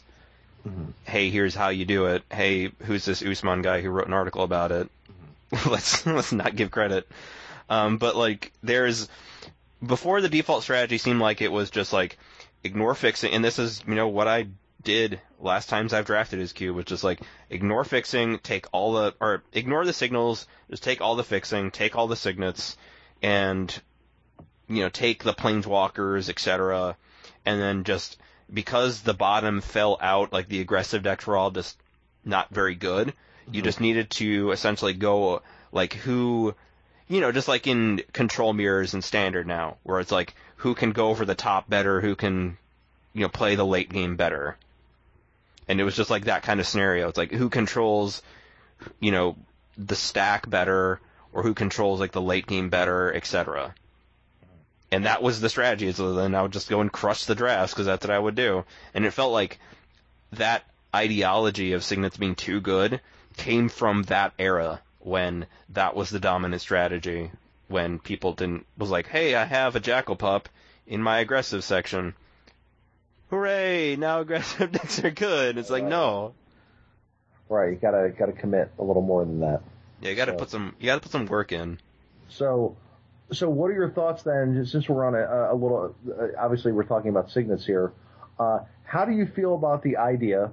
Mm-hmm. 0.67 0.91
Hey, 1.03 1.29
here's 1.29 1.55
how 1.55 1.69
you 1.69 1.85
do 1.85 2.05
it. 2.07 2.23
Hey, 2.31 2.71
who's 2.83 3.05
this 3.05 3.23
Usman 3.23 3.61
guy 3.61 3.81
who 3.81 3.89
wrote 3.89 4.07
an 4.07 4.13
article 4.13 4.43
about 4.43 4.71
it? 4.71 4.89
Mm-hmm. 5.51 5.69
let's 5.71 6.05
let's 6.05 6.31
not 6.31 6.55
give 6.55 6.71
credit. 6.71 7.07
Um, 7.69 7.97
but 7.97 8.15
like, 8.15 8.51
there's 8.61 9.07
before 9.85 10.21
the 10.21 10.29
default 10.29 10.63
strategy 10.63 10.97
seemed 10.97 11.19
like 11.19 11.41
it 11.41 11.51
was 11.51 11.71
just 11.71 11.93
like 11.93 12.17
ignore 12.63 12.93
fixing, 12.93 13.33
and 13.33 13.43
this 13.43 13.59
is 13.59 13.81
you 13.87 13.95
know 13.95 14.07
what 14.07 14.27
I 14.27 14.47
did 14.83 15.19
last 15.39 15.69
times 15.69 15.93
I've 15.93 16.05
drafted 16.05 16.39
his 16.39 16.53
cube 16.53 16.75
was 16.75 16.85
just 16.85 17.03
like 17.03 17.21
ignore 17.49 17.83
fixing, 17.83 18.39
take 18.39 18.65
all 18.71 18.93
the 18.93 19.15
or 19.19 19.43
ignore 19.53 19.85
the 19.85 19.93
signals, 19.93 20.47
just 20.69 20.83
take 20.83 21.01
all 21.01 21.15
the 21.15 21.23
fixing, 21.23 21.71
take 21.71 21.95
all 21.95 22.07
the 22.07 22.15
signets, 22.15 22.77
and 23.21 23.81
you 24.67 24.83
know 24.83 24.89
take 24.89 25.23
the 25.23 25.33
planeswalkers, 25.33 26.29
etc. 26.29 26.95
And 27.45 27.59
then 27.59 27.83
just 27.83 28.17
because 28.53 29.01
the 29.01 29.13
bottom 29.13 29.61
fell 29.61 29.97
out, 30.01 30.33
like 30.33 30.47
the 30.47 30.61
aggressive 30.61 31.03
decks 31.03 31.25
were 31.27 31.37
all 31.37 31.51
just 31.51 31.77
not 32.23 32.49
very 32.49 32.75
good. 32.75 33.07
Mm-hmm. 33.07 33.55
You 33.55 33.61
just 33.61 33.81
needed 33.81 34.09
to 34.11 34.51
essentially 34.51 34.93
go 34.93 35.41
like 35.71 35.93
who 35.93 36.55
you 37.11 37.19
know, 37.19 37.33
just 37.33 37.49
like 37.49 37.67
in 37.67 38.01
control 38.13 38.53
mirrors 38.53 38.93
and 38.93 39.03
standard 39.03 39.45
now, 39.45 39.75
where 39.83 39.99
it's 39.99 40.13
like 40.13 40.33
who 40.55 40.73
can 40.73 40.93
go 40.93 41.09
over 41.09 41.25
the 41.25 41.35
top 41.35 41.69
better, 41.69 41.99
who 41.99 42.15
can, 42.15 42.57
you 43.13 43.23
know, 43.23 43.27
play 43.27 43.55
the 43.55 43.65
late 43.65 43.89
game 43.89 44.15
better. 44.15 44.55
And 45.71 45.79
it 45.79 45.85
was 45.85 45.95
just 45.95 46.09
like 46.09 46.25
that 46.25 46.43
kind 46.43 46.59
of 46.59 46.67
scenario. 46.67 47.07
It's 47.07 47.17
like 47.17 47.31
who 47.31 47.47
controls, 47.47 48.21
you 48.99 49.11
know, 49.11 49.37
the 49.77 49.95
stack 49.95 50.49
better, 50.49 50.99
or 51.31 51.43
who 51.43 51.53
controls 51.53 52.01
like 52.01 52.11
the 52.11 52.21
late 52.21 52.45
game 52.45 52.67
better, 52.67 53.13
etc. 53.13 53.73
And 54.91 55.05
that 55.05 55.23
was 55.23 55.39
the 55.39 55.47
strategy. 55.47 55.89
So 55.93 56.13
then 56.13 56.35
I 56.35 56.41
would 56.41 56.51
just 56.51 56.67
go 56.67 56.81
and 56.81 56.91
crush 56.91 57.23
the 57.23 57.35
drafts 57.35 57.73
because 57.73 57.85
that's 57.85 58.05
what 58.05 58.13
I 58.13 58.19
would 58.19 58.35
do. 58.35 58.65
And 58.93 59.05
it 59.05 59.13
felt 59.13 59.31
like 59.31 59.61
that 60.33 60.65
ideology 60.93 61.71
of 61.71 61.85
signets 61.85 62.17
being 62.17 62.35
too 62.35 62.59
good 62.59 62.99
came 63.37 63.69
from 63.69 64.03
that 64.03 64.33
era 64.37 64.81
when 64.99 65.45
that 65.69 65.95
was 65.95 66.09
the 66.09 66.19
dominant 66.19 66.61
strategy 66.61 67.31
when 67.69 67.97
people 67.97 68.33
didn't 68.33 68.65
was 68.77 68.89
like, 68.89 69.07
hey, 69.07 69.35
I 69.35 69.45
have 69.45 69.77
a 69.77 69.79
jackal 69.79 70.17
pup 70.17 70.49
in 70.85 71.01
my 71.01 71.19
aggressive 71.19 71.63
section. 71.63 72.13
Hooray! 73.31 73.95
Now 73.95 74.19
aggressive 74.19 74.71
decks 74.73 75.01
are 75.03 75.09
good. 75.09 75.57
It's 75.57 75.69
like 75.69 75.85
no. 75.85 76.33
Right, 77.47 77.71
you 77.71 77.75
gotta 77.77 78.09
gotta 78.17 78.33
commit 78.33 78.71
a 78.77 78.83
little 78.83 79.01
more 79.01 79.23
than 79.23 79.39
that. 79.39 79.61
Yeah, 80.01 80.09
you 80.09 80.15
gotta 80.17 80.33
so. 80.33 80.37
put 80.37 80.49
some 80.49 80.75
you 80.79 80.87
gotta 80.87 80.99
put 80.99 81.13
some 81.13 81.25
work 81.27 81.53
in. 81.53 81.79
So, 82.27 82.75
so 83.31 83.49
what 83.49 83.71
are 83.71 83.73
your 83.73 83.89
thoughts 83.91 84.23
then? 84.23 84.65
Since 84.65 84.89
we're 84.89 85.05
on 85.05 85.15
a, 85.15 85.53
a 85.53 85.55
little, 85.55 85.95
obviously 86.37 86.73
we're 86.73 86.83
talking 86.83 87.09
about 87.09 87.31
signets 87.31 87.65
here. 87.65 87.93
Uh, 88.37 88.59
how 88.83 89.05
do 89.05 89.13
you 89.13 89.25
feel 89.25 89.55
about 89.55 89.81
the 89.81 89.95
idea? 89.95 90.51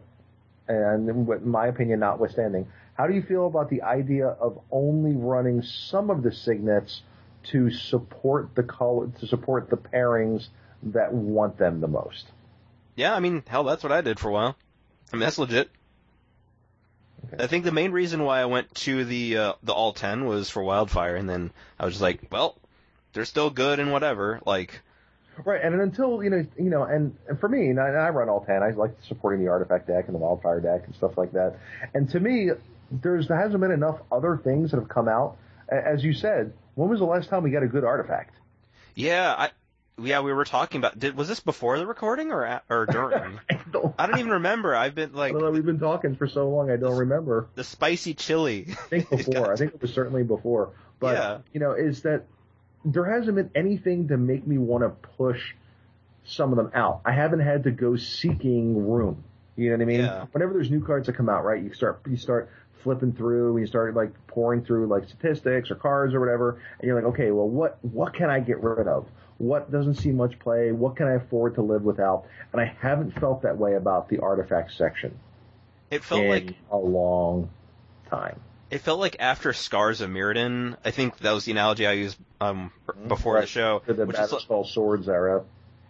And 0.68 1.09
in 1.09 1.50
my 1.50 1.66
opinion, 1.66 2.00
notwithstanding, 2.00 2.68
how 2.94 3.09
do 3.09 3.14
you 3.14 3.22
feel 3.22 3.48
about 3.48 3.70
the 3.70 3.82
idea 3.82 4.26
of 4.28 4.60
only 4.70 5.16
running 5.16 5.62
some 5.62 6.10
of 6.10 6.22
the 6.22 6.30
signets 6.30 7.02
to 7.50 7.70
support 7.70 8.55
the 8.55 8.62
color, 8.62 9.09
to 9.18 9.26
support 9.26 9.68
the 9.68 9.76
pairings 9.76 10.48
that 10.82 11.12
want 11.12 11.59
them 11.59 11.80
the 11.80 11.88
most? 11.88 12.26
Yeah, 12.99 13.15
I 13.15 13.20
mean, 13.20 13.45
hell, 13.47 13.62
that's 13.62 13.85
what 13.85 13.93
I 13.93 14.01
did 14.01 14.19
for 14.19 14.29
a 14.29 14.33
while. 14.33 14.57
I 15.12 15.16
mean, 15.16 15.20
that's 15.20 15.39
legit. 15.39 15.70
Okay. 17.33 17.45
I 17.45 17.47
think 17.47 17.65
the 17.65 17.70
main 17.70 17.93
reason 17.93 18.25
why 18.25 18.41
I 18.41 18.47
went 18.47 18.75
to 18.75 19.05
the 19.05 19.37
uh, 19.37 19.53
the 19.62 19.73
all 19.73 19.93
ten 19.93 20.25
was 20.25 20.51
for 20.51 20.65
wildfire, 20.65 21.15
and 21.15 21.31
then 21.31 21.53
I 21.79 21.85
was 21.85 21.95
just 21.95 22.03
like, 22.03 22.27
well, 22.33 22.59
they're 23.12 23.25
still 23.25 23.51
good 23.51 23.79
and 23.79 23.93
whatever. 23.93 24.41
Like, 24.45 24.81
right, 25.45 25.62
and 25.62 25.81
until 25.81 26.25
you 26.25 26.31
know, 26.31 26.45
you 26.59 26.70
know, 26.70 26.83
and, 26.83 27.16
and 27.29 27.39
for 27.39 27.49
me, 27.49 27.69
and 27.69 27.79
I, 27.79 27.87
and 27.87 27.99
I 27.99 28.09
run 28.09 28.29
all 28.29 28.45
ten. 28.45 28.65
I 28.65 28.70
like 28.70 28.97
supporting 29.07 29.45
the 29.45 29.49
artifact 29.49 29.87
deck 29.87 30.07
and 30.07 30.15
the 30.16 30.19
wildfire 30.19 30.61
deck 30.61 30.83
and 30.87 30.95
stuff 30.97 31.16
like 31.16 31.31
that. 31.35 31.57
And 31.95 32.11
to 32.11 32.19
me, 32.19 32.51
there's 32.91 33.29
there 33.29 33.41
hasn't 33.41 33.61
been 33.61 33.70
enough 33.70 34.01
other 34.11 34.41
things 34.43 34.73
that 34.73 34.81
have 34.81 34.89
come 34.89 35.07
out. 35.07 35.37
As 35.69 36.03
you 36.03 36.15
said, 36.15 36.53
when 36.75 36.89
was 36.89 36.99
the 36.99 37.07
last 37.07 37.29
time 37.29 37.45
we 37.45 37.51
got 37.51 37.62
a 37.62 37.69
good 37.69 37.85
artifact? 37.85 38.35
Yeah, 38.97 39.33
I 39.39 39.51
yeah, 40.01 40.20
we 40.20 40.33
were 40.33 40.45
talking 40.45 40.79
about. 40.79 40.99
Did 40.99 41.16
was 41.16 41.29
this 41.29 41.41
before 41.41 41.79
the 41.79 41.87
recording 41.87 42.33
or 42.33 42.45
at, 42.45 42.65
or 42.69 42.87
during? 42.87 43.41
I, 43.51 43.61
don't, 43.70 43.95
I 43.99 44.07
don't 44.07 44.19
even 44.19 44.33
remember. 44.33 44.75
I've 44.75 44.95
been 44.95 45.12
like. 45.12 45.35
Know, 45.35 45.51
we've 45.51 45.65
been 45.65 45.79
talking 45.79 46.16
for 46.16 46.29
so 46.29 46.49
long. 46.49 46.70
I 46.70 46.77
don't 46.77 46.97
remember. 46.97 47.49
The 47.55 47.65
spicy 47.65 48.15
chili. 48.15 48.66
I 48.70 48.75
think 48.75 49.11
before. 49.27 49.53
I 49.53 49.57
think 49.57 49.75
it 49.75 49.83
was 49.83 49.93
certainly 49.93 50.23
before. 50.23 50.73
But 51.01 51.16
yeah. 51.16 51.39
you 51.53 51.61
know, 51.61 51.73
is 51.73 52.03
that 52.03 52.25
there 52.85 53.05
hasn't 53.05 53.37
been 53.37 53.51
anything 53.55 54.09
to 54.09 54.16
make 54.16 54.47
me 54.47 54.59
want 54.59 54.85
to 54.85 54.91
push 55.16 55.55
some 56.25 56.53
of 56.53 56.57
them 56.57 56.70
out. 56.75 57.01
I 57.05 57.12
haven't 57.12 57.41
had 57.41 57.65
to 57.65 57.70
go 57.70 57.97
seeking 57.97 58.89
room. 58.89 59.25
You 59.57 59.70
know 59.70 59.77
what 59.77 59.83
I 59.83 59.87
mean? 59.87 60.01
Yeah. 60.01 60.27
Whenever 60.33 60.53
there's 60.53 60.70
new 60.70 60.85
cards 60.85 61.07
that 61.07 61.15
come 61.15 61.29
out, 61.29 61.45
right? 61.45 61.62
You 61.62 61.73
start 61.75 62.03
you 62.09 62.16
start 62.16 62.51
flipping 62.83 63.12
through 63.12 63.57
and 63.57 63.61
you 63.61 63.66
start 63.66 63.95
like 63.95 64.12
pouring 64.29 64.65
through 64.65 64.87
like 64.87 65.05
statistics 65.09 65.70
or 65.70 65.75
cards 65.75 66.15
or 66.15 66.20
whatever, 66.20 66.61
and 66.79 66.87
you're 66.87 66.95
like, 66.95 67.12
okay, 67.12 67.31
well, 67.33 67.49
what 67.49 67.79
what 67.83 68.15
can 68.15 68.31
I 68.31 68.41
get 68.41 68.62
rid 68.62 68.87
of? 68.87 69.09
What 69.39 69.70
doesn't 69.70 69.94
see 69.94 70.10
much 70.10 70.39
play? 70.39 70.73
What 70.73 70.97
can 70.97 71.06
I 71.06 71.15
afford 71.15 71.55
to 71.55 71.62
live 71.62 71.82
without? 71.82 72.27
And 72.52 72.60
I 72.60 72.77
haven't 72.81 73.12
felt 73.19 73.43
that 73.43 73.56
way 73.56 73.74
about 73.74 74.09
the 74.09 74.19
artifact 74.19 74.73
section. 74.73 75.19
It 75.90 76.05
felt 76.05 76.27
like 76.27 76.55
a 76.70 76.77
long 76.77 77.51
time. 78.10 78.40
It 78.70 78.82
felt 78.82 79.01
like 79.01 79.16
after 79.20 79.52
Scars 79.52 80.01
of 80.02 80.10
Mirrodin, 80.10 80.77
I 80.85 80.90
think 80.90 81.19
that 81.19 81.32
was 81.32 81.44
the 81.44 81.52
analogy 81.52 81.86
I 81.86 81.93
used 81.93 82.19
um, 82.40 82.73
mm-hmm. 82.86 83.09
before 83.09 83.35
right. 83.35 83.40
the 83.43 83.47
show. 83.47 83.82
the 83.86 84.05
Battle 84.05 84.65
Swords 84.65 85.09
era. 85.09 85.44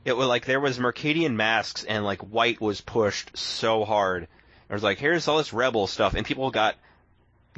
It 0.04 0.16
was 0.16 0.28
like 0.28 0.44
there 0.44 0.60
was 0.60 0.78
Mercadian 0.78 1.34
Masques 1.34 1.84
and 1.84 2.04
like 2.04 2.20
white 2.20 2.60
was 2.60 2.80
pushed 2.80 3.36
so 3.36 3.84
hard 3.84 4.28
it 4.68 4.74
was 4.74 4.82
like, 4.82 4.98
here's 4.98 5.26
all 5.28 5.38
this 5.38 5.52
Rebel 5.52 5.86
stuff, 5.86 6.14
and 6.14 6.26
people 6.26 6.50
got, 6.50 6.76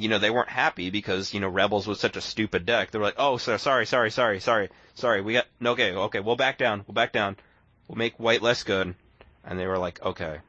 you 0.01 0.09
know, 0.09 0.17
they 0.17 0.31
weren't 0.31 0.49
happy 0.49 0.89
because, 0.89 1.33
you 1.33 1.39
know, 1.39 1.47
Rebels 1.47 1.87
was 1.87 1.99
such 1.99 2.17
a 2.17 2.21
stupid 2.21 2.65
deck. 2.65 2.91
They 2.91 2.97
were 2.97 3.05
like, 3.05 3.15
oh, 3.17 3.37
so, 3.37 3.57
sorry, 3.57 3.85
sorry, 3.85 4.09
sorry, 4.09 4.39
sorry, 4.39 4.69
sorry, 4.95 5.21
we 5.21 5.33
got, 5.33 5.45
okay, 5.63 5.93
okay, 5.93 6.19
we'll 6.19 6.35
back 6.35 6.57
down, 6.57 6.83
we'll 6.87 6.95
back 6.95 7.13
down, 7.13 7.37
we'll 7.87 7.97
make 7.97 8.19
white 8.19 8.41
less 8.41 8.63
good. 8.63 8.95
And 9.43 9.59
they 9.59 9.67
were 9.67 9.77
like, 9.77 10.01
okay. 10.03 10.39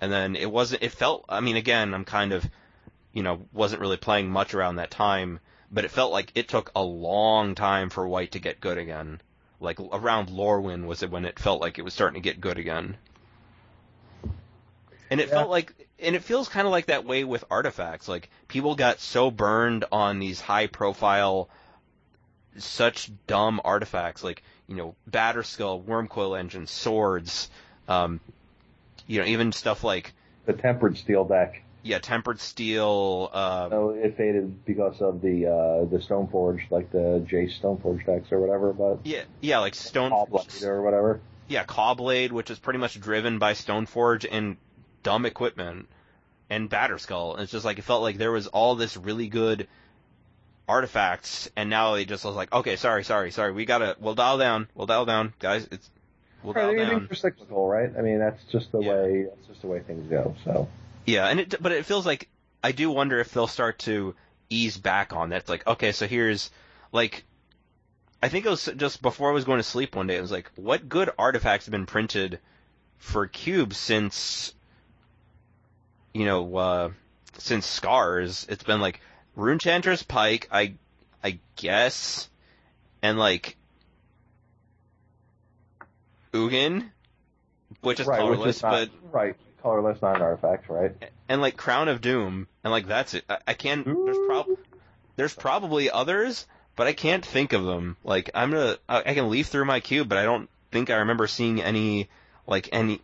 And 0.00 0.10
then 0.10 0.34
it 0.34 0.50
wasn't, 0.50 0.82
it 0.82 0.92
felt, 0.92 1.24
I 1.28 1.40
mean, 1.40 1.56
again, 1.56 1.94
I'm 1.94 2.04
kind 2.04 2.32
of, 2.32 2.44
you 3.12 3.22
know, 3.22 3.42
wasn't 3.52 3.80
really 3.80 3.96
playing 3.96 4.30
much 4.30 4.54
around 4.54 4.76
that 4.76 4.90
time, 4.90 5.40
but 5.70 5.84
it 5.84 5.90
felt 5.90 6.12
like 6.12 6.32
it 6.34 6.48
took 6.48 6.72
a 6.74 6.82
long 6.82 7.54
time 7.54 7.90
for 7.90 8.08
white 8.08 8.32
to 8.32 8.38
get 8.38 8.60
good 8.60 8.78
again. 8.78 9.20
Like 9.60 9.78
around 9.78 10.30
Lorwyn 10.30 10.86
was 10.86 11.02
it 11.02 11.10
when 11.10 11.24
it 11.24 11.38
felt 11.38 11.60
like 11.60 11.78
it 11.78 11.82
was 11.82 11.94
starting 11.94 12.20
to 12.20 12.28
get 12.28 12.40
good 12.40 12.58
again. 12.58 12.96
And 15.10 15.20
it 15.20 15.28
yeah. 15.28 15.34
felt 15.34 15.50
like, 15.50 15.89
and 16.02 16.16
it 16.16 16.22
feels 16.22 16.48
kind 16.48 16.66
of 16.66 16.72
like 16.72 16.86
that 16.86 17.04
way 17.04 17.24
with 17.24 17.44
artifacts. 17.50 18.08
Like 18.08 18.30
people 18.48 18.74
got 18.74 19.00
so 19.00 19.30
burned 19.30 19.84
on 19.92 20.18
these 20.18 20.40
high 20.40 20.66
profile, 20.66 21.48
such 22.56 23.10
dumb 23.26 23.60
artifacts, 23.64 24.22
like 24.24 24.42
you 24.66 24.76
know, 24.76 24.94
Batterskull, 25.10 25.84
Wurmcoil 25.84 26.38
Engine, 26.38 26.66
swords, 26.66 27.50
um, 27.88 28.20
you 29.06 29.20
know, 29.20 29.26
even 29.26 29.52
stuff 29.52 29.82
like 29.84 30.12
the 30.46 30.52
Tempered 30.52 30.96
Steel 30.96 31.24
deck. 31.24 31.62
Yeah, 31.82 31.98
Tempered 31.98 32.40
Steel. 32.40 33.30
Uh, 33.32 33.68
no, 33.70 33.90
it 33.90 34.16
faded 34.16 34.64
because 34.64 35.00
of 35.00 35.22
the 35.22 35.46
uh, 35.46 35.84
the 35.86 35.98
Stoneforge, 35.98 36.70
like 36.70 36.92
the 36.92 37.24
Jace 37.26 37.58
Stoneforge 37.60 38.04
decks 38.04 38.30
or 38.32 38.40
whatever. 38.40 38.72
But 38.72 39.00
yeah, 39.04 39.22
yeah, 39.40 39.58
like 39.58 39.74
Stone 39.74 40.12
or 40.12 40.82
whatever. 40.82 41.20
Yeah, 41.48 41.64
Caw-Blade, 41.64 42.30
which 42.30 42.48
is 42.48 42.60
pretty 42.60 42.78
much 42.78 43.00
driven 43.00 43.40
by 43.40 43.54
Stoneforge, 43.54 44.24
and 44.30 44.56
dumb 45.02 45.26
equipment 45.26 45.88
and 46.48 46.68
Batterskull. 46.70 47.34
And 47.34 47.42
it's 47.42 47.52
just 47.52 47.64
like 47.64 47.78
it 47.78 47.82
felt 47.82 48.02
like 48.02 48.18
there 48.18 48.32
was 48.32 48.46
all 48.48 48.74
this 48.74 48.96
really 48.96 49.28
good 49.28 49.68
artifacts, 50.68 51.50
and 51.56 51.68
now 51.68 51.94
they 51.94 52.04
just 52.04 52.24
was 52.24 52.36
like, 52.36 52.52
okay, 52.52 52.76
sorry, 52.76 53.02
sorry, 53.04 53.30
sorry, 53.32 53.52
we 53.52 53.64
gotta, 53.64 53.96
we'll 53.98 54.14
dial 54.14 54.38
down, 54.38 54.68
we'll 54.74 54.86
dial 54.86 55.04
down, 55.04 55.34
guys. 55.40 55.66
It's 55.70 55.90
we'll 56.42 56.54
Right, 56.54 56.76
dial 56.76 56.86
down. 56.86 57.06
for 57.08 57.14
cyclical, 57.14 57.66
right? 57.66 57.90
I 57.98 58.02
mean, 58.02 58.18
that's 58.18 58.42
just 58.44 58.70
the 58.72 58.80
Yeah. 58.80 58.90
way 58.90 59.24
that's 59.24 59.46
just 59.48 59.62
the 59.62 59.66
way 59.66 59.80
things 59.80 60.08
go. 60.08 60.34
So 60.44 60.68
Yeah, 61.06 61.26
and 61.26 61.40
it, 61.40 61.54
but 61.60 61.72
it 61.72 61.86
feels 61.86 62.06
like 62.06 62.28
I 62.62 62.72
do 62.72 62.90
wonder 62.90 63.18
if 63.18 63.32
they'll 63.32 63.46
start 63.46 63.80
to 63.80 64.14
ease 64.48 64.76
back 64.76 65.12
on 65.12 65.30
that. 65.30 65.48
Like, 65.48 65.66
okay, 65.66 65.92
so 65.92 66.06
here's 66.06 66.50
like, 66.92 67.24
I 68.22 68.28
think 68.28 68.46
it 68.46 68.50
was 68.50 68.68
just 68.76 69.02
before 69.02 69.30
I 69.30 69.32
was 69.32 69.44
going 69.44 69.58
to 69.58 69.64
sleep 69.64 69.96
one 69.96 70.06
day. 70.06 70.18
I 70.18 70.20
was 70.20 70.30
like, 70.30 70.50
what 70.56 70.88
good 70.88 71.10
artifacts 71.18 71.66
have 71.66 71.72
been 71.72 71.86
printed 71.86 72.38
for 72.98 73.26
cubes 73.26 73.76
since, 73.76 74.54
you 76.12 76.24
know, 76.24 76.56
uh, 76.56 76.90
since 77.38 77.66
Scars? 77.66 78.46
It's 78.48 78.64
been 78.64 78.80
like 78.80 79.00
Runechanter's 79.36 80.02
Pike, 80.02 80.48
I, 80.50 80.74
I 81.22 81.38
guess, 81.56 82.28
and 83.02 83.18
like 83.18 83.56
Ugin, 86.32 86.90
which 87.80 88.00
is 88.00 88.06
right, 88.06 88.18
colorless, 88.18 88.46
which 88.46 88.56
is 88.56 88.62
not, 88.62 88.70
but 88.72 88.90
right, 89.12 89.36
colorless 89.62 90.00
non-artifacts, 90.02 90.68
right? 90.68 90.92
and 91.28 91.40
like 91.40 91.56
Crown 91.56 91.88
of 91.88 92.00
Doom, 92.00 92.48
and 92.64 92.70
like 92.70 92.86
that's 92.86 93.14
it. 93.14 93.24
I, 93.28 93.38
I 93.48 93.54
can't. 93.54 93.84
There's 93.84 94.18
prob 94.26 94.46
there's 95.16 95.34
probably 95.34 95.90
others, 95.90 96.46
but 96.76 96.86
I 96.86 96.92
can't 96.92 97.24
think 97.24 97.52
of 97.52 97.64
them. 97.64 97.96
Like 98.04 98.30
I'm 98.34 98.50
gonna, 98.50 98.78
I, 98.88 99.02
I 99.06 99.14
can 99.14 99.30
leaf 99.30 99.48
through 99.48 99.64
my 99.64 99.80
cube, 99.80 100.08
but 100.08 100.18
I 100.18 100.24
don't 100.24 100.48
think 100.72 100.90
I 100.90 100.96
remember 100.96 101.26
seeing 101.26 101.62
any, 101.62 102.08
like 102.46 102.68
any. 102.72 103.00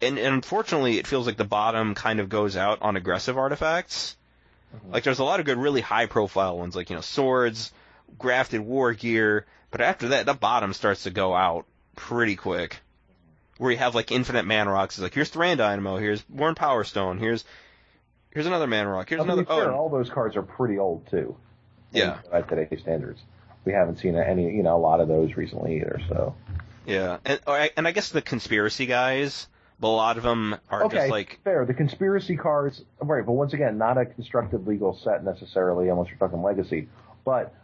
And, 0.00 0.18
and 0.18 0.34
unfortunately, 0.34 0.98
it 0.98 1.06
feels 1.06 1.26
like 1.26 1.36
the 1.36 1.44
bottom 1.44 1.94
kind 1.94 2.20
of 2.20 2.28
goes 2.28 2.56
out 2.56 2.82
on 2.82 2.96
aggressive 2.96 3.36
artifacts. 3.36 4.16
Mhm. 4.74 4.92
Like 4.92 5.04
there's 5.04 5.18
a 5.18 5.24
lot 5.24 5.40
of 5.40 5.46
good, 5.46 5.58
really 5.58 5.80
high 5.80 6.06
profile 6.06 6.58
ones, 6.58 6.76
like 6.76 6.90
you 6.90 6.96
know 6.96 7.02
swords, 7.02 7.72
grafted 8.18 8.60
war 8.60 8.92
gear, 8.92 9.46
but 9.70 9.80
after 9.80 10.08
that, 10.08 10.26
the 10.26 10.34
bottom 10.34 10.72
starts 10.72 11.04
to 11.04 11.10
go 11.10 11.34
out 11.34 11.64
pretty 11.96 12.36
quick 12.36 12.80
where 13.58 13.72
you 13.72 13.76
have 13.78 13.94
like 13.94 14.12
infinite 14.12 14.44
man 14.44 14.68
rocks. 14.68 14.96
It's 14.96 15.02
like 15.02 15.14
here's 15.14 15.30
Thran 15.30 15.56
Dynamo, 15.58 15.96
here's 15.96 16.22
Worn 16.28 16.54
Power 16.54 16.84
Stone, 16.84 17.18
here's 17.18 17.44
here's 18.30 18.46
another 18.46 18.66
man 18.66 18.86
rock, 18.86 19.08
here's 19.08 19.22
another. 19.22 19.44
fair, 19.44 19.72
Oh, 19.72 19.74
all 19.74 19.88
those 19.88 20.10
cards 20.10 20.36
are 20.36 20.42
pretty 20.42 20.78
old 20.78 21.06
too. 21.08 21.36
Yeah. 21.90 22.18
By 22.30 22.42
today's 22.42 22.80
standards, 22.80 23.20
we 23.64 23.72
haven't 23.72 23.96
seen 23.98 24.16
any, 24.16 24.54
you 24.54 24.62
know, 24.62 24.76
a 24.76 24.78
lot 24.78 25.00
of 25.00 25.08
those 25.08 25.34
recently 25.36 25.76
either. 25.76 26.00
So 26.08 26.34
yeah, 26.86 27.18
and 27.24 27.40
and 27.76 27.88
I 27.88 27.92
guess 27.92 28.10
the 28.10 28.22
conspiracy 28.22 28.86
guys, 28.86 29.48
but 29.80 29.88
a 29.88 29.90
lot 29.90 30.16
of 30.16 30.22
them 30.22 30.56
are 30.70 30.84
okay, 30.84 30.96
just 30.96 31.10
like 31.10 31.40
fair. 31.44 31.64
The 31.64 31.74
conspiracy 31.74 32.36
cards, 32.36 32.82
right? 33.00 33.24
But 33.24 33.32
once 33.32 33.52
again, 33.52 33.78
not 33.78 33.98
a 33.98 34.06
constructed 34.06 34.66
legal 34.66 34.98
set 35.02 35.24
necessarily, 35.24 35.88
unless 35.88 36.08
you're 36.08 36.18
talking 36.18 36.42
legacy. 36.42 36.88
But 37.24 37.54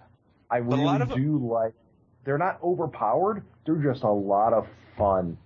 I 0.50 0.60
But 0.60 0.78
really 0.78 1.16
do 1.16 1.38
like. 1.38 1.74
They're 2.24 2.38
not 2.38 2.58
overpowered. 2.62 3.42
They're 3.66 3.76
just 3.76 4.02
a 4.02 4.10
lot 4.10 4.52
of 4.54 4.66
fun. 4.96 5.36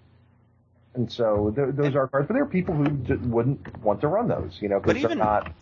And 0.95 1.11
so 1.11 1.53
th- 1.55 1.75
those 1.75 1.95
are 1.95 2.09
cards, 2.09 2.27
but 2.29 2.35
there 2.35 2.43
are 2.43 2.47
people 2.47 2.75
who 2.75 2.89
d- 2.89 3.15
wouldn't 3.15 3.79
want 3.83 4.01
to 4.01 4.09
run 4.09 4.29
those, 4.29 4.57
you 4.61 4.69
know, 4.69 4.81
because 4.81 5.03
they're 5.03 5.17
not 5.17 5.53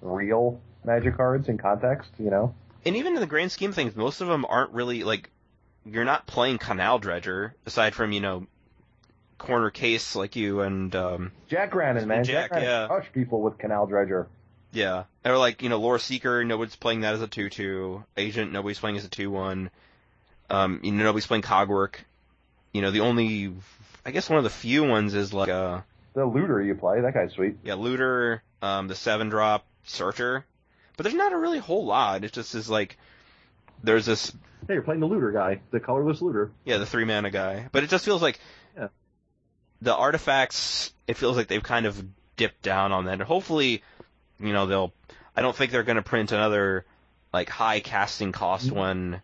real 0.00 0.60
magic 0.84 1.16
cards 1.16 1.48
in 1.48 1.58
context, 1.58 2.10
you 2.18 2.30
know. 2.30 2.54
and 2.84 2.96
even 2.96 3.14
in 3.14 3.20
the 3.20 3.26
grand 3.26 3.52
scheme 3.52 3.70
of 3.70 3.76
things, 3.76 3.96
most 3.96 4.20
of 4.20 4.28
them 4.28 4.46
aren't 4.48 4.72
really 4.72 5.04
like 5.04 5.30
you're 5.84 6.04
not 6.04 6.26
playing 6.26 6.58
Canal 6.58 6.98
Dredger 6.98 7.54
aside 7.66 7.94
from 7.94 8.12
you 8.12 8.20
know 8.20 8.46
corner 9.38 9.70
case 9.70 10.16
like 10.16 10.34
you 10.36 10.60
and 10.62 10.94
um 10.96 11.32
Jack 11.48 11.70
Grannon, 11.70 12.06
man, 12.08 12.24
Jack, 12.24 12.34
Jack, 12.34 12.50
Grannon 12.50 12.68
yeah. 12.68 12.86
crushed 12.88 13.12
people 13.12 13.40
with 13.40 13.56
Canal 13.58 13.86
Dredger. 13.86 14.26
Yeah. 14.72 15.04
Or 15.24 15.38
like, 15.38 15.62
you 15.62 15.68
know, 15.68 15.78
Lore 15.78 15.98
Seeker, 15.98 16.44
nobody's 16.44 16.76
playing 16.76 17.00
that 17.00 17.14
as 17.14 17.22
a 17.22 17.28
2-2. 17.28 18.04
Agent, 18.16 18.52
nobody's 18.52 18.78
playing 18.78 18.96
as 18.98 19.04
a 19.04 19.08
2-1. 19.08 19.70
Um, 20.50 20.80
you 20.82 20.92
know, 20.92 21.04
nobody's 21.04 21.26
playing 21.26 21.42
Cogwork. 21.42 21.96
You 22.72 22.82
know, 22.82 22.90
the 22.90 23.00
only, 23.00 23.54
I 24.04 24.10
guess 24.10 24.28
one 24.28 24.36
of 24.38 24.44
the 24.44 24.50
few 24.50 24.84
ones 24.84 25.14
is 25.14 25.32
like, 25.32 25.48
uh, 25.48 25.80
The 26.14 26.26
looter 26.26 26.60
you 26.62 26.74
play, 26.74 27.00
that 27.00 27.14
guy's 27.14 27.32
sweet. 27.32 27.56
yeah, 27.64 27.74
Looter, 27.74 28.42
um, 28.60 28.88
the 28.88 28.94
7-drop 28.94 29.64
Searcher. 29.84 30.44
But 30.96 31.04
there's 31.04 31.14
not 31.16 31.32
a 31.32 31.38
really 31.38 31.58
whole 31.58 31.86
lot. 31.86 32.24
It 32.24 32.32
just 32.32 32.54
is 32.54 32.68
like, 32.68 32.98
there's 33.82 34.04
this, 34.04 34.32
Hey, 34.66 34.74
you're 34.74 34.82
playing 34.82 35.00
the 35.00 35.06
looter 35.06 35.30
guy, 35.30 35.60
the 35.70 35.80
colorless 35.80 36.20
looter. 36.20 36.50
yeah, 36.64 36.76
the 36.76 36.84
3-mana 36.84 37.30
guy. 37.30 37.68
But 37.72 37.84
it 37.84 37.90
just 37.90 38.04
feels 38.04 38.20
like, 38.20 38.38
Yeah. 38.38 38.42
The 39.82 39.94
artifacts, 39.94 40.92
it 41.06 41.16
feels 41.16 41.36
like 41.36 41.48
they've 41.48 41.62
kind 41.62 41.86
of 41.86 42.02
dipped 42.36 42.62
down 42.62 42.92
on 42.92 43.04
that. 43.06 43.14
And 43.14 43.22
hopefully, 43.22 43.82
you 44.40 44.52
know, 44.52 44.66
they'll, 44.66 44.92
I 45.36 45.42
don't 45.42 45.54
think 45.54 45.72
they're 45.72 45.82
gonna 45.82 46.02
print 46.02 46.32
another, 46.32 46.84
like, 47.32 47.48
high 47.48 47.80
casting 47.80 48.32
cost 48.32 48.70
one. 48.70 49.22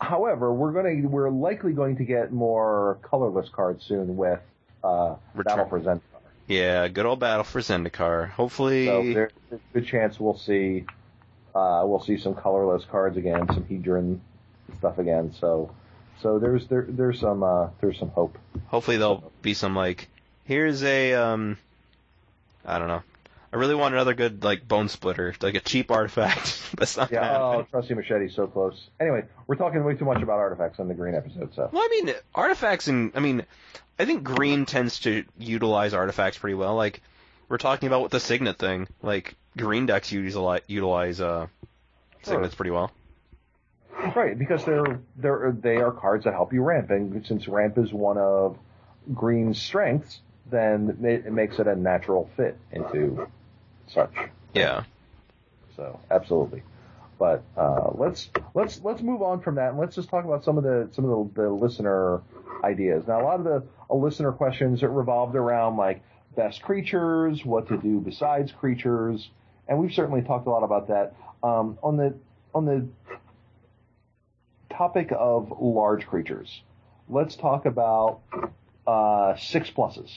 However, 0.00 0.52
we're 0.52 0.72
gonna 0.72 1.08
we're 1.08 1.30
likely 1.30 1.72
going 1.72 1.96
to 1.96 2.04
get 2.04 2.32
more 2.32 2.98
colorless 3.02 3.48
cards 3.48 3.84
soon 3.84 4.16
with 4.16 4.40
uh, 4.82 5.16
Return- 5.34 5.56
Battle 5.56 5.68
for 5.68 5.80
Zendikar. 5.80 6.00
Yeah, 6.46 6.88
good 6.88 7.06
old 7.06 7.20
battle 7.20 7.44
for 7.44 7.60
Zendikar. 7.60 8.28
Hopefully, 8.28 8.86
So 8.86 9.02
there's 9.02 9.32
a 9.50 9.58
good 9.72 9.86
chance 9.86 10.20
we'll 10.20 10.36
see 10.36 10.84
uh, 11.54 11.84
we'll 11.86 12.02
see 12.02 12.18
some 12.18 12.34
colorless 12.34 12.84
cards 12.84 13.16
again, 13.16 13.46
some 13.48 13.64
Hedron 13.64 14.18
stuff 14.78 14.98
again. 14.98 15.32
So 15.38 15.70
so 16.22 16.38
there's 16.38 16.66
there 16.68 16.86
there's 16.88 17.20
some 17.20 17.42
uh, 17.42 17.68
there's 17.80 17.98
some 17.98 18.10
hope. 18.10 18.38
hopefully 18.68 18.96
there'll 18.96 19.32
be 19.42 19.54
some 19.54 19.74
like, 19.76 20.08
here's 20.44 20.82
a, 20.82 21.14
um, 21.14 21.58
I 22.64 22.78
don't 22.78 22.88
know. 22.88 23.02
I 23.52 23.56
really 23.56 23.74
want 23.76 23.94
another 23.94 24.14
good 24.14 24.42
like 24.42 24.66
bone 24.66 24.88
splitter, 24.88 25.32
like 25.40 25.54
a 25.54 25.60
cheap 25.60 25.90
artifact. 25.92 26.60
That's 26.76 26.96
not 26.96 27.12
Yeah. 27.12 27.38
Oh, 27.40 27.50
happen. 27.52 27.66
trusty 27.70 27.94
machete, 27.94 28.28
so 28.28 28.46
close. 28.48 28.88
Anyway, 28.98 29.22
we're 29.46 29.54
talking 29.54 29.84
way 29.84 29.94
too 29.94 30.04
much 30.04 30.22
about 30.22 30.38
artifacts 30.40 30.80
on 30.80 30.88
the 30.88 30.94
green 30.94 31.14
episode. 31.14 31.54
So 31.54 31.68
Well, 31.72 31.82
I 31.82 31.88
mean, 31.88 32.14
artifacts 32.34 32.88
and 32.88 33.12
I 33.14 33.20
mean, 33.20 33.44
I 33.98 34.06
think 34.06 34.24
green 34.24 34.66
tends 34.66 34.98
to 35.00 35.24
utilize 35.38 35.94
artifacts 35.94 36.36
pretty 36.38 36.54
well. 36.54 36.74
Like 36.74 37.00
we're 37.48 37.58
talking 37.58 37.86
about 37.86 38.02
with 38.02 38.10
the 38.10 38.18
signet 38.18 38.58
thing, 38.58 38.88
like 39.02 39.36
green 39.56 39.86
decks 39.86 40.10
utilize 40.10 40.62
utilize 40.66 41.20
uh, 41.20 41.46
Sure. 42.24 42.34
signets 42.34 42.54
pretty 42.56 42.70
well. 42.72 42.90
Right 44.14 44.38
because 44.38 44.64
they're 44.64 45.00
they're 45.16 45.56
they 45.58 45.76
are 45.76 45.92
cards 45.92 46.24
that 46.24 46.32
help 46.32 46.52
you 46.52 46.62
ramp, 46.62 46.90
and 46.90 47.26
since 47.26 47.48
ramp 47.48 47.78
is 47.78 47.92
one 47.92 48.18
of 48.18 48.58
green's 49.12 49.60
strengths, 49.60 50.20
then 50.50 50.98
it, 51.02 51.26
it 51.26 51.32
makes 51.32 51.58
it 51.58 51.66
a 51.66 51.74
natural 51.74 52.30
fit 52.36 52.56
into 52.72 53.26
such. 53.86 54.14
Yeah. 54.54 54.84
So 55.76 56.00
absolutely. 56.10 56.62
But 57.18 57.42
uh, 57.56 57.90
let's 57.94 58.30
let's 58.54 58.80
let's 58.82 59.02
move 59.02 59.22
on 59.22 59.40
from 59.40 59.56
that 59.56 59.70
and 59.70 59.78
let's 59.78 59.94
just 59.94 60.08
talk 60.08 60.24
about 60.24 60.44
some 60.44 60.58
of 60.58 60.64
the 60.64 60.88
some 60.92 61.04
of 61.04 61.34
the, 61.34 61.42
the 61.42 61.50
listener 61.50 62.22
ideas. 62.62 63.06
Now 63.06 63.20
a 63.20 63.24
lot 63.24 63.38
of 63.38 63.44
the 63.44 63.62
uh, 63.90 63.94
listener 63.94 64.32
questions 64.32 64.82
are 64.82 64.90
revolved 64.90 65.36
around 65.36 65.76
like 65.76 66.02
best 66.36 66.62
creatures, 66.62 67.44
what 67.44 67.68
to 67.68 67.76
do 67.76 68.00
besides 68.00 68.50
creatures, 68.52 69.30
and 69.68 69.78
we've 69.78 69.92
certainly 69.92 70.22
talked 70.22 70.46
a 70.46 70.50
lot 70.50 70.64
about 70.64 70.88
that. 70.88 71.14
Um, 71.42 71.78
on 71.82 71.96
the 71.96 72.14
on 72.54 72.64
the 72.64 72.86
topic 74.76 75.12
of 75.16 75.52
large 75.60 76.06
creatures, 76.06 76.62
let's 77.08 77.36
talk 77.36 77.66
about 77.66 78.20
uh, 78.86 79.36
six 79.36 79.70
pluses. 79.70 80.10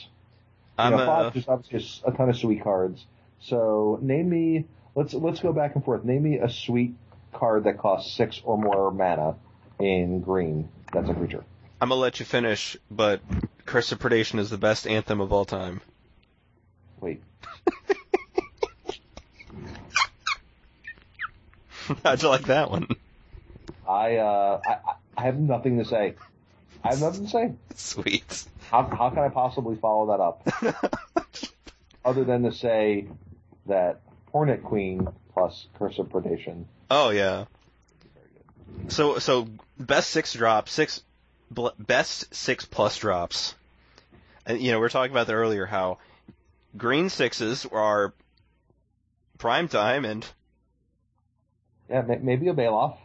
I'm 0.76 0.92
know, 0.92 1.02
a, 1.02 1.06
five, 1.06 1.32
there's 1.32 1.48
obviously 1.48 2.02
a 2.06 2.12
ton 2.12 2.28
of 2.28 2.36
sweet 2.36 2.62
cards. 2.62 3.04
So 3.40 3.98
name 4.02 4.28
me. 4.28 4.66
Let's 4.94 5.14
let's 5.14 5.40
go 5.40 5.52
back 5.52 5.74
and 5.74 5.84
forth. 5.84 6.04
Name 6.04 6.22
me 6.22 6.38
a 6.38 6.48
sweet 6.48 6.94
card 7.32 7.64
that 7.64 7.78
costs 7.78 8.12
six 8.16 8.40
or 8.44 8.56
more 8.58 8.90
mana 8.90 9.36
in 9.78 10.20
green. 10.20 10.68
That's 10.92 11.08
a 11.08 11.14
creature. 11.14 11.44
I'm 11.80 11.88
gonna 11.90 12.00
let 12.00 12.18
you 12.18 12.26
finish, 12.26 12.76
but 12.90 13.20
Curse 13.64 13.92
of 13.92 14.00
Predation 14.00 14.38
is 14.38 14.50
the 14.50 14.58
best 14.58 14.86
anthem 14.86 15.20
of 15.20 15.32
all 15.32 15.44
time. 15.44 15.80
Wait. 17.00 17.22
How'd 22.04 22.22
you 22.22 22.28
like 22.28 22.46
that 22.46 22.70
one? 22.70 22.88
I 23.88 24.16
uh 24.16 24.60
I, 24.66 24.72
I- 25.16 25.22
have 25.24 25.38
nothing 25.38 25.78
to 25.78 25.84
say. 25.84 26.14
I 26.84 26.90
have 26.90 27.00
nothing 27.00 27.24
to 27.24 27.30
say. 27.30 27.52
Sweet. 27.74 28.44
How 28.70 28.84
how 28.84 29.10
can 29.10 29.18
I 29.20 29.30
possibly 29.30 29.76
follow 29.76 30.06
that 30.08 30.20
up 30.20 30.92
other 32.04 32.24
than 32.24 32.42
to 32.44 32.52
say 32.52 33.08
that 33.66 34.00
Hornet 34.30 34.62
Queen 34.62 35.08
plus 35.32 35.66
Curse 35.78 35.98
of 35.98 36.08
Predation. 36.08 36.64
oh 36.90 37.10
yeah. 37.10 37.46
So 38.88 39.18
so 39.18 39.48
best 39.78 40.10
six 40.10 40.32
drops, 40.34 40.70
six 40.72 41.02
bl- 41.50 41.68
best 41.78 42.32
six 42.34 42.64
plus 42.64 42.96
drops. 42.98 43.54
And 44.46 44.60
you 44.60 44.70
know 44.70 44.78
we 44.78 44.82
were 44.82 44.88
talking 44.88 45.12
about 45.12 45.26
that 45.26 45.34
earlier 45.34 45.66
how 45.66 45.98
green 46.76 47.08
sixes 47.08 47.66
are 47.66 48.12
prime 49.38 49.68
time 49.68 50.04
and 50.04 50.26
Yeah, 51.90 52.02
may, 52.02 52.16
maybe 52.18 52.48
a 52.48 52.54
Baloth. 52.54 52.96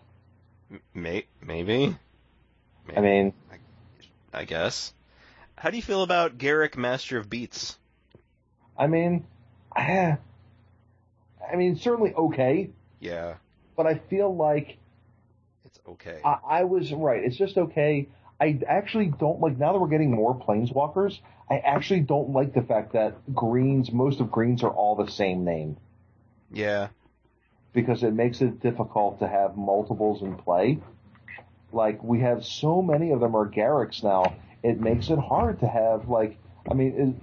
May, 0.93 1.25
maybe 1.41 1.95
I 2.95 3.01
mean, 3.01 3.33
I 4.33 4.45
guess. 4.45 4.93
How 5.55 5.69
do 5.69 5.77
you 5.77 5.83
feel 5.83 6.03
about 6.03 6.37
Garruk, 6.37 6.75
Master 6.75 7.17
of 7.17 7.29
Beats? 7.29 7.77
I 8.77 8.87
mean, 8.87 9.25
I, 9.75 10.17
I 11.51 11.55
mean 11.55 11.77
certainly 11.77 12.13
okay, 12.13 12.71
Yeah, 12.99 13.35
but 13.77 13.87
I 13.87 13.95
feel 14.09 14.35
like 14.35 14.77
it's 15.65 15.79
okay. 15.87 16.19
I, 16.23 16.37
I 16.45 16.63
was 16.63 16.91
right. 16.91 17.23
It's 17.23 17.37
just 17.37 17.57
okay. 17.57 18.07
I 18.39 18.59
actually 18.67 19.07
don't 19.07 19.39
like 19.39 19.57
now 19.57 19.71
that 19.73 19.79
we're 19.79 19.87
getting 19.87 20.11
more 20.11 20.37
planeswalkers. 20.37 21.19
I 21.49 21.57
actually 21.59 22.01
don't 22.01 22.31
like 22.31 22.53
the 22.53 22.61
fact 22.61 22.93
that 22.93 23.33
greens, 23.33 23.91
most 23.91 24.19
of 24.19 24.31
greens 24.31 24.63
are 24.63 24.71
all 24.71 24.95
the 24.95 25.09
same 25.11 25.45
name 25.45 25.77
Yeah. 26.51 26.87
Because 27.73 28.03
it 28.03 28.13
makes 28.13 28.41
it 28.41 28.61
difficult 28.61 29.19
to 29.19 29.27
have 29.27 29.57
multiples 29.57 30.21
in 30.21 30.35
play. 30.35 30.79
Like 31.71 32.03
we 32.03 32.19
have 32.19 32.45
so 32.45 32.81
many 32.81 33.11
of 33.11 33.19
them 33.19 33.35
are 33.35 33.45
Garruks 33.45 34.03
now, 34.03 34.35
it 34.61 34.79
makes 34.79 35.09
it 35.09 35.17
hard 35.19 35.59
to 35.61 35.67
have 35.67 36.07
like 36.07 36.37
I 36.69 36.75
mean 36.75 37.17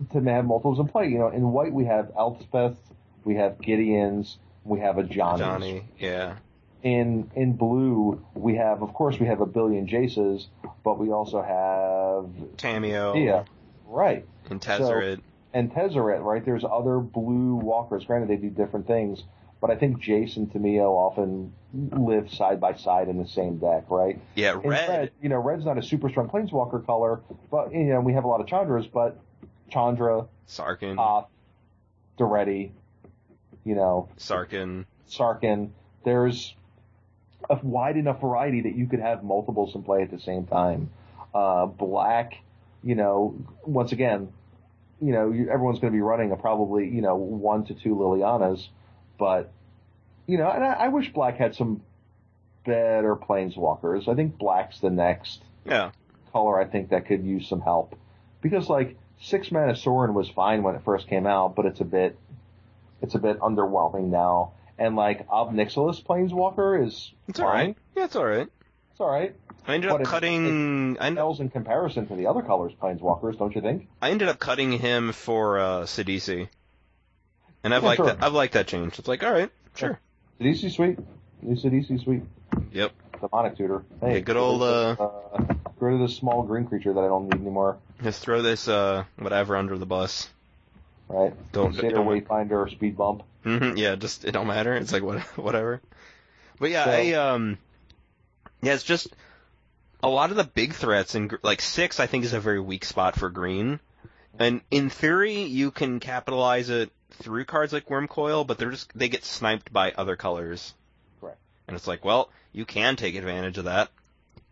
it, 0.00 0.10
to 0.12 0.30
have 0.30 0.44
multiples 0.44 0.78
in 0.78 0.86
play. 0.88 1.08
You 1.08 1.18
know, 1.18 1.28
in 1.28 1.50
white 1.50 1.72
we 1.72 1.84
have 1.86 2.12
Elspeth, 2.16 2.76
we 3.24 3.34
have 3.36 3.58
Gideons, 3.58 4.36
we 4.64 4.80
have 4.80 4.98
a 4.98 5.02
Johnny. 5.02 5.40
Johnny. 5.40 5.88
Yeah. 5.98 6.36
In 6.84 7.28
in 7.34 7.54
blue 7.56 8.24
we 8.34 8.54
have 8.54 8.82
of 8.82 8.94
course 8.94 9.18
we 9.18 9.26
have 9.26 9.40
a 9.40 9.46
billion 9.46 9.88
Jaces, 9.88 10.46
but 10.84 10.96
we 10.98 11.10
also 11.10 11.42
have 11.42 12.56
Tamiyo. 12.56 13.24
yeah, 13.24 13.44
right. 13.86 14.24
And 14.48 14.60
Tezzeret. 14.60 15.20
and 15.52 15.72
Tezzeret, 15.72 16.22
right? 16.22 16.44
There's 16.44 16.64
other 16.64 17.00
blue 17.00 17.56
walkers. 17.56 18.04
Granted, 18.04 18.28
they 18.30 18.36
do 18.36 18.48
different 18.48 18.86
things, 18.86 19.24
but 19.60 19.70
I 19.70 19.76
think 19.76 20.02
Jace 20.02 20.36
and 20.36 20.50
Tamiyo 20.52 20.90
often 20.90 21.52
live 21.72 22.32
side 22.32 22.60
by 22.60 22.74
side 22.74 23.08
in 23.08 23.18
the 23.18 23.26
same 23.26 23.58
deck, 23.58 23.84
right? 23.88 24.20
yeah. 24.34 24.54
In 24.54 24.68
Red. 24.68 25.10
you 25.20 25.28
know, 25.28 25.38
red's 25.38 25.64
not 25.64 25.78
a 25.78 25.82
super 25.82 26.08
strong 26.08 26.28
planeswalker 26.28 26.84
color, 26.84 27.20
but 27.50 27.72
you 27.72 27.84
know 27.84 28.00
we 28.00 28.14
have 28.14 28.24
a 28.24 28.28
lot 28.28 28.40
of 28.40 28.46
Chandras, 28.46 28.90
but 28.90 29.18
Chandra, 29.70 30.26
Sarkhan. 30.48 30.96
Koth, 30.96 31.26
Daretti, 32.18 32.70
you 33.64 33.74
know, 33.74 34.08
Sarkhan. 34.18 34.86
Sarkhan. 35.08 35.70
There's 36.04 36.54
a 37.50 37.56
wide 37.62 37.96
enough 37.96 38.20
variety 38.20 38.62
that 38.62 38.76
you 38.76 38.86
could 38.86 39.00
have 39.00 39.22
multiples 39.22 39.74
in 39.74 39.82
play 39.82 40.02
at 40.02 40.10
the 40.10 40.20
same 40.20 40.46
time. 40.46 40.90
Uh, 41.34 41.66
black, 41.66 42.34
you 42.82 42.94
know, 42.94 43.36
once 43.64 43.92
again, 43.92 44.32
you 45.00 45.12
know, 45.12 45.28
everyone's 45.28 45.78
going 45.78 45.92
to 45.92 45.96
be 45.96 46.00
running 46.00 46.32
a 46.32 46.36
probably, 46.36 46.88
you 46.88 47.00
know, 47.00 47.14
one 47.16 47.64
to 47.66 47.74
two 47.74 47.94
Lilianas, 47.94 48.68
but, 49.18 49.50
you 50.26 50.38
know, 50.38 50.50
and 50.50 50.64
I, 50.64 50.72
I 50.72 50.88
wish 50.88 51.12
black 51.12 51.36
had 51.36 51.54
some 51.54 51.82
better 52.64 53.16
planeswalkers. 53.16 54.08
I 54.08 54.14
think 54.14 54.38
black's 54.38 54.80
the 54.80 54.90
next 54.90 55.42
Yeah. 55.64 55.90
color 56.32 56.60
I 56.60 56.64
think 56.66 56.90
that 56.90 57.06
could 57.06 57.24
use 57.24 57.48
some 57.48 57.60
help. 57.60 57.94
Because 58.40 58.68
like 58.68 58.96
six 59.20 59.50
mana 59.50 59.74
Sorin 59.76 60.14
was 60.14 60.28
fine 60.28 60.62
when 60.62 60.74
it 60.74 60.82
first 60.84 61.08
came 61.08 61.26
out, 61.26 61.54
but 61.56 61.66
it's 61.66 61.80
a 61.80 61.84
bit 61.84 62.18
it's 63.00 63.14
a 63.14 63.18
bit 63.18 63.38
underwhelming 63.40 64.10
now. 64.10 64.52
And 64.78 64.96
like 64.96 65.26
Ob 65.30 65.52
Nixilis 65.52 66.02
Planeswalker 66.02 66.84
is 66.86 67.12
It's 67.28 67.40
alright. 67.40 67.76
Yeah, 67.96 68.04
it's 68.04 68.16
alright. 68.16 68.48
It's 68.92 69.00
alright. 69.00 69.34
I 69.66 69.74
ended 69.74 69.90
But 69.90 69.94
up 69.96 70.00
it- 70.02 70.06
cutting. 70.06 70.96
It 70.96 71.00
ended, 71.00 71.40
in 71.40 71.48
comparison 71.50 72.06
to 72.08 72.14
the 72.16 72.26
other 72.26 72.42
colors 72.42 72.72
Planeswalkers, 72.80 73.38
don't 73.38 73.54
you 73.54 73.60
think? 73.60 73.88
I 74.00 74.10
ended 74.10 74.28
up 74.28 74.38
cutting 74.38 74.72
him 74.72 75.12
for 75.12 75.58
uh, 75.58 75.80
Sidisi. 75.82 76.48
And 77.64 77.74
I've 77.74 77.82
Yeah, 77.82 77.88
liked 77.88 77.96
sure. 77.98 78.06
that. 78.06 78.22
I've 78.22 78.32
liked 78.32 78.54
that 78.54 78.66
change. 78.66 78.98
It's 78.98 79.08
like, 79.08 79.22
all 79.22 79.32
right, 79.32 79.50
sure. 79.74 79.98
DC 80.40 80.70
sweet. 80.72 80.98
New 81.42 81.54
DC 81.56 82.02
sweet. 82.02 82.22
Yep. 82.72 82.92
Demonic 83.20 83.56
tutor. 83.56 83.84
Hey, 84.00 84.14
Yeah, 84.14 84.20
good 84.20 84.36
old, 84.36 84.60
get 84.60 84.66
rid 84.66 84.74
of 84.74 84.98
this, 84.98 85.00
uh, 85.00 85.38
get 85.54 85.56
rid 85.80 85.94
of 85.94 86.00
this 86.00 86.16
small 86.16 86.42
green 86.44 86.66
creature 86.66 86.92
that 86.92 87.00
I 87.00 87.08
don't 87.08 87.24
need 87.24 87.40
anymore. 87.40 87.78
Just 88.02 88.20
throw 88.22 88.42
this 88.42 88.68
uh 88.68 89.04
whatever 89.16 89.56
under 89.56 89.76
the 89.76 89.86
bus. 89.86 90.28
Right? 91.08 91.34
Don't 91.52 91.72
Consider 91.72 91.96
don't 91.96 92.06
Wayfinder 92.06 92.70
speed 92.70 92.96
bump. 92.96 93.22
hmm 93.42 93.76
yeah, 93.76 93.96
just 93.96 94.24
it 94.24 94.32
don't 94.32 94.46
matter. 94.46 94.74
It's 94.74 94.92
like 94.92 95.02
what 95.02 95.20
whatever. 95.36 95.80
But 96.60 96.70
yeah, 96.70 96.84
So- 96.84 96.90
I 96.92 97.12
um 97.14 97.58
yeah, 98.62 98.74
it's 98.74 98.84
just 98.84 99.08
a 100.02 100.08
lot 100.08 100.30
of 100.30 100.36
the 100.36 100.44
big 100.44 100.74
threats 100.74 101.14
and 101.16 101.36
like 101.42 101.60
six 101.60 101.98
I 101.98 102.06
think 102.06 102.24
is 102.24 102.32
a 102.34 102.40
very 102.40 102.60
weak 102.60 102.84
spot 102.84 103.16
for 103.16 103.30
green. 103.30 103.80
And 104.38 104.60
in 104.70 104.88
theory, 104.90 105.42
you 105.42 105.70
can 105.70 106.00
capitalize 106.00 106.70
it 106.70 106.90
through 107.10 107.44
cards 107.44 107.72
like 107.72 107.86
Wurmcoil, 107.88 108.46
but 108.46 108.58
they're 108.58 108.70
just 108.70 108.96
they 108.96 109.08
get 109.08 109.24
sniped 109.24 109.72
by 109.72 109.92
other 109.92 110.16
colors. 110.16 110.74
Correct. 111.20 111.38
And 111.66 111.76
it's 111.76 111.86
like, 111.86 112.04
well, 112.04 112.30
you 112.52 112.64
can 112.64 112.96
take 112.96 113.16
advantage 113.16 113.58
of 113.58 113.64
that 113.64 113.90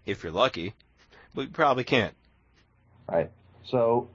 if 0.05 0.23
you're 0.23 0.33
lucky, 0.33 0.75
but 1.35 1.43
you 1.43 1.49
probably 1.49 1.85
can't. 1.85 2.15
Right. 3.09 3.31
So 3.67 4.09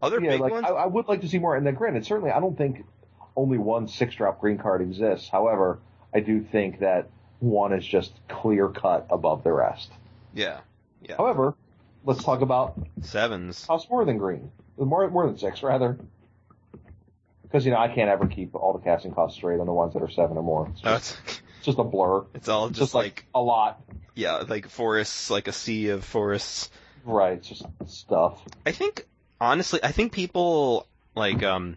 Other 0.00 0.20
yeah, 0.20 0.30
big 0.30 0.40
like 0.40 0.52
ones. 0.52 0.66
I, 0.66 0.70
I 0.70 0.86
would 0.86 1.08
like 1.08 1.20
to 1.22 1.28
see 1.28 1.38
more. 1.38 1.56
And 1.56 1.66
then, 1.66 1.74
granted, 1.74 2.06
certainly, 2.06 2.30
I 2.30 2.40
don't 2.40 2.56
think 2.56 2.84
only 3.36 3.58
one 3.58 3.88
six-drop 3.88 4.40
green 4.40 4.56
card 4.58 4.80
exists. 4.80 5.28
However, 5.28 5.78
I 6.14 6.20
do 6.20 6.42
think 6.42 6.80
that 6.80 7.10
one 7.40 7.74
is 7.74 7.86
just 7.86 8.12
clear 8.28 8.68
cut 8.68 9.08
above 9.10 9.44
the 9.44 9.52
rest. 9.52 9.90
yeah, 10.34 10.60
yeah. 11.02 11.16
However, 11.16 11.54
let's 12.06 12.24
talk 12.24 12.40
about 12.40 12.78
Sevens. 13.02 13.66
cost 13.66 13.90
more 13.90 14.04
than 14.06 14.16
green, 14.16 14.50
more 14.78 15.08
more 15.10 15.26
than 15.26 15.36
six 15.36 15.62
rather. 15.62 15.98
Because 17.42 17.64
you 17.64 17.70
know 17.70 17.78
I 17.78 17.88
can't 17.88 18.08
ever 18.10 18.26
keep 18.26 18.54
all 18.54 18.72
the 18.72 18.80
casting 18.80 19.12
costs 19.12 19.36
straight 19.36 19.60
on 19.60 19.66
the 19.66 19.72
ones 19.72 19.92
that 19.94 20.02
are 20.02 20.10
seven 20.10 20.36
or 20.36 20.42
more. 20.42 20.68
It's 20.72 20.80
just, 20.80 21.18
it's 21.24 21.40
it's 21.58 21.66
just 21.66 21.78
a 21.78 21.84
blur. 21.84 22.24
it's 22.34 22.48
all 22.48 22.66
It's 22.68 22.78
just, 22.78 22.94
like 22.94 23.26
a 23.34 23.40
lot. 23.40 23.80
yeah, 24.14 24.36
like 24.48 24.68
forests, 24.68 25.30
like 25.30 25.46
a 25.48 25.52
sea 25.52 25.90
of 25.90 26.04
forests. 26.04 26.70
Right. 27.04 27.34
It's 27.34 27.48
just 27.48 27.64
stuff. 27.86 28.40
I 28.64 28.72
think 28.72 29.06
honestly, 29.40 29.78
I 29.82 29.92
think 29.92 30.12
people 30.12 30.88
like 31.14 31.42
um, 31.44 31.76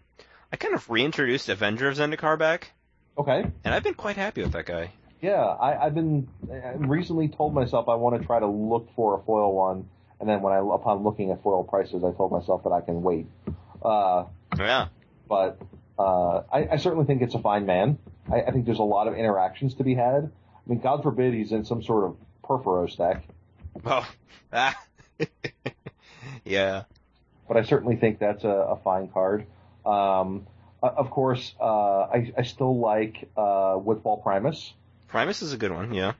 I 0.52 0.56
kind 0.56 0.74
of 0.74 0.90
reintroduced 0.90 1.48
Avenger 1.48 1.88
of 1.88 1.96
Zendikar 1.98 2.36
back, 2.38 2.72
Okay. 3.16 3.44
and 3.64 3.74
I've 3.74 3.84
been 3.84 3.94
quite 3.94 4.16
happy 4.16 4.42
with 4.42 4.52
that 4.52 4.66
guy. 4.66 4.90
Yeah, 5.22 5.34
I, 5.44 5.86
I've 5.86 5.94
been 5.94 6.26
I 6.50 6.72
recently 6.78 7.28
told 7.28 7.54
myself 7.54 7.88
I 7.88 7.94
want 7.94 8.20
to 8.20 8.26
try 8.26 8.40
to 8.40 8.46
look 8.48 8.88
for 8.96 9.20
a 9.20 9.22
foil 9.22 9.54
one, 9.54 9.88
and 10.20 10.28
then 10.28 10.42
when 10.42 10.52
I 10.52 10.58
upon 10.58 11.02
looking 11.02 11.30
at 11.30 11.42
foil 11.42 11.64
prices, 11.64 12.04
I 12.04 12.12
told 12.12 12.30
myself 12.30 12.64
that 12.64 12.70
I 12.70 12.80
can 12.80 13.02
wait. 13.02 13.26
Uh, 13.82 14.24
Yeah, 14.58 14.88
but 15.28 15.58
uh, 15.98 16.42
I, 16.52 16.68
I 16.72 16.76
certainly 16.76 17.06
think 17.06 17.22
it's 17.22 17.34
a 17.34 17.38
fine 17.40 17.66
man. 17.66 17.98
I, 18.30 18.42
I 18.42 18.50
think 18.50 18.66
there's 18.66 18.78
a 18.78 18.82
lot 18.82 19.08
of 19.08 19.14
interactions 19.14 19.74
to 19.74 19.84
be 19.84 19.94
had. 19.94 20.24
I 20.24 20.70
mean, 20.70 20.80
God 20.80 21.02
forbid 21.02 21.34
he's 21.34 21.52
in 21.52 21.64
some 21.64 21.82
sort 21.82 22.04
of 22.04 22.16
Purphoros 22.44 22.96
deck, 22.96 23.22
well, 23.82 24.06
ah, 24.52 24.76
yeah, 26.44 26.84
but 27.48 27.56
I 27.56 27.62
certainly 27.62 27.96
think 27.96 28.18
that's 28.18 28.44
a, 28.44 28.48
a 28.48 28.76
fine 28.76 29.08
card. 29.08 29.46
Um, 29.86 30.46
of 30.82 31.10
course, 31.10 31.54
uh, 31.60 32.00
I, 32.02 32.32
I 32.36 32.42
still 32.42 32.78
like 32.78 33.28
uh, 33.36 33.78
Woodfall 33.78 34.22
Primus. 34.22 34.72
Primus 35.08 35.42
is 35.42 35.52
a 35.52 35.56
good 35.56 35.72
one. 35.72 35.94
Yeah, 35.94 36.14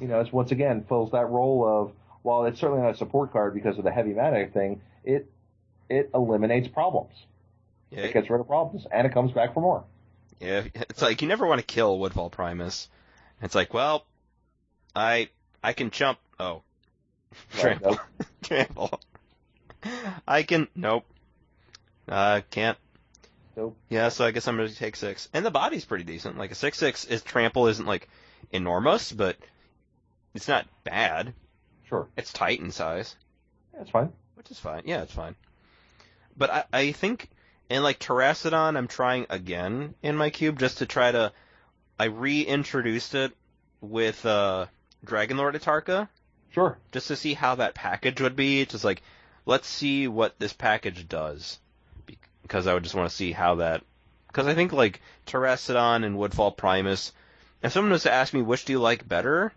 you 0.00 0.06
know, 0.06 0.20
it's 0.20 0.32
once 0.32 0.52
again 0.52 0.84
fills 0.88 1.12
that 1.12 1.28
role 1.28 1.66
of 1.66 1.92
while 2.22 2.44
it's 2.46 2.60
certainly 2.60 2.82
not 2.82 2.94
a 2.94 2.96
support 2.96 3.32
card 3.32 3.54
because 3.54 3.78
of 3.78 3.84
the 3.84 3.90
heavy 3.90 4.14
mana 4.14 4.46
thing, 4.48 4.80
it 5.04 5.30
it 5.88 6.10
eliminates 6.14 6.68
problems. 6.68 7.12
It 7.90 8.14
gets 8.14 8.30
rid 8.30 8.40
of 8.40 8.46
problems 8.46 8.86
and 8.90 9.06
it 9.06 9.12
comes 9.12 9.32
back 9.32 9.52
for 9.52 9.60
more. 9.60 9.84
yeah. 10.40 10.62
It's 10.74 11.02
like 11.02 11.20
you 11.20 11.28
never 11.28 11.46
want 11.46 11.60
to 11.60 11.66
kill 11.66 11.98
Woodfall 11.98 12.30
Primus. 12.30 12.88
It's 13.42 13.54
like, 13.54 13.74
well, 13.74 14.06
I 14.96 15.28
I 15.62 15.74
can 15.74 15.90
jump. 15.90 16.18
Oh, 16.40 16.62
trample, 17.58 17.98
trample. 18.42 18.98
I 20.26 20.42
can. 20.44 20.68
Nope. 20.74 21.04
Uh, 22.08 22.40
can't. 22.50 22.78
Nope. 23.56 23.76
Yeah, 23.90 24.08
so 24.08 24.24
I 24.24 24.30
guess 24.30 24.48
I'm 24.48 24.56
gonna 24.56 24.70
take 24.70 24.96
six. 24.96 25.28
And 25.34 25.44
the 25.44 25.50
body's 25.50 25.84
pretty 25.84 26.04
decent. 26.04 26.38
Like 26.38 26.50
a 26.52 26.54
six 26.54 26.78
six 26.78 27.04
is 27.04 27.22
trample 27.22 27.66
isn't 27.66 27.86
like 27.86 28.08
enormous, 28.52 29.12
but 29.12 29.36
it's 30.34 30.48
not 30.48 30.66
bad. 30.84 31.34
Sure, 31.92 32.08
It's 32.16 32.32
Titan 32.32 32.70
size, 32.70 33.16
that's 33.76 33.90
fine. 33.90 34.10
which 34.34 34.50
is 34.50 34.58
fine. 34.58 34.82
Yeah, 34.86 35.02
it's 35.02 35.12
fine. 35.12 35.36
But 36.38 36.50
I, 36.50 36.64
I 36.72 36.92
think 36.92 37.28
and 37.68 37.84
like 37.84 37.98
Terrastodon, 37.98 38.78
I'm 38.78 38.88
trying 38.88 39.26
again 39.28 39.94
in 40.02 40.16
my 40.16 40.30
cube 40.30 40.58
just 40.58 40.78
to 40.78 40.86
try 40.86 41.12
to. 41.12 41.32
I 41.98 42.06
reintroduced 42.06 43.14
it 43.14 43.32
with 43.82 44.24
uh, 44.24 44.66
Dragonlord 45.04 45.54
Atarka 45.54 46.08
Sure, 46.50 46.78
just 46.92 47.08
to 47.08 47.16
see 47.16 47.34
how 47.34 47.56
that 47.56 47.74
package 47.74 48.22
would 48.22 48.36
be. 48.36 48.64
Just 48.64 48.84
like, 48.84 49.02
let's 49.44 49.68
see 49.68 50.08
what 50.08 50.38
this 50.38 50.54
package 50.54 51.06
does, 51.06 51.58
because 52.42 52.66
I 52.66 52.72
would 52.74 52.84
just 52.84 52.94
want 52.94 53.10
to 53.10 53.14
see 53.16 53.32
how 53.32 53.56
that. 53.56 53.82
Because 54.28 54.46
I 54.46 54.54
think 54.54 54.72
like 54.72 55.02
Terrastodon 55.26 56.04
and 56.04 56.16
Woodfall 56.16 56.56
Primus. 56.56 57.12
If 57.62 57.72
someone 57.72 57.92
was 57.92 58.04
to 58.04 58.12
ask 58.12 58.32
me 58.32 58.40
which 58.40 58.64
do 58.64 58.72
you 58.72 58.80
like 58.80 59.06
better, 59.06 59.52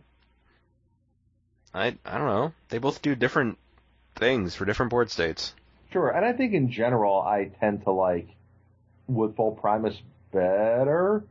I 1.76 1.88
I 2.06 2.18
don't 2.18 2.28
know. 2.28 2.54
They 2.70 2.78
both 2.78 3.02
do 3.02 3.16
different 3.16 3.58
things 4.16 4.56
for 4.56 4.64
different 4.66 4.90
board 4.90 5.12
states. 5.12 5.54
sure. 5.92 6.10
And 6.10 6.26
I 6.26 6.32
think 6.34 6.54
in 6.54 6.72
general, 6.72 7.22
I 7.22 7.52
tend 7.60 7.84
to 7.84 7.92
like 7.92 8.30
Woodfall 9.08 9.52
Primus 9.60 10.02
better, 10.32 11.24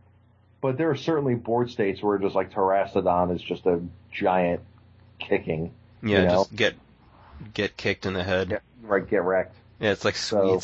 but 0.61 0.77
there 0.77 0.91
are 0.91 0.97
certainly 0.97 1.35
board 1.35 1.71
states 1.71 2.03
where 2.03 2.19
just 2.19 2.35
like 2.35 2.53
Terrastodon 2.53 3.35
is 3.35 3.41
just 3.43 3.65
a 3.67 3.81
giant 4.13 4.61
kicking. 5.19 5.73
Yeah, 6.03 6.19
You 6.21 6.25
know? 6.27 6.31
just 6.45 6.55
get 6.55 6.75
get 7.55 7.77
kicked 7.77 8.05
in 8.07 8.13
the 8.13 8.23
head. 8.23 8.51
Get, 8.51 8.63
right, 8.83 9.09
get 9.09 9.23
wrecked. 9.23 9.57
Yeah, 9.81 9.93
it's 9.93 10.05
like 10.05 10.17
So- 10.17 10.61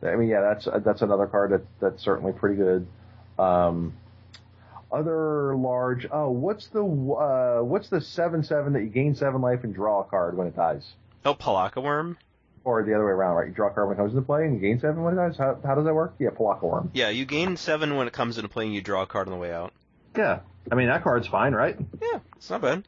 I 0.00 0.14
mean, 0.14 0.28
yeah, 0.28 0.40
that's 0.40 0.68
that's 0.84 1.02
another 1.02 1.26
card 1.26 1.50
that 1.50 1.62
that's 1.80 2.02
certainly 2.02 2.32
pretty 2.32 2.54
good. 2.56 2.86
Um, 3.38 3.94
other 4.90 5.56
large. 5.56 6.06
Oh, 6.10 6.30
what's 6.30 6.66
the 6.68 6.80
uh, 6.82 7.62
what's 7.64 7.88
the 7.88 8.00
seven 8.00 8.42
seven 8.42 8.72
that 8.74 8.82
you 8.82 8.88
gain 8.88 9.14
seven 9.14 9.40
life 9.40 9.64
and 9.64 9.74
draw 9.74 10.00
a 10.00 10.04
card 10.04 10.36
when 10.36 10.46
it 10.46 10.56
dies? 10.56 10.84
Oh, 11.24 11.34
Pelakka 11.34 11.82
Wurm. 11.82 12.16
Or 12.64 12.82
the 12.82 12.94
other 12.94 13.04
way 13.06 13.12
around, 13.12 13.36
right? 13.36 13.48
You 13.48 13.54
draw 13.54 13.68
a 13.68 13.70
card 13.70 13.88
when 13.88 13.96
it 13.96 14.00
comes 14.00 14.12
into 14.12 14.22
play 14.26 14.44
and 14.44 14.54
you 14.54 14.60
gain 14.60 14.78
seven 14.80 15.02
when 15.02 15.14
it 15.14 15.16
dies. 15.16 15.36
How, 15.38 15.58
how 15.64 15.74
does 15.74 15.84
that 15.84 15.94
work? 15.94 16.14
Yeah, 16.18 16.30
Pelakka 16.30 16.62
Wurm. 16.62 16.90
Yeah, 16.92 17.08
you 17.08 17.24
gain 17.24 17.56
seven 17.56 17.96
when 17.96 18.06
it 18.06 18.12
comes 18.12 18.36
into 18.38 18.48
play 18.48 18.66
and 18.66 18.74
you 18.74 18.82
draw 18.82 19.02
a 19.02 19.06
card 19.06 19.26
on 19.28 19.32
the 19.32 19.38
way 19.38 19.52
out. 19.52 19.72
Yeah, 20.16 20.40
I 20.70 20.74
mean 20.74 20.88
that 20.88 21.02
card's 21.02 21.26
fine, 21.28 21.52
right? 21.54 21.76
Yeah, 22.02 22.18
it's 22.36 22.50
not 22.50 22.60
bad. 22.62 22.84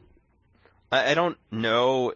I, 0.91 1.11
I 1.11 1.13
don't 1.13 1.37
know 1.51 2.13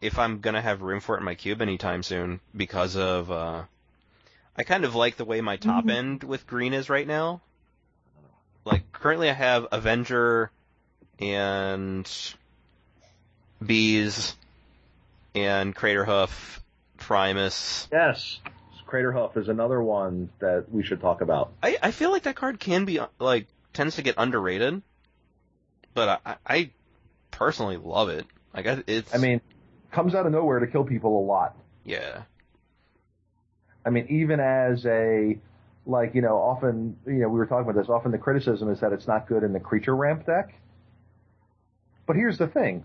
if 0.00 0.18
I'm 0.18 0.40
gonna 0.40 0.60
have 0.62 0.82
room 0.82 1.00
for 1.00 1.16
it 1.16 1.18
in 1.20 1.24
my 1.24 1.34
cube 1.34 1.60
anytime 1.62 2.02
soon 2.02 2.40
because 2.54 2.96
of 2.96 3.30
uh 3.30 3.64
I 4.56 4.62
kind 4.64 4.84
of 4.84 4.94
like 4.94 5.16
the 5.16 5.24
way 5.24 5.40
my 5.40 5.56
top 5.56 5.84
Mhm. 5.86 5.90
end 5.90 6.24
with 6.24 6.46
green 6.46 6.74
is 6.74 6.88
right 6.90 7.06
now. 7.06 7.40
Like 8.68 8.92
currently 8.92 9.30
I 9.30 9.32
have 9.32 9.66
Avenger 9.72 10.50
and 11.18 12.08
Bees 13.64 14.36
and 15.34 15.74
Craterhoof, 15.74 16.60
Primus. 16.98 17.88
Yes. 17.90 18.40
Craterhoof 18.86 19.36
is 19.36 19.48
another 19.48 19.82
one 19.82 20.30
that 20.38 20.70
we 20.70 20.82
should 20.82 21.00
talk 21.00 21.20
about. 21.20 21.52
I, 21.62 21.76
I 21.82 21.90
feel 21.90 22.10
like 22.10 22.22
that 22.22 22.36
card 22.36 22.58
can 22.58 22.84
be 22.84 23.00
like 23.18 23.46
tends 23.74 23.96
to 23.96 24.02
get 24.02 24.14
underrated, 24.16 24.80
but 25.92 26.20
I, 26.24 26.36
I 26.46 26.70
personally 27.30 27.76
love 27.76 28.08
it. 28.08 28.26
Like 28.54 28.66
I, 28.66 28.82
it's 28.86 29.14
I 29.14 29.18
mean, 29.18 29.40
comes 29.92 30.14
out 30.14 30.24
of 30.24 30.32
nowhere 30.32 30.58
to 30.60 30.66
kill 30.66 30.84
people 30.84 31.20
a 31.20 31.24
lot. 31.24 31.56
yeah. 31.84 32.22
I 33.84 33.90
mean, 33.90 34.06
even 34.10 34.40
as 34.40 34.84
a 34.84 35.38
like 35.88 36.14
you 36.14 36.22
know, 36.22 36.36
often 36.36 36.96
you 37.06 37.14
know 37.14 37.28
we 37.28 37.38
were 37.38 37.46
talking 37.46 37.68
about 37.68 37.80
this. 37.80 37.88
Often 37.88 38.12
the 38.12 38.18
criticism 38.18 38.70
is 38.70 38.80
that 38.80 38.92
it's 38.92 39.06
not 39.08 39.26
good 39.26 39.42
in 39.42 39.52
the 39.52 39.60
creature 39.60 39.96
ramp 39.96 40.26
deck. 40.26 40.54
But 42.06 42.16
here's 42.16 42.38
the 42.38 42.46
thing: 42.46 42.84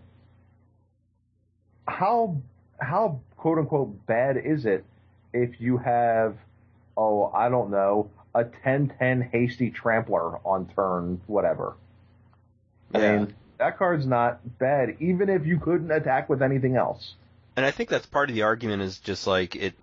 how 1.87 2.37
how 2.79 3.19
quote 3.37 3.59
unquote 3.59 4.05
bad 4.07 4.37
is 4.37 4.65
it 4.65 4.85
if 5.33 5.59
you 5.59 5.77
have 5.77 6.37
oh 6.97 7.31
I 7.33 7.49
don't 7.49 7.69
know 7.69 8.09
a 8.35 8.45
10-10 8.45 9.29
hasty 9.29 9.69
trampler 9.69 10.37
on 10.45 10.67
turn 10.75 11.21
whatever. 11.27 11.75
I 12.93 12.99
Yeah. 12.99 13.17
mean 13.19 13.35
that 13.59 13.77
card's 13.77 14.07
not 14.07 14.57
bad 14.57 14.97
even 14.99 15.29
if 15.29 15.45
you 15.45 15.59
couldn't 15.59 15.91
attack 15.91 16.29
with 16.29 16.41
anything 16.41 16.75
else. 16.75 17.15
And 17.55 17.65
I 17.65 17.71
think 17.71 17.89
that's 17.89 18.05
part 18.07 18.29
of 18.29 18.35
the 18.35 18.41
argument 18.43 18.81
is 18.81 18.99
just 18.99 19.27
like 19.27 19.55
it 19.55 19.73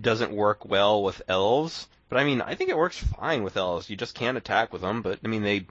doesn't 0.00 0.32
work 0.32 0.64
well 0.64 1.02
with 1.02 1.22
elves. 1.28 1.86
But 2.14 2.20
I 2.20 2.24
mean, 2.26 2.42
I 2.42 2.54
think 2.54 2.70
it 2.70 2.76
works 2.78 2.96
fine 2.96 3.42
with 3.42 3.56
elves. 3.56 3.90
You 3.90 3.96
just 3.96 4.14
can't 4.14 4.38
attack 4.38 4.72
with 4.72 4.82
them. 4.82 5.02
But 5.02 5.18
I 5.24 5.26
mean, 5.26 5.42
they 5.42 5.66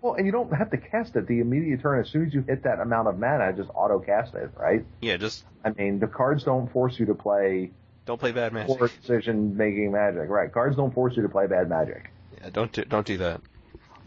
Well, 0.00 0.14
and 0.14 0.26
you 0.26 0.30
don't 0.30 0.54
have 0.54 0.70
to 0.70 0.76
cast 0.76 1.16
it 1.16 1.26
the 1.26 1.40
immediate 1.40 1.82
turn. 1.82 1.98
As 1.98 2.08
soon 2.08 2.24
as 2.24 2.32
you 2.32 2.42
hit 2.42 2.62
that 2.62 2.78
amount 2.78 3.08
of 3.08 3.18
mana, 3.18 3.52
just 3.52 3.68
auto 3.74 3.98
cast 3.98 4.36
it, 4.36 4.52
right? 4.56 4.84
yeah, 5.00 5.16
just 5.16 5.44
I 5.64 5.70
mean, 5.70 5.98
the 5.98 6.06
cards 6.06 6.44
don't 6.44 6.70
force 6.70 7.00
you 7.00 7.06
to 7.06 7.16
play 7.16 7.72
don't 8.06 8.20
play 8.20 8.30
bad 8.30 8.52
magic. 8.52 8.78
poor 8.78 8.86
decision 8.86 9.56
making 9.56 9.90
magic, 9.90 10.28
right? 10.28 10.52
Cards 10.52 10.76
don't 10.76 10.94
force 10.94 11.16
you 11.16 11.24
to 11.24 11.28
play 11.28 11.48
bad 11.48 11.68
magic. 11.68 12.12
Yeah, 12.40 12.50
don't 12.50 12.70
do, 12.70 12.84
don't 12.84 13.04
do 13.04 13.16
that. 13.16 13.40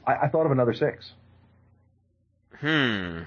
I, 0.07 0.13
I 0.15 0.27
thought 0.29 0.45
of 0.45 0.53
another 0.53 0.73
six. 0.73 1.11
Hmm. 2.61 3.23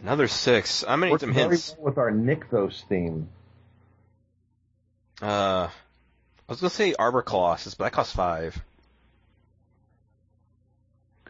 Another 0.00 0.28
six. 0.28 0.84
I'm 0.86 1.00
gonna 1.00 1.12
need 1.12 1.20
some 1.20 1.32
hints. 1.32 1.74
well 1.78 1.86
with 1.86 1.96
our 1.96 2.12
Nykthos 2.12 2.86
theme. 2.90 3.30
Uh, 5.22 5.68
I 6.48 6.52
was 6.52 6.60
gonna 6.60 6.70
say 6.70 6.94
Arbor 6.98 7.22
Colossus, 7.22 7.74
but 7.74 7.84
that 7.84 7.92
costs 7.92 8.14
five. 8.14 8.60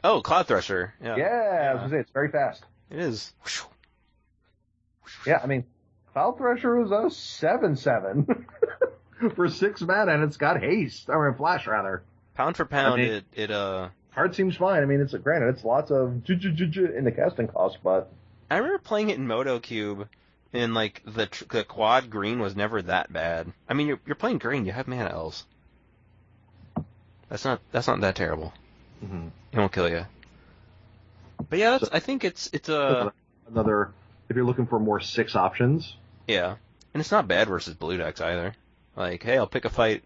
Oh, 0.05 0.23
Cloud 0.23 0.47
Thresher. 0.47 0.95
Yeah. 1.03 1.17
Yeah, 1.17 1.69
I 1.71 1.75
was 1.75 1.81
gonna 1.83 1.91
say 1.91 1.99
it's 2.01 2.11
very 2.13 2.31
fast. 2.31 2.63
It 2.91 3.01
is. 3.01 3.33
Yeah, 5.27 5.41
I 5.43 5.47
mean, 5.47 5.65
Cloud 6.13 6.39
Thresher 6.39 6.81
is 6.83 6.91
a 6.93 7.11
seven 7.11 7.75
seven 7.77 8.47
for 9.35 9.49
six 9.49 9.81
mana, 9.81 10.13
and 10.15 10.23
it's 10.23 10.37
got 10.37 10.61
haste 10.61 11.09
or 11.09 11.33
flash 11.35 11.67
rather. 11.67 12.03
Pound 12.35 12.57
for 12.57 12.65
pound, 12.65 12.95
I 12.95 13.05
mean- 13.05 13.13
it 13.13 13.25
it 13.35 13.51
uh. 13.51 13.89
Card 14.15 14.35
seems 14.35 14.57
fine. 14.57 14.83
I 14.83 14.87
mean, 14.87 15.01
it's 15.01 15.15
a, 15.15 15.19
granted 15.19 15.49
it's 15.51 15.65
lots 15.65 15.93
of 15.93 16.25
in 16.29 17.05
the 17.05 17.13
casting 17.15 17.47
cost, 17.47 17.79
but 17.85 18.11
I 18.51 18.57
remember 18.57 18.79
playing 18.79 19.11
it 19.11 19.17
in 19.17 19.27
Moto 19.29 19.61
Cube, 19.61 20.09
and 20.53 20.75
like 20.75 21.03
the 21.07 21.27
tr- 21.27 21.45
the 21.51 21.65
quad 21.65 22.11
green 22.11 22.39
was 22.41 22.57
never 22.57 22.81
that 22.83 23.13
bad. 23.13 23.53
I 23.69 23.75
mean, 23.75 23.87
you're 23.87 24.01
you're 24.07 24.17
playing 24.17 24.39
green, 24.39 24.65
you 24.65 24.73
have 24.73 24.89
mana 24.89 25.11
elves. 25.11 25.45
That's 27.29 27.45
not 27.45 27.61
that's 27.73 27.87
not 27.87 28.01
that 28.01 28.15
terrible. 28.17 28.53
Mhm. 29.05 29.31
It 29.53 29.59
won't 29.59 29.73
kill 29.73 29.89
you. 29.89 30.07
But 31.51 31.59
yeah, 31.59 31.71
that's, 31.73 31.89
I 31.93 32.01
think 32.01 32.25
it's 32.25 32.49
it's 32.53 32.69
a 32.69 33.13
another 33.49 33.93
if 34.29 34.37
you're 34.37 34.45
looking 34.45 34.67
for 34.67 34.79
more 34.79 35.01
six 35.01 35.37
options. 35.37 35.95
yeah, 36.27 36.57
and 36.95 37.01
it's 37.01 37.11
not 37.13 37.29
bad 37.29 37.49
versus 37.49 37.75
blue 37.75 37.97
decks 37.97 38.21
either. 38.21 38.55
Like, 38.97 39.23
hey, 39.23 39.39
I'll 39.39 39.47
pick 39.47 39.65
a 39.65 39.71
fight. 39.71 40.03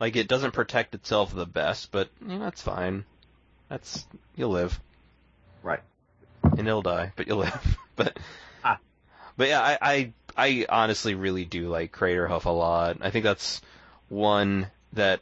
Like, 0.00 0.16
it 0.16 0.28
doesn't 0.28 0.50
protect 0.52 0.94
itself 0.94 1.32
the 1.34 1.46
best, 1.46 1.90
but 1.92 2.10
you 2.20 2.28
know, 2.28 2.38
that's 2.40 2.60
fine. 2.60 3.04
That's 3.68 4.04
you'll 4.34 4.50
live. 4.50 4.78
Right. 5.62 5.80
and 6.42 6.66
it'll 6.66 6.82
die, 6.82 7.12
but 7.16 7.26
you'll 7.26 7.38
live. 7.46 7.76
but. 7.96 8.18
But 9.36 9.48
yeah, 9.48 9.60
I, 9.60 9.78
I 9.82 10.12
I 10.36 10.66
honestly 10.68 11.14
really 11.14 11.44
do 11.44 11.68
like 11.68 11.92
Craterhoof 11.92 12.44
a 12.46 12.50
lot. 12.50 12.98
I 13.00 13.10
think 13.10 13.24
that's 13.24 13.60
one 14.08 14.68
that 14.92 15.20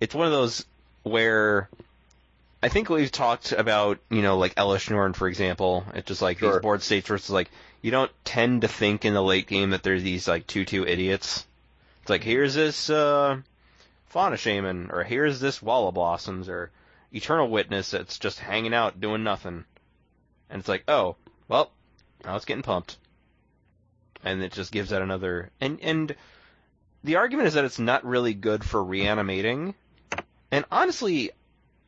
it's 0.00 0.14
one 0.14 0.26
of 0.26 0.32
those 0.32 0.64
where 1.02 1.68
I 2.62 2.68
think 2.68 2.88
we've 2.88 3.12
talked 3.12 3.52
about, 3.52 3.98
you 4.10 4.22
know, 4.22 4.38
like 4.38 4.54
Elesh 4.54 4.90
Norn, 4.90 5.12
for 5.12 5.28
example. 5.28 5.84
It's 5.94 6.08
just 6.08 6.22
like 6.22 6.38
Sure. 6.38 6.52
these 6.52 6.62
board 6.62 6.82
states 6.82 7.08
versus 7.08 7.30
like 7.30 7.50
you 7.82 7.90
don't 7.90 8.10
tend 8.24 8.62
to 8.62 8.68
think 8.68 9.04
in 9.04 9.14
the 9.14 9.22
late 9.22 9.46
game 9.46 9.70
that 9.70 9.82
there's 9.82 10.02
these 10.02 10.26
like 10.26 10.46
two 10.46 10.64
two 10.64 10.86
idiots. 10.86 11.46
It's 12.02 12.10
like 12.10 12.24
here's 12.24 12.54
this 12.54 12.90
uh 12.90 13.38
Fauna 14.08 14.36
Shaman, 14.36 14.90
or 14.90 15.02
here's 15.04 15.40
this 15.40 15.60
Wall 15.60 15.88
of 15.88 15.94
Blossoms, 15.94 16.48
or 16.48 16.70
Eternal 17.12 17.48
Witness 17.48 17.90
that's 17.90 18.18
just 18.18 18.38
hanging 18.38 18.72
out 18.72 19.00
doing 19.00 19.22
nothing. 19.24 19.64
And 20.48 20.60
it's 20.60 20.68
like, 20.68 20.84
oh, 20.88 21.16
well, 21.48 21.70
now 22.24 22.36
it's 22.36 22.44
getting 22.44 22.62
pumped. 22.62 22.96
And 24.26 24.42
it 24.42 24.52
just 24.52 24.72
gives 24.72 24.90
that 24.90 25.02
another 25.02 25.50
and 25.60 25.78
and 25.80 26.14
the 27.04 27.16
argument 27.16 27.46
is 27.46 27.54
that 27.54 27.64
it's 27.64 27.78
not 27.78 28.04
really 28.04 28.34
good 28.34 28.64
for 28.64 28.82
reanimating. 28.82 29.74
And 30.50 30.64
honestly, 30.70 31.30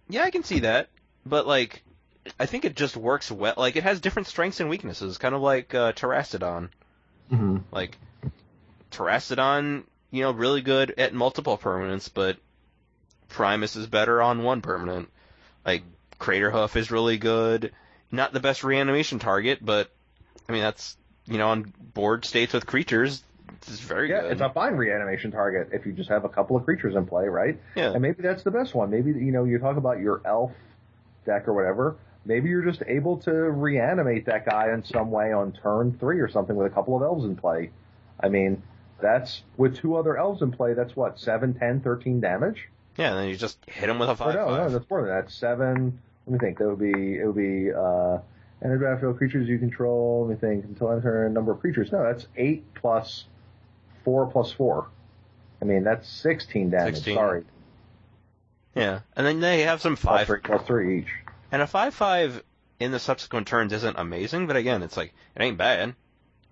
yeah, 0.09 0.23
I 0.23 0.31
can 0.31 0.45
see 0.45 0.61
that. 0.61 0.89
But 1.27 1.49
like 1.49 1.83
I 2.39 2.47
think 2.47 2.65
it 2.65 2.77
just 2.77 2.97
works 2.97 3.31
well 3.31 3.55
like 3.57 3.75
it 3.75 3.83
has 3.83 4.01
different 4.01 4.29
strengths 4.29 4.61
and 4.61 4.71
weaknesses, 4.71 5.19
kind 5.19 5.35
of 5.35 5.41
like 5.41 5.75
uh 5.75 5.93
Terrastodon. 5.93 6.71
Mm-hmm. 7.33 7.59
Like 7.73 7.99
Terrastodon, 8.93 9.83
you 10.13 10.23
know, 10.23 10.31
really 10.31 10.63
good 10.63 10.95
at 10.97 11.13
multiple 11.13 11.59
permanents, 11.59 12.09
but 12.13 12.37
Primus 13.29 13.75
is 13.75 13.89
better 13.89 14.23
on 14.23 14.45
one 14.45 14.63
permanent. 14.63 15.09
Like 15.67 15.83
Craterhoof 16.21 16.77
is 16.77 16.93
really 16.93 17.19
good. 17.19 17.73
Not 18.13 18.33
the 18.33 18.41
best 18.41 18.63
reanimation 18.63 19.19
target, 19.19 19.59
but 19.61 19.91
I 20.49 20.53
mean 20.53 20.63
that's 20.63 20.97
you 21.29 21.39
know 21.39 21.49
on 21.49 21.73
board 21.95 22.25
states 22.25 22.53
with 22.53 22.67
creatures, 22.67 23.23
it's 23.67 23.81
very 23.81 24.11
Yeah, 24.11 24.23
good. 24.23 24.33
it's 24.33 24.41
a 24.41 24.51
fine 24.51 24.75
reanimation 24.75 25.31
target 25.31 25.71
if 25.73 25.87
you 25.87 25.93
just 25.93 26.09
have 26.11 26.25
a 26.25 26.29
couple 26.29 26.57
of 26.57 26.65
creatures 26.65 26.95
in 26.97 27.07
play, 27.07 27.27
right? 27.29 27.59
yeah. 27.77 27.93
And 27.93 28.03
maybe 28.03 28.23
that's 28.23 28.43
the 28.43 28.51
best 28.51 28.75
one. 28.75 28.91
Maybe 28.91 29.11
you 29.11 29.33
know 29.33 29.45
you 29.45 29.59
talk 29.59 29.77
about 29.77 29.99
your 30.01 30.21
elf 30.25 30.53
deck 31.27 31.47
or 31.49 31.55
whatever. 31.55 31.97
Maybe 32.25 32.49
you're 32.51 32.65
just 32.65 32.83
able 32.87 33.19
to 33.19 33.33
reanimate 33.33 34.27
that 34.27 34.45
guy 34.45 34.73
in 34.73 34.85
some 34.85 35.11
way 35.11 35.33
on 35.33 35.53
turn 35.53 35.97
three 35.99 36.21
or 36.21 36.29
something 36.29 36.57
with 36.57 36.67
a 36.71 36.75
couple 36.75 36.95
of 36.97 37.03
elves 37.03 37.25
in 37.25 37.37
play. 37.37 37.71
I 38.21 38.29
mean, 38.29 38.63
that's 39.01 39.43
with 39.57 39.77
two 39.79 39.97
other 39.97 40.17
elves 40.19 40.43
in 40.43 40.51
play. 40.53 40.75
That's 40.75 40.95
what 40.97 41.19
seven, 41.21 41.55
ten, 41.55 41.81
thirteen 41.81 42.21
damage. 42.21 42.69
yeah, 42.97 43.11
and 43.11 43.19
then 43.21 43.29
you 43.29 43.37
just 43.37 43.59
hit 43.67 43.89
him 43.89 43.99
with 43.99 44.09
a 44.11 44.17
five 44.17 44.35
no, 44.35 44.49
no, 44.51 44.57
five. 44.57 44.73
that's 44.73 44.91
more 44.91 45.03
than 45.03 45.11
that. 45.11 45.31
Seven. 45.31 46.01
Let 46.27 46.33
me 46.33 46.39
think. 46.39 46.59
That 46.59 46.69
would 46.69 46.79
be 46.81 47.19
it. 47.19 47.25
Would 47.27 47.37
be 47.37 47.73
uh, 47.73 48.19
enter 48.63 48.79
battlefield 48.79 49.19
creatures 49.19 49.49
you 49.49 49.59
control. 49.59 50.27
Let 50.27 50.35
me 50.43 50.49
think. 50.49 50.65
Until 50.65 50.89
I 50.89 51.01
turn 51.01 51.33
number 51.33 51.53
of 51.53 51.61
creatures. 51.61 51.93
No, 51.93 52.03
that's 52.03 52.27
eight 52.37 52.65
plus 52.75 53.25
four 54.05 54.27
plus 54.27 54.53
four. 54.53 54.89
I 55.61 55.65
mean, 55.65 55.85
that's 55.85 56.09
sixteen 56.09 56.71
damage. 56.71 56.95
16. 56.97 57.15
Sorry, 57.15 57.45
Yeah, 58.75 59.01
and 59.17 59.27
then 59.27 59.41
they 59.41 59.63
have 59.63 59.81
some 59.81 59.97
plus 59.97 60.21
five 60.21 60.27
three, 60.27 60.41
plus 60.41 60.63
three 60.67 61.01
each. 61.01 61.09
and 61.51 61.63
a 61.63 61.67
five 61.67 61.95
five 61.95 62.43
in 62.79 62.93
the 62.93 62.99
subsequent 63.01 63.49
turns 63.49 63.73
isn't 63.73 63.99
amazing, 63.99 64.47
but 64.47 64.57
again, 64.57 64.83
it's 64.83 64.97
like 64.97 65.13
it 65.35 65.43
ain't 65.43 65.59
bad. 65.59 65.95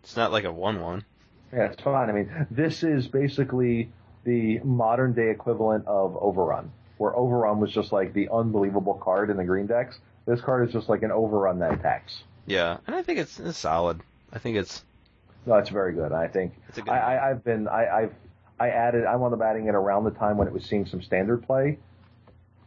It's 0.03 0.16
not 0.16 0.33
like 0.33 0.45
a 0.45 0.53
one 0.53 0.81
one. 0.81 1.05
Yeah, 1.53 1.66
it's 1.66 1.81
fine. 1.83 2.11
I 2.11 2.12
mean, 2.12 2.47
this 2.51 2.83
is 2.83 3.07
basically 3.07 3.91
the 4.24 4.59
modern 4.61 5.12
day 5.12 5.31
equivalent 5.31 5.87
of 5.87 6.16
Overrun, 6.16 6.73
where 6.99 7.16
Overrun 7.16 7.61
was 7.61 7.70
just 7.73 7.93
like 7.93 8.12
the 8.12 8.28
unbelievable 8.33 8.95
card 8.95 9.31
in 9.31 9.37
the 9.37 9.45
green 9.45 9.66
decks. 9.66 9.99
This 10.27 10.40
card 10.40 10.66
is 10.66 10.73
just 10.73 10.89
like 10.89 11.03
an 11.03 11.12
Overrun 11.12 11.61
that 11.61 11.73
attacks. 11.73 12.23
Yeah, 12.47 12.78
and 12.86 12.94
I 12.94 13.03
think 13.03 13.19
it's, 13.19 13.39
it's 13.40 13.59
solid. 13.59 14.01
I 14.32 14.39
think 14.39 14.57
it's 14.57 14.85
No, 15.47 15.55
it's 15.57 15.70
very 15.70 15.93
good. 15.94 16.12
I 16.12 16.28
think 16.28 16.55
it's 16.69 16.78
a 16.78 16.82
good. 16.82 16.90
I, 16.90 17.15
I, 17.15 17.31
I've 17.31 17.44
been 17.44 17.69
I, 17.69 17.86
I've 17.89 18.15
I 18.59 18.69
added 18.70 19.05
I 19.05 19.16
wound 19.16 19.35
up 19.35 19.40
adding 19.43 19.66
it 19.66 19.74
around 19.74 20.05
the 20.05 20.11
time 20.11 20.36
when 20.36 20.48
it 20.48 20.53
was 20.53 20.65
seeing 20.65 20.86
some 20.86 21.03
standard 21.03 21.44
play, 21.47 21.78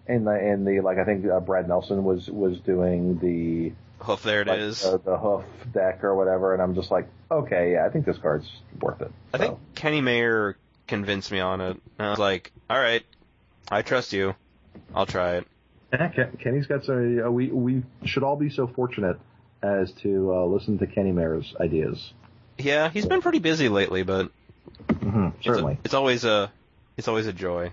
in 0.08 0.24
the 0.26 0.38
in 0.38 0.66
the 0.66 0.82
like 0.82 0.98
I 0.98 1.06
think 1.06 1.26
uh, 1.26 1.40
Brad 1.40 1.68
Nelson 1.68 2.04
was 2.04 2.28
was 2.30 2.60
doing 2.60 3.20
the 3.20 3.74
Hoof, 4.02 4.24
there 4.24 4.42
it 4.42 4.48
like, 4.48 4.60
is. 4.60 4.82
the, 4.82 4.98
the 4.98 5.18
hoof 5.18 5.44
deck 5.74 6.04
or 6.06 6.16
whatever, 6.16 6.54
and 6.54 6.62
I'm 6.62 6.74
just 6.74 6.90
like, 6.90 7.08
okay, 7.30 7.74
yeah, 7.74 7.86
I 7.86 7.90
think 7.90 8.06
this 8.06 8.18
card's 8.18 8.50
worth 8.80 9.02
it. 9.02 9.12
I 9.34 9.38
So, 9.38 9.44
think 9.44 9.60
Kenny 9.76 10.00
Mayer 10.00 10.58
convinced 10.88 11.32
me 11.32 11.42
on 11.42 11.60
it. 11.60 11.82
And 11.98 12.08
I 12.08 12.10
was 12.10 12.20
like, 12.20 12.54
all 12.70 12.80
right, 12.80 13.06
I 13.70 13.82
trust 13.82 14.14
you. 14.14 14.36
I'll 14.96 15.06
try 15.06 15.36
it. 15.36 15.48
Yeah, 15.94 16.08
Ken, 16.10 16.38
Kenny's 16.42 16.68
got 16.68 16.84
some. 16.86 17.22
Uh, 17.26 17.30
we 17.32 17.48
we 17.48 17.84
should 18.06 18.24
all 18.24 18.36
be 18.36 18.50
so 18.50 18.68
fortunate 18.68 19.18
as 19.62 19.92
to 20.04 20.34
uh, 20.34 20.46
listen 20.46 20.78
to 20.80 20.88
Kenny 20.88 21.12
Mayer's 21.12 21.56
ideas. 21.60 22.14
Yeah, 22.58 22.90
he's 22.90 23.06
been 23.06 23.22
pretty 23.22 23.40
busy 23.40 23.70
lately, 23.70 24.04
but 24.04 24.32
Mm-hmm, 24.88 25.28
it's, 25.38 25.40
a- 25.40 25.44
certainly. 25.50 25.78
it's 25.84 25.94
always 25.94 26.24
a 26.26 26.52
it's 26.98 27.08
always 27.08 27.28
a 27.28 27.34
joy. 27.34 27.72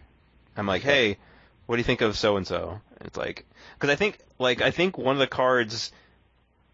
I'm 0.56 0.66
like, 0.66 0.82
hey, 0.82 1.18
what 1.66 1.76
do 1.76 1.80
you 1.80 1.84
think 1.84 2.00
of 2.00 2.16
so 2.16 2.36
and 2.36 2.46
so? 2.46 2.80
It's 3.02 3.16
like 3.16 3.44
because 3.74 3.90
I 3.90 3.96
think 3.96 4.18
like 4.38 4.62
I 4.62 4.70
think 4.70 4.96
one 4.98 5.14
of 5.14 5.18
the 5.20 5.26
cards 5.26 5.92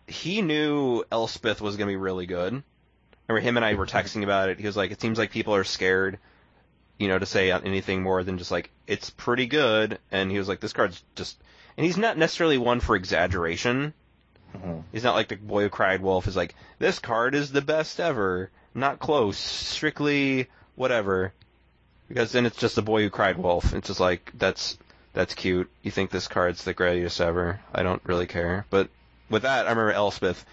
he 0.07 0.43
knew 0.43 1.05
Elspeth 1.11 1.61
was 1.61 1.77
gonna 1.77 1.91
be 1.91 1.97
really 1.97 2.27
good. 2.27 2.63
Remember 3.29 3.47
him 3.47 3.57
and 3.57 3.65
I 3.65 3.75
were 3.75 3.87
texting 3.87 4.23
about 4.25 4.49
it. 4.51 4.59
He 4.61 4.67
was 4.67 4.77
like, 4.77 4.91
it 4.91 5.01
seems 5.01 5.19
like 5.19 5.31
people 5.31 5.55
are 5.55 5.65
scared, 5.65 6.19
you 7.03 7.09
know, 7.09 7.19
to 7.19 7.27
say 7.27 7.51
anything 7.51 8.01
more 8.01 8.23
than 8.23 8.39
just 8.39 8.53
like 8.53 8.71
it's 8.87 9.11
pretty 9.11 9.47
good. 9.47 9.99
And 10.13 10.31
he 10.31 10.39
was 10.39 10.47
like, 10.47 10.61
this 10.61 10.73
card's 10.73 11.03
just, 11.17 11.37
and 11.77 11.85
he's 11.85 11.97
not 11.99 12.17
necessarily 12.17 12.59
one 12.59 12.79
for 12.79 12.95
exaggeration. 12.95 13.93
Mhm. 14.57 14.85
He's 14.93 15.03
not 15.03 15.17
like 15.17 15.27
the 15.27 15.35
boy 15.35 15.63
who 15.65 15.69
cried 15.69 16.01
wolf. 16.01 16.29
Is 16.29 16.37
like 16.37 16.55
this 16.79 17.01
card 17.01 17.35
is 17.35 17.51
the 17.51 17.61
best 17.61 17.99
ever. 17.99 18.51
Not 18.73 19.01
close. 19.01 19.37
Strictly 19.37 20.47
whatever. 20.77 21.33
Because 22.07 22.31
then 22.31 22.47
it's 22.47 22.57
just 22.57 22.77
the 22.77 22.83
boy 22.83 23.03
who 23.03 23.11
cried 23.11 23.37
wolf. 23.37 23.75
It's 23.75 23.89
just 23.89 23.99
like 23.99 24.31
that's 24.39 24.79
that's 25.13 25.35
cute. 25.35 25.69
You 25.83 25.91
think 25.91 26.11
this 26.11 26.29
card's 26.29 26.63
the 26.63 26.73
greatest 26.73 27.21
ever? 27.21 27.59
I 27.75 27.83
don't 27.83 28.03
really 28.05 28.27
care. 28.29 28.65
But 28.71 28.91
with 29.29 29.43
that, 29.43 29.67
I 29.67 29.71
remember 29.71 29.91
Elspeth. 29.91 30.47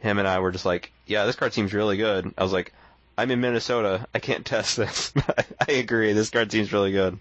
Him 0.00 0.18
and 0.18 0.28
I 0.28 0.38
were 0.40 0.52
just 0.52 0.66
like, 0.66 0.92
yeah, 1.06 1.24
this 1.24 1.34
card 1.34 1.54
seems 1.54 1.72
really 1.72 1.96
good. 1.96 2.32
I 2.36 2.42
was 2.42 2.52
like, 2.52 2.74
I'm 3.18 3.32
in 3.32 3.40
Minnesota. 3.40 4.06
I 4.14 4.20
can't 4.20 4.46
test 4.46 4.76
this. 4.76 5.12
I 5.68 5.72
agree. 5.72 6.12
This 6.12 6.30
card 6.30 6.52
seems 6.52 6.72
really 6.72 6.92
good. 6.92 7.18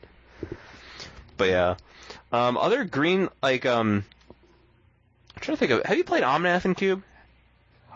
But 1.38 1.50
yeah. 1.50 1.76
Um, 2.32 2.56
other 2.56 2.84
green, 2.84 3.30
like, 3.42 3.66
um, 3.66 4.06
I'm 5.36 5.42
trying 5.42 5.58
to 5.58 5.60
think 5.60 5.72
of, 5.72 5.86
have 5.86 5.98
you 5.98 6.04
played 6.04 6.22
Omnath 6.22 6.66
in 6.66 6.76
Cube? 6.76 7.02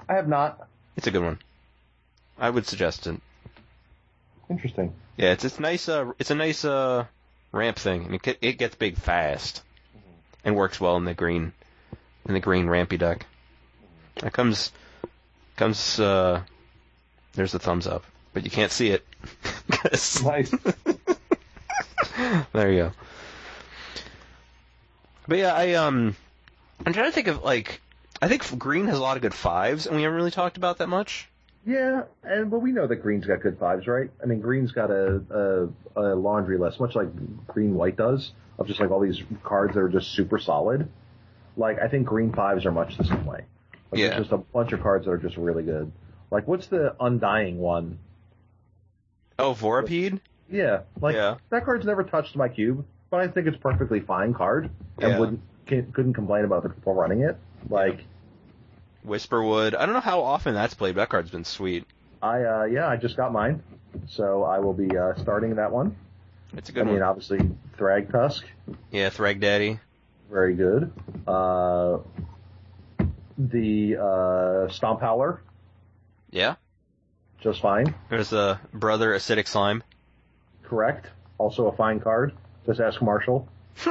I 0.10 0.16
have 0.16 0.28
not. 0.28 0.68
It's 0.98 1.06
a 1.06 1.12
good 1.12 1.22
one. 1.22 1.38
I 2.40 2.50
would 2.50 2.66
suggest 2.66 3.06
it. 3.06 3.22
Interesting. 4.50 4.96
Yeah, 5.16 5.34
it's 5.34 5.46
it's 5.46 5.60
nice. 5.60 5.88
Uh, 5.88 6.14
it's 6.18 6.32
a 6.32 6.36
nice 6.36 6.66
uh 6.66 7.06
ramp 7.52 7.78
thing, 7.78 8.06
and 8.06 8.16
it 8.16 8.38
it 8.42 8.54
gets 8.54 8.76
big 8.76 8.98
fast, 8.98 9.62
and 10.44 10.56
works 10.56 10.82
well 10.82 10.98
in 10.98 11.06
the 11.06 11.14
green, 11.14 11.54
in 12.26 12.34
the 12.34 12.40
green 12.40 12.68
rampy 12.68 12.98
deck. 12.98 13.28
That 14.22 14.34
comes 14.34 14.72
comes. 15.56 16.00
uh 16.00 16.42
There's 17.34 17.52
the 17.52 17.60
thumbs 17.60 17.88
up, 17.88 18.04
but 18.34 18.44
you 18.44 18.52
can't 18.52 18.72
see 18.72 18.90
it. 18.90 19.06
Nice. 20.24 20.52
there 22.54 22.72
you 22.72 22.78
go. 22.78 22.92
But 25.28 25.38
yeah, 25.38 25.54
I 25.54 25.74
um, 25.74 26.16
I'm 26.86 26.94
trying 26.94 27.08
to 27.08 27.12
think 27.12 27.28
of 27.28 27.44
like, 27.44 27.82
I 28.22 28.28
think 28.28 28.58
green 28.60 28.88
has 28.88 28.98
a 28.98 29.02
lot 29.02 29.18
of 29.18 29.22
good 29.22 29.34
fives, 29.34 29.88
and 29.88 29.96
we 29.96 30.04
haven't 30.04 30.18
really 30.18 30.32
talked 30.32 30.58
about 30.58 30.80
that 30.80 30.88
much. 30.88 31.28
Yeah, 31.66 32.04
and 32.24 32.50
but 32.50 32.60
we 32.60 32.72
know 32.72 32.88
that 32.88 32.98
green's 32.98 33.26
got 33.26 33.42
good 33.42 33.60
vibes, 33.60 33.88
right? 33.88 34.10
I 34.22 34.26
mean, 34.26 34.42
green's 34.42 34.72
got 34.72 34.90
a, 34.90 35.70
a, 35.96 36.02
a 36.02 36.16
laundry 36.16 36.58
list, 36.58 36.80
much 36.80 36.96
like 36.96 37.10
green 37.48 37.76
white 37.76 37.98
does, 37.98 38.32
of 38.58 38.68
just 38.68 38.80
like 38.80 38.92
all 38.92 39.00
these 39.00 39.22
cards 39.44 39.76
that 39.76 39.82
are 39.82 39.90
just 39.90 40.12
super 40.12 40.40
solid. 40.40 40.90
Like 41.56 41.80
I 41.80 41.88
think 41.88 42.08
green 42.08 42.34
fives 42.34 42.66
are 42.66 42.72
much 42.72 42.98
the 42.98 43.04
same 43.04 43.26
way. 43.26 43.46
Like, 43.92 44.02
Yeah. 44.02 44.08
There's 44.10 44.22
just 44.22 44.32
a 44.32 44.38
bunch 44.38 44.72
of 44.72 44.82
cards 44.82 45.06
that 45.06 45.12
are 45.12 45.18
just 45.18 45.38
really 45.38 45.64
good. 45.64 45.92
Like 46.32 46.48
what's 46.48 46.68
the 46.68 46.96
undying 47.00 47.60
one? 47.60 48.00
Oh, 49.38 49.54
Vorapede. 49.54 50.20
Yeah, 50.50 50.82
like 51.02 51.16
Yeah. 51.16 51.38
that 51.50 51.66
card's 51.66 51.86
never 51.86 52.04
touched 52.04 52.36
my 52.36 52.48
cube, 52.50 52.86
but 53.10 53.20
I 53.20 53.28
think 53.28 53.48
it's 53.48 53.58
perfectly 53.58 54.00
fine 54.00 54.34
card, 54.34 54.70
and 55.00 55.12
Yeah. 55.12 55.20
wouldn't 55.20 55.42
can, 55.66 55.92
couldn't 55.92 56.14
complain 56.14 56.44
about 56.46 56.64
the 56.64 56.70
people 56.70 56.94
running 56.94 57.22
it. 57.22 57.38
Like 57.70 58.06
Whisperwood. 59.06 59.76
I 59.76 59.86
don't 59.86 59.94
know 59.94 60.00
how 60.02 60.22
often 60.22 60.54
that's 60.54 60.74
played, 60.74 60.96
but 60.96 61.02
that 61.02 61.10
card's 61.10 61.32
been 61.32 61.46
sweet. 61.46 61.86
I 62.22 62.44
uh 62.44 62.64
yeah, 62.66 62.88
I 62.88 62.98
just 62.98 63.18
got 63.18 63.32
mine, 63.32 63.62
so 64.08 64.44
I 64.44 64.60
will 64.60 64.74
be 64.74 64.96
uh, 64.96 65.16
starting 65.16 65.56
that 65.56 65.72
one. 65.72 65.96
It's 66.56 66.70
a 66.70 66.72
good 66.72 66.82
I 66.82 66.86
mean, 66.86 66.94
one. 66.96 67.04
obviously 67.04 67.40
Thragtusk. 67.78 68.44
Yeah, 68.92 69.10
Thrag 69.10 69.40
Daddy. 69.40 69.80
Very 70.30 70.54
good. 70.54 70.92
Uh, 71.28 72.00
the 73.38 73.98
uh, 73.98 74.72
Stomp 74.72 75.02
Howler, 75.02 75.42
Yeah. 76.32 76.56
just 77.42 77.62
fine. 77.62 77.94
There's 78.10 78.32
a 78.34 78.60
brother 78.74 79.12
acidic 79.14 79.48
slime. 79.48 79.84
Correct. 80.64 81.08
Also 81.38 81.68
a 81.68 81.76
fine 81.76 82.00
card. 82.00 82.34
Just 82.66 82.80
ask 82.80 83.02
Marshall. 83.02 83.48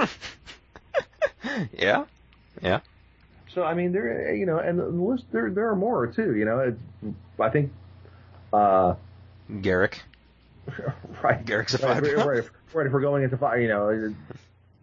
yeah. 1.73 2.05
Yeah. 2.62 2.81
So 3.55 3.65
I 3.65 3.75
mean, 3.75 3.93
there, 3.93 4.35
you 4.35 4.47
know, 4.47 4.59
and 4.59 4.79
the 4.79 4.87
list 4.87 5.25
there 5.33 5.51
there 5.51 5.69
are 5.71 5.77
more 5.77 6.07
too. 6.07 6.35
You 6.37 6.45
know, 6.45 6.59
it, 6.61 6.77
I 7.41 7.49
think, 7.51 7.73
uh, 8.53 8.95
Garruk. 9.51 9.95
right, 11.23 11.45
Garruk's 11.45 11.75
a 11.75 11.79
right, 11.87 11.95
five. 11.95 12.03
right, 12.03 12.17
right, 12.27 12.51
right. 12.75 12.87
If 12.87 12.93
we're 12.93 13.01
going 13.01 13.25
into 13.25 13.37
five, 13.37 13.61
you 13.61 13.69
know, 13.69 13.89
it- 13.89 14.15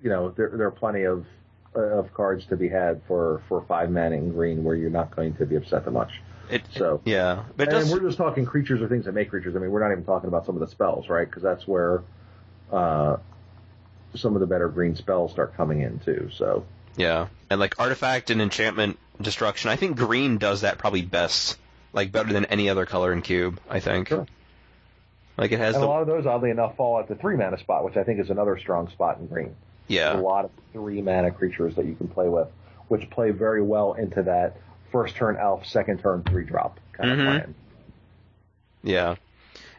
you 0.04 0.10
know, 0.12 0.30
there 0.30 0.52
there 0.54 0.68
are 0.68 0.72
plenty 0.72 1.04
of 1.04 1.26
of 1.74 2.14
cards 2.14 2.46
to 2.48 2.56
be 2.58 2.68
had 2.70 3.02
for 3.08 3.42
for 3.48 3.62
five 3.68 3.90
man 3.90 4.14
in 4.14 4.32
green 4.32 4.64
where 4.64 4.76
you're 4.76 4.90
not 4.92 5.16
going 5.16 5.34
to 5.38 5.46
be 5.46 5.56
upset 5.56 5.86
that 5.86 5.92
much. 5.92 6.22
It, 6.50 6.64
So. 6.76 7.02
yeah, 7.06 7.44
but 7.56 7.68
and 7.68 7.78
does. 7.84 7.92
we're 7.92 8.00
just 8.00 8.18
talking 8.18 8.46
creatures 8.46 8.82
or 8.82 8.88
things 8.88 9.06
that 9.06 9.14
make 9.14 9.30
creatures. 9.30 9.56
I 9.56 9.60
mean, 9.60 9.72
we're 9.72 9.82
not 9.82 9.92
even 9.92 10.06
talking 10.06 10.28
about 10.28 10.46
some 10.46 10.56
of 10.56 10.62
the 10.62 10.68
spells, 10.68 11.10
right? 11.10 11.28
Because 11.28 11.44
that's 11.44 11.68
where 11.68 12.04
uh, 12.72 13.18
some 14.16 14.36
of 14.36 14.40
the 14.40 14.48
better 14.48 14.70
green 14.70 14.96
spells 14.96 15.32
start 15.32 15.56
coming 15.56 15.82
in 15.82 16.00
too. 16.00 16.30
So 16.34 16.66
Yeah, 16.96 17.28
and 17.50 17.60
like 17.60 17.80
artifact 17.80 18.30
and 18.30 18.42
enchantment 18.42 18.98
destruction. 19.22 19.70
I 19.70 19.76
think 19.76 19.98
green 19.98 20.38
does 20.38 20.62
that 20.62 20.78
probably 20.78 21.02
best, 21.02 21.58
like 21.94 22.12
better 22.12 22.32
than 22.32 22.46
any 22.46 22.70
other 22.70 22.86
color 22.86 23.12
in 23.12 23.22
cube. 23.22 23.60
I 23.70 23.80
think. 23.80 24.10
Sure. 24.10 24.26
Like 25.38 25.52
it 25.52 25.60
has 25.60 25.76
and 25.76 25.84
a 25.84 25.88
lot 25.88 26.02
of 26.02 26.08
those, 26.08 26.26
oddly 26.26 26.50
enough, 26.50 26.76
fall 26.78 27.00
at 27.00 27.08
the 27.08 27.16
three 27.16 27.36
mana 27.36 27.60
spot, 27.60 27.84
which 27.84 27.96
I 27.96 28.04
think 28.04 28.20
is 28.20 28.30
another 28.32 28.58
strong 28.58 28.90
spot 28.90 29.20
in 29.20 29.28
green. 29.28 29.56
There's 29.88 30.20
a 30.20 30.24
lot 30.24 30.46
of 30.46 30.52
three 30.74 31.02
mana 31.02 31.32
creatures 31.32 31.76
that 31.76 31.86
you 31.86 31.96
can 31.96 32.08
play 32.08 32.28
with, 32.28 32.48
which 32.88 33.10
play 33.10 33.32
very 33.32 33.62
well 33.62 33.94
into 33.94 34.24
that 34.24 34.58
first 34.92 35.16
turn 35.16 35.38
elf, 35.38 35.66
second 35.66 36.00
turn 36.02 36.24
three 36.24 36.46
drop 36.46 36.80
kind 36.94 37.10
Mhm. 37.12 37.14
of 37.14 37.26
plan. 37.26 37.56
yeah. 38.84 39.16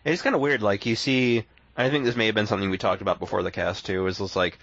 It's 0.04 0.22
kind 0.22 0.34
of 0.34 0.40
weird. 0.40 0.62
Like 0.62 0.86
you 0.86 0.96
see, 0.96 1.44
I 1.76 1.90
think 1.90 2.04
this 2.04 2.16
may 2.16 2.26
have 2.26 2.34
been 2.34 2.46
something 2.46 2.70
we 2.70 2.78
talked 2.78 3.02
about 3.02 3.18
before 3.18 3.42
the 3.42 3.50
cast 3.50 3.86
too. 3.86 4.06
Is 4.06 4.18
just 4.18 4.36
like 4.36 4.58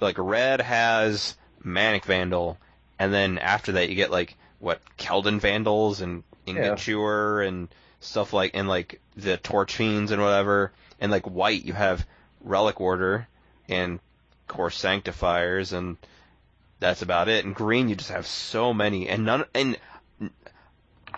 like 0.00 0.16
red 0.18 0.60
has 0.60 1.36
manic 1.64 2.04
vandal, 2.04 2.58
and 2.98 3.12
then 3.12 3.38
after 3.38 3.72
that 3.72 3.88
you 3.88 3.94
get 3.94 4.10
like 4.10 4.36
what 4.58 4.80
Keldon 4.98 5.40
vandals 5.40 6.00
and 6.00 6.22
Ingot 6.46 6.64
Yeah. 6.64 6.74
Chewer 6.76 7.42
and 7.42 7.68
stuff 8.00 8.32
like 8.32 8.52
and 8.54 8.68
like 8.68 9.00
the 9.16 9.36
torch 9.36 9.74
fiends 9.76 10.10
and 10.10 10.20
whatever. 10.22 10.72
And 11.00 11.10
like 11.10 11.24
white 11.26 11.64
you 11.64 11.72
have 11.72 12.06
Relic-Warder 12.42 13.26
and 13.68 13.98
Kor 14.48 14.70
Sanctifiers 14.70 15.72
and 15.72 15.96
that's 16.82 17.02
about 17.02 17.28
it. 17.28 17.44
And 17.44 17.54
green 17.54 17.88
you 17.88 17.96
just 17.96 18.10
have 18.10 18.26
so 18.26 18.74
many 18.74 19.08
and 19.08 19.24
none 19.24 19.44
and 19.54 19.78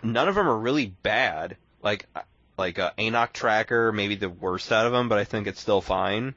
none 0.02 0.28
of 0.28 0.34
them 0.34 0.46
are 0.46 0.58
really 0.58 0.86
bad. 0.86 1.56
Like 1.82 2.06
like 2.56 2.78
uh, 2.78 2.92
Anok 2.98 3.32
Tracker, 3.32 3.90
maybe 3.90 4.14
the 4.14 4.28
worst 4.28 4.70
out 4.70 4.86
of 4.86 4.92
them, 4.92 5.08
but 5.08 5.18
I 5.18 5.24
think 5.24 5.46
it's 5.46 5.60
still 5.60 5.80
fine. 5.80 6.34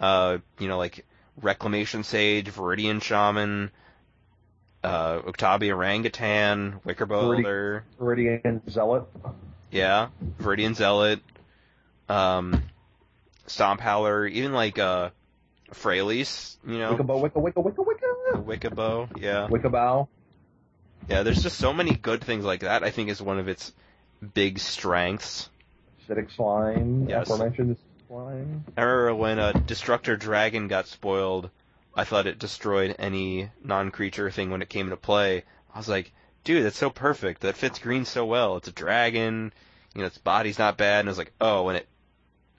Uh, 0.00 0.38
you 0.58 0.68
know, 0.68 0.78
like 0.78 1.04
Reclamation 1.40 2.02
Sage, 2.02 2.50
Viridian 2.50 3.02
Shaman, 3.02 3.70
uh, 4.82 5.20
Uktabi 5.20 5.70
Orangutan, 5.70 6.80
Wickerbough 6.84 7.36
Elder, 7.36 7.84
Viridian 8.00 8.68
Zealot. 8.68 9.06
yeah, 9.70 10.08
Viridian 10.40 10.74
Zealot, 10.74 11.20
um, 12.08 12.62
Stomp 13.46 13.80
Howler, 13.80 14.26
even 14.26 14.52
like 14.52 14.78
uh, 14.78 15.10
Freyalise, 15.72 16.56
you 16.66 16.78
know, 16.78 16.94
Wickerbough, 16.94 17.30
Wicka, 17.30 17.40
Wicka, 17.42 17.62
Wicka, 17.62 17.84
Wicka. 17.84 18.44
Wickerbough, 18.44 19.20
yeah. 19.20 19.48
Wickerbough. 19.48 20.08
Yeah, 21.08 21.22
there's 21.22 21.42
just 21.42 21.58
so 21.58 21.72
many 21.72 21.94
good 21.94 22.22
things 22.22 22.44
like 22.44 22.60
that. 22.60 22.82
I 22.84 22.90
think 22.90 23.10
is 23.10 23.22
one 23.22 23.38
of 23.38 23.48
its 23.48 23.72
big 24.34 24.58
strengths. 24.58 25.48
Acidic 26.08 26.34
slime. 26.34 27.08
Yes. 27.08 27.28
Aforementioned 27.28 27.76
slime. 28.06 28.64
I 28.76 28.82
remember 28.82 29.14
when 29.14 29.38
a 29.38 29.52
Destructor 29.52 30.18
Dragon 30.18 30.68
got 30.68 30.86
spoiled, 30.86 31.50
I 31.94 32.04
thought 32.04 32.26
it 32.26 32.38
destroyed 32.38 32.96
any 32.98 33.50
non-creature 33.62 34.30
thing 34.30 34.50
when 34.50 34.62
it 34.62 34.68
came 34.68 34.86
into 34.86 34.96
play. 34.96 35.44
I 35.74 35.78
was 35.78 35.88
like, 35.88 36.12
dude, 36.44 36.64
that's 36.64 36.78
so 36.78 36.90
perfect. 36.90 37.42
That 37.42 37.56
fits 37.56 37.78
green 37.78 38.04
so 38.04 38.24
well. 38.24 38.56
It's 38.56 38.68
a 38.68 38.72
dragon. 38.72 39.52
You 39.94 40.00
know, 40.02 40.06
its 40.06 40.18
body's 40.18 40.58
not 40.58 40.78
bad. 40.78 41.00
And 41.00 41.08
I 41.08 41.10
was 41.10 41.18
like, 41.18 41.32
oh, 41.40 41.64
when 41.64 41.76
it, 41.76 41.86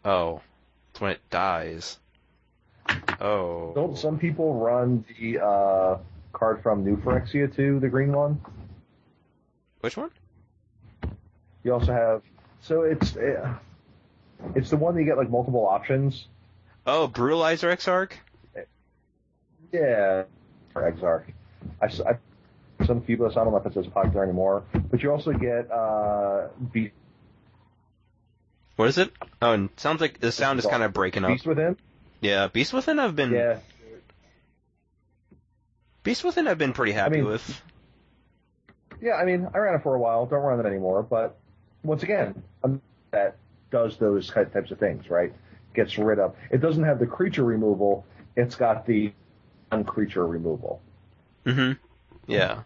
oh, 0.05 0.41
it's 0.91 1.01
when 1.01 1.11
it 1.11 1.21
dies. 1.29 1.97
Oh. 3.21 3.73
Don't 3.75 3.97
some 3.97 4.17
people 4.17 4.55
run 4.55 5.03
the 5.19 5.39
uh, 5.39 5.97
card 6.33 6.61
from 6.63 6.83
New 6.83 6.97
Phyrexia 6.97 7.53
too, 7.53 7.79
the 7.79 7.89
green 7.89 8.11
one? 8.13 8.39
Which 9.81 9.97
one? 9.97 10.11
You 11.63 11.73
also 11.73 11.91
have 11.93 12.21
so 12.61 12.83
it's 12.83 13.15
uh, 13.15 13.55
it's 14.55 14.69
the 14.69 14.77
one 14.77 14.95
that 14.95 15.01
you 15.01 15.05
get 15.07 15.17
like 15.17 15.29
multiple 15.29 15.67
options. 15.67 16.27
Oh, 16.85 17.07
Brutalizer 17.07 17.71
Exarch? 17.71 18.13
Yeah, 19.71 20.23
or 20.75 20.87
Exarch. 20.87 21.25
I, 21.81 21.85
s- 21.85 22.01
I- 22.01 22.17
some 22.85 23.01
Cubeless. 23.01 23.31
I 23.31 23.43
don't 23.43 23.51
know 23.51 23.57
if 23.57 23.65
it's 23.65 23.75
as 23.77 23.87
popular 23.87 24.23
anymore, 24.23 24.63
but 24.89 25.03
you 25.03 25.11
also 25.11 25.33
get 25.33 25.69
uh, 25.69 26.47
Beast, 26.71 26.93
What 28.77 28.87
is 28.87 28.97
it? 28.97 29.11
Oh, 29.41 29.51
and 29.51 29.69
sounds 29.77 29.99
like 30.01 30.19
the 30.19 30.31
sound 30.31 30.59
is 30.59 30.65
kind 30.65 30.81
of 30.83 30.93
breaking 30.93 31.25
up. 31.25 31.31
Beast 31.31 31.45
Within. 31.45 31.75
Yeah, 32.21 32.47
Beast 32.47 32.73
Within 32.73 32.99
I've 32.99 33.15
been 33.15 33.31
Yeah, 33.31 33.59
Beast 36.03 36.23
Within 36.23 36.47
I've 36.47 36.57
been 36.57 36.73
pretty 36.73 36.91
happy 36.91 37.17
mean- 37.17 37.25
with. 37.25 37.61
yeah. 39.01 39.13
I 39.15 39.25
mean, 39.25 39.47
I 39.53 39.57
ran 39.57 39.75
it 39.75 39.83
for 39.83 39.95
a 39.95 39.99
while. 39.99 40.25
Don't 40.25 40.41
run 40.43 40.59
it 40.59 40.65
anymore. 40.65 41.03
But 41.03 41.37
once 41.83 42.03
again, 42.03 42.41
that 43.11 43.37
does 43.71 43.97
those 43.97 44.27
types 44.29 44.71
of 44.71 44.79
things, 44.79 45.09
right? 45.09 45.33
Gets 45.73 45.97
rid 45.97 46.19
of. 46.19 46.35
It 46.51 46.57
doesn't 46.61 46.83
have 46.83 46.99
the 46.99 47.05
creature 47.05 47.43
removal. 47.43 48.05
It's 48.35 48.55
got 48.55 48.85
the 48.85 49.13
non-creature 49.71 50.25
removal. 50.25 50.81
hmm 51.45 51.73
Yeah. 52.27 52.63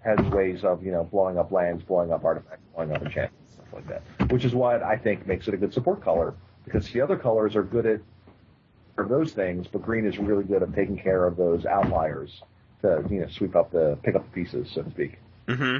has 0.00 0.18
ways 0.30 0.64
of, 0.64 0.84
you 0.84 0.92
know, 0.92 1.04
blowing 1.04 1.38
up 1.38 1.50
lands, 1.52 1.82
blowing 1.82 2.12
up 2.12 2.24
artifacts, 2.24 2.62
blowing 2.74 2.92
up 2.92 3.00
enchantments, 3.02 3.52
stuff 3.54 3.72
like 3.72 3.86
that. 3.88 4.02
Which 4.30 4.44
is 4.44 4.54
why 4.54 4.78
I 4.80 4.96
think 4.98 5.26
makes 5.26 5.48
it 5.48 5.54
a 5.54 5.56
good 5.56 5.72
support 5.72 6.02
color. 6.02 6.34
Because 6.64 6.90
the 6.90 7.00
other 7.00 7.16
colors 7.16 7.56
are 7.56 7.62
good 7.62 7.86
at 7.86 8.00
of 8.96 9.08
those 9.08 9.32
things, 9.32 9.66
but 9.70 9.82
green 9.82 10.06
is 10.06 10.18
really 10.18 10.44
good 10.44 10.62
at 10.62 10.74
taking 10.74 10.98
care 10.98 11.26
of 11.26 11.36
those 11.36 11.66
outliers 11.66 12.42
to, 12.82 13.04
you 13.10 13.20
know, 13.20 13.28
sweep 13.28 13.56
up 13.56 13.72
the 13.72 13.98
pick 14.02 14.14
up 14.14 14.24
the 14.24 14.42
pieces, 14.42 14.68
so 14.72 14.82
to 14.82 14.90
speak. 14.90 15.18
Mm 15.48 15.56
hmm 15.56 15.78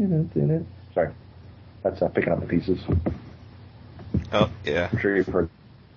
Did 0.00 0.12
it. 0.12 0.34
Did 0.34 0.50
it. 0.50 0.66
Sorry. 0.92 1.12
That's 1.82 2.00
uh, 2.02 2.08
picking 2.08 2.32
up 2.32 2.40
the 2.40 2.46
pieces. 2.46 2.78
Oh, 4.32 4.50
yeah. 4.64 4.88
I'm 4.92 4.98
sure 4.98 5.16
you've 5.16 5.26
heard 5.26 5.48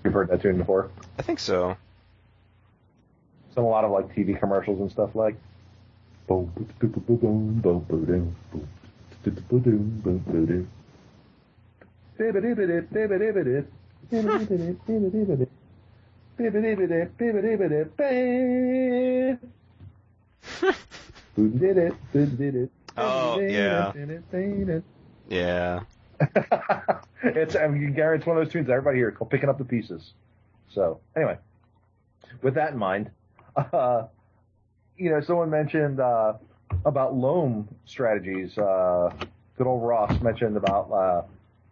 you've 0.04 0.14
heard 0.14 0.30
that 0.30 0.42
tune 0.42 0.58
before. 0.58 0.90
I 1.18 1.22
think 1.22 1.40
so. 1.40 1.78
Some 3.54 3.66
a 3.66 3.70
lot 3.70 3.84
of 3.84 3.92
like 3.92 4.16
TV 4.16 4.40
commercials 4.40 4.80
and 4.80 4.92
stuff 4.92 5.16
like. 5.16 5.36
Oh, 22.98 23.40
yeah. 23.40 23.92
Yeah. 25.30 25.82
it's 27.24 27.56
I 27.56 27.68
mean, 27.68 27.94
Gary, 27.94 28.18
it's 28.18 28.26
one 28.26 28.38
of 28.38 28.44
those 28.44 28.52
tunes 28.52 28.70
everybody 28.70 28.98
here 28.98 29.12
called 29.12 29.30
picking 29.30 29.50
up 29.50 29.58
the 29.58 29.66
pieces. 29.66 30.14
So 30.70 31.00
anyway, 31.16 31.38
with 32.42 32.56
that 32.56 32.72
in 32.74 32.78
mind, 32.78 33.12
uh, 33.56 34.08
you 34.98 35.12
know, 35.12 35.22
someone 35.22 35.50
mentioned 35.50 36.00
uh, 36.00 36.34
about 36.86 37.16
loam 37.16 37.68
strategies. 37.86 38.58
Uh, 38.58 39.12
good 39.58 39.68
old 39.68 39.84
Ross 39.84 40.22
mentioned 40.22 40.58
about 40.58 40.92
uh, 40.92 41.22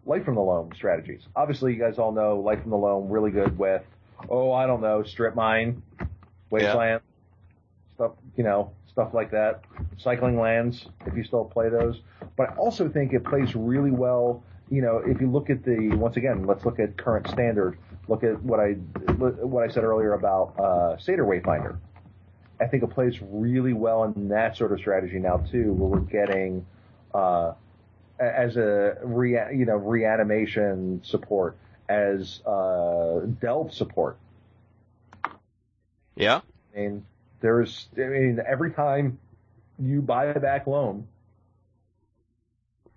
Life 0.05 0.23
from 0.23 0.35
the 0.35 0.41
Loam 0.41 0.69
strategies. 0.75 1.21
Obviously, 1.35 1.73
you 1.73 1.79
guys 1.79 1.97
all 1.97 2.11
know 2.11 2.39
Life 2.39 2.61
from 2.61 2.71
the 2.71 2.77
Loam 2.77 3.09
really 3.09 3.31
good 3.31 3.57
with 3.57 3.81
oh 4.29 4.51
I 4.51 4.65
don't 4.65 4.81
know 4.81 5.03
strip 5.03 5.35
mine, 5.35 5.81
wasteland 6.49 7.01
stuff. 7.95 8.11
You 8.37 8.43
know 8.43 8.71
stuff 8.95 9.13
like 9.13 9.31
that. 9.31 9.61
Cycling 9.97 10.39
lands 10.39 10.87
if 11.05 11.15
you 11.15 11.23
still 11.23 11.45
play 11.45 11.69
those. 11.69 12.01
But 12.37 12.51
I 12.51 12.55
also 12.55 12.87
think 12.87 13.13
it 13.13 13.25
plays 13.25 13.55
really 13.55 13.91
well. 13.91 14.43
You 14.69 14.81
know, 14.81 15.01
if 15.05 15.21
you 15.21 15.29
look 15.29 15.49
at 15.49 15.63
the 15.63 15.89
once 15.95 16.17
again, 16.17 16.45
let's 16.45 16.65
look 16.65 16.79
at 16.79 16.97
current 16.97 17.27
standard. 17.27 17.77
Look 18.07 18.23
at 18.23 18.41
what 18.43 18.59
I 18.59 18.73
what 18.73 19.63
I 19.69 19.73
said 19.73 19.83
earlier 19.83 20.13
about 20.13 20.59
uh, 20.59 20.97
Satyr 20.97 21.25
Wayfinder. 21.25 21.77
I 22.59 22.67
think 22.67 22.83
it 22.83 22.87
plays 22.87 23.19
really 23.21 23.73
well 23.73 24.03
in 24.05 24.29
that 24.29 24.55
sort 24.55 24.71
of 24.71 24.79
strategy 24.79 25.19
now 25.19 25.37
too, 25.37 25.73
where 25.73 25.89
we're 25.89 25.99
getting 25.99 26.65
uh, 27.13 27.53
as 28.19 28.55
a 28.57 28.97
rea- 29.03 29.53
you 29.53 29.65
know 29.65 29.75
reanimation 29.75 31.01
support, 31.03 31.57
as 31.89 32.41
uh, 32.45 33.19
delve 33.41 33.73
support. 33.73 34.17
Yeah. 36.15 36.41
I 36.73 36.79
mean, 36.79 37.05
there's 37.41 37.87
I 37.97 38.01
mean 38.07 38.39
every 38.45 38.71
time 38.71 39.19
you 39.77 40.01
buy 40.01 40.25
a 40.25 40.39
back 40.39 40.67
loan, 40.67 41.07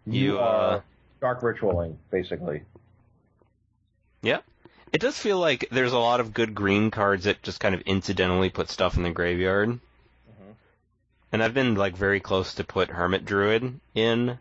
you, 0.06 0.35
You, 0.35 0.39
are 0.39 0.76
uh, 0.76 0.80
dark 1.20 1.43
ritualing 1.43 1.98
basically. 2.10 2.62
Yeah. 4.22 4.40
It 4.93 5.01
does 5.01 5.19
feel 5.19 5.39
like 5.39 5.69
there's 5.70 5.93
a 5.93 5.98
lot 5.98 6.20
of 6.20 6.32
good 6.32 6.55
green 6.55 6.90
cards 6.90 7.24
that 7.24 7.43
just 7.43 7.60
kind 7.60 7.74
of 7.74 7.82
incidentally 7.82 8.51
put 8.51 8.70
stuff 8.70 8.97
in 8.97 9.02
the 9.02 9.10
graveyard. 9.10 9.69
Mm-hmm. 9.70 10.52
And 11.32 11.43
I've 11.43 11.55
been 11.55 11.74
like 11.74 11.97
very 11.97 12.20
close 12.20 12.55
to 12.55 12.65
put 12.65 12.89
Hermit 12.89 13.24
Druid 13.24 13.78
in, 13.94 14.39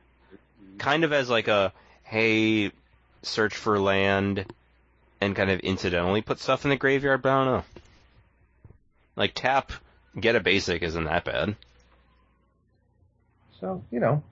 kind 0.77 1.03
of 1.03 1.11
as 1.13 1.29
like 1.29 1.47
a 1.47 1.73
hey, 2.03 2.71
search 3.21 3.55
for 3.55 3.77
land, 3.79 4.45
and 5.19 5.35
kind 5.35 5.49
of 5.51 5.59
incidentally 5.59 6.21
put 6.21 6.39
stuff 6.39 6.63
in 6.63 6.69
the 6.69 6.77
graveyard. 6.77 7.21
But 7.21 7.29
I 7.31 7.43
don't 7.43 7.53
know. 7.53 7.63
Like 9.15 9.33
tap, 9.33 9.71
get 10.17 10.35
a 10.35 10.39
basic 10.39 10.81
isn't 10.83 11.03
that 11.03 11.25
bad. 11.25 11.55
So 13.59 13.83
you 13.91 13.99
know, 13.99 14.23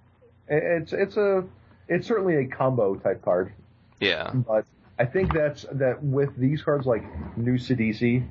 it's 0.48 0.94
it's 0.94 1.18
a 1.18 1.44
it's 1.88 2.08
certainly 2.08 2.36
a 2.38 2.48
combo 2.48 2.96
type 2.96 3.24
card, 3.24 3.52
Yeah. 4.00 4.32
but 4.32 4.66
I 4.98 5.06
think 5.06 5.34
that's 5.34 5.66
that 5.74 6.02
with 6.02 6.36
these 6.38 6.62
cards 6.62 6.86
like 6.86 7.04
new 7.38 7.58
Sidisi, 7.58 8.28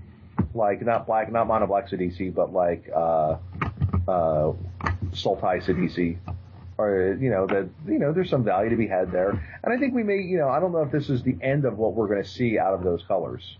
like 0.54 0.82
not 0.82 1.06
black, 1.06 1.30
not 1.30 1.46
mono 1.46 1.66
black 1.66 1.88
Sidisi, 1.88 2.34
but 2.34 2.52
like 2.52 2.88
uh 2.94 3.36
uh 4.08 4.52
Sultai 5.10 5.60
or 6.76 7.16
you 7.20 7.30
know 7.30 7.46
that 7.46 7.68
you 7.86 7.98
know 7.98 8.12
there's 8.12 8.30
some 8.30 8.44
value 8.44 8.70
to 8.70 8.76
be 8.76 8.86
had 8.86 9.12
there, 9.12 9.30
and 9.30 9.72
I 9.72 9.76
think 9.76 9.94
we 9.94 10.02
may 10.02 10.18
you 10.18 10.38
know 10.38 10.48
I 10.48 10.58
don't 10.60 10.72
know 10.72 10.82
if 10.82 10.90
this 10.90 11.08
is 11.08 11.22
the 11.22 11.36
end 11.40 11.64
of 11.64 11.78
what 11.78 11.94
we're 11.94 12.08
going 12.08 12.22
to 12.22 12.28
see 12.28 12.58
out 12.58 12.74
of 12.74 12.82
those 12.82 13.02
colors. 13.06 13.58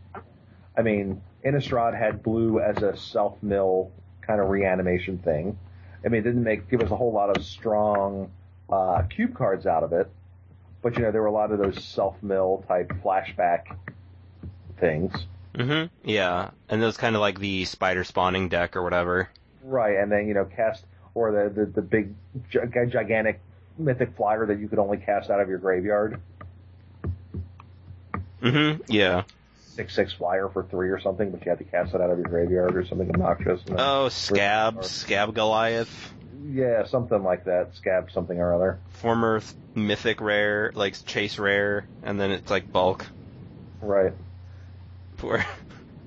I 0.76 0.82
mean, 0.82 1.22
Innistrad 1.44 1.96
had 1.96 2.22
blue 2.22 2.60
as 2.60 2.82
a 2.82 2.96
self 2.96 3.40
mill 3.42 3.92
kind 4.22 4.40
of 4.40 4.48
reanimation 4.48 5.18
thing. 5.18 5.58
I 6.04 6.08
mean, 6.08 6.20
it 6.20 6.24
didn't 6.24 6.42
make 6.42 6.68
give 6.70 6.82
us 6.82 6.90
a 6.90 6.96
whole 6.96 7.12
lot 7.12 7.36
of 7.36 7.44
strong 7.44 8.30
uh, 8.70 9.02
cube 9.02 9.34
cards 9.34 9.66
out 9.66 9.84
of 9.84 9.92
it, 9.92 10.10
but 10.84 10.96
you 10.96 11.02
know 11.02 11.10
there 11.10 11.22
were 11.22 11.26
a 11.26 11.32
lot 11.32 11.50
of 11.50 11.58
those 11.58 11.82
self 11.82 12.22
mill 12.22 12.62
type 12.68 12.92
flashback 13.02 13.76
things. 14.78 15.12
Mhm. 15.54 15.88
Yeah. 16.04 16.50
And 16.68 16.82
those 16.82 16.96
kind 16.96 17.14
of 17.16 17.20
like 17.20 17.38
the 17.40 17.64
spider 17.64 18.04
spawning 18.04 18.48
deck 18.48 18.76
or 18.76 18.82
whatever. 18.82 19.28
Right, 19.64 19.96
and 19.96 20.12
then 20.12 20.28
you 20.28 20.34
know 20.34 20.44
cast 20.44 20.84
or 21.14 21.32
the 21.32 21.48
the, 21.48 21.66
the 21.66 21.82
big 21.82 22.14
gi- 22.50 22.58
gigantic 22.90 23.40
mythic 23.78 24.14
flyer 24.16 24.46
that 24.46 24.58
you 24.60 24.68
could 24.68 24.78
only 24.78 24.98
cast 24.98 25.30
out 25.30 25.40
of 25.40 25.48
your 25.48 25.58
graveyard, 25.58 26.20
Mhm. 28.42 28.82
Yeah. 28.88 29.22
six 29.74 29.94
six 29.94 30.12
flyer 30.12 30.48
for 30.48 30.62
three 30.64 30.90
or 30.90 31.00
something, 31.00 31.30
but 31.30 31.44
you 31.44 31.50
had 31.50 31.58
to 31.58 31.64
cast 31.64 31.94
it 31.94 32.00
out 32.00 32.10
of 32.10 32.18
your 32.18 32.28
graveyard 32.28 32.76
or 32.76 32.84
something 32.84 33.08
obnoxious. 33.10 33.60
Oh, 33.76 34.08
Scab, 34.10 34.84
Scab 34.84 35.34
Goliath. 35.34 36.12
Yeah, 36.46 36.84
something 36.86 37.22
like 37.22 37.44
that. 37.44 37.74
Scab 37.74 38.10
something 38.10 38.38
or 38.38 38.54
other. 38.54 38.78
former 38.88 39.40
th- 39.40 39.52
mythic 39.74 40.20
rare, 40.20 40.72
like 40.74 40.94
chase 41.06 41.38
rare, 41.38 41.86
and 42.02 42.20
then 42.20 42.30
it's 42.30 42.50
like 42.50 42.70
bulk. 42.72 43.06
Right. 43.80 44.12
Poor. 45.18 45.44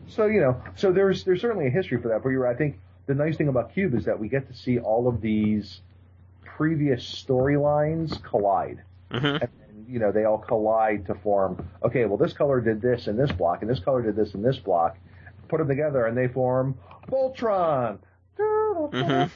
So 0.10 0.26
you 0.26 0.40
know, 0.42 0.62
so 0.76 0.92
there's 0.92 1.24
there's 1.26 1.42
certainly 1.42 1.68
a 1.68 1.70
history 1.70 2.02
for 2.02 2.08
that. 2.10 2.24
But 2.24 2.30
you're, 2.30 2.42
right. 2.42 2.56
I 2.56 2.58
think 2.58 2.80
the 3.08 3.14
nice 3.14 3.38
thing 3.38 3.48
about 3.50 3.74
Cube 3.74 3.94
is 3.96 4.06
that 4.06 4.20
we 4.20 4.30
get 4.30 4.48
to 4.48 4.54
see 4.56 4.80
all 4.80 5.08
of 5.08 5.22
these 5.22 5.82
previous 6.46 7.04
storylines 7.04 8.22
collide. 8.24 8.82
hmm 9.12 9.18
and 9.26 9.40
then, 9.42 9.86
you 9.88 10.00
know 10.00 10.12
they 10.12 10.26
all 10.26 10.40
collide 10.40 11.06
to 11.06 11.14
form 11.16 11.70
okay 11.84 12.06
well 12.06 12.18
this 12.18 12.34
color 12.34 12.60
did 12.60 12.82
this 12.82 13.08
in 13.08 13.16
this 13.16 13.32
block 13.32 13.62
and 13.62 13.70
this 13.70 13.80
color 13.80 14.02
did 14.02 14.16
this 14.16 14.34
in 14.34 14.42
this 14.42 14.58
block 14.58 14.98
put 15.50 15.60
them 15.60 15.68
together 15.68 16.06
and 16.06 16.18
they 16.18 16.28
form 16.28 16.76
Voltron 17.10 18.00
Mhm. 18.40 19.30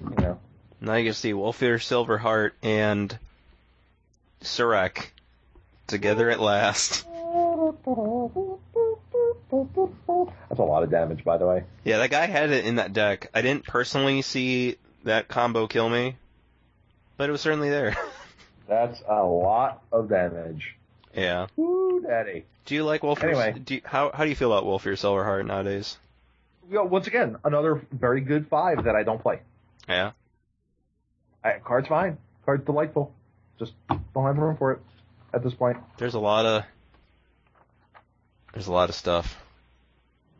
You 0.00 0.16
know 0.18 0.38
Now 0.80 0.94
you 0.94 1.04
can 1.04 1.14
see 1.14 1.32
Wolfir, 1.32 1.76
Silverheart, 1.78 2.52
and 2.62 3.16
Surrak 4.42 5.08
together 5.86 6.30
at 6.30 6.40
last. 6.40 7.06
that's 9.50 10.58
a 10.58 10.62
lot 10.62 10.82
of 10.82 10.90
damage 10.90 11.24
by 11.24 11.36
the 11.36 11.46
way 11.46 11.64
Yeah, 11.84 11.98
that 11.98 12.10
guy 12.10 12.26
had 12.26 12.50
it 12.50 12.64
in 12.64 12.76
that 12.76 12.92
deck. 12.92 13.30
I 13.34 13.42
didn't 13.42 13.66
personally 13.66 14.22
see 14.22 14.76
that 15.04 15.28
combo 15.28 15.66
kill 15.66 15.88
me, 15.88 16.16
but 17.16 17.28
it 17.28 17.32
was 17.32 17.40
certainly 17.40 17.70
there. 17.70 17.96
That's 18.68 19.02
a 19.08 19.24
lot 19.24 19.82
of 19.90 20.08
damage. 20.08 20.76
yeah. 21.14 21.48
Woo, 21.56 22.02
daddy. 22.06 22.44
Do 22.66 22.74
you 22.76 22.84
like 22.84 23.02
Wolf? 23.02 23.24
Anyway. 23.24 23.52
do 23.64 23.74
you, 23.74 23.80
how 23.84 24.12
how 24.14 24.22
do 24.22 24.30
you 24.30 24.36
feel 24.36 24.52
about 24.52 24.64
Wolfir 24.64 24.92
Silverheart 24.92 25.44
nowadays? 25.44 25.98
You 26.68 26.76
know, 26.76 26.84
once 26.84 27.08
again, 27.08 27.36
another 27.42 27.84
very 27.90 28.20
good 28.20 28.46
five 28.46 28.84
that 28.84 28.94
I 28.94 29.02
don't 29.02 29.20
play. 29.20 29.40
Yeah. 29.90 30.12
I, 31.42 31.58
card's 31.58 31.88
fine. 31.88 32.18
Card's 32.44 32.64
delightful. 32.64 33.12
Just 33.58 33.72
don't 33.88 34.24
have 34.24 34.38
room 34.38 34.56
for 34.56 34.72
it 34.72 34.80
at 35.34 35.42
this 35.42 35.52
point. 35.52 35.78
There's 35.98 36.14
a 36.14 36.20
lot 36.20 36.46
of 36.46 36.64
there's 38.52 38.66
a 38.66 38.72
lot 38.72 38.88
of 38.88 38.94
stuff. 38.94 39.36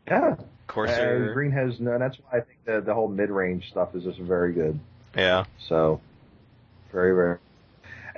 Yeah. 0.07 0.35
Corsair. 0.67 1.31
Uh, 1.31 1.33
Green 1.33 1.51
has 1.51 1.79
no, 1.79 1.97
that's 1.99 2.17
why 2.17 2.39
I 2.39 2.41
think 2.41 2.65
the, 2.65 2.81
the 2.81 2.93
whole 2.93 3.07
mid-range 3.07 3.69
stuff 3.69 3.93
is 3.95 4.03
just 4.03 4.19
very 4.19 4.53
good. 4.53 4.79
Yeah. 5.15 5.45
So, 5.67 6.01
very, 6.91 7.13
very. 7.13 7.37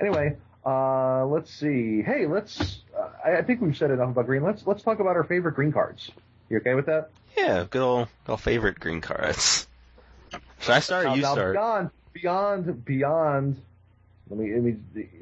Anyway, 0.00 0.36
uh, 0.64 1.26
let's 1.26 1.52
see. 1.52 2.02
Hey, 2.02 2.26
let's, 2.26 2.78
uh, 2.96 3.08
I, 3.24 3.38
I 3.38 3.42
think 3.42 3.60
we've 3.60 3.76
said 3.76 3.90
enough 3.90 4.10
about 4.10 4.26
green. 4.26 4.42
Let's, 4.42 4.66
let's 4.66 4.82
talk 4.82 5.00
about 5.00 5.16
our 5.16 5.24
favorite 5.24 5.54
green 5.54 5.72
cards. 5.72 6.10
You 6.48 6.58
okay 6.58 6.74
with 6.74 6.86
that? 6.86 7.10
Yeah. 7.36 7.64
Good 7.68 7.82
old, 7.82 8.08
good 8.24 8.32
old 8.32 8.40
favorite 8.40 8.78
green 8.78 9.00
cards. 9.00 9.66
Should 10.64 10.74
I 10.74 10.80
start? 10.80 11.04
or 11.04 11.08
Now- 11.08 11.14
you 11.14 11.22
now 11.22 11.32
start. 11.32 11.52
Beyond, 11.54 11.90
beyond, 12.14 12.84
beyond, 12.84 13.62
let 14.30 14.38
me, 14.40 14.52
let 14.54 14.62
me, 14.62 14.76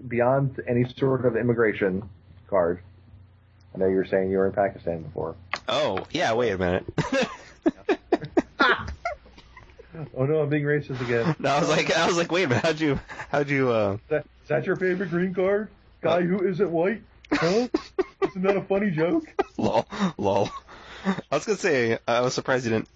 beyond 0.06 0.60
any 0.68 0.84
sort 0.96 1.24
of 1.26 1.36
immigration 1.36 2.08
card. 2.48 2.80
I 3.74 3.78
know 3.78 3.86
you 3.86 3.96
were 3.96 4.04
saying 4.04 4.30
you 4.30 4.38
were 4.38 4.46
in 4.46 4.52
Pakistan 4.52 5.02
before. 5.02 5.34
Oh, 5.68 6.04
yeah. 6.10 6.32
Wait 6.34 6.50
a 6.50 6.58
minute. 6.58 6.84
Oh 10.16 10.24
no, 10.24 10.40
I'm 10.40 10.48
being 10.48 10.64
racist 10.64 11.00
again. 11.02 11.36
no, 11.38 11.50
I 11.50 11.60
was 11.60 11.68
like, 11.68 11.94
I 11.94 12.06
was 12.06 12.16
like, 12.16 12.32
wait 12.32 12.44
a 12.44 12.48
minute. 12.48 12.64
How'd 12.64 12.80
you, 12.80 12.98
how'd 13.30 13.50
you? 13.50 13.70
uh 13.70 13.92
Is 13.94 14.00
that, 14.08 14.24
is 14.42 14.48
that 14.48 14.66
your 14.66 14.76
favorite 14.76 15.10
green 15.10 15.34
card? 15.34 15.68
Guy 16.00 16.22
who 16.22 16.46
isn't 16.46 16.70
white? 16.70 17.02
Huh? 17.30 17.68
Isn't 18.28 18.42
that 18.42 18.56
a 18.56 18.62
funny 18.62 18.90
joke? 18.90 19.24
Lol, 19.58 19.86
lol. 20.18 20.48
I 21.04 21.14
was 21.30 21.44
gonna 21.44 21.58
say, 21.58 21.98
I 22.08 22.20
was 22.20 22.34
surprised 22.34 22.64
you 22.64 22.70
didn't 22.72 22.88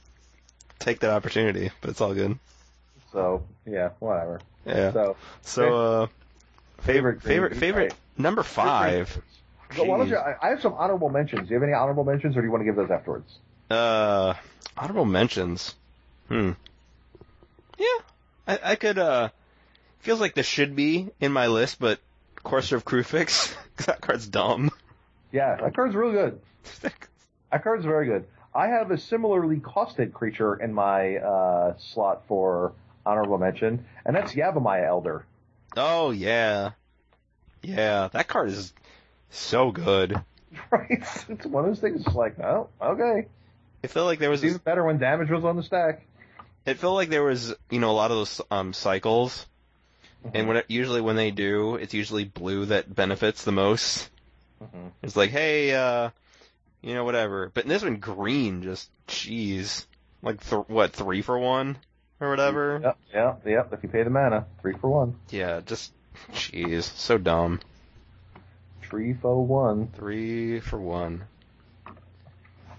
take 0.79 1.01
that 1.01 1.11
opportunity, 1.11 1.71
but 1.81 1.91
it's 1.91 2.01
all 2.01 2.15
good. 2.15 2.39
So 3.13 3.45
yeah, 3.65 3.91
whatever. 3.99 4.41
Yeah. 4.65 4.93
So 4.93 5.17
So, 5.43 5.75
uh, 6.03 6.07
favorite, 6.81 7.23
favorite, 7.23 7.57
favorite 7.57 7.95
number 8.17 8.43
five. 8.43 9.17
So 9.75 9.85
why 9.85 9.99
don't 9.99 10.09
you? 10.09 10.19
I 10.19 10.49
have 10.49 10.61
some 10.61 10.75
honorable 10.75 11.09
mentions. 11.09 11.49
Do 11.49 11.55
you 11.55 11.61
have 11.61 11.63
any 11.63 11.73
honorable 11.73 12.05
mentions, 12.05 12.37
or 12.37 12.41
do 12.41 12.47
you 12.47 12.53
want 12.53 12.63
to 12.63 12.67
give 12.67 12.77
those 12.77 12.91
afterwards? 12.91 13.39
Uh, 13.69 14.35
honorable 14.77 15.05
mentions. 15.05 15.75
Hmm. 16.29 16.53
Yeah, 17.79 17.99
I, 18.47 18.59
I 18.63 18.75
could. 18.77 18.99
Uh, 18.99 19.31
feels 20.01 20.21
like 20.21 20.35
this 20.35 20.47
should 20.47 20.77
be 20.77 21.09
in 21.21 21.33
my 21.33 21.49
list, 21.49 21.81
but 21.81 21.99
Courser 22.43 22.77
of 22.77 22.85
Kruphix. 22.85 23.55
that 23.87 24.01
card's 24.01 24.27
dumb. 24.27 24.71
Yeah, 25.33 25.57
that 25.57 25.75
card's 25.75 25.95
really 25.95 26.13
good. 26.13 26.41
That 27.53 27.63
card's 27.63 27.85
very 27.85 28.07
good. 28.07 28.27
I 28.57 28.69
have 28.69 28.91
a 28.91 28.97
similarly 28.97 29.59
costed 29.59 30.15
creature 30.15 30.55
in 30.57 30.73
my 30.73 31.17
uh, 31.17 31.75
slot 31.79 32.23
for 32.27 32.73
honorable 33.05 33.37
mention, 33.37 33.85
and 34.05 34.17
that's 34.17 34.33
Yavimaya 34.33 34.87
Elder. 34.87 35.27
oh 35.77 36.11
yeah, 36.11 36.71
yeah. 37.63 38.09
That 38.13 38.29
card 38.29 38.49
is 38.49 38.73
so 39.31 39.71
good. 39.71 40.21
Right? 40.71 41.05
It's 41.29 41.45
one 41.45 41.65
of 41.67 41.71
those 41.71 41.81
things. 41.81 42.07
It's 42.07 42.17
like, 42.17 42.39
oh, 42.41 42.71
okay. 42.81 43.27
It 43.83 43.91
felt 43.91 44.07
like 44.07 44.19
there 44.21 44.31
was. 44.31 44.43
Even 44.43 44.57
better 44.57 44.83
when 44.85 44.97
damage 44.97 45.29
was 45.29 45.45
on 45.45 45.57
the 45.57 45.63
stack. 45.63 46.07
It 46.65 46.79
felt 46.79 46.95
like 46.95 47.11
there 47.11 47.25
was, 47.25 47.55
you 47.71 47.79
know, 47.79 47.91
a 47.91 47.93
lot 47.93 48.11
of 48.11 48.17
those 48.17 48.41
um 48.51 48.73
cycles, 48.73 49.45
and 50.33 50.49
when 50.49 50.57
it, 50.57 50.65
usually 50.69 51.03
when 51.03 51.15
they 51.15 51.31
do, 51.31 51.75
it's 51.75 51.93
usually 51.93 52.25
blue 52.25 52.65
that 52.67 52.93
benefits 52.93 53.45
the 53.45 53.53
most. 53.53 54.09
Mhm. 54.65 54.93
It's 55.03 55.15
like, 55.15 55.29
hey, 55.29 55.75
uh, 55.75 56.11
you 56.83 56.95
know, 56.95 57.05
whatever. 57.05 57.51
But 57.53 57.65
in 57.65 57.69
this 57.69 57.83
one, 57.83 57.97
green, 57.97 58.63
just 58.63 58.91
jeez, 59.09 59.87
like 60.23 60.45
th- 60.49 60.69
what 60.69 60.93
three 60.93 61.23
for 61.23 61.39
one 61.39 61.79
or 62.21 62.31
whatever. 62.31 62.81
Yep, 62.83 62.99
yep, 63.13 63.43
yep. 63.47 63.73
If 63.73 63.83
you 63.83 63.89
pay 63.89 64.03
the 64.03 64.11
mana, 64.11 64.47
three 64.61 64.75
for 64.81 64.91
one. 64.91 65.17
Yeah, 65.31 65.61
just 65.65 65.93
jeez, 66.33 66.83
so 66.83 67.19
dumb. 67.19 67.61
Three 68.83 69.15
for 69.15 69.45
one. 69.45 69.89
Three 69.89 70.61
for 70.61 70.81
one. 70.81 71.25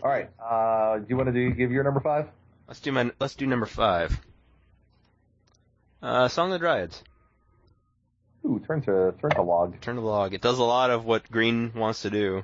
All 0.02 0.10
right. 0.10 0.30
Uh, 0.40 1.00
do 1.00 1.06
you 1.10 1.18
want 1.18 1.28
to 1.28 1.34
do 1.34 1.52
give 1.52 1.72
your 1.72 1.84
number 1.84 2.00
five? 2.00 2.28
Let's 2.68 2.80
do 2.80 2.92
my 2.92 3.12
let's 3.20 3.36
do 3.36 3.46
number 3.46 3.66
five. 3.66 4.20
Uh, 6.02 6.28
Song 6.28 6.52
of 6.52 6.60
the 6.60 6.66
Dryads. 6.66 7.04
Ooh, 8.46 8.62
turn 8.66 8.82
to 8.84 9.14
turn 9.20 9.32
to 9.32 9.42
log. 9.42 9.80
Turn 9.82 9.96
to 9.96 10.02
log. 10.02 10.34
It 10.34 10.42
does 10.42 10.60
a 10.60 10.64
lot 10.64 10.92
of 10.92 11.06
what 11.06 11.30
green 11.30 11.74
wants 11.76 12.04
to 12.04 12.10
do. 12.10 12.44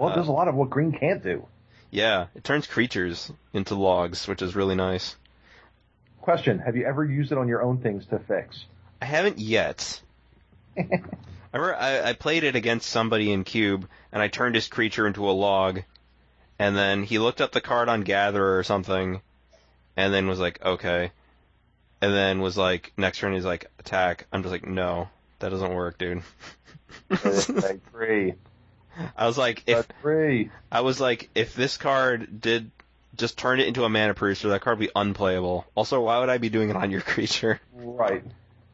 Well, 0.00 0.14
there's 0.14 0.28
a 0.28 0.30
um, 0.30 0.36
lot 0.36 0.48
of 0.48 0.54
what 0.54 0.70
green 0.70 0.92
can't 0.92 1.22
do. 1.22 1.46
Yeah, 1.90 2.28
it 2.34 2.42
turns 2.42 2.66
creatures 2.66 3.30
into 3.52 3.74
logs, 3.74 4.26
which 4.26 4.40
is 4.40 4.56
really 4.56 4.74
nice. 4.74 5.14
Question: 6.22 6.58
Have 6.58 6.74
you 6.74 6.86
ever 6.86 7.04
used 7.04 7.32
it 7.32 7.38
on 7.38 7.48
your 7.48 7.60
own 7.60 7.82
things 7.82 8.06
to 8.06 8.18
fix? 8.18 8.64
I 9.02 9.04
haven't 9.04 9.38
yet. 9.38 10.00
I 10.78 10.82
remember 11.52 11.76
I, 11.76 12.00
I 12.08 12.12
played 12.14 12.44
it 12.44 12.56
against 12.56 12.88
somebody 12.88 13.30
in 13.30 13.44
Cube, 13.44 13.86
and 14.10 14.22
I 14.22 14.28
turned 14.28 14.54
his 14.54 14.68
creature 14.68 15.06
into 15.06 15.28
a 15.28 15.32
log, 15.32 15.82
and 16.58 16.74
then 16.74 17.02
he 17.02 17.18
looked 17.18 17.42
up 17.42 17.52
the 17.52 17.60
card 17.60 17.90
on 17.90 18.00
Gatherer 18.00 18.58
or 18.58 18.62
something, 18.62 19.20
and 19.98 20.14
then 20.14 20.28
was 20.28 20.40
like, 20.40 20.64
okay. 20.64 21.12
And 22.00 22.14
then 22.14 22.40
was 22.40 22.56
like, 22.56 22.94
next 22.96 23.18
turn 23.18 23.34
he's 23.34 23.44
like, 23.44 23.70
attack. 23.78 24.26
I'm 24.32 24.42
just 24.42 24.52
like, 24.52 24.66
no, 24.66 25.10
that 25.40 25.50
doesn't 25.50 25.74
work, 25.74 25.98
dude. 25.98 26.22
I 27.10 27.78
agree. 27.92 28.32
I 29.16 29.26
was 29.26 29.38
like, 29.38 29.62
if. 29.66 29.86
I 30.72 30.80
was 30.80 31.00
like, 31.00 31.30
if 31.34 31.54
this 31.54 31.76
card 31.76 32.40
did 32.40 32.70
just 33.16 33.36
turn 33.36 33.60
it 33.60 33.66
into 33.68 33.84
a 33.84 33.88
mana 33.88 34.14
producer, 34.14 34.48
that 34.48 34.60
card 34.62 34.78
would 34.78 34.86
be 34.86 34.92
unplayable. 34.94 35.66
Also, 35.74 36.00
why 36.00 36.18
would 36.20 36.28
I 36.28 36.38
be 36.38 36.48
doing 36.48 36.70
it 36.70 36.76
on 36.76 36.90
your 36.90 37.00
creature? 37.12 37.60
Right. 37.74 38.24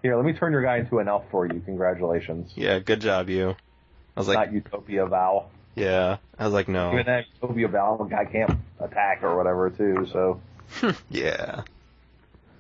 Here, 0.02 0.16
let 0.16 0.24
me 0.24 0.32
turn 0.34 0.52
your 0.52 0.62
guy 0.62 0.78
into 0.78 0.98
an 0.98 1.08
elf 1.08 1.24
for 1.30 1.46
you. 1.46 1.60
Congratulations. 1.64 2.52
Yeah, 2.54 2.78
good 2.78 3.00
job, 3.00 3.28
you. 3.28 3.50
I 4.16 4.20
was 4.20 4.28
like, 4.28 4.38
Not 4.38 4.52
Utopia 4.52 5.06
Vow. 5.06 5.46
yeah. 5.74 6.18
I 6.38 6.44
was 6.44 6.52
like, 6.52 6.68
no. 6.68 6.92
Even 6.92 7.06
that 7.06 7.24
Utopia 7.40 7.68
Vow, 7.68 7.96
the 7.96 8.04
guy 8.04 8.24
can't 8.24 8.58
attack 8.78 9.22
or 9.22 9.36
whatever 9.36 9.70
too. 9.70 10.06
So, 10.12 10.40
yeah. 11.10 11.62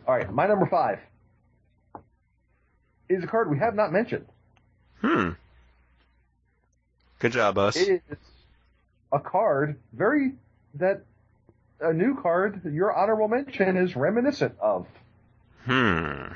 all 0.08 0.16
right, 0.16 0.32
my 0.32 0.46
number 0.46 0.66
five 0.66 0.98
is 3.08 3.22
a 3.22 3.26
card 3.26 3.50
we 3.50 3.58
have 3.58 3.74
not 3.74 3.92
mentioned. 3.92 4.26
Hmm. 5.00 5.30
Good 7.18 7.32
job, 7.32 7.58
us. 7.58 7.76
It 7.76 8.02
is 8.08 8.18
a 9.12 9.18
card 9.18 9.76
very 9.92 10.32
that 10.74 11.02
a 11.80 11.92
new 11.92 12.20
card 12.20 12.62
your 12.64 12.94
honorable 12.94 13.28
mention 13.28 13.76
is 13.76 13.96
reminiscent 13.96 14.54
of 14.60 14.86
Hmm. 15.64 16.34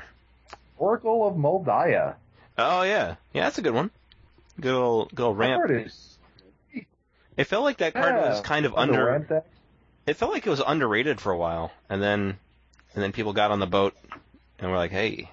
Oracle 0.77 1.25
of 1.25 1.37
Mul 1.37 1.63
Daya. 1.65 2.15
Oh 2.57 2.81
yeah, 2.83 3.15
yeah, 3.33 3.43
that's 3.43 3.57
a 3.57 3.61
good 3.61 3.73
one. 3.73 3.91
Good 4.59 4.73
old, 4.73 5.15
good 5.15 5.23
old 5.23 5.37
ramp. 5.37 5.69
is 5.71 6.17
It 7.37 7.45
felt 7.45 7.63
like 7.63 7.77
that 7.77 7.93
card 7.93 8.15
yeah, 8.15 8.29
was 8.29 8.41
kind 8.41 8.65
of 8.65 8.75
under. 8.75 9.43
It 10.05 10.15
felt 10.15 10.33
like 10.33 10.45
it 10.45 10.49
was 10.49 10.61
underrated 10.65 11.21
for 11.21 11.31
a 11.31 11.37
while, 11.37 11.71
and 11.89 12.01
then, 12.01 12.37
and 12.93 13.03
then 13.03 13.11
people 13.13 13.33
got 13.33 13.51
on 13.51 13.59
the 13.59 13.67
boat, 13.67 13.95
and 14.59 14.69
were 14.69 14.77
like, 14.77 14.91
"Hey, 14.91 15.29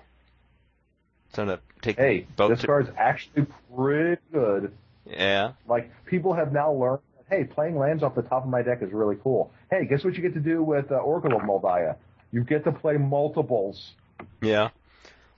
it's 1.26 1.36
time 1.36 1.48
to 1.48 1.58
take 1.82 1.96
Hey, 1.96 2.26
boat." 2.36 2.50
this 2.50 2.60
to... 2.60 2.66
card's 2.66 2.90
actually 2.96 3.46
pretty 3.74 4.20
good. 4.32 4.72
Yeah. 5.08 5.52
Like 5.66 5.90
people 6.06 6.34
have 6.34 6.52
now 6.52 6.72
learned. 6.72 7.00
Hey, 7.30 7.44
playing 7.44 7.76
lands 7.78 8.02
off 8.02 8.14
the 8.14 8.22
top 8.22 8.44
of 8.44 8.48
my 8.48 8.62
deck 8.62 8.82
is 8.82 8.90
really 8.90 9.16
cool. 9.22 9.52
Hey, 9.70 9.84
guess 9.84 10.02
what 10.02 10.14
you 10.14 10.22
get 10.22 10.32
to 10.34 10.40
do 10.40 10.62
with 10.62 10.90
uh, 10.90 10.94
Oracle 10.94 11.36
of 11.36 11.44
Mul 11.44 11.60
Daya? 11.60 11.96
You 12.32 12.42
get 12.42 12.64
to 12.64 12.72
play 12.72 12.96
multiples 12.96 13.92
Yeah. 14.40 14.70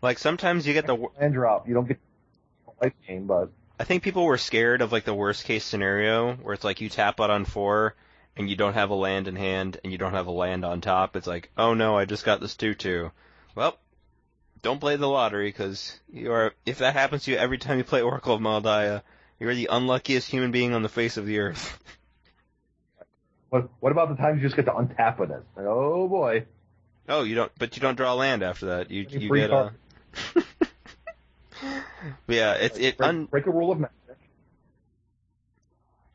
Like 0.02 0.18
sometimes 0.18 0.66
you 0.66 0.72
get 0.72 0.86
the. 0.86 0.94
land 0.94 1.34
drop. 1.34 1.68
You 1.68 1.74
don't 1.74 1.88
get 1.88 1.98
life 2.80 2.92
game, 3.06 3.26
but 3.26 3.50
I 3.78 3.84
think 3.84 4.02
people 4.02 4.24
were 4.24 4.38
scared 4.38 4.82
of 4.82 4.92
like 4.92 5.04
the 5.04 5.14
worst 5.14 5.44
case 5.44 5.64
scenario 5.64 6.34
where 6.34 6.54
it's 6.54 6.64
like 6.64 6.80
you 6.80 6.88
tap 6.88 7.20
out 7.20 7.30
on 7.30 7.44
four 7.44 7.94
and 8.36 8.48
you 8.48 8.56
don't 8.56 8.74
have 8.74 8.90
a 8.90 8.94
land 8.94 9.28
in 9.28 9.36
hand 9.36 9.78
and 9.82 9.92
you 9.92 9.98
don't 9.98 10.12
have 10.12 10.26
a 10.26 10.32
land 10.32 10.64
on 10.64 10.80
top. 10.80 11.16
It's 11.16 11.26
like, 11.26 11.50
oh 11.56 11.74
no, 11.74 11.96
I 11.96 12.04
just 12.04 12.24
got 12.24 12.40
this 12.40 12.56
two 12.56 12.74
two. 12.74 13.10
Well, 13.54 13.78
don't 14.62 14.80
play 14.80 14.96
the 14.96 15.08
lottery 15.08 15.48
because 15.48 15.98
you 16.12 16.32
are. 16.32 16.52
If 16.64 16.78
that 16.78 16.94
happens 16.94 17.24
to 17.24 17.32
you 17.32 17.36
every 17.36 17.58
time 17.58 17.78
you 17.78 17.84
play 17.84 18.02
Oracle 18.02 18.34
of 18.34 18.40
Mul 18.40 18.62
Daya, 18.62 19.02
you're 19.40 19.54
the 19.54 19.68
unluckiest 19.72 20.30
human 20.30 20.52
being 20.52 20.74
on 20.74 20.82
the 20.82 20.88
face 20.88 21.16
of 21.16 21.26
the 21.26 21.40
earth. 21.40 21.78
what 23.48 23.68
what 23.80 23.90
about 23.90 24.10
the 24.10 24.16
times 24.16 24.40
you 24.40 24.46
just 24.46 24.54
get 24.54 24.66
to 24.66 24.72
untap 24.72 25.18
with 25.18 25.30
it? 25.30 25.42
Like, 25.56 25.66
oh 25.66 26.06
boy, 26.06 26.46
Oh, 27.10 27.24
you 27.24 27.34
don't, 27.34 27.50
but 27.58 27.76
you 27.76 27.82
don't 27.82 27.96
draw 27.96 28.14
land 28.14 28.44
after 28.44 28.66
that. 28.66 28.90
You 28.92 29.04
Any 29.12 29.24
you 29.24 29.34
get 29.34 29.50
uh, 29.50 29.70
a. 30.36 30.42
Yeah, 32.28 32.54
it's 32.54 32.78
it 32.78 32.96
break, 32.96 33.08
un, 33.08 33.24
break 33.26 33.46
a 33.46 33.50
rule 33.50 33.72
of 33.72 33.80
magic. 33.80 34.16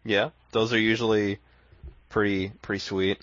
yeah. 0.03 0.29
Those 0.51 0.73
are 0.73 0.79
usually 0.79 1.39
pretty 2.09 2.49
pretty 2.61 2.79
sweet. 2.79 3.19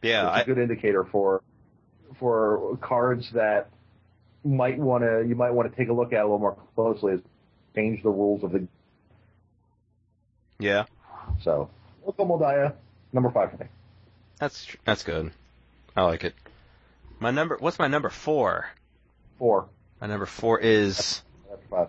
Yeah, 0.00 0.28
it's 0.28 0.36
I, 0.36 0.40
a 0.40 0.44
good 0.44 0.58
indicator 0.58 1.04
for 1.04 1.42
for 2.18 2.78
cards 2.80 3.30
that 3.32 3.68
might 4.44 4.78
want 4.78 5.02
to 5.04 5.26
you 5.28 5.34
might 5.34 5.50
want 5.50 5.70
to 5.70 5.76
take 5.76 5.88
a 5.88 5.92
look 5.92 6.12
at 6.12 6.20
a 6.20 6.22
little 6.22 6.38
more 6.38 6.56
closely 6.76 7.14
is 7.14 7.20
change 7.74 8.02
the 8.02 8.10
rules 8.10 8.42
of 8.44 8.52
the 8.52 8.66
Yeah, 10.58 10.84
so 11.42 11.70
Local 12.04 12.24
Mul 12.24 12.38
Daya 12.40 12.74
number 13.12 13.30
five 13.30 13.50
for 13.52 13.58
me. 13.58 13.66
that's 14.38 14.66
that's 14.84 15.02
good. 15.02 15.30
I 15.96 16.02
like 16.02 16.24
it. 16.24 16.34
My 17.20 17.30
number. 17.30 17.56
What's 17.58 17.78
my 17.78 17.88
number 17.88 18.08
four? 18.10 18.66
Four 19.38 19.68
My 20.00 20.06
number 20.06 20.26
four 20.26 20.58
is 20.60 21.22
after 21.52 21.66
five. 21.70 21.88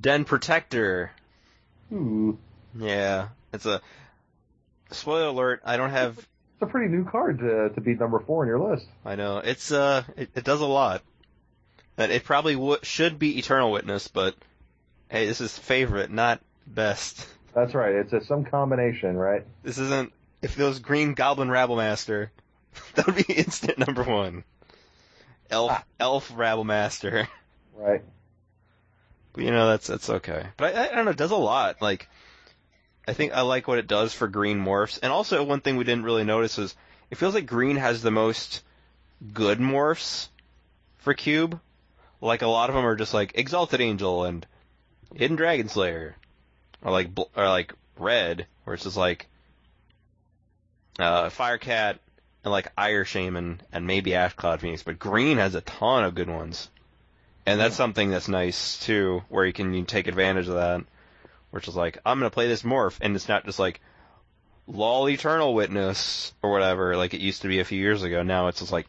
Den 0.00 0.24
Protector. 0.24 1.10
Ooh, 1.92 2.38
Yeah, 2.76 3.28
it's 3.52 3.66
a 3.66 3.80
spoiler 4.90 5.26
alert. 5.28 5.60
I 5.64 5.76
don't 5.76 5.90
have. 5.90 6.18
it's 6.18 6.26
a 6.62 6.66
pretty 6.66 6.92
new 6.92 7.04
card 7.04 7.38
to 7.40 7.70
to 7.70 7.80
be 7.80 7.94
number 7.94 8.18
four 8.20 8.42
on 8.42 8.48
your 8.48 8.58
list. 8.60 8.86
I 9.04 9.14
know 9.16 9.38
it's 9.38 9.70
uh, 9.72 10.02
it, 10.16 10.30
it 10.34 10.44
does 10.44 10.60
a 10.60 10.66
lot. 10.66 11.02
And 11.96 12.10
it 12.10 12.24
probably 12.24 12.54
w- 12.54 12.78
should 12.82 13.18
be 13.18 13.38
Eternal 13.38 13.70
Witness, 13.70 14.08
but 14.08 14.34
hey, 15.08 15.26
this 15.26 15.40
is 15.40 15.56
favorite, 15.56 16.10
not 16.10 16.40
best. 16.66 17.26
That's 17.54 17.74
right. 17.74 17.94
It's 17.94 18.12
a, 18.12 18.24
some 18.24 18.44
combination, 18.44 19.16
right? 19.16 19.44
This 19.62 19.78
isn't. 19.78 20.12
If 20.42 20.58
it 20.58 20.64
was 20.64 20.80
Green 20.80 21.14
Goblin 21.14 21.48
Rabblemaster, 21.48 22.28
that 22.94 23.06
would 23.06 23.14
be 23.26 23.32
instant 23.32 23.78
number 23.78 24.02
one. 24.02 24.44
Elf, 25.50 25.70
Ah. 25.72 25.84
Elf 26.00 26.32
Rabblemaster. 26.32 27.28
Right. 27.76 28.02
But 29.32 29.44
you 29.44 29.50
know 29.50 29.68
that's 29.68 29.86
that's 29.86 30.10
okay. 30.10 30.46
But 30.56 30.74
I, 30.76 30.88
I 30.90 30.94
don't 30.94 31.04
know, 31.04 31.10
it 31.12 31.16
does 31.16 31.30
a 31.30 31.36
lot. 31.36 31.80
Like 31.82 32.08
I 33.06 33.12
think 33.12 33.32
I 33.32 33.42
like 33.42 33.68
what 33.68 33.78
it 33.78 33.86
does 33.86 34.12
for 34.14 34.26
green 34.28 34.58
morphs. 34.64 34.98
And 35.02 35.12
also 35.12 35.42
one 35.44 35.60
thing 35.60 35.76
we 35.76 35.84
didn't 35.84 36.04
really 36.04 36.24
notice 36.24 36.58
is 36.58 36.74
it 37.10 37.18
feels 37.18 37.34
like 37.34 37.46
green 37.46 37.76
has 37.76 38.00
the 38.02 38.10
most 38.10 38.62
good 39.32 39.58
morphs 39.58 40.28
for 40.98 41.14
cube. 41.14 41.60
Like 42.24 42.40
a 42.40 42.46
lot 42.46 42.70
of 42.70 42.74
them 42.74 42.86
are 42.86 42.96
just 42.96 43.12
like 43.12 43.32
Exalted 43.34 43.82
Angel 43.82 44.24
and 44.24 44.46
Hidden 45.14 45.36
Dragon 45.36 45.68
Slayer, 45.68 46.16
or 46.82 46.90
like 46.90 47.10
or 47.36 47.48
like 47.48 47.74
red, 47.98 48.46
where 48.64 48.72
it's 48.72 48.84
just 48.84 48.96
like 48.96 49.26
uh, 50.98 51.28
Firecat 51.28 51.98
and 52.42 52.50
like 52.50 52.72
Ire 52.78 53.04
Shaman 53.04 53.60
and 53.72 53.86
maybe 53.86 54.14
Ash 54.14 54.32
Cloud 54.32 54.62
Phoenix. 54.62 54.82
But 54.82 54.98
green 54.98 55.36
has 55.36 55.54
a 55.54 55.60
ton 55.60 56.04
of 56.04 56.14
good 56.14 56.30
ones. 56.30 56.70
And 57.44 57.60
that's 57.60 57.76
something 57.76 58.10
that's 58.10 58.26
nice 58.26 58.78
too, 58.78 59.22
where 59.28 59.44
you 59.44 59.52
can 59.52 59.74
you 59.74 59.84
take 59.84 60.06
advantage 60.06 60.48
of 60.48 60.54
that. 60.54 60.82
Which 61.50 61.68
is 61.68 61.76
like, 61.76 61.98
I'm 62.06 62.18
gonna 62.18 62.30
play 62.30 62.48
this 62.48 62.62
morph, 62.62 62.96
and 63.02 63.14
it's 63.14 63.28
not 63.28 63.44
just 63.44 63.58
like, 63.58 63.82
lol 64.66 65.10
eternal 65.10 65.52
witness, 65.52 66.32
or 66.42 66.50
whatever, 66.50 66.96
like 66.96 67.12
it 67.12 67.20
used 67.20 67.42
to 67.42 67.48
be 67.48 67.60
a 67.60 67.66
few 67.66 67.78
years 67.78 68.02
ago. 68.02 68.22
Now 68.22 68.48
it's 68.48 68.60
just 68.60 68.72
like, 68.72 68.86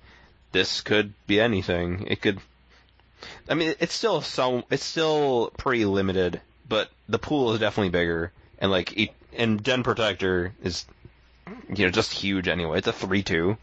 this 0.54 0.80
could 0.80 1.14
be 1.28 1.42
anything. 1.42 2.08
It 2.08 2.22
could, 2.22 2.40
I 3.50 3.54
mean, 3.54 3.76
it's 3.80 3.94
still 3.94 4.22
so, 4.22 4.64
it's 4.72 4.84
still 4.84 5.52
pretty 5.58 5.86
limited, 5.86 6.42
but 6.68 6.90
the 7.08 7.20
pool 7.20 7.54
is 7.54 7.60
definitely 7.60 7.90
bigger, 7.90 8.32
and 8.60 8.72
like, 8.72 9.14
and 9.38 9.62
Den 9.62 9.84
Protector 9.84 10.54
is, 10.64 10.86
you 11.74 11.86
know, 11.86 11.92
just 11.92 12.12
huge 12.12 12.48
anyway. 12.48 12.80
It's 12.80 12.88
a 12.88 12.94
3-2. 12.94 13.58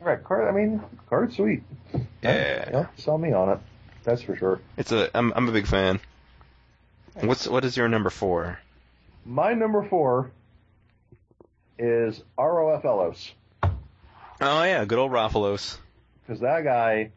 Right. 0.00 0.22
Card. 0.22 0.48
I 0.48 0.56
mean, 0.56 0.80
card 1.08 1.32
sweet. 1.32 1.62
Yeah. 2.22 2.70
Yeah. 2.70 2.86
Sell 2.96 3.18
me 3.18 3.32
on 3.32 3.50
it. 3.50 3.58
That's 4.04 4.22
for 4.22 4.36
sure. 4.36 4.60
It's 4.76 4.92
a, 4.92 5.10
I'm, 5.16 5.32
I'm 5.34 5.48
a 5.48 5.52
big 5.52 5.66
fan. 5.66 6.00
What's, 7.20 7.46
what 7.46 7.64
is 7.64 7.76
your 7.76 7.88
number 7.88 8.08
four? 8.08 8.58
My 9.26 9.52
number 9.52 9.86
four 9.88 10.30
is 11.78 12.22
Rofellos. 12.38 13.30
Oh 13.62 14.62
yeah, 14.62 14.84
good 14.86 14.98
old 14.98 15.12
Rofellos. 15.12 15.76
because 16.22 16.40
that 16.40 16.64
guy 16.64 17.10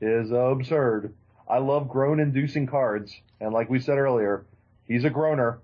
is 0.00 0.30
absurd. 0.30 1.12
I 1.50 1.58
love 1.58 1.88
groan-inducing 1.88 2.66
cards, 2.68 3.12
and 3.40 3.52
like 3.52 3.68
we 3.68 3.80
said 3.80 3.98
earlier, 3.98 4.44
he's 4.86 5.04
a 5.04 5.10
groaner. 5.10 5.58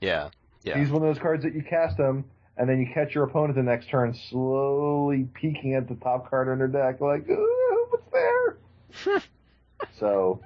Yeah. 0.00 0.28
Yeah. 0.62 0.78
He's 0.78 0.90
one 0.90 1.02
of 1.02 1.08
those 1.08 1.22
cards 1.22 1.42
that 1.44 1.54
you 1.54 1.62
cast 1.62 1.98
him, 1.98 2.24
and 2.56 2.68
then 2.68 2.80
you 2.80 2.88
catch 2.92 3.14
your 3.14 3.24
opponent 3.24 3.56
the 3.56 3.62
next 3.62 3.88
turn 3.88 4.14
slowly 4.30 5.28
peeking 5.34 5.74
at 5.74 5.88
the 5.88 5.94
top 5.96 6.28
card 6.30 6.48
on 6.48 6.58
their 6.58 6.68
deck, 6.68 7.00
like, 7.00 7.28
"Ooh, 7.28 7.86
what's 7.90 8.10
there? 8.12 9.22
so, 9.98 10.40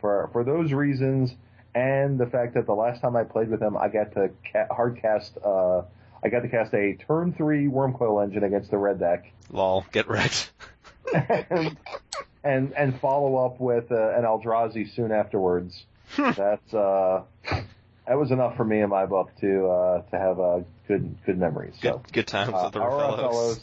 for 0.00 0.28
for 0.32 0.44
those 0.44 0.72
reasons, 0.72 1.34
and 1.74 2.18
the 2.18 2.26
fact 2.26 2.54
that 2.54 2.66
the 2.66 2.74
last 2.74 3.00
time 3.00 3.16
I 3.16 3.24
played 3.24 3.48
with 3.48 3.62
him, 3.62 3.76
I 3.76 3.88
got 3.88 4.12
to 4.12 4.30
ca- 4.52 4.74
hard 4.74 5.00
cast. 5.00 5.38
Uh, 5.42 5.82
I 6.24 6.28
got 6.28 6.40
to 6.40 6.48
cast 6.48 6.74
a 6.74 6.94
turn 7.06 7.32
three 7.32 7.66
Wurmcoil 7.66 8.22
engine 8.22 8.44
against 8.44 8.70
the 8.70 8.78
red 8.78 9.00
deck. 9.00 9.32
Lol, 9.50 9.86
get 9.92 10.08
wrecked. 10.08 10.50
and 11.14 11.76
and 12.44 12.72
and 12.74 12.98
follow 13.00 13.44
up 13.46 13.60
with 13.60 13.90
uh, 13.92 14.10
an 14.16 14.24
Eldrazi 14.24 14.94
soon 14.94 15.12
afterwards. 15.12 15.84
That's 16.16 16.74
uh, 16.74 17.22
that 18.06 18.18
was 18.18 18.30
enough 18.30 18.56
for 18.56 18.64
me 18.64 18.80
in 18.80 18.88
my 18.90 19.06
book 19.06 19.30
to 19.40 19.66
uh, 19.68 20.02
to 20.10 20.18
have 20.18 20.40
uh, 20.40 20.60
good 20.88 21.16
good 21.24 21.38
memories. 21.38 21.74
Good, 21.80 21.92
So 21.92 22.02
good 22.12 22.26
times 22.26 22.52
uh, 22.54 22.62
with 22.64 22.72
the 22.74 22.80
Rofellos. 22.80 23.16
fellows, 23.16 23.60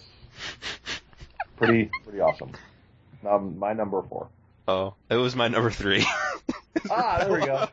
pretty 1.57 1.89
pretty 2.03 2.19
awesome. 2.21 2.51
Um, 3.27 3.59
my 3.59 3.73
number 3.73 4.01
four. 4.01 4.29
Oh, 4.67 4.93
it 5.09 5.15
was 5.15 5.35
my 5.35 5.47
number 5.47 5.71
three. 5.71 6.05
Ah, 6.89 7.17
there 7.19 7.33
we 7.33 7.45
go. 7.45 7.67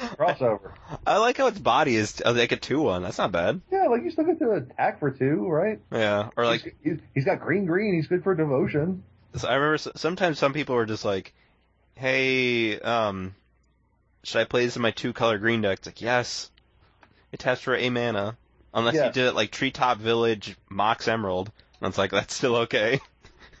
Crossover. 0.00 0.72
I 1.06 1.18
like 1.18 1.36
how 1.36 1.46
its 1.48 1.58
body 1.58 1.94
is 1.96 2.22
uh, 2.24 2.32
like 2.32 2.52
a 2.52 2.56
two 2.56 2.80
one. 2.80 3.02
That's 3.02 3.18
not 3.18 3.32
bad. 3.32 3.60
Yeah, 3.70 3.86
like 3.88 4.02
you 4.02 4.10
still 4.10 4.24
get 4.24 4.38
to 4.38 4.52
attack 4.52 4.98
for 5.00 5.10
two, 5.10 5.46
right? 5.48 5.80
Yeah, 5.92 6.30
or 6.36 6.46
like 6.46 6.74
he's, 6.82 6.98
he's 7.14 7.24
got 7.24 7.40
green 7.40 7.66
green. 7.66 7.94
He's 7.94 8.06
good 8.06 8.22
for 8.22 8.34
devotion. 8.34 9.02
So 9.36 9.48
I 9.48 9.54
remember 9.54 9.78
sometimes 9.96 10.38
some 10.38 10.52
people 10.52 10.74
were 10.74 10.86
just 10.86 11.04
like, 11.04 11.34
"Hey, 11.94 12.78
um, 12.80 13.34
should 14.22 14.40
I 14.40 14.44
play 14.44 14.64
this 14.64 14.76
in 14.76 14.82
my 14.82 14.90
two 14.90 15.12
color 15.12 15.38
green 15.38 15.60
deck?" 15.60 15.78
It's 15.78 15.86
like, 15.86 16.00
yes. 16.00 16.50
It 17.32 17.40
taps 17.40 17.62
for 17.62 17.74
a 17.74 17.90
mana, 17.90 18.36
unless 18.72 18.94
you 18.94 19.12
did 19.12 19.26
it 19.26 19.34
like 19.34 19.50
Treetop 19.50 19.98
Village 19.98 20.56
Mox 20.68 21.08
Emerald, 21.08 21.50
and 21.80 21.88
it's 21.88 21.98
like 21.98 22.12
that's 22.12 22.34
still 22.34 22.56
okay. 22.56 23.00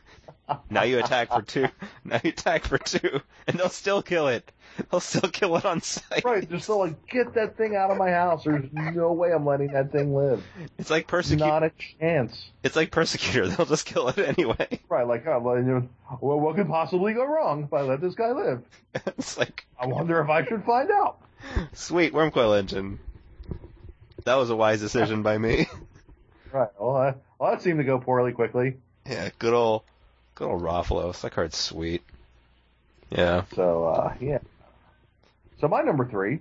now 0.70 0.84
you 0.84 1.00
attack 1.00 1.28
for 1.30 1.42
two. 1.42 1.66
Now 2.04 2.20
you 2.22 2.30
attack 2.30 2.64
for 2.64 2.78
two, 2.78 3.20
and 3.46 3.58
they'll 3.58 3.68
still 3.68 4.02
kill 4.02 4.28
it. 4.28 4.52
They'll 4.90 5.00
still 5.00 5.30
kill 5.30 5.56
it 5.56 5.64
on 5.64 5.80
sight. 5.80 6.24
Right, 6.24 6.48
just 6.48 6.66
so 6.66 6.78
like 6.78 7.06
get 7.08 7.34
that 7.34 7.56
thing 7.56 7.76
out 7.76 7.90
of 7.90 7.98
my 7.98 8.10
house. 8.10 8.44
There's 8.44 8.72
no 8.72 9.12
way 9.12 9.32
I'm 9.32 9.46
letting 9.46 9.72
that 9.72 9.92
thing 9.92 10.14
live. 10.14 10.44
It's 10.78 10.90
like 10.90 11.06
persecutor. 11.06 11.46
Not 11.46 11.62
a 11.62 11.70
chance. 12.00 12.50
It's 12.62 12.76
like 12.76 12.90
persecutor. 12.90 13.46
They'll 13.48 13.66
just 13.66 13.86
kill 13.86 14.08
it 14.08 14.18
anyway. 14.18 14.80
Right, 14.88 15.06
like, 15.06 15.26
oh, 15.26 15.38
well, 15.38 15.56
you 15.56 15.62
know, 15.62 15.88
well, 16.20 16.40
what 16.40 16.56
could 16.56 16.68
possibly 16.68 17.12
go 17.12 17.24
wrong 17.24 17.64
if 17.64 17.72
I 17.72 17.82
let 17.82 18.00
this 18.00 18.14
guy 18.14 18.32
live? 18.32 18.62
it's 19.06 19.38
like 19.38 19.66
I 19.78 19.86
wonder 19.86 20.20
if 20.20 20.28
I 20.28 20.44
should 20.44 20.64
find 20.64 20.90
out. 20.90 21.18
sweet 21.72 22.12
Wurmcoil 22.12 22.58
engine. 22.58 22.98
That 24.24 24.36
was 24.36 24.50
a 24.50 24.56
wise 24.56 24.80
decision 24.80 25.22
by 25.22 25.38
me. 25.38 25.68
Right, 26.52 26.68
well, 26.78 26.96
uh, 26.96 27.12
well 27.38 27.50
that 27.50 27.62
seemed 27.62 27.78
to 27.78 27.84
go 27.84 27.98
poorly 27.98 28.32
quickly. 28.32 28.76
yeah, 29.06 29.30
good 29.38 29.54
old, 29.54 29.82
good 30.34 30.48
old 30.48 30.62
Rofellos. 30.62 31.20
That 31.20 31.32
card's 31.32 31.56
sweet. 31.56 32.02
Yeah. 33.10 33.44
So, 33.54 33.84
uh, 33.84 34.14
yeah. 34.20 34.38
So 35.60 35.68
my 35.68 35.82
number 35.82 36.08
three 36.08 36.40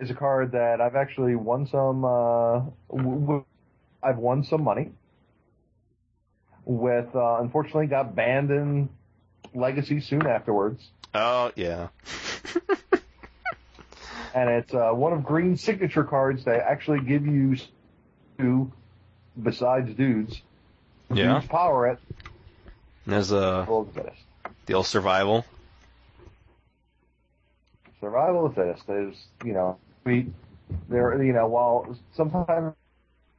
is 0.00 0.10
a 0.10 0.14
card 0.14 0.52
that 0.52 0.80
I've 0.80 0.96
actually 0.96 1.34
won 1.34 1.66
some, 1.66 2.04
uh, 2.04 2.60
w- 2.90 3.20
w- 3.20 3.44
I've 4.02 4.18
won 4.18 4.44
some 4.44 4.62
money 4.62 4.92
with, 6.64 7.14
uh, 7.14 7.38
unfortunately 7.40 7.88
got 7.88 8.14
banned 8.14 8.50
in 8.50 8.88
Legacy 9.54 10.00
soon 10.00 10.26
afterwards. 10.26 10.90
Oh 11.14 11.50
yeah. 11.56 11.88
and 14.34 14.50
it's 14.50 14.74
uh, 14.74 14.90
one 14.92 15.12
of 15.12 15.24
Green's 15.24 15.62
signature 15.62 16.04
cards 16.04 16.44
that 16.44 16.60
actually 16.60 17.00
give 17.00 17.26
you 17.26 17.56
two, 18.38 18.70
besides 19.42 19.92
dudes, 19.94 20.42
Yeah. 21.12 21.34
dudes 21.34 21.46
power 21.46 21.88
it. 21.88 21.98
There's 23.06 23.32
uh 23.32 23.64
the 23.64 23.86
fittest. 23.94 24.20
the 24.66 24.74
old 24.74 24.86
survival. 24.86 25.44
Survival 28.00 28.50
fittest. 28.50 28.86
There's, 28.86 29.16
you 29.44 29.52
know, 29.52 29.78
we 30.04 30.32
there, 30.88 31.22
you 31.22 31.32
know, 31.32 31.46
while 31.48 31.96
sometimes 32.14 32.74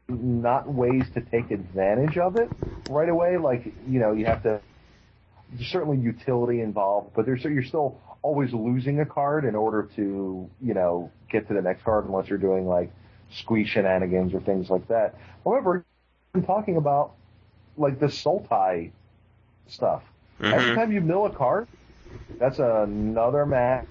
not 0.10 0.72
ways 0.72 1.10
to 1.14 1.22
take 1.22 1.52
advantage 1.52 2.18
of 2.18 2.36
it 2.36 2.50
right 2.88 3.10
away, 3.10 3.38
like 3.38 3.66
you 3.88 4.00
know, 4.00 4.14
you 4.14 4.26
have 4.26 4.44
to. 4.44 4.62
There's 5.52 5.70
certainly 5.72 5.98
utility 5.98 6.62
involved, 6.62 7.12
but 7.16 7.26
there's 7.26 7.44
you're 7.44 7.64
still 7.64 8.02
always 8.22 8.54
losing 8.54 9.00
a 9.00 9.06
card 9.06 9.46
in 9.46 9.56
order 9.56 9.90
to, 9.96 10.50
you 10.62 10.74
know, 10.74 11.12
get 11.30 11.48
to 11.48 11.54
the 11.54 11.62
next 11.62 11.84
card 11.84 12.06
unless 12.06 12.28
you're 12.30 12.38
doing 12.38 12.68
like 12.68 12.92
squeeze 13.32 13.70
shenanigans 13.70 14.34
or 14.34 14.42
things 14.42 14.70
like 14.70 14.88
that. 14.90 15.16
However, 15.44 15.86
I'm 16.36 16.44
talking 16.44 16.78
about 16.78 17.16
like 17.78 18.00
the 18.00 18.08
Sultai 18.08 18.92
stuff. 19.68 20.04
Every 20.52 20.72
Mhm. 20.72 20.74
time 20.74 20.92
you 20.92 21.02
mill 21.02 21.26
a 21.26 21.32
card, 21.32 21.68
that's 22.40 22.60
another 22.60 23.46
max 23.46 23.88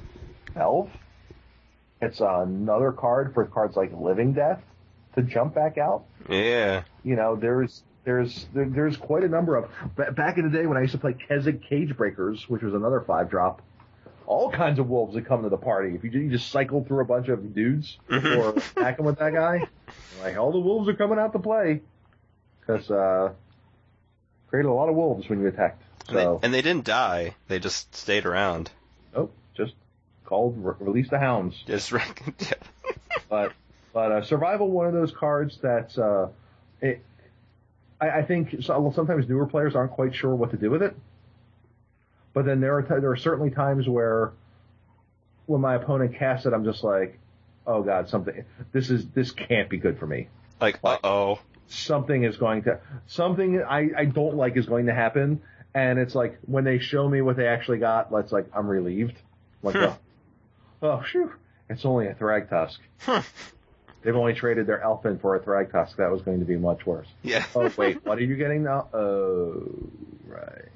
elf. 0.59 0.89
It's 2.01 2.20
another 2.20 2.93
card 2.93 3.35
for 3.35 3.44
cards 3.47 3.76
like 3.76 3.93
Living 3.93 4.32
Death 4.32 4.60
to 5.16 5.22
jump 5.22 5.55
back 5.55 5.78
out. 5.78 6.05
Yeah. 6.28 6.82
You 7.02 7.16
know, 7.16 7.35
there's 7.36 7.82
There's 8.05 8.47
there, 8.55 8.66
there's 8.68 8.97
quite 8.97 9.24
a 9.24 9.28
number 9.28 9.56
of 9.56 9.70
back 10.14 10.39
in 10.39 10.51
the 10.51 10.56
day 10.56 10.66
when 10.66 10.76
I 10.76 10.82
used 10.82 10.93
to 10.93 10.98
play 10.98 11.14
Kessig 11.14 11.60
Cagebreakers, 11.68 12.43
which 12.48 12.62
was 12.62 12.74
another 12.74 13.01
five 13.01 13.30
drop. 13.30 13.62
All 14.26 14.51
kinds 14.52 14.78
of 14.78 14.89
wolves 14.89 15.14
that 15.14 15.24
come 15.26 15.43
to 15.44 15.48
the 15.48 15.56
party. 15.56 15.94
If 15.94 16.05
you, 16.05 16.10
you 16.10 16.30
just 16.30 16.51
cycle 16.51 16.85
through 16.85 17.01
a 17.01 17.05
bunch 17.06 17.28
of 17.28 17.55
dudes 17.55 17.97
Mhm. 18.10 18.36
or 18.39 18.59
attacking 18.59 19.06
with 19.06 19.18
that 19.18 19.32
guy, 19.32 19.66
like 20.22 20.36
all 20.36 20.52
the 20.52 20.59
wolves 20.60 20.86
are 20.89 20.94
coming 20.94 21.18
out 21.18 21.32
to 21.32 21.39
play. 21.39 21.80
Because 22.60 22.90
uh, 22.90 23.32
created 24.51 24.68
a 24.68 24.72
lot 24.72 24.89
of 24.90 24.94
wolves 24.94 25.28
when 25.28 25.40
you 25.40 25.47
attacked. 25.48 25.82
And, 26.09 26.16
they, 26.18 26.22
So 26.22 26.40
and 26.43 26.52
they 26.55 26.60
didn't 26.62 26.85
die. 26.85 27.35
They 27.48 27.59
just 27.59 27.94
stayed 27.94 28.26
around. 28.26 28.70
oh, 29.16 29.30
just 29.48 29.48
called 30.29 30.55
re- 30.59 30.75
release 30.81 31.09
the 31.09 31.19
hounds. 31.19 31.57
Just 31.67 31.91
yeah. 31.93 32.53
but 33.29 33.53
but 33.93 34.13
uh, 34.13 34.23
survival 34.23 34.71
one 34.71 34.87
of 34.87 34.93
those 34.93 35.13
cards 35.13 35.59
that's 35.63 35.97
uh, 35.97 36.29
it, 36.81 37.03
I, 38.01 38.11
I 38.11 38.23
think 38.23 38.63
so, 38.63 38.79
well, 38.79 38.93
sometimes 38.93 39.29
newer 39.29 39.47
players 39.47 39.75
aren't 39.75 39.93
quite 39.93 40.15
sure 40.15 40.35
what 40.35 40.51
to 40.51 40.57
do 40.57 40.71
with 40.71 40.83
it. 40.83 40.95
But 42.35 42.45
then 42.45 42.61
there 42.61 42.77
are 42.77 42.83
t- 42.83 43.01
there 43.01 43.11
are 43.11 43.17
certainly 43.17 43.51
times 43.51 43.89
where 43.89 44.33
when 45.47 45.63
my 45.63 45.75
opponent 45.75 46.17
casts 46.17 46.47
it, 46.47 46.53
I'm 46.53 46.65
just 46.65 46.85
like, 46.85 47.19
oh 47.67 47.83
god, 47.83 48.09
something 48.11 48.45
this 48.73 48.91
is 48.91 49.07
this 49.09 49.31
can't 49.31 49.71
be 49.71 49.79
good 49.79 49.99
for 49.99 50.07
me. 50.07 50.29
like 50.61 50.79
uh 50.85 50.99
oh. 51.03 51.41
Something 51.71 52.25
is 52.25 52.37
going 52.39 52.63
to 52.65 52.81
something 53.07 53.63
I, 53.63 53.91
I 53.97 54.05
don't 54.05 54.37
like 54.37 54.57
is 54.57 54.67
going 54.67 54.87
to 54.87 54.95
happen. 54.95 55.43
And 55.75 55.99
it's 55.99 56.15
like 56.15 56.39
when 56.47 56.65
they 56.65 56.79
show 56.79 57.07
me 57.07 57.21
what 57.21 57.37
they 57.37 57.47
actually 57.47 57.79
got, 57.79 58.09
it's 58.13 58.33
like 58.33 58.47
I'm 58.55 58.67
relieved. 58.67 59.17
Like, 59.63 59.77
oh, 59.77 59.97
oh, 60.83 61.03
phew, 61.11 61.33
it's 61.69 61.85
only 61.85 62.07
a 62.07 62.15
Thragtusk. 62.15 62.79
Huh. 63.01 63.23
They've 64.03 64.15
only 64.15 64.35
traded 64.35 64.67
their 64.67 64.81
Elfin 64.81 65.19
for 65.19 65.35
a 65.35 65.41
Thragtusk. 65.41 65.97
That 65.97 66.11
was 66.11 66.23
going 66.23 66.39
to 66.41 66.45
be 66.45 66.57
much 66.57 66.87
worse. 66.87 67.09
Yeah. 67.23 67.45
Oh 67.55 67.71
wait, 67.77 68.05
what 68.05 68.19
are 68.19 68.23
you 68.23 68.37
getting 68.37 68.63
now? 68.63 68.89
Oh, 68.93 69.65
right, 70.27 70.69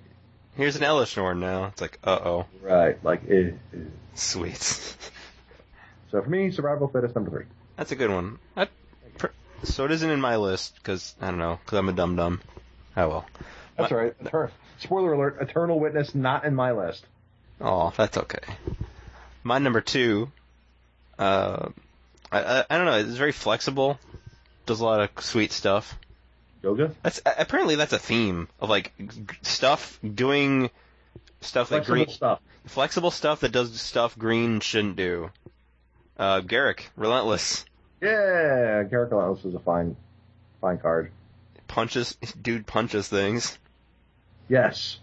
Here's 0.57 0.77
an 0.77 0.83
Elesh 0.83 1.17
Norn 1.17 1.41
now. 1.41 1.67
It's 1.67 1.81
like 1.81 1.99
uh 2.05 2.19
oh. 2.25 2.47
right. 2.61 3.03
Like, 3.03 3.23
eh, 3.29 3.53
eh. 3.75 3.79
Sweet. 4.15 4.63
so 6.11 6.23
for 6.23 6.29
me, 6.29 6.51
survival 6.51 6.89
fittest 6.89 7.15
number 7.15 7.31
three. 7.31 7.47
That's 7.77 7.93
a 7.93 7.97
good 7.97 8.11
one. 8.11 8.39
I, 8.57 8.69
so 9.65 9.85
it 9.85 9.93
isn't 9.93 10.11
in 10.11 10.21
my 10.21 10.37
list 10.37 10.75
because 10.75 11.15
I 11.21 11.29
don't 11.29 11.39
know 11.39 11.59
because 11.65 11.79
I'm 11.79 11.89
a 11.89 11.93
dum 11.93 12.17
dum. 12.17 12.41
Oh 12.97 13.09
well. 13.09 13.27
That's 13.79 13.93
all 13.93 13.99
right. 13.99 14.51
Spoiler 14.79 15.13
alert: 15.13 15.39
Eternal 15.41 15.79
Witness 15.79 16.15
not 16.15 16.45
in 16.45 16.55
my 16.55 16.73
list. 16.73 17.05
Oh, 17.61 17.93
that's 17.97 18.19
okay. 18.19 18.41
My 19.45 19.59
number 19.59 19.81
two. 19.81 20.31
Uh, 21.19 21.69
I, 22.31 22.41
I 22.43 22.65
I 22.71 22.77
don't 22.77 22.87
know. 22.87 22.99
It's 22.99 23.11
very 23.19 23.33
flexible. 23.33 23.99
Does 24.67 24.81
a 24.81 24.85
lot 24.85 25.01
of 25.01 25.25
sweet 25.25 25.53
stuff. 25.53 25.99
Yoga, 26.63 26.93
That's 27.03 27.21
apparently 27.27 27.75
that's 27.75 27.93
a 27.93 27.99
theme 27.99 28.47
of 28.61 28.71
like 28.71 28.93
g- 28.99 29.09
stuff 29.43 29.99
doing 30.03 30.71
stuff 31.41 31.71
that 31.71 31.85
green 31.87 32.09
stuff. 32.09 32.39
flexible 32.67 33.11
stuff 33.11 33.41
that 33.41 33.51
does 33.51 33.81
stuff 33.81 34.17
green 34.17 34.61
shouldn't 34.61 34.95
do. 34.95 35.31
Uh, 36.17 36.41
Garruk, 36.41 36.81
relentless 36.97 37.65
Yeah, 38.01 38.85
Garruk 38.85 39.11
Relentless 39.11 39.45
is 39.45 39.55
a 39.57 39.59
fine, 39.59 39.97
fine 40.61 40.79
card. 40.79 41.11
punches, 41.67 42.17
dude 42.41 42.65
punches 42.65 43.09
things. 43.09 43.59
Yes. 44.49 45.01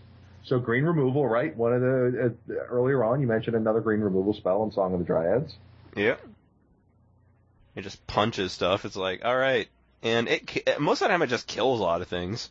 So 0.50 0.58
green 0.58 0.84
removal, 0.84 1.28
right? 1.28 1.56
One 1.56 1.74
of 1.74 1.82
the 1.82 2.34
uh, 2.50 2.54
earlier 2.54 3.04
on, 3.04 3.22
you 3.22 3.28
mentioned 3.28 3.56
another 3.56 3.82
green 3.82 4.02
removal 4.02 4.34
spell 4.34 4.64
in 4.64 4.72
Song 4.72 4.94
of 4.94 5.00
the 5.00 5.06
Dryads. 5.06 5.54
Yeah. 5.96 6.16
It 7.76 7.84
just 7.84 8.06
punches 8.08 8.52
stuff. 8.52 8.84
It's 8.84 8.96
like, 8.96 9.24
all 9.24 9.38
right, 9.38 9.68
and 10.02 10.28
it 10.28 10.82
most 10.82 11.02
of 11.02 11.08
the 11.08 11.10
time 11.10 11.22
it 11.22 11.28
just 11.28 11.46
kills 11.46 11.80
a 11.80 11.84
lot 11.84 12.02
of 12.02 12.08
things. 12.08 12.50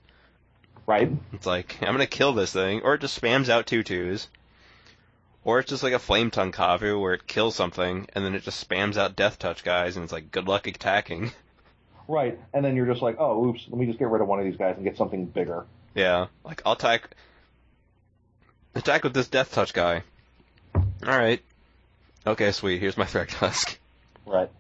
Right. 0.86 1.10
It's 1.32 1.44
like 1.44 1.76
I'm 1.80 1.92
gonna 1.92 2.06
kill 2.06 2.34
this 2.34 2.52
thing, 2.52 2.82
or 2.82 2.94
it 2.94 3.00
just 3.00 3.20
spams 3.20 3.48
out 3.48 3.66
two 3.66 3.82
twos, 3.82 4.28
or 5.42 5.58
it's 5.58 5.68
just 5.68 5.82
like 5.82 5.92
a 5.92 5.98
Flametongue 5.98 6.54
Kavu 6.54 7.00
where 7.00 7.14
it 7.14 7.26
kills 7.26 7.56
something 7.56 8.06
and 8.12 8.24
then 8.24 8.36
it 8.36 8.44
just 8.44 8.66
spams 8.66 8.96
out 8.96 9.16
death 9.16 9.40
touch 9.40 9.64
guys, 9.64 9.96
and 9.96 10.04
it's 10.04 10.12
like 10.12 10.30
good 10.30 10.46
luck 10.46 10.66
attacking. 10.68 11.32
Right. 12.10 12.40
And 12.54 12.64
then 12.64 12.74
you're 12.74 12.86
just 12.86 13.02
like, 13.02 13.16
oh, 13.18 13.44
oops, 13.44 13.66
let 13.68 13.78
me 13.78 13.84
just 13.84 13.98
get 13.98 14.08
rid 14.08 14.22
of 14.22 14.28
one 14.28 14.38
of 14.38 14.46
these 14.46 14.56
guys 14.56 14.76
and 14.76 14.84
get 14.84 14.96
something 14.96 15.26
bigger. 15.26 15.66
Yeah, 15.94 16.28
like 16.42 16.62
I'll 16.64 16.72
attack 16.72 17.10
attack 18.78 19.04
with 19.04 19.14
this 19.14 19.28
death 19.28 19.52
touch 19.52 19.72
guy. 19.72 20.02
All 20.74 20.82
right, 21.18 21.40
okay, 22.26 22.52
sweet. 22.52 22.80
Here's 22.80 22.96
my 22.96 23.04
Thragtusk. 23.06 23.76
Right. 24.26 24.50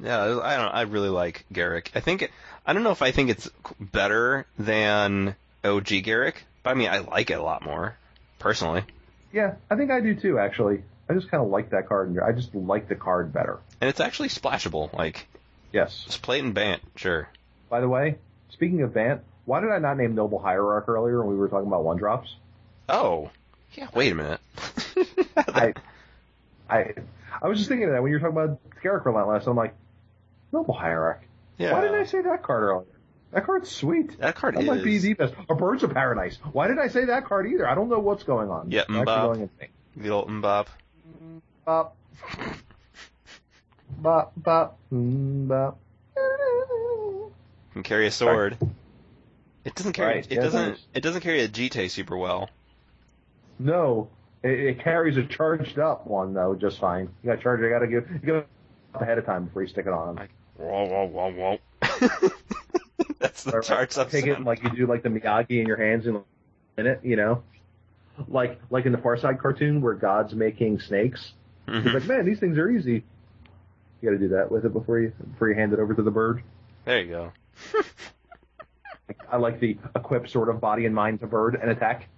Yeah, 0.00 0.20
I 0.42 0.56
don't. 0.56 0.68
I 0.74 0.82
really 0.82 1.08
like 1.08 1.44
Garruk. 1.52 1.88
I 1.94 2.00
think 2.00 2.30
I 2.64 2.72
don't 2.72 2.82
know 2.84 2.92
if 2.92 3.02
I 3.02 3.10
think 3.10 3.30
it's 3.30 3.50
better 3.80 4.46
than 4.58 5.34
OG 5.64 5.86
Garruk, 5.86 6.34
but 6.62 6.70
I 6.70 6.74
mean 6.74 6.88
I 6.88 6.98
like 6.98 7.30
it 7.30 7.38
a 7.38 7.42
lot 7.42 7.64
more 7.64 7.96
personally. 8.38 8.84
Yeah, 9.32 9.56
I 9.70 9.76
think 9.76 9.90
I 9.90 10.00
do 10.00 10.14
too, 10.14 10.38
actually. 10.38 10.82
I 11.10 11.14
just 11.14 11.30
kind 11.30 11.42
of 11.42 11.48
like 11.50 11.70
that 11.70 11.88
card. 11.88 12.16
I 12.20 12.32
just 12.32 12.54
like 12.54 12.88
the 12.88 12.94
card 12.94 13.32
better. 13.32 13.58
And 13.80 13.88
it's 13.90 14.00
actually 14.00 14.28
splashable. 14.28 14.92
Like 14.92 15.26
Yes. 15.72 16.04
just 16.04 16.22
play 16.22 16.38
it 16.38 16.44
in 16.44 16.52
Bant, 16.52 16.80
sure. 16.96 17.28
By 17.68 17.80
the 17.80 17.88
way, 17.88 18.18
speaking 18.50 18.82
of 18.82 18.94
Bant, 18.94 19.22
why 19.46 19.60
did 19.60 19.70
I 19.70 19.78
not 19.78 19.96
name 19.96 20.14
Noble 20.14 20.38
Hierarch 20.38 20.88
earlier 20.88 21.18
when 21.20 21.28
we 21.30 21.36
were 21.36 21.48
talking 21.48 21.66
about 21.66 21.82
one 21.84 21.96
drops? 21.96 22.34
Oh, 22.88 23.30
yeah. 23.74 23.88
Wait 23.94 24.12
a 24.12 24.14
minute. 24.14 24.40
I, 25.36 25.74
I, 26.68 26.94
I 27.42 27.48
was 27.48 27.58
just 27.58 27.68
thinking 27.68 27.86
of 27.88 27.92
that 27.92 28.02
when 28.02 28.10
you 28.12 28.16
were 28.18 28.20
talking 28.20 28.36
about 28.36 28.58
Garruk 28.82 29.04
Relentless. 29.04 29.46
I'm 29.46 29.56
like, 29.56 29.74
Noble 30.52 30.74
Hierarch. 30.74 31.22
yeah. 31.58 31.72
Why 31.72 31.82
didn't 31.82 32.00
I 32.00 32.04
say 32.04 32.22
that 32.22 32.42
card 32.42 32.62
earlier? 32.62 32.86
That 33.32 33.44
card's 33.44 33.70
sweet. 33.70 34.18
That 34.20 34.36
card 34.36 34.54
That 34.56 34.62
is. 34.62 34.66
might 34.66 34.82
be 34.82 34.96
the 34.98 35.12
best. 35.12 35.34
Or 35.48 35.54
Birds 35.56 35.82
of 35.82 35.92
Paradise. 35.92 36.38
Why 36.52 36.66
didn't 36.66 36.80
I 36.80 36.88
say 36.88 37.04
that 37.06 37.26
card 37.26 37.46
either? 37.46 37.68
I 37.68 37.74
don't 37.74 37.90
know 37.90 37.98
what's 37.98 38.22
going 38.24 38.50
on. 38.50 38.70
Yeah, 38.70 38.84
going 38.88 39.50
the 39.96 40.08
old 40.10 40.28
Mbop. 40.28 40.68
Bop. 41.66 41.94
Bop, 43.98 44.32
bop, 44.36 44.78
mm, 44.92 45.48
bop. 45.48 45.78
Can 47.74 47.82
carry 47.82 48.06
a 48.06 48.10
sword. 48.10 48.56
It 49.64 49.74
doesn't 49.74 49.92
carry. 49.92 50.14
Right, 50.16 50.26
It 50.26 50.32
yeah, 50.32 50.38
it 50.40 50.42
doesn't. 50.44 50.70
does. 50.70 50.86
It 50.94 51.00
doesn't 51.02 51.20
carry 51.20 51.40
a 51.42 51.48
GT 51.48 51.90
super 51.90 52.16
well. 52.16 52.48
No, 53.58 54.08
it, 54.42 54.50
it 54.60 54.80
carries 54.80 55.16
a 55.16 55.24
charged 55.24 55.78
up 55.78 56.06
one 56.06 56.32
though, 56.34 56.54
just 56.54 56.78
fine. 56.78 57.08
You 57.22 57.30
got 57.30 57.36
to 57.36 57.42
charge. 57.42 57.60
You 57.60 57.68
got 57.70 57.80
to 57.80 57.86
give. 57.86 58.10
You 58.10 58.18
give 58.18 58.36
it 58.36 58.48
up 58.94 59.02
ahead 59.02 59.18
of 59.18 59.26
time 59.26 59.46
before 59.46 59.62
you 59.62 59.68
stick 59.68 59.86
it 59.86 59.92
on. 59.92 60.16
Like, 60.16 60.30
Whoa, 60.56 60.84
whoa, 60.86 61.04
whoa, 61.06 61.58
whoa. 61.80 62.28
That's 63.20 63.44
the 63.44 63.56
Or, 63.56 63.60
charge 63.60 63.96
up 63.98 64.10
Take 64.10 64.26
it 64.26 64.42
like 64.42 64.62
you 64.62 64.70
do 64.70 64.86
like 64.86 65.02
the 65.02 65.08
Miyagi 65.08 65.60
in 65.60 65.66
your 65.66 65.76
hands 65.76 66.06
in 66.06 66.16
a 66.16 66.22
minute, 66.76 67.00
you 67.04 67.16
know, 67.16 67.42
like 68.28 68.60
like 68.70 68.86
in 68.86 68.92
the 68.92 68.98
Far 68.98 69.16
Side 69.16 69.38
cartoon 69.40 69.80
where 69.80 69.94
God's 69.94 70.34
making 70.34 70.80
snakes. 70.80 71.32
He's 71.66 71.74
Mhm. 71.84 71.94
like, 71.94 72.04
man, 72.06 72.24
these 72.26 72.40
things 72.40 72.56
are 72.58 72.68
easy. 72.70 73.04
You 74.00 74.10
got 74.10 74.10
to 74.10 74.18
do 74.18 74.28
that 74.28 74.50
with 74.50 74.64
it 74.64 74.72
before 74.72 75.00
you 75.00 75.12
before 75.32 75.48
you 75.48 75.54
hand 75.54 75.72
it 75.72 75.78
over 75.80 75.94
to 75.94 76.02
the 76.02 76.10
bird. 76.10 76.42
There 76.84 77.00
you 77.00 77.08
go. 77.08 77.32
I 79.30 79.36
like 79.36 79.60
the 79.60 79.76
equip 79.96 80.28
Sword 80.28 80.48
of 80.48 80.60
Body 80.60 80.86
and 80.86 80.94
Mind 80.94 81.20
to 81.20 81.26
bird 81.26 81.56
and 81.60 81.70
attack 81.70 82.08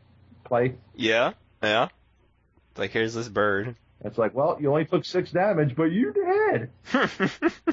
play. 0.50 0.74
Yeah, 0.94 1.32
yeah. 1.62 1.88
It's 2.72 2.78
like 2.78 2.90
here's 2.90 3.14
this 3.14 3.28
bird. 3.28 3.76
It's 4.04 4.18
like, 4.18 4.34
well, 4.34 4.58
you 4.60 4.68
only 4.70 4.84
took 4.84 5.04
six 5.04 5.30
damage, 5.30 5.74
but 5.76 5.84
you 5.84 6.12
did. 6.12 6.70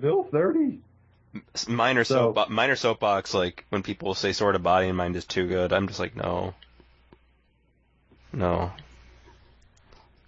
Bill 0.00 0.24
thirty. 0.24 0.80
minor 1.68 2.04
So- 2.04 2.32
soap, 2.34 2.48
minor 2.50 2.76
soapbox. 2.76 3.34
Like 3.34 3.64
when 3.68 3.82
people 3.82 4.14
say 4.14 4.32
Sword 4.32 4.54
of 4.56 4.62
Body 4.62 4.88
and 4.88 4.96
Mind 4.96 5.16
is 5.16 5.24
too 5.26 5.46
good, 5.46 5.72
I'm 5.72 5.86
just 5.88 6.00
like 6.00 6.16
no, 6.16 6.54
no. 8.32 8.70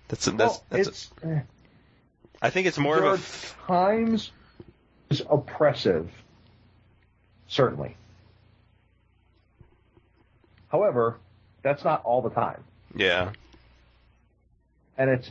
That's 0.08 0.24
that's 0.26 0.36
well, 0.36 0.64
that's. 0.70 1.10
eh, 1.22 1.40
I 2.42 2.50
think 2.50 2.66
it's 2.66 2.78
more 2.78 2.98
of 2.98 3.54
a. 3.66 3.66
times 3.72 4.32
is 5.08 5.22
oppressive, 5.30 6.10
certainly. 7.46 7.96
However, 10.70 11.18
that's 11.62 11.84
not 11.84 12.02
all 12.04 12.22
the 12.22 12.30
time, 12.30 12.64
yeah. 12.94 13.32
and 14.96 15.10
it's 15.10 15.30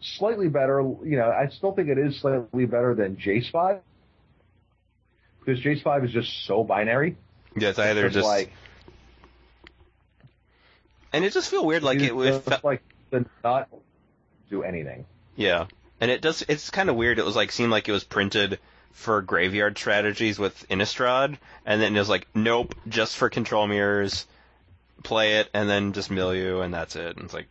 slightly 0.00 0.48
better. 0.48 0.80
You 0.80 1.18
know, 1.18 1.30
I 1.30 1.48
still 1.48 1.72
think 1.72 1.88
it 1.88 1.98
is 1.98 2.18
slightly 2.20 2.66
better 2.66 2.94
than 2.94 3.16
Jace 3.16 3.50
five 3.50 3.80
because 5.40 5.62
Jace 5.62 5.82
five 5.82 6.04
is 6.04 6.12
just 6.12 6.46
so 6.46 6.64
binary. 6.64 7.16
Yeah, 7.56 7.70
it's 7.70 7.78
either 7.78 8.06
It's 8.06 8.14
just 8.14 8.26
like 8.26 8.52
and 11.12 11.24
it 11.24 11.32
just 11.32 11.50
feel 11.50 11.64
weird. 11.64 11.82
Like 11.82 12.00
it, 12.00 12.12
it 12.12 12.44
just 12.46 12.64
like 12.64 12.82
the 13.10 13.24
not 13.42 13.68
do 14.50 14.62
anything. 14.62 15.06
Yeah, 15.36 15.66
and 16.00 16.10
it 16.10 16.20
does. 16.20 16.44
It's 16.48 16.70
kind 16.70 16.90
of 16.90 16.96
weird. 16.96 17.18
It 17.18 17.24
was 17.24 17.36
like 17.36 17.52
seemed 17.52 17.70
like 17.70 17.88
it 17.88 17.92
was 17.92 18.04
printed 18.04 18.58
for 18.92 19.22
graveyard 19.22 19.78
strategies 19.78 20.38
with 20.38 20.68
Innistrad, 20.68 21.38
and 21.64 21.80
then 21.80 21.94
it 21.94 21.98
was 21.98 22.08
like, 22.08 22.26
nope, 22.34 22.74
just 22.88 23.16
for 23.16 23.30
control 23.30 23.66
mirrors. 23.66 24.26
Play 25.02 25.38
it, 25.38 25.48
and 25.54 25.68
then 25.68 25.92
just 25.92 26.10
mill 26.10 26.34
you, 26.34 26.60
and 26.60 26.74
that's 26.74 26.96
it. 26.96 27.16
And 27.16 27.24
it's 27.24 27.34
like, 27.34 27.48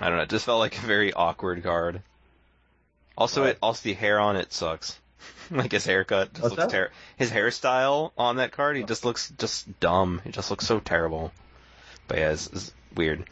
I 0.00 0.08
don't 0.08 0.16
know. 0.16 0.22
It 0.22 0.28
just 0.28 0.44
felt 0.44 0.60
like 0.60 0.76
a 0.78 0.86
very 0.86 1.12
awkward 1.12 1.62
card. 1.62 2.02
Also, 3.16 3.42
Right. 3.42 3.50
it 3.50 3.58
also 3.62 3.82
the 3.82 3.94
hair 3.94 4.18
on 4.18 4.36
it 4.36 4.52
sucks. 4.52 4.98
like 5.50 5.72
his 5.72 5.84
haircut 5.84 6.32
just 6.32 6.42
What's 6.42 6.56
looks 6.56 6.72
terrible. 6.72 6.94
His 7.16 7.30
hairstyle 7.30 8.12
on 8.16 8.36
that 8.36 8.52
card, 8.52 8.76
he 8.76 8.82
oh. 8.82 8.86
just 8.86 9.04
looks 9.04 9.32
just 9.38 9.80
dumb. 9.80 10.20
He 10.24 10.30
just 10.30 10.50
looks 10.50 10.66
so 10.66 10.80
terrible. 10.80 11.32
But 12.08 12.18
yeah, 12.18 12.30
it's, 12.32 12.46
it's 12.48 12.72
weird. 12.94 13.24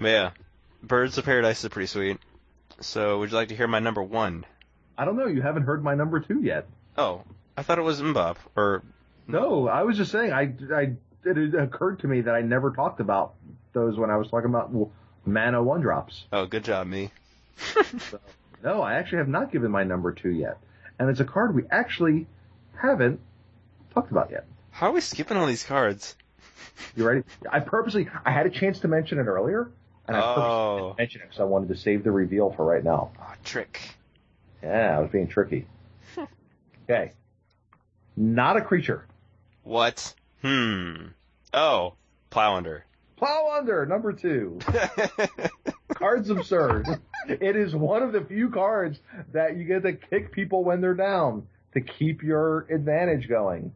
But 0.00 0.08
yeah, 0.08 0.30
Birds 0.82 1.16
of 1.18 1.24
Paradise 1.24 1.62
is 1.62 1.70
pretty 1.70 1.86
sweet. 1.86 2.18
So, 2.80 3.20
would 3.20 3.30
you 3.30 3.36
like 3.36 3.48
to 3.48 3.56
hear 3.56 3.68
my 3.68 3.78
number 3.78 4.02
one? 4.02 4.44
I 4.98 5.04
don't 5.04 5.16
know. 5.16 5.26
You 5.26 5.42
haven't 5.42 5.62
heard 5.62 5.82
my 5.82 5.94
number 5.94 6.20
two 6.20 6.40
yet. 6.42 6.66
Oh, 6.98 7.22
I 7.56 7.62
thought 7.62 7.78
it 7.78 7.82
was 7.82 8.00
Mbop. 8.00 8.36
Or 8.56 8.82
No, 9.26 9.68
I 9.68 9.82
was 9.82 9.96
just 9.96 10.10
saying. 10.12 10.32
I, 10.32 10.52
I 10.74 10.92
it 11.26 11.54
occurred 11.54 12.00
to 12.00 12.06
me 12.08 12.20
that 12.22 12.34
I 12.34 12.40
never 12.42 12.70
talked 12.72 13.00
about 13.00 13.34
those 13.72 13.96
when 13.98 14.10
I 14.10 14.16
was 14.16 14.28
talking 14.28 14.50
about 14.50 14.72
mana 15.24 15.62
one 15.62 15.80
drops. 15.80 16.24
oh, 16.32 16.46
good 16.46 16.64
job, 16.64 16.86
me. 16.86 17.10
No, 18.62 18.80
I 18.82 18.94
actually 18.94 19.18
have 19.18 19.28
not 19.28 19.52
given 19.52 19.70
my 19.70 19.84
number 19.84 20.12
two 20.12 20.30
yet, 20.30 20.58
and 20.98 21.10
it's 21.10 21.20
a 21.20 21.24
card 21.24 21.54
we 21.54 21.64
actually 21.70 22.26
haven't 22.80 23.20
talked 23.92 24.10
about 24.10 24.30
yet. 24.30 24.46
How 24.70 24.88
are 24.88 24.92
we 24.92 25.00
skipping 25.00 25.36
all 25.36 25.46
these 25.46 25.64
cards? 25.64 26.16
You 26.96 27.06
ready? 27.06 27.22
I 27.50 27.60
purposely 27.60 28.08
I 28.24 28.30
had 28.30 28.46
a 28.46 28.50
chance 28.50 28.80
to 28.80 28.88
mention 28.88 29.18
it 29.18 29.24
earlier, 29.26 29.70
and 30.08 30.16
I 30.16 30.20
purposely 30.20 30.44
Oh, 30.50 30.76
didn't 30.88 30.98
mention 30.98 31.20
it 31.20 31.24
because 31.24 31.40
I 31.40 31.44
wanted 31.44 31.68
to 31.68 31.76
save 31.76 32.04
the 32.04 32.10
reveal 32.10 32.52
for 32.52 32.64
right 32.64 32.82
now. 32.82 33.10
oh 33.20 33.32
trick. 33.44 33.80
Yeah, 34.62 34.96
I 34.96 35.00
was 35.00 35.10
being 35.10 35.28
tricky. 35.28 35.66
okay, 36.90 37.12
not 38.16 38.56
a 38.56 38.62
creature. 38.62 39.06
What? 39.62 40.14
Hmm. 40.44 41.06
Oh, 41.54 41.94
Plow 42.30 42.56
Under. 42.56 42.84
Plow 43.16 43.54
under 43.56 43.86
number 43.86 44.12
two. 44.12 44.58
Card's 45.94 46.28
absurd. 46.30 46.86
It 47.28 47.56
is 47.56 47.74
one 47.74 48.02
of 48.02 48.12
the 48.12 48.20
few 48.22 48.50
cards 48.50 48.98
that 49.32 49.56
you 49.56 49.64
get 49.64 49.84
to 49.84 49.92
kick 49.94 50.32
people 50.32 50.64
when 50.64 50.80
they're 50.80 50.94
down 50.94 51.46
to 51.74 51.80
keep 51.80 52.22
your 52.22 52.66
advantage 52.70 53.28
going. 53.28 53.72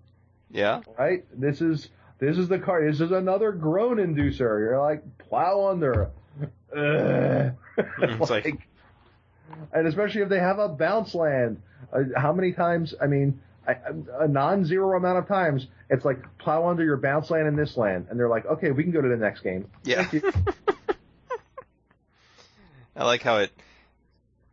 yeah. 0.51 0.81
Right? 0.99 1.25
This 1.33 1.61
is 1.63 1.89
this 2.19 2.37
is 2.37 2.49
the 2.49 2.59
card. 2.59 2.93
This 2.93 3.01
is 3.01 3.13
another 3.13 3.53
groan 3.53 3.97
inducer. 3.99 4.41
You're 4.61 4.81
like 4.81 5.03
plow 5.19 5.69
under. 5.71 6.11
It's 7.99 8.31
like- 8.31 8.59
and 9.73 9.87
especially 9.87 10.23
if 10.23 10.29
they 10.29 10.41
have 10.41 10.59
a 10.59 10.69
bounce 10.69 11.15
land. 11.15 11.63
Uh, 11.93 12.01
how 12.17 12.33
many 12.33 12.53
times? 12.53 12.93
I 13.01 13.07
mean, 13.07 13.41
I, 13.69 13.77
a 14.21 14.29
non-zero 14.29 14.97
amount 14.97 15.19
of 15.19 15.29
times. 15.29 15.67
It's 15.91 16.05
like 16.05 16.19
plow 16.39 16.67
under 16.69 16.83
your 16.83 16.97
bounce 16.97 17.31
land 17.31 17.47
in 17.47 17.55
this 17.55 17.77
land, 17.77 18.07
and 18.11 18.19
they're 18.19 18.29
like, 18.29 18.47
okay, 18.47 18.71
we 18.71 18.83
can 18.83 18.93
go 18.93 19.03
to 19.03 19.09
the 19.09 19.17
next 19.17 19.43
game. 19.43 19.69
Yeah. 19.85 20.09
I 22.97 23.05
like 23.05 23.23
how 23.23 23.39
it 23.39 23.53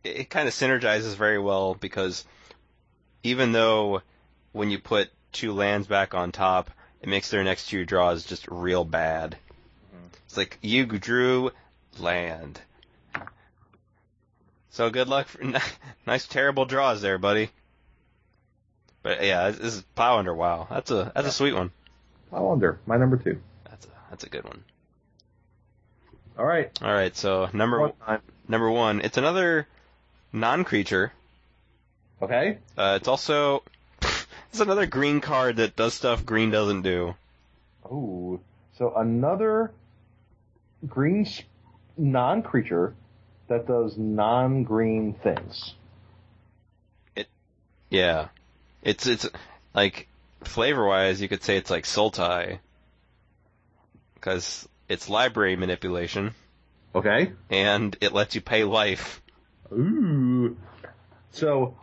it, 0.04 0.30
kind 0.30 0.46
of 0.46 0.54
synergizes 0.54 1.16
very 1.16 1.38
well 1.38 1.74
because 1.74 2.24
even 3.22 3.52
though 3.52 4.02
when 4.52 4.70
you 4.70 4.78
put 4.78 5.10
two 5.32 5.52
lands 5.52 5.86
back 5.86 6.14
on 6.14 6.30
top, 6.32 6.70
it 7.00 7.08
makes 7.08 7.30
their 7.30 7.42
next 7.42 7.68
two 7.68 7.84
draws 7.84 8.24
just 8.24 8.46
real 8.48 8.84
bad. 8.84 9.36
Mm-hmm. 9.94 10.06
It's 10.26 10.36
like 10.36 10.58
you 10.62 10.86
drew 10.86 11.50
land. 11.98 12.60
So 14.70 14.90
good 14.90 15.08
luck 15.08 15.26
for 15.28 15.42
nice 16.06 16.26
terrible 16.26 16.66
draws 16.66 17.00
there, 17.00 17.18
buddy. 17.18 17.50
But 19.06 19.22
yeah, 19.22 19.52
this 19.52 19.76
is 19.76 19.82
Plow 19.94 20.18
Under. 20.18 20.34
Wow, 20.34 20.66
that's 20.68 20.90
a 20.90 21.12
that's 21.14 21.28
a 21.28 21.32
sweet 21.32 21.54
one. 21.54 21.70
Plow 22.28 22.50
Under. 22.50 22.80
My 22.86 22.96
number 22.96 23.16
two. 23.16 23.40
That's 23.70 23.86
a 23.86 23.88
that's 24.10 24.24
a 24.24 24.28
good 24.28 24.42
one. 24.42 24.64
All 26.36 26.44
right. 26.44 26.76
All 26.82 26.92
right, 26.92 27.16
so 27.16 27.48
number 27.52 27.78
One 27.82 28.18
number 28.48 28.68
one, 28.68 29.00
it's 29.02 29.16
another 29.16 29.68
non-creature. 30.32 31.12
Okay. 32.20 32.58
Uh, 32.76 32.98
it's 33.00 33.06
also 33.06 33.62
it's 34.50 34.58
another 34.58 34.86
green 34.86 35.20
card 35.20 35.58
that 35.58 35.76
does 35.76 35.94
stuff 35.94 36.26
green 36.26 36.50
doesn't 36.50 36.82
do. 36.82 37.14
Oh, 37.88 38.40
so 38.76 38.92
another 38.96 39.70
green 40.84 41.28
non-creature 41.96 42.96
that 43.46 43.68
does 43.68 43.96
non-green 43.96 45.14
things. 45.22 45.76
It, 47.14 47.28
yeah, 47.88 48.30
it's 48.86 49.06
it's 49.06 49.28
like 49.74 50.08
flavor 50.44 50.86
wise, 50.86 51.20
you 51.20 51.28
could 51.28 51.42
say 51.42 51.56
it's 51.56 51.70
like 51.70 51.84
Sultai 51.84 52.60
because 54.14 54.66
it's 54.88 55.10
library 55.10 55.56
manipulation 55.56 56.34
Okay. 56.94 57.32
and 57.50 57.96
it 58.00 58.12
lets 58.12 58.36
you 58.36 58.40
pay 58.40 58.62
life. 58.64 59.20
Ooh. 59.72 60.56
So, 61.32 61.76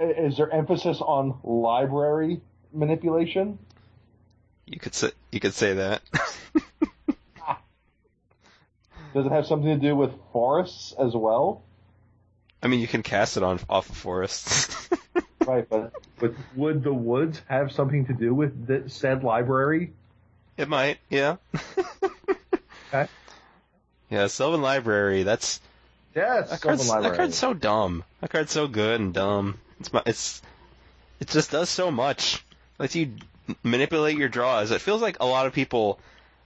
is 0.00 0.36
there 0.36 0.50
emphasis 0.52 1.00
on 1.00 1.38
library 1.44 2.40
manipulation? 2.72 3.58
You 4.66 4.80
could 4.80 4.94
say 4.94 5.12
you 5.30 5.38
could 5.38 5.54
say 5.54 5.74
that. 5.74 6.02
Does 9.14 9.24
it 9.26 9.32
have 9.32 9.46
something 9.46 9.68
to 9.70 9.88
do 9.88 9.94
with 9.94 10.10
forests 10.32 10.92
as 10.98 11.14
well? 11.14 11.62
I 12.62 12.66
mean, 12.66 12.80
you 12.80 12.88
can 12.88 13.02
cast 13.04 13.36
it 13.36 13.44
on 13.44 13.60
off 13.70 13.88
of 13.88 13.96
forests. 13.96 14.90
Right, 15.46 15.68
but 15.68 15.92
but 16.18 16.34
would 16.56 16.82
the 16.82 16.92
woods 16.92 17.40
have 17.48 17.70
something 17.72 18.06
to 18.06 18.12
do 18.12 18.34
with 18.34 18.66
the 18.66 18.88
said 18.90 19.22
library? 19.22 19.92
it 20.56 20.68
might, 20.68 20.98
yeah. 21.08 21.36
Okay. 22.88 23.08
Yeah, 24.10 24.28
Sylvan 24.28 24.62
Library. 24.62 25.24
That's 25.24 25.60
Yes, 26.14 26.50
That 26.50 26.60
Sylvan 26.60 26.86
card's, 26.86 27.04
that 27.04 27.16
card's 27.16 27.36
so 27.36 27.52
dumb. 27.52 28.04
That 28.20 28.30
card's 28.30 28.52
so 28.52 28.68
good 28.68 29.00
and 29.00 29.12
dumb. 29.12 29.58
It's 29.80 29.92
my- 29.92 30.04
it's 30.06 30.40
it 31.20 31.28
just 31.28 31.50
does 31.50 31.68
so 31.68 31.90
much. 31.90 32.44
Lets 32.78 32.94
you 32.94 33.16
manipulate 33.62 34.16
your 34.16 34.28
draws. 34.28 34.70
It 34.70 34.80
feels 34.80 35.02
like 35.02 35.16
a 35.20 35.26
lot 35.26 35.46
of 35.46 35.52
people 35.52 35.98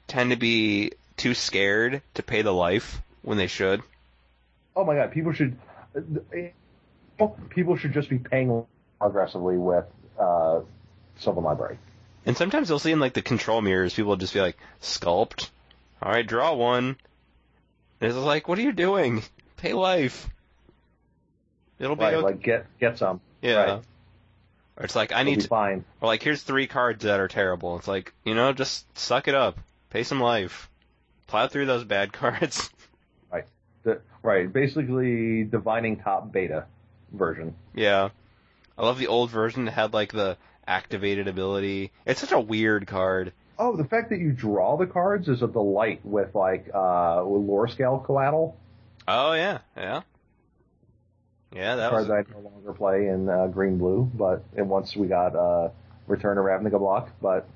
tend 0.06 0.30
to 0.30 0.36
be 0.36 0.92
too 1.16 1.34
scared 1.34 2.02
to 2.14 2.22
pay 2.22 2.42
the 2.42 2.52
life 2.52 3.02
when 3.22 3.36
they 3.36 3.46
should. 3.46 3.82
Oh 4.74 4.84
my 4.84 4.94
god, 4.94 5.12
people 5.12 5.32
should 5.32 5.58
people 7.50 7.76
should 7.76 7.92
just 7.92 8.08
be 8.08 8.18
paying 8.18 8.66
aggressively 9.00 9.56
with 9.56 9.84
uh, 10.18 10.60
Sylvan 11.18 11.44
Library. 11.44 11.78
And 12.26 12.36
sometimes 12.36 12.68
you'll 12.68 12.78
see 12.78 12.92
in 12.92 13.00
like 13.00 13.14
the 13.14 13.22
control 13.22 13.60
mirrors, 13.60 13.94
people 13.94 14.10
will 14.10 14.16
just 14.16 14.34
be 14.34 14.40
like, 14.40 14.56
"Sculpt, 14.82 15.48
all 16.02 16.12
right, 16.12 16.26
draw 16.26 16.54
one." 16.54 16.96
And 18.00 18.10
it's 18.10 18.16
like, 18.16 18.46
"What 18.48 18.58
are 18.58 18.62
you 18.62 18.72
doing? 18.72 19.22
Pay 19.56 19.72
life." 19.72 20.28
It'll 21.78 21.96
be 21.96 22.04
Right, 22.04 22.14
okay. 22.14 22.24
like 22.24 22.42
get 22.42 22.66
get 22.78 22.98
some. 22.98 23.20
yeah. 23.40 23.54
right. 23.54 23.82
Or 24.76 24.84
it's 24.84 24.96
like 24.96 25.12
I 25.12 25.20
It'll 25.20 25.32
need 25.32 25.40
to 25.40 25.48
fine. 25.48 25.84
Or 26.00 26.08
like, 26.08 26.22
here's 26.22 26.42
three 26.42 26.66
cards 26.66 27.04
that 27.04 27.20
are 27.20 27.28
terrible. 27.28 27.76
It's 27.78 27.88
like, 27.88 28.12
you 28.24 28.34
know, 28.34 28.52
just 28.52 28.84
suck 28.98 29.28
it 29.28 29.34
up. 29.34 29.58
Pay 29.90 30.02
some 30.04 30.20
life. 30.20 30.70
Plow 31.26 31.48
through 31.48 31.66
those 31.66 31.84
bad 31.84 32.12
cards. 32.14 32.70
The, 33.82 34.02
right, 34.22 34.52
basically 34.52 35.44
divining 35.44 35.96
top 36.00 36.30
beta 36.30 36.66
version. 37.12 37.54
yeah. 37.74 38.10
I 38.80 38.84
love 38.84 38.98
the 38.98 39.08
old 39.08 39.28
version 39.30 39.66
that 39.66 39.72
had 39.72 39.92
like 39.92 40.10
the 40.10 40.38
activated 40.66 41.28
ability. 41.28 41.92
It's 42.06 42.18
such 42.20 42.32
a 42.32 42.40
weird 42.40 42.86
card. 42.86 43.34
Oh, 43.58 43.76
the 43.76 43.84
fact 43.84 44.08
that 44.08 44.18
you 44.20 44.32
draw 44.32 44.78
the 44.78 44.86
cards 44.86 45.28
is 45.28 45.42
a 45.42 45.46
delight 45.46 46.00
with 46.02 46.34
like 46.34 46.70
uh 46.72 47.22
with 47.26 47.42
Lorescale 47.42 48.02
Coatl. 48.06 48.54
Oh 49.06 49.34
yeah, 49.34 49.58
yeah. 49.76 50.00
Yeah, 51.54 51.76
that 51.76 51.92
was 51.92 52.06
cards 52.06 52.28
I 52.30 52.32
no 52.32 52.48
longer 52.48 52.72
play 52.72 53.08
in 53.08 53.28
uh, 53.28 53.48
green 53.48 53.76
blue, 53.76 54.10
but 54.14 54.44
and 54.56 54.70
once 54.70 54.96
we 54.96 55.08
got 55.08 55.36
uh 55.36 55.68
Return 56.06 56.36
to 56.36 56.42
Ravnica 56.42 56.78
block, 56.78 57.10
but 57.20 57.46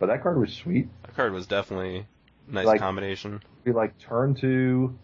but 0.00 0.06
that 0.06 0.24
card 0.24 0.40
was 0.40 0.52
sweet. 0.52 0.88
that 1.02 1.14
card 1.14 1.32
was 1.32 1.46
definitely 1.46 2.06
a 2.50 2.52
nice 2.52 2.66
Like- 2.66 2.80
combination. 2.80 3.42
Be 3.62 3.70
like 3.70 3.96
turn 3.98 4.34
two 4.34 4.98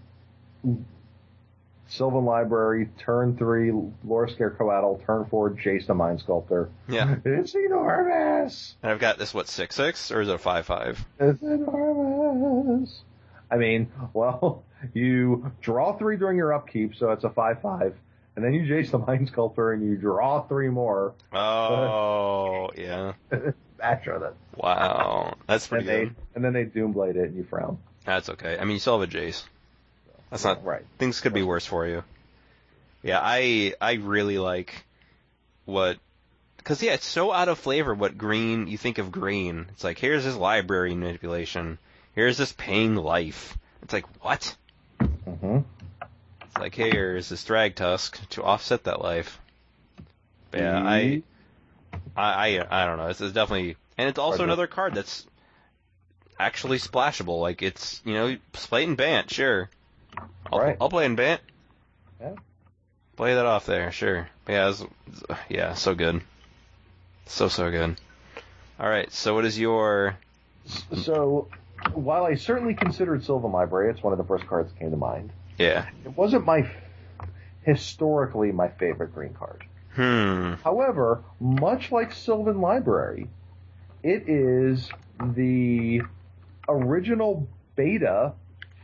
Sylvan 1.91 2.25
Library, 2.25 2.89
turn 2.99 3.37
three 3.37 3.71
Lorescale 4.07 4.57
Coatl, 4.57 5.05
turn 5.05 5.27
four 5.27 5.51
Jace 5.51 5.87
the 5.87 5.95
Mind 5.95 6.21
Sculptor. 6.21 6.71
Yeah. 6.89 7.17
It's 7.25 7.55
enormous! 7.55 8.77
And 8.83 8.93
I've 8.93 9.01
got 9.01 9.19
this 9.19 9.35
what 9.35 9.49
six 9.49 9.75
six 9.75 10.11
or 10.11 10.21
is 10.21 10.29
it 10.29 10.35
a 10.35 10.39
five 10.39 10.67
five? 10.67 11.05
It's 11.19 11.43
enormous! 11.43 13.03
I 13.51 13.57
mean, 13.57 13.91
well, 14.15 14.63
you 14.95 15.51
draw 15.61 15.97
three 15.99 16.17
during 16.17 16.37
your 16.37 16.53
upkeep, 16.55 16.95
so 16.95 17.11
it's 17.11 17.25
a 17.25 17.29
5-5, 17.29 17.93
and 18.37 18.45
then 18.45 18.55
you 18.55 18.63
Jace 18.63 18.91
the 18.93 18.99
Mind 18.99 19.29
Sculptor 19.29 19.73
and 19.73 19.83
you 19.85 19.97
draw 19.97 20.43
three 20.47 20.69
more. 20.69 21.15
Oh 21.33 22.71
yeah. 22.77 23.13
After 23.83 24.19
that. 24.21 24.35
Wow, 24.57 25.35
that's 25.49 25.65
And 25.65 25.71
pretty 25.71 25.87
they, 25.87 26.05
good. 26.05 26.17
and 26.37 26.45
then 26.45 26.53
they 26.53 26.65
Doomblade 26.67 27.17
it 27.17 27.31
and 27.31 27.37
you 27.37 27.45
frown. 27.45 27.79
That's 28.05 28.29
okay. 28.31 28.57
I 28.59 28.65
mean, 28.65 28.75
you 28.75 28.79
still 28.79 28.99
have 29.01 29.09
a 29.09 29.13
Jace. 29.13 29.43
That's 30.31 30.45
not 30.45 30.65
Right. 30.65 30.85
things 30.99 31.21
could 31.21 31.33
be 31.33 31.43
worse 31.43 31.67
for 31.67 31.87
you. 31.87 32.05
Yeah, 33.03 33.21
I 33.23 33.75
I 33.81 33.95
really 33.95 34.39
like 34.39 34.85
what 35.65 35.99
because 36.59 36.83
yeah, 36.83 36.93
it's 36.93 37.07
so 37.07 37.33
out 37.33 37.49
of 37.49 37.59
flavor. 37.59 37.95
What 37.95 38.19
green 38.19 38.67
you 38.67 38.79
think 38.79 38.99
of 38.99 39.11
green? 39.11 39.67
It's 39.71 39.85
like 39.85 39.99
here's 39.99 40.25
this 40.25 40.37
library 40.37 40.95
manipulation. 40.95 41.79
Here's 42.15 42.37
this 42.37 42.53
paying 42.53 42.97
life. 42.97 43.57
It's 43.83 43.93
like 43.93 44.07
what? 44.23 44.57
hmm 45.25 45.59
It's 46.43 46.57
like 46.59 46.75
here's 46.75 47.29
this 47.29 47.45
Thragtusk 47.45 48.29
to 48.31 48.43
offset 48.43 48.85
that 48.85 49.01
life. 49.03 49.41
Yeah, 50.53 50.79
I, 50.79 51.23
I, 52.17 52.59
I, 52.59 52.83
I 52.83 52.87
don't 52.87 52.99
know. 52.99 53.07
This 53.09 53.21
is 53.21 53.33
definitely, 53.33 53.77
and 53.97 54.09
it's 54.09 54.19
also 54.19 54.43
another 54.43 54.67
card 54.67 54.95
that's 54.95 55.25
actually 56.39 56.79
splashable. 56.79 57.41
Like 57.41 57.63
it's, 57.63 58.03
you 58.05 58.15
know, 58.15 58.37
play 58.53 58.85
and 58.85 58.97
Bant, 58.97 59.31
sure. 59.31 59.71
I'll, 60.53 60.59
Right. 60.59 60.77
I'll 60.81 60.91
play 60.91 61.07
in 61.07 61.17
Bant. 61.17 61.41
Yeah. 62.21 62.35
Play 63.17 63.35
that 63.35 63.47
off 63.47 63.67
there, 63.67 63.93
sure. 63.93 64.29
Yeah, 64.49 64.71
it's, 64.71 64.85
yeah, 65.49 65.75
so 65.75 65.95
good. 65.95 66.23
So 67.27 67.49
so 67.49 67.71
good. 67.71 68.01
All 68.79 68.89
right, 68.89 69.13
so 69.13 69.35
what 69.35 69.45
is 69.45 69.59
your? 69.59 70.17
So, 71.03 71.49
while 71.93 72.25
I 72.25 72.35
certainly 72.35 72.75
considered 72.75 73.25
Sylvan 73.25 73.53
Library, 73.53 73.91
it's 73.91 74.03
one 74.03 74.13
of 74.13 74.19
the 74.19 74.25
first 74.25 74.47
cards 74.47 74.73
that 74.73 74.79
came 74.79 74.91
to 74.91 74.97
mind. 74.97 75.31
Yeah. 75.59 75.87
It 76.05 76.17
wasn't 76.17 76.47
my 76.47 76.71
historically 77.63 78.53
my 78.53 78.69
favorite 78.69 79.15
green 79.15 79.35
card. 79.35 79.65
Hmm. 79.95 80.55
However, 80.65 81.23
much 81.41 81.93
like 81.93 82.13
Sylvan 82.13 82.61
Library, 82.61 83.29
it 84.03 84.29
is 84.29 84.89
the 85.23 86.03
original 86.69 87.47
beta 87.77 88.33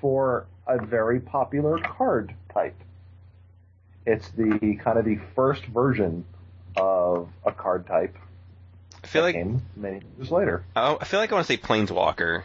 for 0.00 0.46
a 0.66 0.84
very 0.84 1.20
popular 1.20 1.78
card 1.78 2.34
type. 2.52 2.74
It's 4.04 4.28
the 4.30 4.78
kind 4.82 4.98
of 4.98 5.04
the 5.04 5.18
first 5.34 5.64
version 5.66 6.24
of 6.76 7.28
a 7.44 7.52
card 7.52 7.86
type 7.86 8.16
I 9.02 9.06
feel 9.06 9.22
like 9.22 9.36
many 9.76 10.02
years 10.18 10.30
later. 10.30 10.64
I 10.74 10.96
I 11.00 11.04
feel 11.04 11.20
like 11.20 11.30
I 11.32 11.34
want 11.36 11.46
to 11.46 11.52
say 11.52 11.56
Planeswalker. 11.58 12.42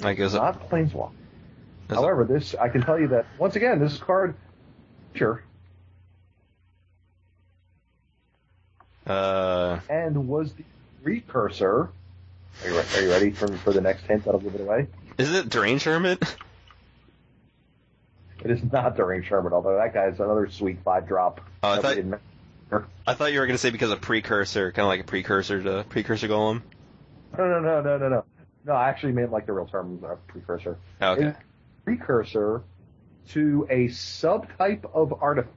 Like 0.00 0.18
is 0.18 0.34
it? 0.34 0.38
Not 0.38 0.68
Planeswalker. 0.70 1.10
is 1.10 1.90
it- 1.90 1.94
However, 1.94 2.24
this 2.24 2.54
I 2.54 2.68
can 2.68 2.82
tell 2.82 2.98
you 2.98 3.08
that 3.08 3.26
once 3.38 3.56
again, 3.56 3.78
this 3.80 3.98
card, 3.98 4.34
sure, 5.14 5.42
Uh, 9.06 9.80
and 9.88 10.28
was 10.28 10.52
the 10.52 10.64
precursor. 11.02 11.90
Are 12.64 12.68
you, 12.70 12.78
are 12.78 13.00
you 13.02 13.10
ready 13.10 13.30
for 13.30 13.48
for 13.58 13.72
the 13.72 13.80
next 13.80 14.02
hint? 14.02 14.24
That'll 14.24 14.40
give 14.40 14.54
it 14.54 14.60
away. 14.60 14.86
Is 15.18 15.32
it 15.32 15.48
Deranged 15.48 15.84
Hermit? 15.84 16.22
It 18.42 18.50
is 18.50 18.72
not 18.72 18.96
Deranged 18.96 19.28
Hermit, 19.28 19.52
although 19.52 19.76
that 19.76 19.92
guy 19.92 20.06
is 20.06 20.18
another 20.18 20.48
sweet 20.48 20.78
five 20.82 21.06
drop. 21.06 21.42
Oh, 21.62 21.72
I 21.72 21.78
thought. 21.80 21.98
I 23.06 23.14
thought 23.14 23.32
you 23.32 23.40
were 23.40 23.46
gonna 23.46 23.58
say 23.58 23.70
because 23.70 23.90
of 23.90 24.00
precursor, 24.00 24.72
kind 24.72 24.84
of 24.84 24.88
like 24.88 25.00
a 25.00 25.04
precursor 25.04 25.62
to 25.62 25.84
precursor 25.88 26.28
golem. 26.28 26.62
No, 27.36 27.46
no, 27.46 27.60
no, 27.60 27.82
no, 27.82 27.98
no, 27.98 28.08
no. 28.08 28.24
No, 28.64 28.72
I 28.72 28.88
actually 28.88 29.12
meant 29.12 29.30
like 29.30 29.46
the 29.46 29.52
real 29.52 29.66
term 29.66 30.02
uh, 30.04 30.14
precursor. 30.26 30.78
Oh, 31.00 31.12
Okay. 31.12 31.26
It's 31.26 31.38
precursor 31.84 32.62
to 33.30 33.66
a 33.68 33.88
subtype 33.88 34.84
of 34.94 35.14
artifact. 35.20 35.54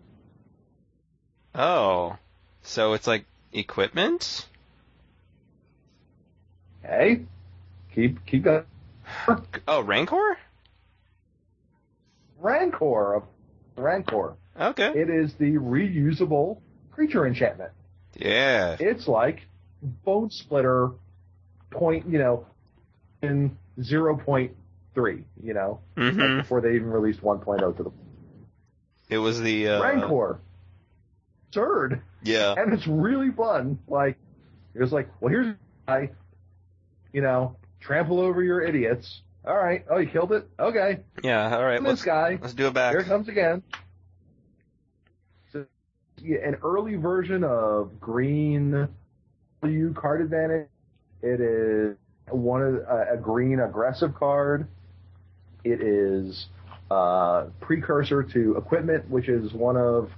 Oh, 1.55 2.17
so 2.63 2.93
it's 2.93 3.07
like 3.07 3.25
equipment? 3.51 4.47
Okay, 6.83 7.21
keep 7.93 8.25
keep 8.25 8.43
going. 8.43 8.65
Oh, 9.67 9.81
Rancor? 9.81 10.37
Rancor 12.39 13.15
of 13.15 13.23
Rancor. 13.77 14.35
Okay. 14.59 14.91
It 14.95 15.09
is 15.09 15.33
the 15.35 15.53
reusable 15.53 16.59
creature 16.91 17.25
enchantment. 17.25 17.71
Yeah. 18.15 18.77
It's 18.79 19.07
like 19.07 19.41
Bonesplitter 20.05 20.95
point, 21.71 22.07
you 22.07 22.19
know, 22.19 22.45
in 23.21 23.57
0.3, 23.79 25.23
you 25.41 25.53
know, 25.53 25.79
like 25.97 26.13
hmm 26.13 26.37
before 26.37 26.61
they 26.61 26.75
even 26.75 26.89
released 26.89 27.21
1.0 27.21 27.77
to 27.77 27.83
the 27.83 27.91
It 29.09 29.17
was 29.17 29.39
the 29.41 29.69
uh, 29.69 29.81
Rancor. 29.81 30.39
Absurd. 31.49 32.01
Yeah. 32.23 32.53
And 32.57 32.73
it's 32.73 32.87
really 32.87 33.31
fun. 33.31 33.79
Like, 33.87 34.17
it 34.75 34.81
was 34.81 34.91
like, 34.91 35.09
well, 35.19 35.29
here's 35.31 35.47
a 35.47 35.55
guy, 35.87 36.09
you 37.11 37.21
know, 37.21 37.55
trample 37.83 38.19
over 38.19 38.41
your 38.41 38.61
idiots. 38.61 39.21
All 39.45 39.57
right. 39.57 39.85
Oh, 39.89 39.97
you 39.97 40.07
killed 40.07 40.31
it? 40.31 40.47
Okay. 40.57 40.99
Yeah. 41.23 41.55
All 41.55 41.63
right. 41.63 41.83
Let's 41.83 42.03
guy, 42.03 42.39
let's 42.41 42.53
do 42.53 42.67
it 42.67 42.73
back. 42.73 42.91
here 42.91 43.01
it 43.01 43.07
comes 43.07 43.27
again. 43.27 43.61
So, 45.51 45.65
yeah, 46.21 46.37
an 46.45 46.55
early 46.63 46.95
version 46.95 47.43
of 47.43 47.99
green 47.99 48.87
U 49.63 49.95
card 49.97 50.21
advantage. 50.21 50.67
It 51.21 51.41
is 51.41 51.97
one 52.29 52.61
of 52.61 52.75
uh, 52.89 53.13
a 53.13 53.17
green 53.17 53.59
aggressive 53.59 54.15
card. 54.15 54.67
It 55.65 55.81
is 55.81 56.47
uh, 56.89 57.45
precursor 57.59 58.23
to 58.23 58.55
equipment, 58.57 59.09
which 59.09 59.27
is 59.27 59.51
one 59.53 59.77
of 59.77 60.09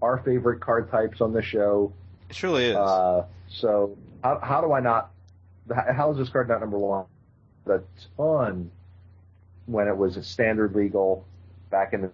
our 0.00 0.18
favorite 0.24 0.60
card 0.60 0.90
types 0.90 1.20
on 1.20 1.32
the 1.32 1.42
show. 1.42 1.92
It 2.30 2.34
truly 2.34 2.66
is. 2.66 2.76
Uh, 2.76 3.26
so 3.48 3.96
how, 4.24 4.40
how 4.42 4.60
do 4.60 4.72
I 4.72 4.80
not? 4.80 5.10
How 5.72 6.10
is 6.10 6.18
this 6.18 6.28
card 6.28 6.48
not 6.48 6.60
number 6.60 6.78
one? 6.78 7.06
A 7.66 7.80
ton 8.16 8.70
when 9.66 9.88
it 9.88 9.96
was 9.96 10.16
a 10.16 10.22
standard 10.22 10.74
legal 10.74 11.24
back 11.70 11.92
in 11.92 12.02
the. 12.02 12.10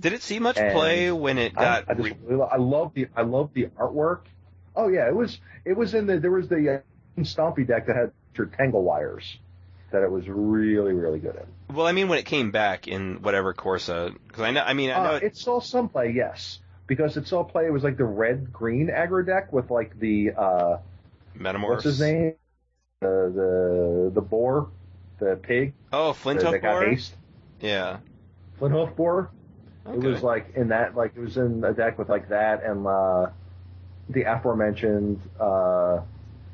Did 0.00 0.12
it 0.12 0.22
see 0.22 0.38
much 0.38 0.56
and 0.56 0.72
play 0.72 1.12
when 1.12 1.38
it 1.38 1.54
got? 1.54 1.88
I, 1.88 1.92
I 1.92 1.94
just 1.94 2.14
I 2.50 2.56
love 2.56 2.92
the 2.94 3.08
I 3.16 3.22
love 3.22 3.50
the 3.54 3.66
artwork. 3.78 4.20
Oh 4.74 4.88
yeah, 4.88 5.06
it 5.08 5.14
was 5.14 5.38
it 5.64 5.76
was 5.76 5.94
in 5.94 6.06
the 6.06 6.18
there 6.18 6.30
was 6.30 6.48
the 6.48 6.82
uh, 7.18 7.22
Stompy 7.22 7.66
deck 7.66 7.86
that 7.86 7.96
had 7.96 8.12
your 8.36 8.46
Tangle 8.46 8.82
wires 8.82 9.38
that 9.92 10.02
it 10.02 10.10
was 10.10 10.26
really 10.28 10.92
really 10.92 11.18
good 11.18 11.36
in. 11.36 11.76
well, 11.76 11.86
I 11.86 11.92
mean, 11.92 12.08
when 12.08 12.18
it 12.18 12.24
came 12.24 12.50
back 12.50 12.88
in 12.88 13.22
whatever 13.22 13.52
Corsa, 13.54 14.16
because 14.26 14.42
I 14.42 14.50
know. 14.50 14.62
I 14.62 14.72
mean, 14.72 14.90
I 14.90 15.02
know. 15.02 15.10
Uh, 15.12 15.16
it, 15.16 15.22
it 15.24 15.36
saw 15.36 15.60
some 15.60 15.88
play, 15.88 16.12
yes, 16.16 16.58
because 16.86 17.16
it 17.16 17.28
saw 17.28 17.44
play. 17.44 17.66
It 17.66 17.72
was 17.72 17.84
like 17.84 17.96
the 17.96 18.04
red 18.04 18.52
green 18.52 18.88
aggro 18.88 19.24
deck 19.24 19.52
with 19.52 19.70
like 19.70 19.98
the 19.98 20.32
uh, 20.36 20.78
Metamorphs. 21.38 21.84
what's 21.84 21.84
his 21.84 22.00
name, 22.00 22.34
the 23.02 23.32
the 23.34 24.10
the 24.14 24.20
boar, 24.20 24.68
the 25.18 25.36
pig 25.42 25.74
Oh, 25.92 26.12
Flinthoof 26.12 26.60
Boar? 26.62 26.84
haste, 26.86 27.14
Yeah. 27.60 27.98
Flinthoof 28.60 28.94
boar. 28.96 29.30
Okay. 29.86 30.06
It 30.06 30.10
was 30.10 30.22
like 30.22 30.54
in 30.54 30.68
that, 30.68 30.94
like 30.96 31.12
it 31.16 31.20
was 31.20 31.36
in 31.36 31.64
a 31.64 31.72
deck 31.72 31.98
with 31.98 32.08
like 32.08 32.28
that 32.28 32.62
and 32.62 32.86
uh, 32.86 33.26
the 34.08 34.22
aforementioned 34.22 35.20
uh, 35.40 36.00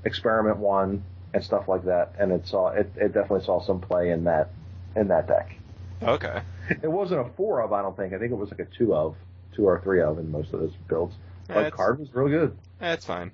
experiment 0.05 0.57
one 0.57 1.03
and 1.35 1.45
stuff 1.45 1.69
like 1.69 1.85
that. 1.85 2.15
And 2.19 2.33
it 2.33 2.47
saw 2.47 2.69
it, 2.71 2.91
it 2.97 3.13
definitely 3.13 3.45
saw 3.45 3.61
some 3.61 3.81
play 3.81 4.11
in 4.11 4.25
that 4.25 4.51
in 4.97 5.09
that 5.09 5.29
deck. 5.29 5.55
okay. 6.03 6.41
It 6.83 6.91
wasn't 6.91 7.21
a 7.27 7.31
four 7.37 7.61
of, 7.63 7.73
I 7.73 7.81
don't 7.83 7.97
think. 7.97 8.13
I 8.13 8.19
think 8.19 8.31
it 8.33 8.35
was 8.37 8.51
like 8.51 8.61
a 8.61 8.65
two 8.67 8.95
of, 8.95 9.15
two 9.55 9.67
or 9.67 9.81
three 9.81 10.03
of 10.03 10.19
in 10.19 10.31
most 10.31 10.53
of 10.53 10.61
those 10.61 10.73
builds. 10.89 11.15
But 11.47 11.73
card 11.73 11.99
was 11.99 12.15
real 12.15 12.29
good. 12.29 12.57
That's 12.79 13.05
fine. 13.07 13.31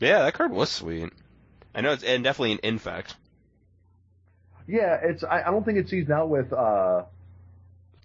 Yeah, 0.00 0.20
that 0.24 0.34
card 0.34 0.50
was 0.52 0.70
sweet. 0.70 1.12
I 1.74 1.80
know 1.80 1.92
it's 1.92 2.02
and 2.02 2.22
definitely 2.22 2.52
an 2.52 2.60
infect. 2.62 3.16
Yeah, 4.66 4.98
it's. 5.02 5.24
I, 5.24 5.42
I 5.42 5.50
don't 5.50 5.64
think 5.64 5.78
it's 5.78 5.90
sees 5.90 6.08
now 6.08 6.26
with 6.26 6.52
uh 6.52 7.04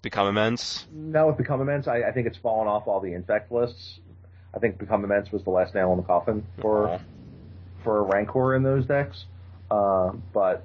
Become 0.02 0.28
immense. 0.28 0.86
now 0.92 1.26
with 1.28 1.36
Become 1.36 1.60
Immense. 1.60 1.88
I, 1.88 2.02
I 2.02 2.12
think 2.12 2.26
it's 2.26 2.38
fallen 2.38 2.68
off 2.68 2.86
all 2.86 3.00
the 3.00 3.12
infect 3.14 3.50
lists. 3.52 3.98
I 4.54 4.58
think 4.58 4.78
Become 4.78 5.04
Immense 5.04 5.30
was 5.32 5.42
the 5.44 5.50
last 5.50 5.74
nail 5.74 5.90
in 5.92 5.98
the 5.98 6.04
coffin 6.04 6.46
for 6.60 6.88
Aw. 6.88 6.98
for 7.84 8.04
Rancor 8.04 8.54
in 8.54 8.62
those 8.62 8.86
decks. 8.86 9.24
Uh, 9.70 10.12
but 10.32 10.64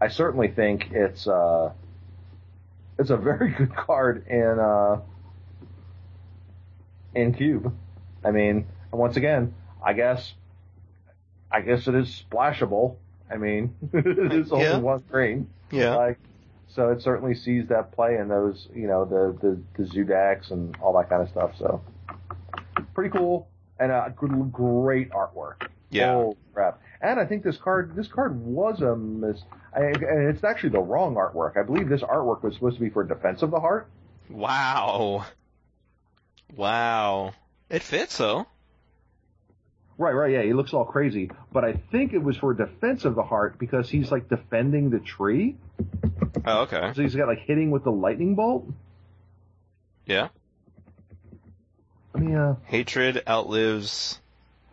I 0.00 0.08
certainly 0.08 0.48
think 0.48 0.88
it's 0.90 1.26
uh, 1.26 1.72
it's 2.98 3.10
a 3.10 3.16
very 3.16 3.50
good 3.58 3.74
card 3.74 4.26
in 4.26 4.58
uh, 4.58 5.00
in 7.14 7.34
Cube. 7.34 7.74
I 8.24 8.30
mean, 8.30 8.66
once 8.90 9.16
again, 9.16 9.54
I 9.84 9.92
guess 9.92 10.32
I 11.52 11.60
guess 11.60 11.86
it 11.86 11.94
is 11.94 12.24
splashable. 12.30 12.96
I 13.30 13.36
mean, 13.36 13.74
it 13.92 14.32
is 14.32 14.50
only 14.52 14.64
Yeah. 14.64 14.78
one 14.78 15.06
screen. 15.06 15.48
Yeah. 15.70 15.96
Like, 15.96 16.18
so 16.68 16.90
it 16.90 17.02
certainly 17.02 17.34
sees 17.34 17.68
that 17.68 17.92
play 17.92 18.16
in 18.16 18.28
those, 18.28 18.68
you 18.74 18.86
know, 18.86 19.04
the 19.04 19.36
the, 19.40 19.60
the 19.82 19.86
Zoo 19.90 20.04
decks 20.04 20.50
and 20.50 20.76
all 20.80 20.96
that 20.98 21.08
kind 21.10 21.22
of 21.22 21.28
stuff. 21.28 21.52
So 21.58 21.82
pretty 22.94 23.10
cool 23.10 23.48
and 23.78 23.92
uh, 23.92 24.08
great 24.10 25.10
artwork. 25.10 25.66
Yeah. 25.90 26.14
Oh 26.14 26.36
crap! 26.54 26.80
And 27.02 27.20
I 27.20 27.26
think 27.26 27.42
this 27.42 27.58
card 27.58 27.94
this 27.94 28.08
card 28.08 28.40
was 28.42 28.80
a 28.80 28.96
mis. 28.96 29.42
I, 29.74 29.80
and 29.84 30.28
it's 30.34 30.44
actually 30.44 30.70
the 30.70 30.80
wrong 30.80 31.14
artwork. 31.16 31.56
I 31.58 31.62
believe 31.62 31.88
this 31.88 32.02
artwork 32.02 32.42
was 32.42 32.54
supposed 32.54 32.76
to 32.76 32.82
be 32.82 32.88
for 32.90 33.04
Defense 33.04 33.42
of 33.42 33.50
the 33.50 33.60
Heart. 33.60 33.88
Wow. 34.30 35.26
Wow. 36.54 37.32
It 37.70 37.82
fits 37.82 38.16
though. 38.18 38.46
Right, 39.98 40.12
right, 40.12 40.32
yeah. 40.32 40.42
He 40.42 40.52
looks 40.52 40.72
all 40.72 40.84
crazy, 40.84 41.30
but 41.52 41.64
I 41.64 41.74
think 41.74 42.12
it 42.12 42.22
was 42.22 42.36
for 42.36 42.54
Defense 42.54 43.04
of 43.04 43.14
the 43.14 43.22
Heart 43.22 43.58
because 43.58 43.88
he's 43.90 44.10
like 44.10 44.28
defending 44.28 44.90
the 44.90 44.98
tree. 44.98 45.56
Oh, 46.44 46.62
okay. 46.62 46.92
So 46.94 47.02
he's 47.02 47.14
got 47.14 47.28
like 47.28 47.40
hitting 47.40 47.70
with 47.70 47.84
the 47.84 47.92
lightning 47.92 48.34
bolt. 48.34 48.66
Yeah. 50.06 50.28
I 52.14 52.18
mean, 52.18 52.34
uh. 52.34 52.56
Hatred 52.64 53.22
outlives. 53.28 54.18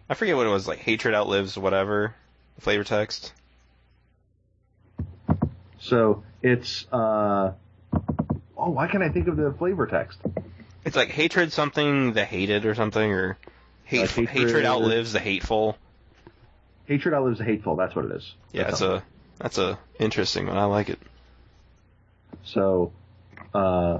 I 0.09 0.13
forget 0.15 0.35
what 0.35 0.47
it 0.47 0.51
was 0.51 0.67
like. 0.67 0.79
Hatred 0.79 1.13
outlives 1.13 1.57
whatever 1.57 2.15
flavor 2.59 2.83
text. 2.83 3.33
So 5.79 6.23
it's 6.41 6.85
uh 6.91 7.53
oh, 7.91 8.69
why 8.69 8.87
can't 8.87 9.03
I 9.03 9.09
think 9.09 9.27
of 9.27 9.37
the 9.37 9.53
flavor 9.57 9.87
text? 9.87 10.19
It's 10.85 10.95
like 10.95 11.09
hatred 11.09 11.51
something 11.51 12.13
the 12.13 12.25
hated 12.25 12.65
or 12.65 12.75
something 12.75 13.11
or 13.11 13.37
hate, 13.89 14.09
hatred- 14.09 14.29
hatred 14.29 14.65
outlives 14.65 15.13
the 15.13 15.19
hateful. 15.19 15.77
Hatred 16.85 17.13
outlives 17.13 17.39
the 17.39 17.45
hateful. 17.45 17.75
That's 17.75 17.95
what 17.95 18.05
it 18.05 18.11
is. 18.11 18.33
Yeah, 18.51 18.63
That's 18.65 18.79
that's 18.79 18.81
a 18.81 19.03
that's 19.39 19.57
a 19.57 19.79
interesting 19.99 20.47
one. 20.47 20.57
I 20.57 20.65
like 20.65 20.89
it. 20.89 20.99
So, 22.43 22.91
uh, 23.53 23.99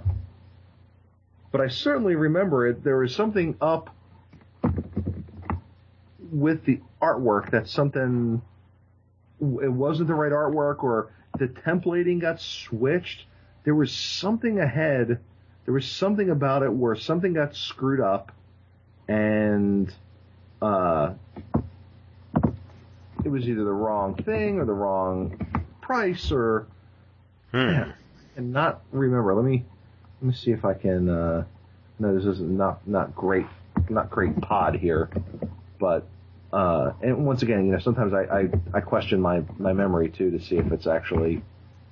but 1.52 1.62
I 1.62 1.68
certainly 1.70 2.16
remember 2.16 2.68
it. 2.68 2.84
There 2.84 2.98
was 2.98 3.16
something 3.16 3.56
up 3.62 3.96
with 6.32 6.66
the 6.66 6.82
artwork 7.02 7.52
that's 7.52 7.72
something. 7.72 8.42
It 9.42 9.72
wasn't 9.72 10.08
the 10.08 10.16
right 10.16 10.32
artwork, 10.32 10.84
or 10.84 11.12
the 11.38 11.48
templating 11.48 12.20
got 12.22 12.42
switched. 12.42 13.26
There 13.64 13.76
was 13.76 13.92
something 13.92 14.60
ahead. 14.60 15.20
There 15.66 15.74
was 15.74 15.88
something 15.88 16.30
about 16.30 16.64
it 16.64 16.72
where 16.74 16.96
something 16.96 17.34
got 17.34 17.56
screwed 17.56 18.00
up, 18.02 18.32
and 19.10 19.92
uh, 20.62 21.14
it 23.26 23.30
was 23.30 23.50
either 23.50 23.64
the 23.64 23.72
wrong 23.72 24.16
thing 24.16 24.60
or 24.60 24.66
the 24.66 24.74
wrong 24.74 25.64
price 25.82 26.32
or 26.32 26.68
Hmm. 27.52 27.90
and 28.38 28.54
not 28.54 28.82
remember. 28.92 29.34
Let 29.34 29.44
me 29.44 29.66
let 30.22 30.28
me 30.28 30.36
see 30.36 30.52
if 30.52 30.64
I 30.64 30.76
can. 30.76 31.10
Uh, 31.10 31.46
no, 31.98 32.16
this 32.16 32.26
is 32.26 32.40
not 32.40 32.88
not 32.88 33.16
great, 33.16 33.48
not 33.90 34.12
great 34.12 34.40
pod 34.40 34.76
here, 34.76 35.10
but 35.80 36.06
uh, 36.54 36.92
and 37.02 37.26
once 37.26 37.42
again, 37.42 37.66
you 37.66 37.72
know, 37.72 37.80
sometimes 37.80 38.14
I, 38.14 38.22
I, 38.26 38.50
I 38.76 38.82
question 38.82 39.20
my 39.20 39.42
my 39.58 39.74
memory 39.74 40.10
too 40.10 40.30
to 40.30 40.40
see 40.40 40.58
if 40.58 40.72
it's 40.72 40.86
actually 40.86 41.42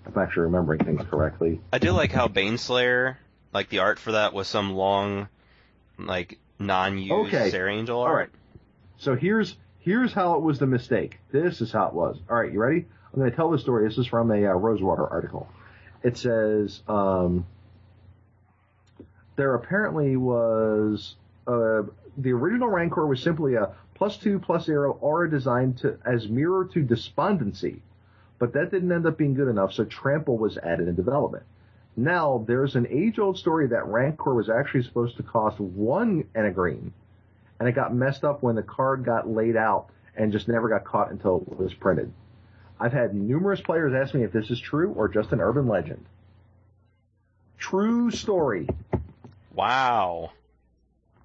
if 0.06 0.16
I'm 0.16 0.22
actually 0.22 0.44
remembering 0.44 0.86
things 0.86 1.02
correctly. 1.10 1.60
I 1.74 1.80
do 1.80 1.92
like 1.92 2.12
how 2.12 2.28
Baneslayer, 2.28 3.16
like 3.52 3.70
the 3.70 3.80
art 3.80 3.98
for 3.98 4.12
that 4.12 4.32
was 4.34 4.48
some 4.48 4.74
long, 4.74 5.30
like 5.98 6.38
non-used 6.60 7.34
Okay. 7.34 7.68
Angel 7.68 8.00
art. 8.02 8.16
right. 8.16 8.30
So 8.98 9.16
here's 9.16 9.56
here's 9.80 10.14
how 10.14 10.36
it 10.36 10.42
was 10.42 10.60
the 10.60 10.68
mistake. 10.68 11.18
This 11.32 11.62
is 11.62 11.72
how 11.72 11.88
it 11.88 11.94
was. 11.94 12.18
All 12.30 12.38
right, 12.38 12.52
you 12.52 12.60
ready? 12.60 12.86
I'm 13.14 13.20
going 13.20 13.30
to 13.30 13.36
tell 13.36 13.50
the 13.52 13.60
story. 13.60 13.88
This 13.88 13.98
is 13.98 14.08
from 14.08 14.32
a 14.32 14.46
uh, 14.46 14.54
Rosewater 14.54 15.08
article. 15.08 15.48
It 16.04 16.18
says 16.18 16.82
um, 16.88 17.46
there 19.36 19.56
apparently 19.56 20.18
was 20.18 21.16
uh, 21.48 21.84
the 22.18 22.32
original 22.32 22.70
Rancor 22.70 23.06
was 23.08 23.22
simply 23.22 23.56
a 23.56 23.74
plus 23.96 24.18
two 24.18 24.40
plus 24.40 24.68
arrow 24.70 24.94
aura 25.02 25.30
designed 25.30 25.78
to 25.80 25.98
as 26.06 26.28
mirror 26.28 26.66
to 26.74 26.82
despondency, 26.82 27.82
but 28.40 28.54
that 28.54 28.72
didn't 28.72 28.92
end 28.92 29.06
up 29.06 29.18
being 29.18 29.34
good 29.34 29.48
enough. 29.48 29.74
So 29.74 29.86
trample 29.86 30.38
was 30.38 30.58
added 30.58 30.88
in 30.88 30.96
development. 30.96 31.44
Now 31.98 32.46
there's 32.48 32.76
an 32.76 32.88
age-old 32.90 33.38
story 33.38 33.68
that 33.68 33.88
Rancor 33.88 34.34
was 34.34 34.50
actually 34.50 34.84
supposed 34.84 35.18
to 35.18 35.24
cost 35.24 35.60
one 35.60 36.26
and 36.34 36.46
a 36.46 36.52
green 36.52 36.94
and 37.60 37.68
it 37.68 37.74
got 37.74 37.94
messed 37.94 38.24
up 38.24 38.44
when 38.44 38.56
the 38.56 38.64
card 38.64 39.04
got 39.04 39.28
laid 39.28 39.56
out 39.56 39.90
and 40.16 40.32
just 40.32 40.48
never 40.48 40.70
got 40.70 40.84
caught 40.84 41.12
until 41.12 41.44
it 41.52 41.58
was 41.58 41.74
printed. 41.74 42.12
I've 42.80 42.94
had 42.94 43.16
numerous 43.16 43.62
players 43.62 43.94
ask 43.94 44.14
me 44.14 44.24
if 44.24 44.32
this 44.32 44.52
is 44.52 44.60
true 44.60 44.94
or 44.94 45.08
just 45.08 45.32
an 45.32 45.42
urban 45.42 45.68
legend. 45.68 46.06
True 47.58 48.12
story. 48.12 48.68
Wow. 49.54 50.32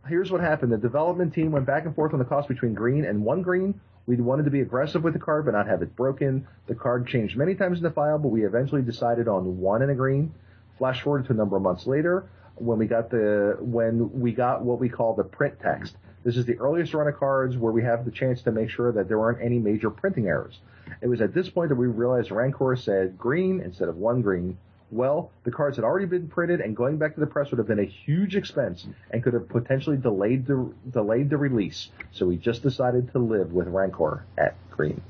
Here's 0.09 0.31
what 0.31 0.41
happened. 0.41 0.73
The 0.73 0.79
development 0.79 1.35
team 1.35 1.53
went 1.53 1.67
back 1.67 1.85
and 1.85 1.95
forth 1.95 2.15
on 2.15 2.19
the 2.19 2.25
cost 2.25 2.49
between 2.49 2.73
green 2.73 3.05
and 3.05 3.23
one 3.23 3.43
green. 3.43 3.79
We 4.07 4.17
wanted 4.17 4.47
to 4.47 4.51
be 4.51 4.63
aggressive 4.63 5.05
with 5.05 5.13
the 5.13 5.21
card 5.21 5.45
but 5.45 5.53
not 5.53 5.69
have 5.69 5.83
it 5.83 5.95
broken. 5.95 6.47
The 6.67 6.75
card 6.75 7.07
changed 7.07 7.37
many 7.37 7.55
times 7.55 7.79
in 7.79 7.85
the 7.85 7.91
file, 7.91 8.19
but 8.19 8.29
we 8.29 8.45
eventually 8.45 8.83
decided 8.83 9.29
on 9.29 9.59
one 9.59 9.83
and 9.83 9.91
a 9.91 9.95
green. 9.95 10.35
Flash 10.83 11.03
forward 11.03 11.25
to 11.27 11.33
a 11.33 11.37
number 11.37 11.57
of 11.57 11.63
months 11.63 11.87
later 11.87 12.29
when 12.57 12.77
we 12.77 12.89
got 12.89 13.09
the 13.09 13.57
when 13.61 14.21
we 14.21 14.33
got 14.33 14.65
what 14.65 14.81
we 14.81 14.89
call 14.89 15.15
the 15.15 15.23
print 15.23 15.55
text. 15.61 15.97
This 16.25 16.37
is 16.37 16.45
the 16.45 16.59
earliest 16.59 16.93
run 16.93 17.07
of 17.07 17.17
cards 17.17 17.57
where 17.57 17.71
we 17.71 17.85
have 17.85 18.05
the 18.05 18.11
chance 18.11 18.43
to 18.43 18.51
make 18.51 18.69
sure 18.69 18.91
that 18.91 19.07
there 19.07 19.21
aren't 19.21 19.41
any 19.41 19.61
major 19.61 19.91
printing 19.91 20.27
errors. 20.27 20.59
It 21.01 21.07
was 21.07 21.21
at 21.21 21.35
this 21.35 21.49
point 21.49 21.69
that 21.69 21.77
we 21.77 21.87
realized 21.87 22.33
Rancor 22.33 22.75
said 22.75 23.17
green 23.17 23.61
instead 23.61 23.89
of 23.89 23.97
one 23.99 24.23
green. 24.23 24.59
Well, 24.91 25.31
the 25.45 25.53
cards 25.53 25.77
had 25.77 25.85
already 25.85 26.07
been 26.07 26.27
printed, 26.27 26.61
and 26.61 26.75
going 26.75 26.99
back 26.99 27.15
to 27.15 27.21
the 27.21 27.29
press 27.29 27.53
would 27.53 27.59
have 27.59 27.69
been 27.69 27.79
a 27.79 27.85
huge 27.85 28.35
expense 28.35 28.85
and 29.13 29.23
could 29.23 29.35
have 29.35 29.49
potentially 29.49 29.99
delayed 29.99 30.47
the 30.49 30.69
delayed 30.91 31.31
the 31.31 31.37
release. 31.37 31.91
So 32.11 32.27
we 32.27 32.39
just 32.39 32.61
decided 32.61 33.13
to 33.13 33.21
live 33.21 33.53
with 33.53 33.69
Rancor 33.69 34.25
at 34.37 34.57
green. 34.73 35.01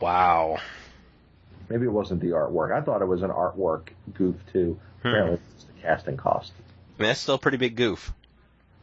Wow. 0.00 0.58
Maybe 1.72 1.86
it 1.86 1.92
wasn't 1.92 2.20
the 2.20 2.28
artwork. 2.32 2.70
I 2.70 2.82
thought 2.82 3.00
it 3.00 3.06
was 3.06 3.22
an 3.22 3.30
artwork 3.30 3.88
goof 4.12 4.36
too. 4.52 4.78
Hmm. 5.00 5.08
Apparently, 5.08 5.38
it's 5.54 5.64
the 5.64 5.72
casting 5.80 6.18
cost. 6.18 6.52
I 6.98 7.02
mean, 7.02 7.08
that's 7.08 7.20
still 7.20 7.36
a 7.36 7.38
pretty 7.38 7.56
big 7.56 7.76
goof. 7.76 8.12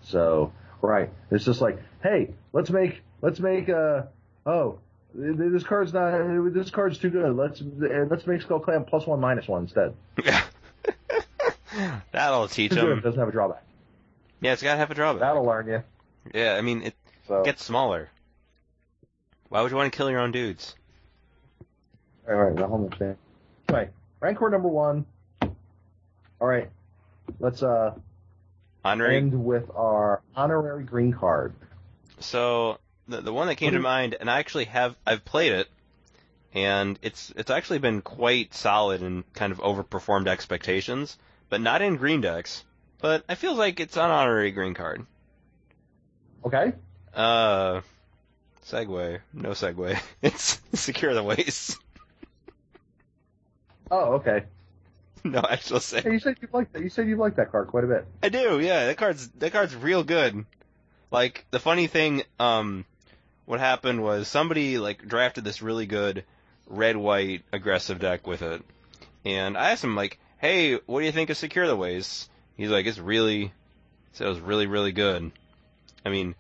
So 0.06 0.52
right, 0.82 1.12
it's 1.30 1.46
just 1.46 1.62
like, 1.62 1.80
hey, 2.02 2.34
let's 2.52 2.72
make 2.72 3.04
let's 3.22 3.40
make 3.40 3.70
uh 3.70 4.04
oh 4.48 4.80
this 5.14 5.62
card's 5.64 5.94
not 5.94 6.12
this 6.52 6.72
card's 6.72 6.98
too 6.98 7.12
good. 7.12 7.36
Let's 7.36 7.62
let's 7.62 8.26
make 8.26 8.42
Skullclamp 8.42 8.88
plus 8.88 9.06
one 9.06 9.20
minus 9.20 9.48
one 9.48 9.64
instead. 9.64 9.94
That'll 12.12 12.48
teach 12.48 12.72
good. 12.72 12.98
It 12.98 13.04
doesn't 13.04 13.20
have 13.20 13.30
a 13.30 13.32
drawback. 13.32 13.64
Yeah, 14.42 14.54
it's 14.54 14.64
gotta 14.64 14.78
have 14.78 14.90
a 14.90 14.96
drawback. 14.96 15.20
That'll 15.20 15.46
learn 15.46 15.68
you. 15.68 15.84
Yeah, 16.34 16.56
I 16.56 16.62
mean, 16.62 16.82
it 16.82 16.96
So 17.28 17.44
gets 17.44 17.64
smaller. 17.64 18.10
Why 19.50 19.62
would 19.62 19.70
you 19.70 19.78
want 19.78 19.94
to 19.94 19.98
kill 19.98 20.10
your 20.10 20.22
own 20.22 20.32
dudes? 20.32 20.76
All 22.30 22.36
right, 22.36 22.56
the 22.56 22.68
homeless 22.68 23.00
man. 23.00 23.18
Anyway, 23.70 23.90
Rancor 24.20 24.50
number 24.50 24.68
one. 24.68 25.06
All 25.42 26.48
right, 26.48 26.70
let's 27.40 27.62
uh 27.64 27.94
Honorary. 28.84 29.18
end 29.18 29.44
with 29.44 29.70
our 29.76 30.22
honorary 30.36 30.84
green 30.84 31.12
card. 31.14 31.54
So 32.20 32.80
the 33.08 33.22
the 33.22 33.34
one 33.34 33.48
that 33.48 33.56
came 33.56 33.74
to 33.74 33.80
mind, 33.80 34.16
and 34.20 34.30
I 34.30 34.40
actually 34.40 34.66
have 34.66 34.96
I've 35.06 35.26
played 35.26 35.52
it, 35.54 35.68
and 36.54 36.98
it's 37.02 37.34
it's 37.36 37.52
actually 37.52 37.80
been 37.80 38.02
quite 38.02 38.54
solid 38.54 39.02
and 39.02 39.32
kind 39.34 39.52
of 39.52 39.60
overperformed 39.60 40.28
expectations, 40.28 41.18
but 41.50 41.60
not 41.62 41.82
in 41.82 41.98
green 41.98 42.22
decks. 42.22 42.64
But 43.02 43.24
I 43.30 43.36
feel 43.36 43.56
like 43.56 43.80
it's 43.80 43.98
an 43.98 44.12
honorary 44.12 44.52
green 44.52 44.74
card. 44.74 45.06
Okay. 46.46 46.74
Uh, 47.14 47.82
segue, 48.66 49.20
no 49.34 49.50
segue. 49.52 50.00
It's 50.22 50.60
secure 50.74 51.14
the 51.14 51.24
waste. 51.24 51.78
Oh, 53.92 54.14
okay. 54.16 54.44
no 55.24 55.40
actual 55.40 55.80
Hey, 55.80 56.02
segue. 56.02 56.12
you 56.14 56.20
said 56.20 56.38
you 56.42 56.48
liked 56.54 56.74
that. 56.74 56.82
You 56.82 56.90
said 56.90 57.08
you 57.08 57.18
liked 57.18 57.38
that 57.38 57.52
card 57.52 57.68
quite 57.68 57.84
a 57.84 57.88
bit. 57.88 58.06
I 58.24 58.30
do, 58.30 58.60
yeah. 58.60 58.86
That 58.86 58.98
card's 58.98 59.28
that 59.40 59.52
card's 59.52 59.76
real 59.76 60.04
good. 60.04 60.46
Like 61.12 61.46
the 61.52 61.60
funny 61.60 61.88
thing, 61.88 62.24
um, 62.40 62.86
what 63.46 63.60
happened 63.60 64.02
was 64.04 64.28
somebody 64.28 64.78
like 64.78 65.06
drafted 65.08 65.44
this 65.44 65.62
really 65.62 65.86
good 65.88 66.24
red 66.68 66.96
white 66.96 67.44
aggressive 67.52 68.00
deck 68.00 68.28
with 68.28 68.44
it, 68.44 68.64
and 69.26 69.58
I 69.58 69.72
asked 69.72 69.84
him 69.84 69.96
like, 69.96 70.20
"Hey, 70.38 70.76
what 70.86 71.00
do 71.00 71.06
you 71.06 71.12
think 71.12 71.30
of 71.32 71.38
Secure 71.38 71.68
the 71.68 71.76
Waste?" 71.76 72.30
He's 72.56 72.70
like, 72.70 72.86
"It's 72.86 73.00
really," 73.00 73.52
said 74.14 74.28
it 74.28 74.30
was 74.30 74.40
really 74.40 74.68
really 74.68 74.92
good. 74.92 75.32
I 76.06 76.10
mean, 76.10 76.36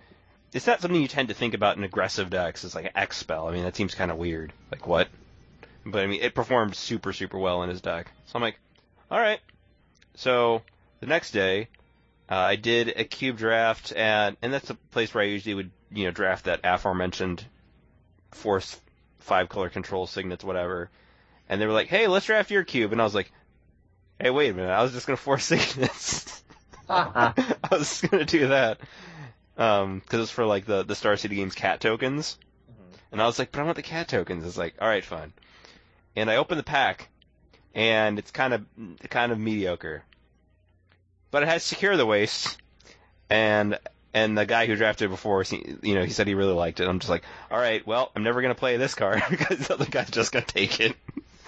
it's 0.53 0.67
not 0.67 0.81
something 0.81 1.01
you 1.01 1.07
tend 1.07 1.29
to 1.29 1.33
think 1.33 1.53
about 1.55 1.77
in 1.77 1.83
aggressive 1.83 2.29
decks. 2.29 2.63
It's 2.63 2.75
like 2.75 2.85
an 2.85 2.91
X 2.95 3.17
spell. 3.17 3.47
I 3.47 3.51
mean, 3.53 3.63
that 3.63 3.75
seems 3.75 3.95
kind 3.95 4.11
of 4.11 4.17
weird. 4.17 4.53
Like 4.71 4.85
what? 4.87 5.07
But 5.85 6.03
I 6.03 6.07
mean, 6.07 6.21
it 6.21 6.35
performed 6.35 6.75
super 6.75 7.13
super 7.13 7.37
well 7.37 7.63
in 7.63 7.69
his 7.69 7.81
deck. 7.81 8.11
So 8.27 8.33
I'm 8.35 8.41
like, 8.41 8.59
all 9.09 9.19
right. 9.19 9.39
So 10.15 10.61
the 10.99 11.07
next 11.07 11.31
day, 11.31 11.69
uh, 12.29 12.35
I 12.35 12.55
did 12.55 12.93
a 12.95 13.03
cube 13.03 13.37
draft 13.37 13.91
at, 13.91 14.37
and 14.41 14.53
that's 14.53 14.69
a 14.69 14.75
place 14.75 15.13
where 15.13 15.23
I 15.23 15.27
usually 15.27 15.55
would, 15.55 15.71
you 15.91 16.05
know, 16.05 16.11
draft 16.11 16.45
that 16.45 16.61
aforementioned 16.63 17.43
force 18.31 18.79
five 19.19 19.49
color 19.49 19.69
control 19.69 20.05
signets, 20.07 20.43
whatever. 20.43 20.89
And 21.47 21.59
they 21.59 21.65
were 21.65 21.73
like, 21.73 21.87
"Hey, 21.87 22.07
let's 22.07 22.27
draft 22.27 22.51
your 22.51 22.63
cube," 22.63 22.91
and 22.91 23.01
I 23.01 23.03
was 23.03 23.15
like, 23.15 23.31
"Hey, 24.19 24.29
wait 24.29 24.51
a 24.51 24.53
minute! 24.53 24.71
I 24.71 24.83
was 24.83 24.91
just 24.91 25.07
gonna 25.07 25.17
force 25.17 25.45
signets. 25.45 26.43
I 26.89 27.33
was 27.71 28.01
gonna 28.01 28.25
do 28.25 28.49
that." 28.49 28.79
Um, 29.57 30.01
cause 30.07 30.21
it's 30.21 30.31
for 30.31 30.45
like 30.45 30.65
the, 30.65 30.83
the 30.83 30.95
Star 30.95 31.17
City 31.17 31.35
Games 31.35 31.53
cat 31.53 31.81
tokens. 31.81 32.37
And 33.11 33.21
I 33.21 33.25
was 33.25 33.39
like, 33.39 33.51
but 33.51 33.59
I 33.59 33.63
want 33.63 33.75
the 33.75 33.81
cat 33.81 34.07
tokens. 34.07 34.45
It's 34.45 34.57
like, 34.57 34.75
alright, 34.81 35.03
fine. 35.03 35.33
And 36.15 36.29
I 36.29 36.37
open 36.37 36.57
the 36.57 36.63
pack, 36.63 37.09
and 37.73 38.19
it's 38.19 38.31
kind 38.31 38.53
of, 38.53 38.65
kind 39.09 39.31
of 39.31 39.39
mediocre. 39.39 40.03
But 41.31 41.43
it 41.43 41.49
has 41.49 41.63
Secure 41.63 41.95
the 41.95 42.05
Waste, 42.05 42.57
and, 43.29 43.79
and 44.13 44.37
the 44.37 44.45
guy 44.45 44.65
who 44.65 44.75
drafted 44.75 45.05
it 45.05 45.09
before, 45.09 45.43
you 45.81 45.95
know, 45.95 46.03
he 46.03 46.11
said 46.11 46.27
he 46.27 46.33
really 46.33 46.53
liked 46.53 46.79
it. 46.79 46.87
I'm 46.87 46.99
just 46.99 47.09
like, 47.09 47.23
alright, 47.51 47.85
well, 47.85 48.11
I'm 48.15 48.23
never 48.23 48.41
gonna 48.41 48.55
play 48.55 48.77
this 48.77 48.95
card, 48.95 49.21
because 49.29 49.67
the 49.67 49.75
other 49.75 49.85
guy's 49.85 50.09
just 50.09 50.31
gonna 50.31 50.45
take 50.45 50.79
it. 50.79 50.95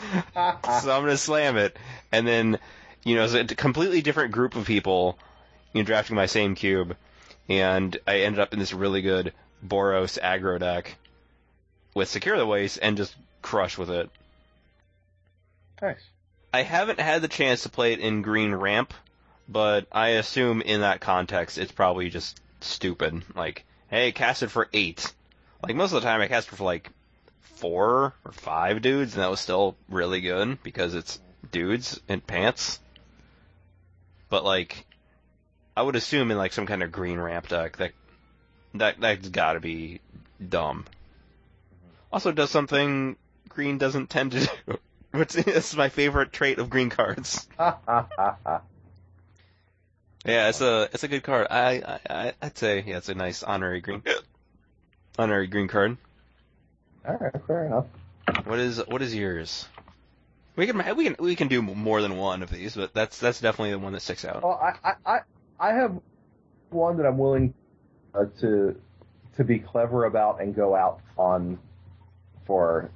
so 0.33 0.45
I'm 0.91 1.03
gonna 1.03 1.17
slam 1.17 1.57
it, 1.57 1.77
and 2.11 2.27
then, 2.27 2.59
you 3.03 3.15
know, 3.15 3.25
it's 3.25 3.33
a 3.33 3.55
completely 3.55 4.01
different 4.01 4.31
group 4.31 4.55
of 4.55 4.65
people, 4.65 5.17
you 5.73 5.81
know, 5.81 5.85
drafting 5.85 6.15
my 6.15 6.27
same 6.27 6.55
cube, 6.55 6.95
and 7.49 7.97
I 8.05 8.19
ended 8.19 8.39
up 8.39 8.53
in 8.53 8.59
this 8.59 8.73
really 8.73 9.01
good 9.01 9.33
Boros 9.65 10.19
aggro 10.19 10.59
deck 10.59 10.95
with 11.93 12.09
Secure 12.09 12.37
the 12.37 12.45
Waste 12.45 12.79
and 12.81 12.97
just 12.97 13.15
crush 13.41 13.77
with 13.77 13.89
it. 13.89 14.09
Nice. 15.81 16.01
I 16.53 16.63
haven't 16.63 16.99
had 16.99 17.21
the 17.21 17.27
chance 17.27 17.63
to 17.63 17.69
play 17.69 17.93
it 17.93 17.99
in 17.99 18.21
Green 18.21 18.53
Ramp, 18.53 18.93
but 19.47 19.87
I 19.91 20.09
assume 20.09 20.61
in 20.61 20.81
that 20.81 21.01
context 21.01 21.57
it's 21.57 21.71
probably 21.71 22.09
just 22.09 22.41
stupid. 22.59 23.23
Like, 23.35 23.65
hey, 23.89 24.11
cast 24.11 24.43
it 24.43 24.49
for 24.49 24.67
eight. 24.73 25.13
Like 25.63 25.75
most 25.75 25.93
of 25.93 26.01
the 26.01 26.07
time 26.07 26.21
I 26.21 26.27
cast 26.27 26.49
it 26.51 26.55
for 26.55 26.63
like 26.63 26.89
four 27.39 28.13
or 28.25 28.31
five 28.31 28.81
dudes, 28.81 29.13
and 29.13 29.23
that 29.23 29.29
was 29.29 29.39
still 29.39 29.75
really 29.87 30.21
good 30.21 30.61
because 30.63 30.93
it's 30.93 31.19
dudes 31.51 31.99
in 32.07 32.19
pants. 32.21 32.79
But 34.29 34.43
like, 34.43 34.85
I 35.75 35.83
would 35.83 35.95
assume 35.95 36.31
in 36.31 36.37
like 36.37 36.53
some 36.53 36.65
kind 36.65 36.83
of 36.83 36.91
green 36.91 37.19
ramp 37.19 37.47
deck 37.47 37.77
that 37.77 37.91
that 38.75 38.99
that's 38.99 39.29
got 39.29 39.53
to 39.53 39.59
be 39.59 40.01
dumb. 40.47 40.85
Also, 42.11 42.31
does 42.31 42.49
something 42.49 43.15
green 43.47 43.77
doesn't 43.77 44.09
tend 44.09 44.31
to 44.33 44.49
do. 44.67 44.77
Which 45.19 45.35
is 45.35 45.75
my 45.75 45.89
favorite 45.89 46.31
trait 46.31 46.59
of 46.59 46.69
green 46.69 46.89
cards. 46.89 47.47
Yeah, 50.23 50.49
it's 50.49 50.61
a 50.61 50.83
it's 50.93 51.03
a 51.03 51.07
good 51.07 51.23
card. 51.23 51.47
I 51.49 51.99
I 52.07 52.33
I'd 52.39 52.55
say 52.55 52.83
yeah, 52.85 52.97
it's 52.97 53.09
a 53.09 53.15
nice 53.15 53.41
honorary 53.41 53.81
green 53.81 54.03
honorary 55.17 55.47
green 55.47 55.67
card. 55.67 55.97
All 57.07 57.17
right, 57.17 57.33
fair 57.47 57.65
enough. 57.65 57.87
What 58.43 58.59
is 58.59 58.77
what 58.87 59.01
is 59.01 59.15
yours? 59.15 59.67
We 60.55 60.67
can 60.67 60.77
we 60.95 61.05
can 61.05 61.15
we 61.17 61.35
can 61.35 61.47
do 61.47 61.63
more 61.63 62.03
than 62.03 62.17
one 62.17 62.43
of 62.43 62.51
these, 62.51 62.75
but 62.75 62.93
that's 62.93 63.17
that's 63.17 63.41
definitely 63.41 63.71
the 63.71 63.79
one 63.79 63.93
that 63.93 64.01
sticks 64.01 64.23
out. 64.23 64.43
Well, 64.43 64.59
I 64.61 64.89
I 64.89 64.93
I, 65.05 65.19
I 65.59 65.73
have 65.73 65.99
one 66.69 66.97
that 66.97 67.07
I'm 67.07 67.17
willing 67.17 67.55
uh, 68.13 68.25
to 68.41 68.79
to 69.37 69.43
be 69.43 69.57
clever 69.57 70.05
about 70.05 70.41
and 70.41 70.53
go 70.53 70.75
out 70.75 70.99
on 71.17 71.57
for 72.45 72.91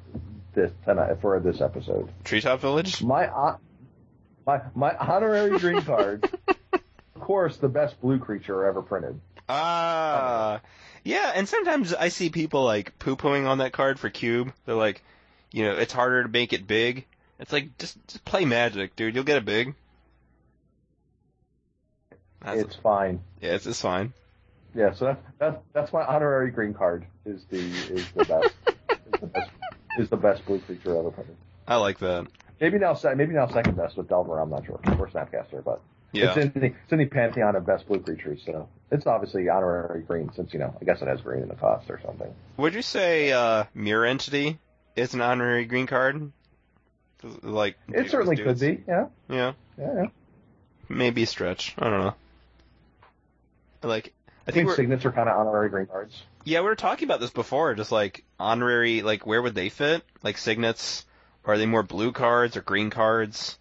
this 0.55 0.71
tonight 0.85 1.21
for 1.21 1.39
this 1.39 1.61
episode. 1.61 2.09
Treetop 2.23 2.59
Village. 2.61 3.03
My 3.03 3.27
hon- 3.27 3.59
my 4.45 4.61
my 4.73 4.95
honorary 4.95 5.59
green 5.59 5.81
card. 5.81 6.29
of 6.73 7.21
course, 7.21 7.57
the 7.57 7.67
best 7.67 7.99
blue 8.01 8.19
creature 8.19 8.65
ever 8.65 8.81
printed. 8.81 9.19
Ah, 9.47 10.61
yeah. 11.03 11.31
And 11.35 11.47
sometimes 11.47 11.93
I 11.93 12.07
see 12.07 12.29
people 12.29 12.63
like 12.63 12.97
poo 12.97 13.15
pooing 13.15 13.47
on 13.47 13.59
that 13.59 13.73
card 13.73 13.99
for 13.99 14.09
cube. 14.09 14.51
They're 14.65 14.75
like, 14.75 15.03
you 15.51 15.63
know, 15.63 15.73
it's 15.73 15.93
harder 15.93 16.23
to 16.23 16.29
make 16.29 16.53
it 16.53 16.65
big. 16.65 17.05
It's 17.39 17.53
like 17.53 17.77
just 17.77 17.97
just 18.07 18.25
play 18.25 18.45
Magic, 18.45 18.95
dude. 18.95 19.13
You'll 19.13 19.23
get 19.23 19.37
it 19.37 19.45
big. 19.45 19.75
That's 22.41 22.61
it's 22.61 22.75
fine. 22.75 23.21
yeah, 23.41 23.55
it's, 23.55 23.65
it's 23.65 23.81
fine. 23.81 24.13
Yeah, 24.75 24.93
so 24.93 25.05
that, 25.05 25.23
that's 25.39 25.57
that's 25.73 25.93
my 25.93 26.03
honorary 26.05 26.51
green 26.51 26.73
card. 26.73 27.05
Is 27.25 27.43
the 27.45 27.59
is 27.59 28.09
the 28.11 28.25
best 28.25 28.53
is 28.89 29.19
the 29.21 29.27
best 29.27 29.49
is 29.97 30.09
the 30.09 30.17
best 30.17 30.45
blue 30.45 30.59
creature 30.59 30.97
ever 30.97 31.11
printed. 31.11 31.35
I 31.67 31.77
like 31.77 31.99
that. 31.99 32.27
Maybe 32.59 32.79
now 32.79 32.97
maybe 33.15 33.33
now 33.33 33.47
second 33.47 33.75
best 33.75 33.97
with 33.97 34.07
Delver. 34.07 34.39
I'm 34.39 34.49
not 34.49 34.65
sure. 34.65 34.79
Or 34.97 35.07
Snapcaster, 35.09 35.63
but 35.63 35.81
Yeah. 36.13 36.33
it's 36.33 36.37
in 36.55 36.61
the 36.61 36.67
it's 36.67 36.91
in 36.91 36.99
the 36.99 37.05
pantheon 37.05 37.55
of 37.55 37.65
best 37.65 37.87
blue 37.87 37.99
creatures. 37.99 38.41
So 38.45 38.69
it's 38.91 39.05
obviously 39.05 39.49
honorary 39.49 40.01
green 40.03 40.31
since 40.33 40.53
you 40.53 40.59
know 40.59 40.75
I 40.79 40.85
guess 40.85 41.01
it 41.01 41.07
has 41.07 41.21
green 41.21 41.43
in 41.43 41.49
the 41.49 41.55
cost 41.55 41.89
or 41.89 41.99
something. 42.05 42.33
Would 42.57 42.73
you 42.73 42.81
say 42.81 43.31
uh, 43.31 43.65
Mirror 43.73 44.05
Entity 44.05 44.59
is 44.95 45.13
an 45.13 45.21
honorary 45.21 45.65
green 45.65 45.87
card? 45.87 46.31
Like 47.41 47.77
It 47.89 48.11
certainly 48.11 48.37
could 48.37 48.59
be. 48.59 48.83
Yeah, 48.87 49.07
Yeah, 49.29 49.53
yeah. 49.77 49.93
yeah. 49.95 50.05
maybe 50.87 51.23
a 51.23 51.25
stretch. 51.27 51.73
I 51.79 51.89
don't 51.89 51.99
know. 52.01 52.15
Like, 53.83 54.13
I 54.27 54.31
I 54.49 54.51
think 54.51 54.67
think 54.67 54.75
signets 54.77 55.05
are 55.05 55.11
kind 55.11 55.29
of 55.29 55.37
honorary 55.37 55.69
green 55.69 55.85
cards. 55.85 56.21
yeah, 56.43 56.59
we 56.61 56.65
were 56.67 56.75
talking 56.75 57.07
about 57.07 57.19
this 57.19 57.31
before. 57.31 57.73
Just 57.75 57.91
like 57.91 58.23
honorary, 58.39 59.01
like 59.01 59.25
where 59.25 59.41
would 59.41 59.55
they 59.55 59.69
fit? 59.69 60.03
Like 60.23 60.37
signets? 60.37 61.05
Are 61.45 61.57
they 61.57 61.65
more 61.65 61.83
blue 61.83 62.11
cards 62.11 62.57
or 62.57 62.61
green 62.61 62.89
cards? 62.89 63.57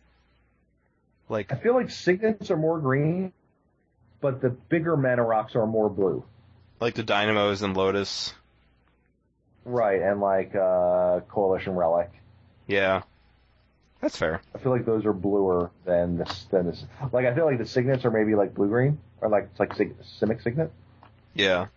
Like, 1.29 1.53
I 1.53 1.57
feel 1.57 1.75
like 1.75 1.91
signets 1.91 2.51
are 2.51 2.57
more 2.57 2.79
green, 2.79 3.33
but 4.21 4.41
the 4.41 4.51
bigger 4.51 4.97
mana 4.97 5.23
rocks 5.23 5.55
are 5.57 5.67
more 5.67 5.89
blue. 5.89 6.25
like 6.81 6.95
the 6.95 7.03
Dynamos 7.03 7.63
and 7.63 7.77
Lotus. 7.77 8.33
Right, 9.65 10.03
and 10.03 10.21
like 10.21 10.55
uh 10.55 11.21
Coalition 11.29 11.75
Relic. 11.75 12.11
Yeah, 12.67 13.03
that's 14.01 14.17
fair. 14.17 14.41
I 14.55 14.59
feel 14.59 14.73
like 14.73 14.85
those 14.85 15.07
are 15.07 15.13
bluer 15.15 15.71
than 15.87 16.19
this 16.19 16.45
than 16.51 16.67
this. 16.67 16.85
Like 17.13 17.25
I 17.27 17.35
feel 17.35 17.47
like 17.47 17.59
the 17.59 17.67
signets 17.67 18.05
are 18.05 18.11
maybe 18.11 18.35
like 18.35 18.55
blue 18.55 18.69
green 18.69 18.99
or 19.23 19.29
like 19.31 19.49
it's 19.51 19.61
like 19.61 19.75
sig- 19.75 19.97
Simic 20.21 20.43
Signet, 20.43 20.71
Yeah, 21.35 21.69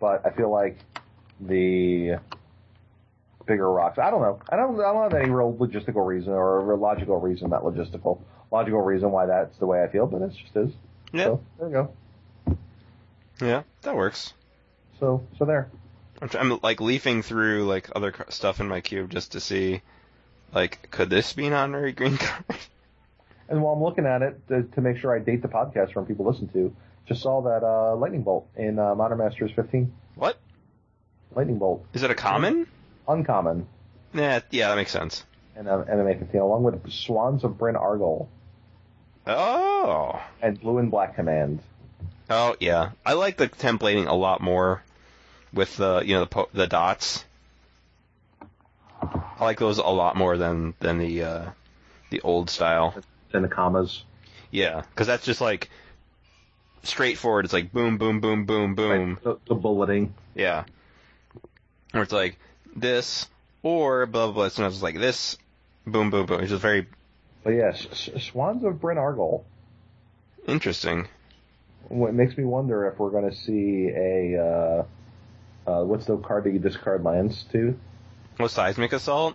but 0.00 0.24
I 0.24 0.30
feel 0.30 0.50
like 0.50 0.78
the 1.40 2.16
bigger 3.46 3.70
rocks. 3.70 3.98
I 3.98 4.10
don't 4.10 4.22
know. 4.22 4.40
I 4.48 4.56
don't. 4.56 4.74
I 4.80 4.92
don't 4.92 5.10
have 5.10 5.14
any 5.20 5.30
real 5.30 5.52
logistical 5.54 6.06
reason 6.06 6.32
or 6.32 6.72
a 6.72 6.76
logical 6.76 7.18
reason, 7.20 7.50
not 7.50 7.62
logistical, 7.62 8.20
logical 8.50 8.80
reason 8.82 9.10
why 9.10 9.26
that's 9.26 9.56
the 9.58 9.66
way 9.66 9.82
I 9.82 9.88
feel, 9.88 10.06
but 10.06 10.22
it 10.22 10.32
just 10.32 10.56
is. 10.56 10.70
yeah, 11.12 11.24
So 11.24 11.40
there 11.58 11.68
you 11.68 11.72
go. 11.74 12.56
yeah. 13.40 13.62
That 13.82 13.96
works. 13.96 14.32
So 15.00 15.26
so 15.38 15.44
there. 15.44 15.68
I'm, 16.22 16.30
I'm 16.38 16.60
like 16.62 16.80
leafing 16.80 17.22
through 17.22 17.64
like 17.66 17.90
other 17.94 18.14
stuff 18.30 18.60
in 18.60 18.68
my 18.68 18.80
cube 18.80 19.10
just 19.10 19.32
to 19.32 19.40
see, 19.40 19.82
like, 20.54 20.90
could 20.90 21.10
this 21.10 21.32
be 21.34 21.46
an 21.46 21.52
honorary 21.52 21.92
green 21.92 22.16
card? 22.18 22.44
And 23.48 23.62
while 23.62 23.74
I'm 23.74 23.82
looking 23.82 24.06
at 24.06 24.22
it 24.22 24.48
to, 24.48 24.62
to 24.62 24.80
make 24.80 24.96
sure 24.96 25.14
I 25.14 25.18
date 25.20 25.42
the 25.42 25.48
podcast 25.48 25.92
from 25.92 26.06
people 26.06 26.24
listen 26.26 26.48
to, 26.48 26.74
just 27.06 27.22
saw 27.22 27.42
that 27.42 27.62
uh, 27.62 27.94
lightning 27.94 28.22
bolt 28.22 28.48
in 28.56 28.78
uh, 28.78 28.94
Modern 28.94 29.18
Masters 29.18 29.52
15. 29.54 29.92
what 30.16 30.38
Lightning 31.36 31.58
bolt, 31.58 31.84
is 31.92 32.02
it 32.02 32.10
a 32.10 32.14
common? 32.14 32.66
uncommon, 33.06 33.68
Yeah, 34.14 34.40
yeah, 34.50 34.68
that 34.70 34.74
makes 34.76 34.90
sense. 34.90 35.22
in 35.56 35.68
uh, 35.68 35.84
MMA 35.88 36.18
15, 36.18 36.40
along 36.40 36.62
with 36.64 36.90
Swans 36.90 37.44
of 37.44 37.56
Bryn 37.58 37.76
Argoll 37.76 38.26
Oh, 39.26 40.20
and 40.42 40.58
Blue 40.60 40.78
and 40.78 40.90
Black 40.90 41.14
Command. 41.14 41.60
oh 42.30 42.56
yeah. 42.58 42.90
I 43.04 43.12
like 43.12 43.36
the 43.36 43.48
templating 43.48 44.06
a 44.08 44.14
lot 44.14 44.40
more 44.40 44.82
with 45.52 45.76
the 45.76 46.02
you 46.04 46.14
know 46.14 46.20
the 46.20 46.26
po- 46.26 46.48
the 46.54 46.66
dots. 46.66 47.24
I 49.02 49.44
like 49.44 49.58
those 49.58 49.78
a 49.78 49.82
lot 49.82 50.16
more 50.16 50.36
than 50.38 50.74
than 50.80 50.98
the 50.98 51.22
uh, 51.22 51.50
the 52.10 52.20
old 52.22 52.48
style. 52.50 52.94
and 53.32 53.44
the 53.44 53.48
commas. 53.48 54.04
Yeah, 54.50 54.82
because 54.90 55.06
that's 55.06 55.24
just 55.26 55.40
like 55.42 55.68
straightforward. 56.82 57.44
It's 57.44 57.52
like 57.54 57.72
boom, 57.72 57.98
boom, 57.98 58.20
boom, 58.20 58.46
boom, 58.46 58.74
boom. 58.74 59.10
Right, 59.14 59.22
the, 59.22 59.38
the 59.48 59.54
bulleting. 59.54 60.14
Yeah. 60.34 60.64
Or 61.96 62.02
it's 62.02 62.12
like 62.12 62.38
this 62.74 63.26
or 63.62 64.06
blah 64.06 64.26
blah. 64.26 64.34
blah. 64.34 64.48
Sometimes 64.48 64.74
it's 64.74 64.82
like 64.82 64.98
this, 64.98 65.36
boom, 65.86 66.10
boom, 66.10 66.26
boom. 66.26 66.40
It's 66.40 66.50
just 66.50 66.62
very 66.62 66.86
But 67.42 67.50
yes, 67.50 67.86
S- 67.90 68.24
Swans 68.24 68.64
of 68.64 68.80
Bryn 68.80 68.96
Argoll. 68.98 69.44
interesting. 70.46 71.08
What 71.88 72.14
makes 72.14 72.36
me 72.36 72.44
wonder 72.44 72.86
if 72.88 72.98
we're 72.98 73.10
going 73.10 73.30
to 73.30 73.36
see 73.36 73.88
a 73.94 74.42
uh, 74.42 74.84
uh, 75.70 75.84
what's 75.84 76.06
the 76.06 76.16
card 76.16 76.44
that 76.44 76.52
you 76.52 76.58
discard 76.58 77.04
lands 77.04 77.44
to? 77.52 77.78
Oh, 78.38 78.46
seismic 78.48 78.92
assault. 78.92 79.34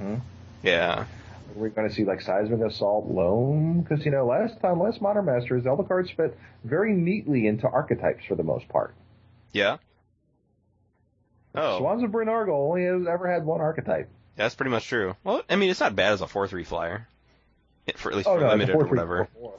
Mhm. 0.00 0.20
Yeah. 0.62 1.06
We're 1.54 1.70
going 1.70 1.88
to 1.88 1.94
see 1.94 2.04
like 2.04 2.20
Seismic 2.20 2.60
Assault 2.60 3.06
Loam 3.06 3.80
because 3.80 4.04
you 4.04 4.10
know 4.10 4.26
last 4.26 4.60
time, 4.60 4.78
last 4.80 5.00
Modern 5.00 5.24
Masters, 5.24 5.66
all 5.66 5.76
the 5.76 5.84
cards 5.84 6.10
fit 6.10 6.36
very 6.64 6.92
neatly 6.92 7.46
into 7.46 7.66
archetypes 7.66 8.26
for 8.26 8.34
the 8.34 8.42
most 8.42 8.68
part. 8.68 8.94
Yeah. 9.52 9.78
Oh, 11.56 11.78
Swans 11.78 12.02
of 12.02 12.12
Bryn 12.12 12.28
only 12.28 12.84
has 12.84 13.06
ever 13.06 13.30
had 13.30 13.44
one 13.46 13.60
archetype. 13.60 14.08
that's 14.36 14.54
pretty 14.54 14.70
much 14.70 14.86
true. 14.86 15.16
Well, 15.24 15.42
I 15.48 15.56
mean, 15.56 15.70
it's 15.70 15.80
not 15.80 15.96
bad 15.96 16.12
as 16.12 16.20
a 16.20 16.26
four 16.26 16.46
three 16.48 16.64
flyer, 16.64 17.08
It- 17.86 17.98
for 17.98 18.10
at 18.10 18.16
least 18.16 18.28
Oh 18.28 18.34
for 18.36 18.40
no, 18.42 18.48
limited 18.48 18.74
or 18.74 18.84
whatever. 18.86 19.28
four, 19.34 19.50
four. 19.52 19.58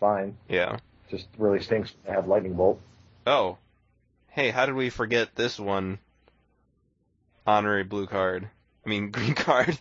Fine. 0.00 0.36
Yeah. 0.48 0.78
Just 1.10 1.26
really 1.38 1.60
stinks 1.62 1.92
to 2.06 2.12
have 2.12 2.26
Lightning 2.26 2.54
Bolt. 2.54 2.80
Oh, 3.26 3.58
hey, 4.30 4.50
how 4.50 4.66
did 4.66 4.74
we 4.74 4.90
forget 4.90 5.34
this 5.34 5.58
one? 5.58 5.98
Honorary 7.46 7.84
blue 7.84 8.06
card. 8.06 8.48
I 8.84 8.88
mean, 8.88 9.10
green 9.12 9.34
card. 9.34 9.78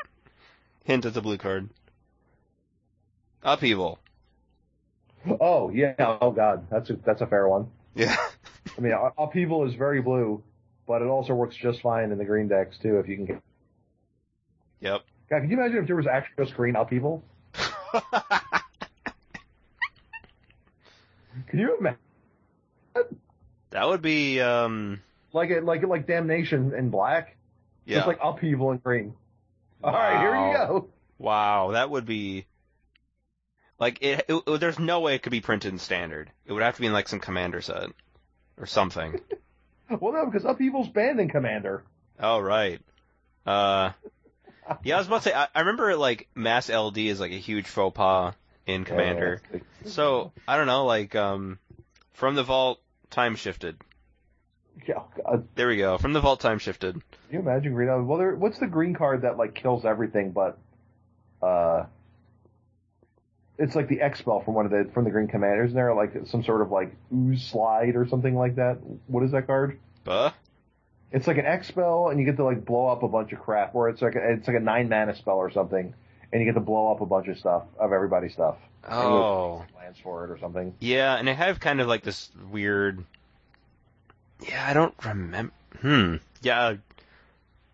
Hint 0.84 1.04
at 1.06 1.14
the 1.14 1.22
blue 1.22 1.38
card. 1.38 1.68
Upheaval. 3.42 3.98
Oh 5.40 5.70
yeah. 5.70 5.94
Oh 6.20 6.30
god, 6.30 6.66
that's 6.70 6.90
a 6.90 6.94
that's 6.96 7.20
a 7.22 7.26
fair 7.26 7.48
one. 7.48 7.68
Yeah. 7.94 8.16
I 8.76 8.80
mean, 8.80 8.92
Up- 8.92 9.14
Upheaval 9.16 9.66
is 9.66 9.74
very 9.74 10.02
blue, 10.02 10.42
but 10.86 11.02
it 11.02 11.06
also 11.08 11.34
works 11.34 11.56
just 11.56 11.80
fine 11.82 12.10
in 12.12 12.18
the 12.18 12.24
green 12.24 12.48
decks 12.48 12.76
too. 12.78 12.98
If 12.98 13.08
you 13.08 13.16
can 13.16 13.24
get. 13.26 13.42
Yep. 14.80 15.02
God, 15.30 15.40
can 15.40 15.50
you 15.50 15.56
imagine 15.58 15.78
if 15.78 15.86
there 15.86 15.96
was 15.96 16.06
actually 16.06 16.44
just 16.44 16.54
green 16.56 16.76
Upheaval? 16.76 17.22
Can 21.48 21.58
you 21.58 21.76
imagine? 21.78 21.98
that 23.70 23.88
would 23.88 24.02
be, 24.02 24.40
um, 24.40 25.00
Like 25.32 25.50
it, 25.50 25.64
like 25.64 25.82
like 25.86 26.06
Damnation 26.06 26.74
in 26.74 26.90
black, 26.90 27.36
yeah. 27.84 27.96
just 27.96 28.06
like 28.06 28.18
Upheaval 28.22 28.70
in 28.72 28.78
green. 28.78 29.14
All 29.82 29.92
right, 29.92 30.20
here 30.20 30.34
you 30.36 30.52
go. 30.56 30.88
Wow, 31.18 31.72
that 31.72 31.90
would 31.90 32.06
be 32.06 32.46
like 33.78 33.98
it, 34.02 34.24
it- 34.28 34.60
There's 34.60 34.78
no 34.78 35.00
way 35.00 35.14
it 35.14 35.22
could 35.22 35.32
be 35.32 35.40
printed 35.40 35.72
in 35.72 35.78
standard. 35.78 36.30
It 36.46 36.52
would 36.52 36.62
have 36.62 36.74
to 36.76 36.80
be 36.80 36.86
in 36.86 36.92
like 36.92 37.08
some 37.08 37.20
commander 37.20 37.60
set 37.60 37.90
or 38.58 38.66
something. 38.66 39.20
Well, 39.88 40.12
no, 40.12 40.26
because 40.26 40.44
Upheaval's 40.44 40.88
banned 40.88 41.20
in 41.20 41.28
Commander. 41.28 41.82
oh 42.18 42.38
right. 42.40 42.80
Uh, 43.46 43.92
yeah, 44.82 44.94
I 44.94 44.98
was 44.98 45.06
about 45.06 45.22
to 45.22 45.28
say. 45.28 45.34
I, 45.34 45.48
I 45.54 45.60
remember 45.60 45.94
like 45.96 46.28
mass 46.34 46.70
LD 46.70 46.96
is 46.98 47.20
like 47.20 47.32
a 47.32 47.38
huge 47.38 47.66
faux 47.66 47.94
pas 47.96 48.34
in 48.66 48.84
Commander. 48.84 49.42
Yeah, 49.52 49.60
So 49.84 50.32
I 50.48 50.56
don't 50.56 50.66
know, 50.66 50.86
like 50.86 51.14
um, 51.14 51.58
from 52.14 52.34
the 52.34 52.42
vault, 52.42 52.80
time 53.10 53.36
shifted. 53.36 53.76
yeah, 54.88 55.00
God, 55.22 55.46
There 55.54 55.68
we 55.68 55.76
go. 55.76 55.98
From 55.98 56.14
the 56.14 56.20
vault, 56.20 56.40
time 56.40 56.58
shifted. 56.58 56.94
Can 56.94 57.02
you 57.30 57.38
imagine 57.40 57.74
green? 57.74 58.06
Well, 58.06 58.16
there, 58.18 58.34
what's 58.34 58.58
the 58.58 58.66
green 58.66 58.94
card 58.94 59.22
that 59.22 59.36
like 59.36 59.54
kills 59.54 59.84
everything 59.84 60.30
but, 60.32 60.56
uh, 61.42 61.84
it's 63.58 63.74
like 63.76 63.88
the 63.88 64.00
expel 64.00 64.40
from 64.40 64.54
one 64.54 64.64
of 64.66 64.70
the 64.72 64.90
from 64.92 65.04
the 65.04 65.10
green 65.10 65.28
commanders. 65.28 65.68
Isn't 65.70 65.76
there 65.76 65.94
like 65.94 66.12
some 66.26 66.42
sort 66.44 66.60
of 66.62 66.70
like 66.70 66.94
ooze 67.14 67.42
slide 67.46 67.94
or 67.96 68.06
something 68.08 68.34
like 68.36 68.56
that? 68.56 68.78
What 69.06 69.22
is 69.24 69.30
that 69.32 69.46
card? 69.46 69.78
Buh. 70.04 70.30
It's 71.12 71.26
like 71.28 71.38
an 71.38 71.46
expel, 71.46 72.08
and 72.08 72.18
you 72.18 72.26
get 72.26 72.36
to 72.38 72.44
like 72.44 72.64
blow 72.64 72.88
up 72.88 73.02
a 73.04 73.08
bunch 73.08 73.32
of 73.32 73.38
crap. 73.40 73.74
Or 73.74 73.88
it's 73.88 74.02
like 74.02 74.16
a, 74.16 74.32
it's 74.32 74.48
like 74.48 74.56
a 74.56 74.60
nine 74.60 74.88
mana 74.88 75.14
spell 75.14 75.36
or 75.36 75.50
something, 75.52 75.94
and 76.32 76.40
you 76.42 76.46
get 76.46 76.54
to 76.54 76.60
blow 76.64 76.90
up 76.90 77.00
a 77.00 77.06
bunch 77.06 77.28
of 77.28 77.38
stuff 77.38 77.62
of 77.78 77.92
everybody's 77.92 78.32
stuff. 78.32 78.56
And 78.82 78.92
Oh. 78.94 79.64
lands 79.76 79.98
for 80.02 80.24
it 80.24 80.30
or 80.30 80.38
something. 80.38 80.74
Yeah, 80.80 81.14
and 81.14 81.30
I 81.30 81.32
have 81.32 81.60
kind 81.60 81.80
of 81.80 81.86
like 81.86 82.02
this 82.02 82.30
weird. 82.50 83.04
Yeah, 84.40 84.66
I 84.68 84.74
don't 84.74 84.94
remember. 85.04 85.52
Hmm. 85.80 86.16
Yeah, 86.42 86.74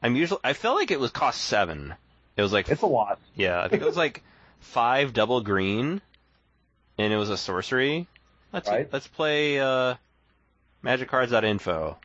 I'm 0.02 0.16
usually. 0.16 0.40
I 0.44 0.52
felt 0.52 0.77
like 0.77 0.90
it 0.90 1.01
was 1.01 1.11
cost 1.11 1.40
seven. 1.40 1.94
It 2.36 2.43
was 2.43 2.52
like 2.52 2.69
It's 2.69 2.82
a 2.82 2.86
lot. 2.86 3.19
yeah, 3.35 3.61
I 3.62 3.69
think 3.69 3.82
it 3.82 3.86
was 3.86 3.97
like 3.97 4.23
five 4.60 5.12
double 5.12 5.40
green, 5.40 6.00
and 6.98 7.12
it 7.12 7.16
was 7.16 7.30
a 7.30 7.36
sorcery. 7.36 8.06
Let's 8.52 8.68
Right. 8.68 8.88
let's 8.92 9.06
play 9.06 9.58
uh, 9.60 9.94
MagicCards.info. 10.84 11.98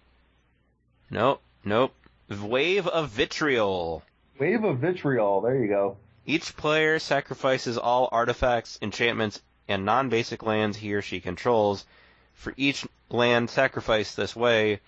Nope, 1.10 1.42
nope. 1.64 1.94
Wave 2.30 2.88
of 2.88 3.10
Vitriol. 3.10 4.04
Wave 4.40 4.64
of 4.64 4.80
vitriol. 4.80 5.42
There 5.42 5.56
you 5.56 5.68
go. 5.68 5.98
Each 6.26 6.56
player 6.58 7.00
sacrifices 7.00 7.78
all 7.78 8.10
artifacts, 8.12 8.78
enchantments, 8.82 9.42
and 9.68 9.86
non-basic 9.86 10.44
lands 10.44 10.78
he 10.78 10.94
or 10.94 11.02
she 11.02 11.20
controls. 11.20 11.86
For 12.34 12.54
each 12.58 12.86
land 13.10 13.50
sacrificed 13.50 14.18
this 14.18 14.36
way, 14.36 14.82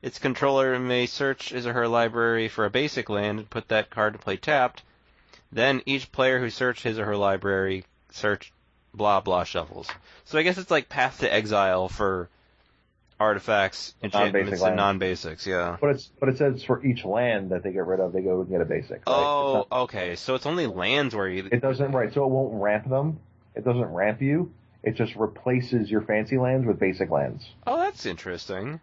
its 0.00 0.18
controller 0.18 0.78
may 0.78 1.06
search 1.06 1.50
his 1.50 1.66
or 1.66 1.72
her 1.72 1.88
library 1.88 2.48
for 2.48 2.64
a 2.64 2.70
basic 2.70 3.10
land 3.10 3.38
and 3.40 3.50
put 3.50 3.68
that 3.68 3.90
card 3.90 4.14
to 4.14 4.18
play 4.18 4.36
tapped. 4.36 4.82
Then 5.52 5.82
each 5.86 6.10
player 6.12 6.38
who 6.38 6.50
searched 6.50 6.82
his 6.82 6.98
or 6.98 7.04
her 7.04 7.16
library 7.16 7.84
search 8.10 8.52
blah 8.92 9.20
blah 9.20 9.44
shuffles. 9.44 9.88
So 10.24 10.38
I 10.38 10.42
guess 10.42 10.58
it's 10.58 10.70
like 10.70 10.88
Path 10.88 11.20
to 11.20 11.32
Exile 11.32 11.88
for 11.88 12.28
artifacts, 13.20 13.94
enchantments, 14.02 14.60
and 14.60 14.76
non-basics. 14.76 15.46
Yeah. 15.46 15.76
But 15.80 15.90
it's 15.90 16.10
but 16.20 16.28
it 16.28 16.38
says 16.38 16.62
for 16.64 16.84
each 16.84 17.04
land 17.04 17.50
that 17.50 17.62
they 17.62 17.72
get 17.72 17.86
rid 17.86 18.00
of, 18.00 18.12
they 18.12 18.20
go 18.22 18.40
and 18.40 18.50
get 18.50 18.60
a 18.60 18.64
basic. 18.64 18.96
right? 18.96 19.02
Oh, 19.06 19.66
not- 19.70 19.82
okay. 19.84 20.16
So 20.16 20.34
it's 20.34 20.46
only 20.46 20.66
lands 20.66 21.14
where 21.14 21.28
you. 21.28 21.48
It 21.50 21.60
doesn't 21.60 21.92
right, 21.92 22.12
so 22.12 22.24
it 22.24 22.30
won't 22.30 22.60
ramp 22.60 22.88
them. 22.88 23.20
It 23.54 23.64
doesn't 23.64 23.84
ramp 23.86 24.20
you. 24.20 24.52
It 24.82 24.96
just 24.96 25.14
replaces 25.16 25.90
your 25.90 26.02
fancy 26.02 26.36
lands 26.36 26.66
with 26.66 26.78
basic 26.78 27.10
lands. 27.10 27.48
Oh, 27.66 27.78
that's 27.78 28.04
interesting. 28.04 28.80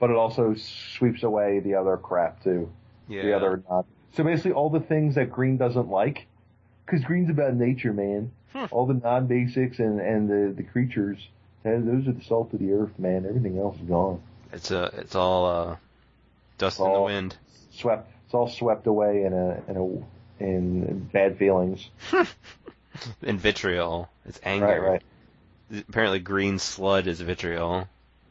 But 0.00 0.10
it 0.10 0.16
also 0.16 0.54
sweeps 0.54 1.22
away 1.22 1.60
the 1.60 1.74
other 1.74 1.96
crap 1.96 2.42
too. 2.42 2.70
Yeah. 3.08 3.22
The 3.22 3.36
other 3.36 3.62
non. 3.68 3.84
So 4.14 4.24
basically, 4.24 4.52
all 4.52 4.70
the 4.70 4.80
things 4.80 5.16
that 5.16 5.30
green 5.30 5.56
doesn't 5.56 5.88
like, 5.88 6.26
because 6.86 7.04
green's 7.04 7.30
about 7.30 7.54
nature, 7.54 7.92
man. 7.92 8.30
Hmm. 8.52 8.66
All 8.70 8.86
the 8.86 8.94
non-basics 8.94 9.78
and 9.80 10.00
and 10.00 10.28
the 10.30 10.54
the 10.56 10.62
creatures, 10.62 11.18
those 11.64 12.06
are 12.06 12.12
the 12.12 12.22
salt 12.24 12.52
of 12.52 12.60
the 12.60 12.72
earth, 12.72 12.96
man. 12.98 13.26
Everything 13.28 13.58
else 13.58 13.76
is 13.76 13.88
gone. 13.88 14.20
It's 14.52 14.70
a, 14.70 14.84
it's 14.98 15.16
all 15.16 15.46
uh, 15.46 15.76
dust 16.58 16.78
in 16.78 16.84
the 16.84 16.90
All- 16.90 17.04
wind. 17.06 17.36
Swept. 17.72 18.08
It's 18.26 18.34
all 18.34 18.48
swept 18.48 18.86
away 18.86 19.24
in 19.24 19.32
a 19.32 19.62
in 19.68 19.76
a 19.76 20.44
in 20.44 20.98
bad 21.12 21.36
feelings. 21.38 21.88
in 23.22 23.38
vitriol. 23.38 24.08
It's 24.26 24.38
anger. 24.44 24.66
Right, 24.80 25.02
right, 25.72 25.84
Apparently, 25.88 26.20
green 26.20 26.60
sludge 26.60 27.08
is 27.08 27.20
vitriol. 27.20 27.88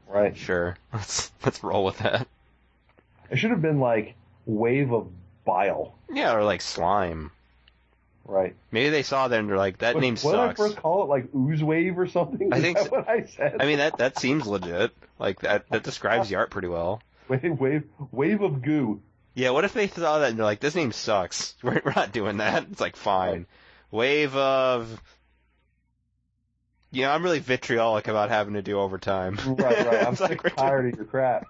right. 0.07 0.37
Sure, 0.37 0.77
let's 0.93 1.31
let's 1.43 1.61
roll 1.63 1.83
with 1.83 1.97
that. 1.99 2.25
It 3.29 3.37
should 3.37 3.51
have 3.51 3.61
been 3.61 3.79
like 3.81 4.15
wave 4.45 4.93
of 4.93 5.07
bile. 5.45 5.95
Yeah, 6.11 6.35
or 6.35 6.43
like 6.43 6.61
slime. 6.61 7.31
Right. 8.25 8.55
Maybe 8.71 8.89
they 8.89 9.03
saw 9.03 9.27
that 9.27 9.39
and 9.39 9.49
they're 9.49 9.57
like, 9.57 9.79
that 9.79 9.95
what, 9.95 10.01
name 10.01 10.15
sucks. 10.15 10.25
what 10.25 10.41
did 10.41 10.49
I 10.49 10.53
first 10.53 10.77
call 10.77 11.03
it? 11.03 11.07
Like 11.07 11.35
ooze 11.35 11.63
wave 11.63 11.99
or 11.99 12.07
something? 12.07 12.53
I 12.53 12.57
Is 12.57 12.61
think 12.63 12.77
so. 12.77 12.89
what 12.89 13.09
I 13.09 13.25
said. 13.25 13.57
I 13.59 13.65
mean, 13.65 13.79
that 13.79 13.97
that 13.97 14.17
seems 14.17 14.47
legit. 14.47 14.91
Like 15.19 15.41
that 15.41 15.69
that 15.69 15.83
describes 15.83 16.29
the 16.29 16.35
art 16.35 16.49
pretty 16.49 16.69
well. 16.69 17.01
wave, 17.27 17.59
wave, 17.59 17.83
wave 18.11 18.41
of 18.41 18.61
goo. 18.61 19.01
Yeah, 19.35 19.49
what 19.49 19.65
if 19.65 19.73
they 19.73 19.87
saw 19.87 20.19
that 20.19 20.29
and 20.29 20.37
they're 20.37 20.45
like, 20.45 20.59
this 20.59 20.75
name 20.75 20.91
sucks. 20.91 21.55
We're, 21.63 21.81
we're 21.83 21.93
not 21.95 22.11
doing 22.11 22.37
that. 22.37 22.67
It's 22.71 22.81
like, 22.81 22.95
fine. 22.95 23.47
Wave 23.91 24.35
of. 24.35 25.01
Yeah, 26.91 27.11
I'm 27.13 27.23
really 27.23 27.39
vitriolic 27.39 28.07
about 28.07 28.29
having 28.29 28.53
to 28.53 28.61
do 28.61 28.79
overtime. 28.79 29.39
Right, 29.45 29.85
right. 29.85 30.07
I'm 30.07 30.15
like 30.15 30.55
tired 30.55 30.93
of 30.93 30.97
your 30.97 31.05
crap. 31.05 31.47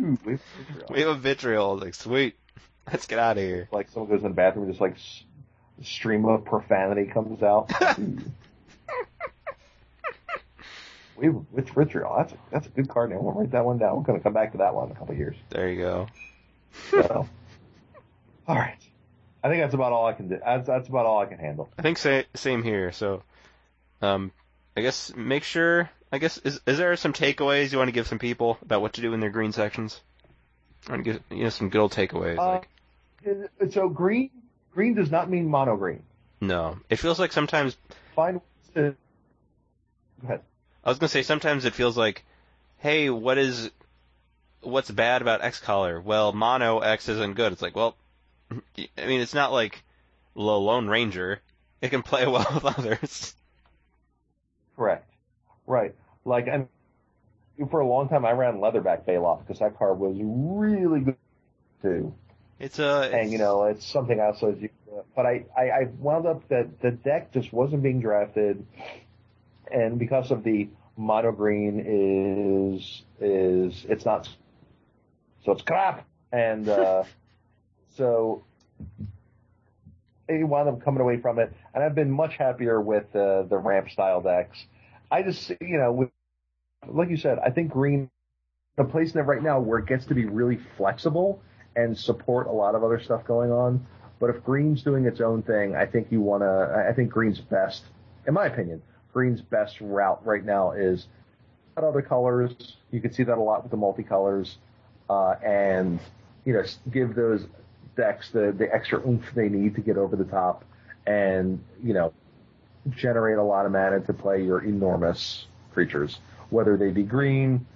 Ooh, 0.00 0.16
wave 0.24 0.40
of 0.40 0.66
vitriol. 0.66 0.86
Wave 0.88 1.08
of 1.08 1.20
vitriol. 1.20 1.78
Like, 1.78 1.94
sweet. 1.94 2.36
Let's 2.92 3.06
get 3.06 3.18
out 3.18 3.36
of 3.38 3.42
here. 3.42 3.68
Like 3.72 3.88
someone 3.90 4.10
goes 4.10 4.22
in 4.22 4.28
the 4.28 4.34
bathroom, 4.34 4.64
and 4.64 4.72
just 4.72 4.80
like 4.80 4.96
stream 5.82 6.24
of 6.26 6.44
profanity 6.44 7.10
comes 7.10 7.42
out. 7.42 7.70
Ooh. 7.98 8.18
wave 11.20 11.36
of 11.36 11.46
vit- 11.52 11.66
That's 11.74 12.32
a, 12.32 12.36
that's 12.50 12.66
a 12.66 12.70
good 12.70 12.88
card 12.88 13.10
name. 13.10 13.20
Gonna 13.20 13.38
write 13.38 13.50
that 13.52 13.64
one 13.64 13.78
down. 13.78 13.96
We're 13.96 14.02
gonna 14.02 14.20
come 14.20 14.32
back 14.32 14.52
to 14.52 14.58
that 14.58 14.74
one 14.74 14.86
in 14.86 14.92
a 14.92 14.98
couple 14.98 15.12
of 15.12 15.18
years. 15.18 15.36
There 15.50 15.68
you 15.70 15.80
go. 15.80 16.06
So, 16.90 17.28
all 18.46 18.56
right. 18.56 18.78
I 19.42 19.48
think 19.48 19.62
that's 19.62 19.74
about 19.74 19.92
all 19.92 20.06
I 20.06 20.12
can 20.12 20.28
do. 20.28 20.38
That's, 20.44 20.66
that's 20.66 20.88
about 20.88 21.06
all 21.06 21.18
I 21.20 21.26
can 21.26 21.38
handle. 21.38 21.70
I 21.78 21.82
think 21.82 21.98
sa- 21.98 22.22
same 22.34 22.62
here. 22.62 22.92
So, 22.92 23.22
um, 24.02 24.32
I 24.76 24.82
guess 24.82 25.14
make 25.14 25.44
sure. 25.44 25.90
I 26.12 26.18
guess 26.18 26.38
is 26.38 26.60
is 26.66 26.78
there 26.78 26.96
some 26.96 27.12
takeaways 27.12 27.70
you 27.70 27.78
want 27.78 27.88
to 27.88 27.92
give 27.92 28.06
some 28.08 28.18
people 28.18 28.58
about 28.62 28.82
what 28.82 28.94
to 28.94 29.00
do 29.00 29.12
in 29.14 29.20
their 29.20 29.30
green 29.30 29.52
sections? 29.52 30.00
I 30.88 30.92
want 30.92 31.04
to 31.04 31.12
give 31.12 31.22
you 31.30 31.44
know 31.44 31.50
some 31.50 31.68
good 31.68 31.80
old 31.80 31.92
takeaways. 31.92 32.38
Uh, 32.38 32.46
like 32.54 32.68
So 33.70 33.88
green, 33.88 34.30
green 34.72 34.94
does 34.94 35.10
not 35.10 35.30
mean 35.30 35.48
mono 35.48 35.76
green. 35.76 36.02
no, 36.40 36.78
it 36.88 36.96
feels 36.96 37.18
like 37.18 37.32
sometimes 37.32 37.76
Find 38.14 38.40
to. 38.74 38.88
Uh, 38.88 38.90
go 40.22 40.24
ahead. 40.24 40.40
I 40.84 40.88
was 40.88 40.98
gonna 40.98 41.08
say 41.08 41.22
sometimes 41.22 41.64
it 41.64 41.74
feels 41.74 41.96
like, 41.96 42.24
hey, 42.78 43.10
what 43.10 43.36
is 43.38 43.70
what's 44.62 44.90
bad 44.90 45.22
about 45.22 45.42
X 45.42 45.60
color? 45.60 46.00
Well, 46.00 46.32
mono 46.32 46.80
X 46.80 47.08
isn't 47.08 47.34
good. 47.34 47.52
It's 47.52 47.62
like, 47.62 47.76
well, 47.76 47.96
I 48.50 49.06
mean, 49.06 49.20
it's 49.20 49.34
not 49.34 49.52
like 49.52 49.82
the 50.34 50.40
Lone 50.42 50.88
Ranger. 50.88 51.40
It 51.80 51.90
can 51.90 52.02
play 52.02 52.26
well 52.28 52.46
with 52.54 52.64
others. 52.64 53.34
Correct. 54.76 55.10
Right. 55.66 55.94
Like, 56.24 56.46
and 56.46 56.68
for 57.70 57.80
a 57.80 57.86
long 57.86 58.08
time 58.08 58.24
I 58.24 58.32
ran 58.32 58.56
Leatherback 58.58 59.04
Baloth 59.04 59.40
because 59.40 59.58
that 59.60 59.78
card 59.78 59.98
was 59.98 60.16
really 60.20 61.00
good 61.00 61.16
too. 61.82 62.14
It's 62.60 62.78
a 62.78 63.02
it's, 63.02 63.14
And 63.14 63.32
you 63.32 63.38
know, 63.38 63.64
it's 63.64 63.86
something 63.86 64.20
else. 64.20 64.42
As 64.42 64.60
you, 64.60 64.68
but 65.16 65.24
I, 65.24 65.46
I, 65.56 65.62
I 65.70 65.84
wound 65.98 66.26
up 66.26 66.46
that 66.48 66.80
the 66.82 66.90
deck 66.90 67.32
just 67.32 67.52
wasn't 67.52 67.82
being 67.82 68.00
drafted, 68.00 68.64
and 69.72 69.98
because 69.98 70.30
of 70.30 70.44
the 70.44 70.68
mono 70.96 71.32
green 71.32 71.82
is 72.76 73.02
is 73.18 73.86
it's 73.88 74.04
not 74.04 74.28
so 75.44 75.52
it's 75.52 75.62
crap, 75.62 76.06
and 76.32 76.68
uh, 76.68 77.04
so 77.96 78.44
I 80.28 80.42
wound 80.42 80.68
up 80.68 80.84
coming 80.84 81.00
away 81.00 81.16
from 81.18 81.38
it, 81.38 81.50
and 81.74 81.82
I've 81.82 81.94
been 81.94 82.10
much 82.10 82.36
happier 82.36 82.78
with 82.78 83.04
uh, 83.16 83.44
the 83.44 83.56
ramp 83.56 83.88
style 83.88 84.20
decks. 84.20 84.66
I 85.10 85.22
just 85.22 85.50
you 85.62 85.78
know, 85.78 85.92
with, 85.92 86.10
like 86.86 87.08
you 87.08 87.16
said, 87.16 87.38
I 87.38 87.48
think 87.48 87.72
green 87.72 88.10
the 88.76 88.84
place 88.84 89.14
in 89.14 89.20
it 89.20 89.24
right 89.24 89.42
now 89.42 89.60
where 89.60 89.78
it 89.78 89.86
gets 89.86 90.04
to 90.06 90.14
be 90.14 90.26
really 90.26 90.58
flexible 90.76 91.42
and 91.76 91.96
support 91.96 92.46
a 92.46 92.52
lot 92.52 92.74
of 92.74 92.84
other 92.84 93.00
stuff 93.00 93.24
going 93.24 93.50
on. 93.52 93.86
But 94.18 94.30
if 94.30 94.44
Green's 94.44 94.82
doing 94.82 95.06
its 95.06 95.20
own 95.20 95.42
thing, 95.42 95.74
I 95.74 95.86
think 95.86 96.08
you 96.10 96.20
want 96.20 96.42
to. 96.42 96.86
I 96.88 96.92
think 96.92 97.10
Green's 97.10 97.40
best, 97.40 97.82
in 98.26 98.34
my 98.34 98.46
opinion, 98.46 98.82
Green's 99.12 99.40
best 99.40 99.80
route 99.80 100.24
right 100.24 100.44
now 100.44 100.72
is 100.72 101.06
other 101.76 102.02
colors. 102.02 102.52
You 102.90 103.00
can 103.00 103.12
see 103.12 103.22
that 103.22 103.38
a 103.38 103.40
lot 103.40 103.62
with 103.62 103.70
the 103.70 103.78
multicolors, 103.78 104.56
uh, 105.08 105.36
and 105.44 106.00
you 106.44 106.52
know 106.52 106.64
give 106.90 107.14
those 107.14 107.46
decks 107.96 108.30
the 108.30 108.54
the 108.56 108.72
extra 108.72 109.00
oomph 109.06 109.24
they 109.34 109.48
need 109.48 109.74
to 109.76 109.80
get 109.80 109.96
over 109.96 110.16
the 110.16 110.24
top, 110.24 110.64
and 111.06 111.62
you 111.82 111.94
know 111.94 112.12
generate 112.90 113.38
a 113.38 113.42
lot 113.42 113.66
of 113.66 113.72
mana 113.72 114.00
to 114.00 114.12
play 114.12 114.42
your 114.42 114.62
enormous 114.62 115.46
creatures, 115.72 116.18
whether 116.50 116.76
they 116.76 116.90
be 116.90 117.02
green, 117.02 117.66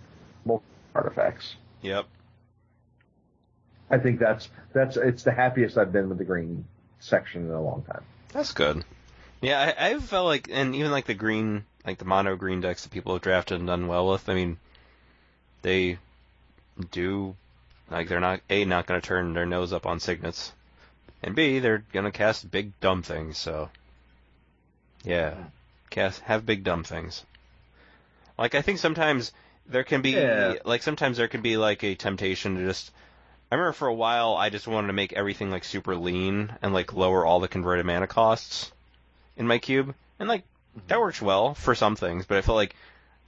multi 0.44 0.64
artifacts. 0.94 1.56
Yep. 1.82 2.06
I 3.90 3.98
think 3.98 4.18
that's 4.18 4.48
that's 4.72 4.96
it's 4.96 5.22
the 5.22 5.32
happiest 5.32 5.76
I've 5.78 5.92
been 5.92 6.08
with 6.08 6.18
the 6.18 6.24
green 6.24 6.64
section 7.00 7.44
in 7.46 7.50
a 7.50 7.62
long 7.62 7.82
time. 7.82 8.02
That's 8.32 8.52
good. 8.52 8.84
Yeah, 9.40 9.74
I, 9.78 9.90
I 9.90 9.98
felt 9.98 10.26
like, 10.26 10.48
and 10.50 10.74
even 10.74 10.90
like 10.90 11.04
the 11.04 11.14
green, 11.14 11.64
like 11.86 11.98
the 11.98 12.06
mono 12.06 12.34
green 12.36 12.60
decks 12.62 12.82
that 12.84 12.92
people 12.92 13.12
have 13.12 13.22
drafted 13.22 13.58
and 13.58 13.66
done 13.66 13.86
well 13.86 14.08
with. 14.08 14.28
I 14.28 14.34
mean, 14.34 14.56
they 15.62 15.98
do 16.90 17.36
like 17.90 18.08
they're 18.08 18.20
not 18.20 18.40
a 18.48 18.64
not 18.64 18.86
going 18.86 19.00
to 19.00 19.06
turn 19.06 19.34
their 19.34 19.44
nose 19.46 19.72
up 19.72 19.86
on 19.86 20.00
signets, 20.00 20.52
and 21.22 21.34
b 21.34 21.58
they're 21.58 21.84
going 21.92 22.06
to 22.06 22.10
cast 22.10 22.50
big 22.50 22.78
dumb 22.80 23.02
things. 23.02 23.36
So 23.38 23.68
Yeah. 25.04 25.34
Cast 25.90 26.20
have 26.22 26.46
big 26.46 26.64
dumb 26.64 26.82
things. 26.82 27.24
Like 28.38 28.54
I 28.54 28.62
think 28.62 28.78
sometimes 28.78 29.32
there 29.66 29.84
can 29.84 30.00
be 30.02 30.12
Yeah. 30.12 30.54
like 30.64 30.82
sometimes 30.82 31.18
there 31.18 31.28
can 31.28 31.42
be 31.42 31.56
like 31.56 31.84
a 31.84 31.94
temptation 31.94 32.56
to 32.56 32.66
just 32.66 32.90
I 33.50 33.56
remember 33.56 33.72
for 33.72 33.88
a 33.88 33.94
while 33.94 34.34
I 34.34 34.50
just 34.50 34.66
wanted 34.66 34.88
to 34.88 34.92
make 34.92 35.12
everything 35.12 35.50
like 35.50 35.64
super 35.64 35.96
lean 35.96 36.52
and 36.62 36.72
like 36.72 36.92
lower 36.92 37.24
all 37.24 37.40
the 37.40 37.48
converted 37.48 37.86
mana 37.86 38.06
costs 38.06 38.72
in 39.36 39.46
my 39.46 39.58
cube. 39.58 39.94
And 40.18 40.28
like 40.28 40.44
that 40.88 41.00
works 41.00 41.22
well 41.22 41.54
for 41.54 41.74
some 41.74 41.96
things, 41.96 42.26
but 42.26 42.38
I 42.38 42.42
felt 42.42 42.56
like 42.56 42.74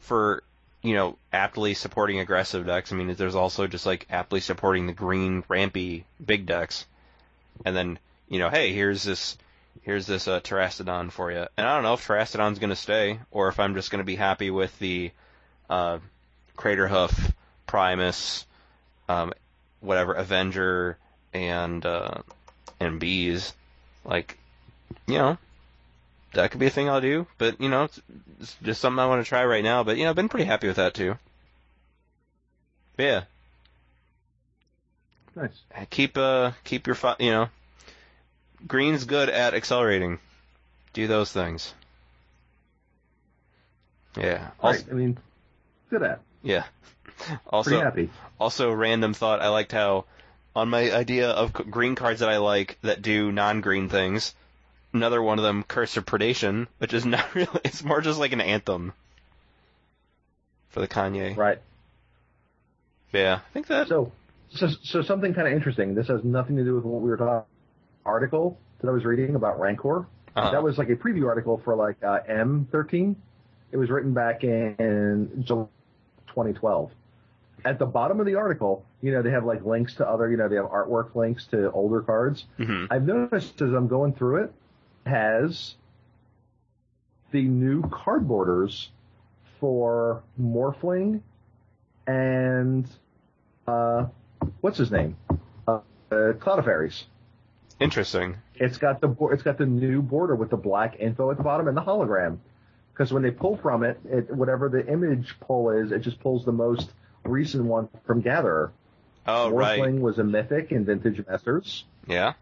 for 0.01 0.43
you 0.83 0.95
know, 0.95 1.19
aptly 1.33 1.75
supporting 1.75 2.21
aggressive 2.21 2.67
decks, 2.67 2.93
I 2.93 2.97
mean 2.97 3.15
there's 3.15 3.35
also 3.35 3.67
just 3.67 3.87
like 3.87 4.07
aptly 4.11 4.41
supporting 4.41 4.87
the 4.87 4.93
green 4.93 5.43
rampy 5.49 6.05
big 6.25 6.47
decks. 6.47 6.87
And 7.65 7.75
then, 7.77 7.99
you 8.29 8.39
know, 8.39 8.51
hey, 8.51 8.73
here's 8.73 9.03
this 9.03 9.37
here's 9.83 10.07
this 10.07 10.29
uh, 10.29 10.41
Terrastodon 10.41 11.11
for 11.11 11.31
you. 11.31 11.47
And 11.57 11.67
I 11.67 11.75
don't 11.75 11.83
know 11.83 11.95
if 11.95 12.07
Terrastodon's 12.07 12.59
to 12.71 12.77
stay, 12.77 13.21
or 13.31 13.49
if 13.49 13.61
I'm 13.61 13.75
just 13.75 13.91
to 14.01 14.05
be 14.05 14.17
happy 14.17 14.51
with 14.51 14.77
the 14.79 15.13
uh, 15.71 15.99
Craterhoof, 16.57 17.33
Primus, 17.67 18.47
um, 19.09 19.33
whatever, 19.81 20.13
Avenger, 20.15 20.99
and 21.33 21.85
uh, 21.85 22.23
and 22.81 23.01
Bees. 23.01 23.53
Like, 24.05 24.39
you 25.07 25.19
know, 25.19 25.39
that 26.35 26.51
could 26.51 26.61
be 26.61 26.67
a 26.67 26.71
thing 26.71 26.89
I'll 26.89 27.01
do. 27.01 27.27
But 27.39 27.61
you 27.61 27.69
know, 27.69 27.85
it's, 27.85 28.01
it's 28.41 28.57
just 28.63 28.81
something 28.81 28.99
I 28.99 29.07
want 29.07 29.25
to 29.25 29.29
try 29.29 29.45
right 29.45 29.65
now. 29.65 29.83
But 29.85 29.97
you 29.97 30.05
know, 30.05 30.11
I've 30.11 30.17
been 30.17 30.29
pretty 30.29 30.47
happy 30.47 30.67
with 30.69 30.77
that 30.77 30.95
too. 30.95 31.17
But 32.97 33.03
yeah, 33.03 33.23
Nice. 35.37 35.51
keep 35.91 36.17
uh 36.17 36.53
keep 36.65 36.87
your 36.87 36.97
you 37.19 37.31
know 37.31 37.49
green's 38.67 39.05
good 39.05 39.29
at 39.29 39.53
accelerating 39.53 40.19
do 40.95 41.07
those 41.07 41.31
things 41.31 41.75
yeah 44.17 44.49
also, 44.63 44.83
I 44.91 44.95
mean, 44.95 45.19
good 45.91 46.03
at. 46.03 46.21
yeah 46.43 46.65
also 47.49 47.71
also 48.39 48.73
random 48.73 49.15
thought 49.15 49.41
i 49.43 49.49
liked 49.49 49.73
how 49.73 50.05
on 50.55 50.69
my 50.69 50.91
idea 50.93 51.31
of 51.31 51.53
green 51.53 51.95
cards 51.95 52.21
that 52.21 52.29
i 52.29 52.37
like 52.39 52.79
that 52.83 53.03
do 53.03 53.31
non-green 53.33 53.89
things 53.89 54.35
another 54.93 55.23
one 55.23 55.39
of 55.39 55.45
them 55.45 55.63
curse 55.63 55.97
of 55.97 56.05
predation 56.07 56.67
which 56.79 56.93
is 56.95 57.05
not 57.15 57.35
really 57.35 57.61
it's 57.65 57.83
more 57.85 58.01
just 58.01 58.19
like 58.19 58.33
an 58.33 58.41
anthem 58.41 58.93
for 60.71 60.81
the 60.81 60.89
kanye 60.89 61.37
Right. 61.37 61.59
yeah 63.13 63.41
i 63.49 63.53
think 63.53 63.67
that 63.69 63.89
So, 63.89 64.13
so, 64.51 64.69
so 64.83 65.03
something 65.03 65.35
kind 65.35 65.47
of 65.49 65.53
interesting. 65.55 65.95
This 65.95 66.07
has 66.09 66.23
nothing 66.25 66.57
to 66.57 66.65
do 66.65 66.75
with 66.77 66.85
what 66.85 67.03
we 67.03 67.11
were 67.11 67.17
talking. 67.17 67.47
Article 68.05 68.59
that 68.81 68.89
I 68.89 68.93
was 68.93 69.05
reading 69.05 69.35
about 69.35 69.59
Rancor. 69.59 70.07
uh, 70.37 70.53
That 70.53 70.63
was 70.63 70.79
like 70.79 70.89
a 70.89 70.95
preview 70.95 71.27
article 71.27 71.61
for 71.65 71.75
like 71.75 71.97
uh, 72.05 72.21
M13. 72.31 73.17
It 73.73 73.77
was 73.77 73.91
written 73.91 74.15
back 74.15 74.45
in 74.45 75.43
July 75.45 75.67
2012. 76.29 76.93
At 77.65 77.79
the 77.79 77.87
bottom 77.87 78.21
of 78.21 78.27
the 78.27 78.37
article, 78.37 78.85
you 79.03 79.13
know, 79.13 79.23
they 79.23 79.31
have 79.31 79.45
like 79.45 79.65
links 79.65 79.95
to 79.95 80.09
other, 80.09 80.31
you 80.31 80.37
know, 80.37 80.49
they 80.49 80.57
have 80.57 80.67
artwork 80.67 81.15
links 81.15 81.47
to 81.47 81.71
older 81.73 82.01
cards. 82.01 82.45
mhm. 82.59 82.87
I've 82.91 83.05
noticed 83.05 83.61
as 83.61 83.73
I'm 83.73 83.89
going 83.89 84.13
through 84.13 84.45
it, 84.45 84.53
has 85.07 85.75
the 87.33 87.43
new 87.43 87.83
card 87.89 88.29
borders 88.29 88.91
for 89.61 90.23
Morphling 90.41 91.21
and 92.07 92.87
uh, 93.67 94.07
what's 94.61 94.79
his 94.79 94.91
name? 94.91 95.17
Uh, 95.67 95.81
uh, 96.13 96.33
Cloud 96.35 96.59
of 96.61 96.65
Faeries. 96.65 97.05
interesting 97.81 98.37
It's 98.55 98.79
got 98.79 99.01
the 99.01 99.15
it's 99.33 99.43
got 99.43 99.59
the 99.59 99.67
new 99.67 100.03
border 100.03 100.35
with 100.35 100.51
the 100.51 100.57
black 100.57 100.97
info 101.01 101.31
at 101.31 101.37
the 101.37 101.43
bottom 101.43 101.69
and 101.69 101.77
the 101.77 101.83
hologram. 101.83 102.39
Because 102.93 103.13
when 103.13 103.23
they 103.23 103.31
pull 103.31 103.59
from 103.59 103.83
it, 103.83 104.01
it, 104.07 104.35
whatever 104.35 104.71
the 104.71 104.87
image 104.91 105.37
pull 105.41 105.71
is, 105.71 105.93
it 105.93 105.99
just 105.99 106.19
pulls 106.21 106.47
the 106.47 106.53
most 106.53 106.91
recent 107.29 107.65
one 107.65 107.89
from 108.07 108.21
Gatherer. 108.21 108.73
oh 109.27 109.51
right 109.51 109.79
Morphling 109.81 110.01
was 110.01 110.19
a 110.19 110.25
mythic 110.25 110.73
in 110.73 110.85
Vintage 110.85 111.25
Masters, 111.27 111.85
yeah 112.07 112.35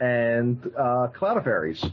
and 0.00 0.70
uh, 0.78 1.08
Cloud 1.08 1.36
of 1.36 1.44
Faeries, 1.44 1.84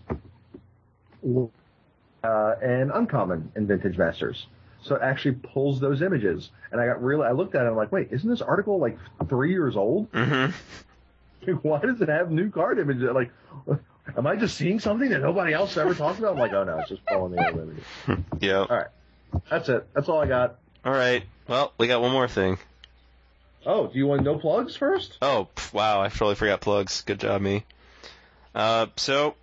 uh, 2.23 2.55
and 2.61 2.91
Uncommon 2.91 3.51
in 3.55 3.67
Vintage 3.67 3.97
Masters. 3.97 4.47
So 4.81 4.95
it 4.95 5.01
actually 5.01 5.35
pulls 5.35 5.79
those 5.79 6.01
images, 6.01 6.51
and 6.71 6.79
I 6.79 6.85
got 6.85 7.03
really 7.03 7.25
I 7.25 7.31
looked 7.31 7.55
at 7.55 7.59
it. 7.59 7.61
And 7.61 7.71
I'm 7.71 7.75
like, 7.75 7.91
wait, 7.91 8.09
isn't 8.11 8.29
this 8.29 8.41
article 8.41 8.79
like 8.79 8.97
three 9.27 9.51
years 9.51 9.75
old? 9.75 10.11
mm-hmm 10.11 10.51
Like, 11.45 11.63
why 11.63 11.79
does 11.79 12.01
it 12.01 12.09
have 12.09 12.29
new 12.31 12.49
card 12.49 12.79
images? 12.79 13.03
Like, 13.13 13.31
am 14.17 14.27
I 14.27 14.35
just 14.35 14.57
seeing 14.57 14.79
something 14.79 15.09
that 15.09 15.21
nobody 15.21 15.53
else 15.53 15.77
ever 15.77 15.93
talked 15.93 16.19
about? 16.19 16.33
I'm 16.33 16.39
like, 16.39 16.51
oh 16.51 16.63
no, 16.63 16.79
it's 16.79 16.89
just 16.89 17.05
pulling 17.05 17.33
the 17.33 17.47
old 17.47 17.59
images. 17.61 17.83
yeah 18.39 18.57
All 18.57 18.67
right, 18.67 18.87
that's 19.49 19.69
it. 19.69 19.87
That's 19.93 20.09
all 20.09 20.19
I 20.19 20.27
got. 20.27 20.59
All 20.83 20.93
right. 20.93 21.23
Well, 21.47 21.73
we 21.77 21.87
got 21.87 22.01
one 22.01 22.11
more 22.11 22.27
thing. 22.27 22.57
Oh, 23.65 23.87
do 23.87 23.97
you 23.97 24.07
want 24.07 24.23
no 24.23 24.37
plugs 24.37 24.75
first? 24.75 25.17
Oh, 25.21 25.47
wow! 25.73 26.01
I 26.01 26.09
totally 26.09 26.35
forgot 26.35 26.61
plugs. 26.61 27.01
Good 27.01 27.19
job, 27.19 27.41
me. 27.41 27.63
Uh, 28.55 28.87
so 28.95 29.35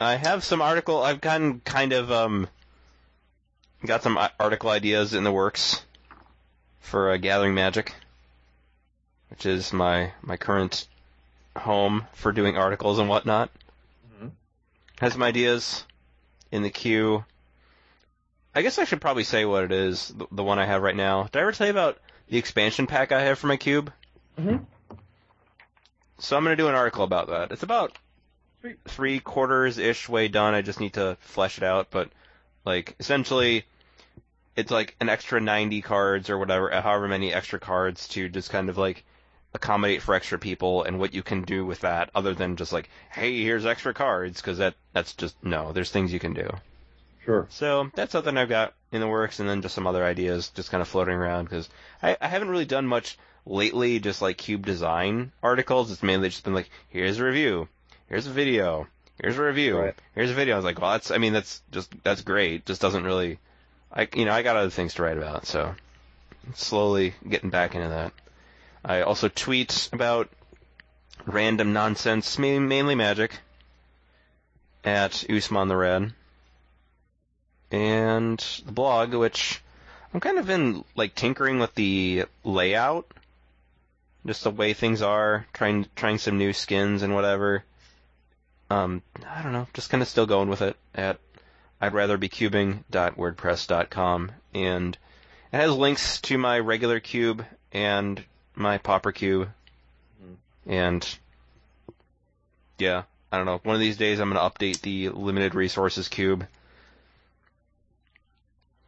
I 0.00 0.16
have 0.16 0.44
some 0.44 0.60
article. 0.62 1.02
I've 1.02 1.20
gotten 1.20 1.60
kind 1.60 1.92
of 1.92 2.10
um, 2.10 2.48
got 3.84 4.02
some 4.02 4.18
article 4.38 4.70
ideas 4.70 5.14
in 5.14 5.24
the 5.24 5.32
works 5.32 5.82
for 6.80 7.10
uh, 7.10 7.16
Gathering 7.16 7.54
Magic, 7.54 7.94
which 9.30 9.46
is 9.46 9.72
my 9.72 10.12
my 10.22 10.36
current 10.36 10.86
home 11.56 12.06
for 12.14 12.32
doing 12.32 12.56
articles 12.56 12.98
and 12.98 13.08
whatnot. 13.08 13.50
Mhm. 14.20 14.30
Has 15.00 15.12
some 15.12 15.22
ideas 15.22 15.84
in 16.50 16.62
the 16.62 16.70
queue. 16.70 17.24
I 18.54 18.62
guess 18.62 18.78
I 18.78 18.84
should 18.84 19.00
probably 19.00 19.24
say 19.24 19.44
what 19.44 19.64
it 19.64 19.72
is. 19.72 20.08
The, 20.08 20.26
the 20.30 20.44
one 20.44 20.58
I 20.58 20.66
have 20.66 20.82
right 20.82 20.94
now. 20.94 21.24
Did 21.24 21.36
I 21.36 21.42
ever 21.42 21.52
tell 21.52 21.66
you 21.66 21.72
about 21.72 21.98
the 22.28 22.38
expansion 22.38 22.86
pack 22.86 23.12
I 23.12 23.22
have 23.22 23.38
for 23.38 23.48
my 23.48 23.56
cube? 23.56 23.92
Mhm. 24.38 24.64
So 26.18 26.36
I'm 26.36 26.44
going 26.44 26.56
to 26.56 26.62
do 26.62 26.68
an 26.68 26.74
article 26.74 27.04
about 27.04 27.28
that. 27.28 27.50
It's 27.50 27.64
about 27.64 27.98
three 28.86 29.18
quarters 29.20 29.78
ish 29.78 30.08
way 30.08 30.28
done. 30.28 30.54
I 30.54 30.62
just 30.62 30.80
need 30.80 30.94
to 30.94 31.16
flesh 31.20 31.58
it 31.58 31.64
out, 31.64 31.88
but 31.90 32.10
like 32.64 32.94
essentially, 32.98 33.64
it's 34.56 34.70
like 34.70 34.96
an 35.00 35.08
extra 35.08 35.40
90 35.40 35.82
cards 35.82 36.30
or 36.30 36.38
whatever, 36.38 36.70
however 36.70 37.08
many 37.08 37.32
extra 37.34 37.58
cards 37.58 38.08
to 38.08 38.28
just 38.28 38.50
kind 38.50 38.68
of 38.70 38.78
like 38.78 39.04
accommodate 39.52 40.02
for 40.02 40.14
extra 40.14 40.38
people 40.38 40.82
and 40.84 40.98
what 40.98 41.12
you 41.14 41.22
can 41.22 41.42
do 41.42 41.66
with 41.66 41.80
that 41.80 42.10
other 42.14 42.34
than 42.34 42.56
just 42.56 42.72
like, 42.72 42.88
hey, 43.10 43.42
here's 43.42 43.66
extra 43.66 43.92
cards, 43.92 44.40
because 44.40 44.58
that 44.58 44.74
that's 44.92 45.14
just 45.14 45.36
no. 45.44 45.72
There's 45.72 45.90
things 45.90 46.12
you 46.12 46.20
can 46.20 46.34
do. 46.34 46.48
Sure. 47.24 47.46
So 47.50 47.90
that's 47.94 48.12
something 48.12 48.36
I've 48.36 48.48
got 48.48 48.74
in 48.92 49.00
the 49.00 49.08
works, 49.08 49.40
and 49.40 49.48
then 49.48 49.62
just 49.62 49.74
some 49.74 49.86
other 49.86 50.04
ideas 50.04 50.50
just 50.50 50.70
kind 50.70 50.82
of 50.82 50.88
floating 50.88 51.14
around 51.14 51.44
because 51.44 51.68
I, 52.02 52.16
I 52.20 52.28
haven't 52.28 52.50
really 52.50 52.66
done 52.66 52.86
much 52.86 53.18
lately, 53.46 53.98
just 53.98 54.22
like 54.22 54.36
cube 54.38 54.66
design 54.66 55.32
articles. 55.42 55.90
It's 55.90 56.02
mainly 56.02 56.28
just 56.28 56.44
been 56.44 56.54
like, 56.54 56.70
here's 56.88 57.18
a 57.18 57.24
review, 57.24 57.68
here's 58.08 58.26
a 58.26 58.30
video, 58.30 58.86
here's 59.20 59.38
a 59.38 59.42
review, 59.42 59.78
Right. 59.78 59.94
here's 60.14 60.30
a 60.30 60.34
video. 60.34 60.54
I 60.54 60.58
was 60.58 60.64
like, 60.64 60.80
well, 60.80 60.92
that's, 60.92 61.10
I 61.10 61.18
mean, 61.18 61.32
that's 61.32 61.62
just, 61.70 61.92
that's 62.02 62.22
great. 62.22 62.66
Just 62.66 62.80
doesn't 62.80 63.04
really, 63.04 63.38
I, 63.92 64.08
you 64.14 64.26
know, 64.26 64.32
I 64.32 64.42
got 64.42 64.56
other 64.56 64.70
things 64.70 64.94
to 64.94 65.02
write 65.02 65.18
about, 65.18 65.46
so 65.46 65.74
slowly 66.54 67.14
getting 67.28 67.50
back 67.50 67.74
into 67.74 67.88
that. 67.88 68.12
I 68.84 69.00
also 69.02 69.28
tweet 69.28 69.88
about 69.92 70.28
random 71.24 71.72
nonsense, 71.72 72.38
mainly 72.38 72.94
magic, 72.94 73.38
at 74.84 75.24
Usman 75.30 75.68
the 75.68 75.76
Red 75.76 76.12
and 77.74 78.38
the 78.66 78.72
blog, 78.72 79.14
which 79.14 79.60
I'm 80.12 80.20
kind 80.20 80.38
of 80.38 80.48
in 80.48 80.84
like 80.94 81.16
tinkering 81.16 81.58
with 81.58 81.74
the 81.74 82.26
layout, 82.44 83.10
just 84.24 84.44
the 84.44 84.52
way 84.52 84.74
things 84.74 85.02
are, 85.02 85.44
trying 85.52 85.86
trying 85.96 86.18
some 86.18 86.38
new 86.38 86.52
skins 86.52 87.02
and 87.02 87.16
whatever. 87.16 87.64
Um, 88.70 89.02
I 89.28 89.42
don't 89.42 89.52
know, 89.52 89.66
just 89.74 89.90
kind 89.90 90.04
of 90.04 90.08
still 90.08 90.26
going 90.26 90.48
with 90.48 90.62
it 90.62 90.76
at 90.94 91.18
I'd 91.80 91.94
rather 91.94 92.16
be 92.16 92.28
cubing.wordpress.com, 92.28 94.30
and 94.54 94.96
it 95.52 95.56
has 95.56 95.74
links 95.74 96.20
to 96.22 96.38
my 96.38 96.60
regular 96.60 97.00
cube 97.00 97.44
and 97.72 98.22
my 98.54 98.78
pauper 98.78 99.10
cube, 99.10 99.48
and 100.64 101.18
yeah, 102.78 103.02
I 103.32 103.36
don't 103.36 103.46
know. 103.46 103.58
One 103.64 103.74
of 103.74 103.80
these 103.80 103.96
days, 103.96 104.20
I'm 104.20 104.32
going 104.32 104.40
to 104.40 104.48
update 104.48 104.80
the 104.80 105.08
limited 105.08 105.56
resources 105.56 106.08
cube. 106.08 106.46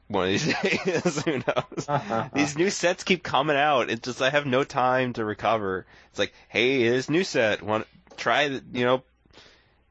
One 0.08 0.24
of 0.24 0.30
these 0.30 0.46
days, 0.62 1.22
who 1.24 1.38
knows? 1.38 1.88
These 2.32 2.56
new 2.56 2.70
sets 2.70 3.04
keep 3.04 3.22
coming 3.22 3.56
out. 3.56 3.90
It's 3.90 4.02
just 4.02 4.22
I 4.22 4.30
have 4.30 4.46
no 4.46 4.64
time 4.64 5.12
to 5.14 5.24
recover. 5.24 5.86
It's 6.10 6.18
like, 6.18 6.32
hey, 6.48 6.88
this 6.88 7.10
new 7.10 7.24
set, 7.24 7.62
want 7.62 7.86
try, 8.16 8.44
you 8.44 8.84
know, 8.84 9.02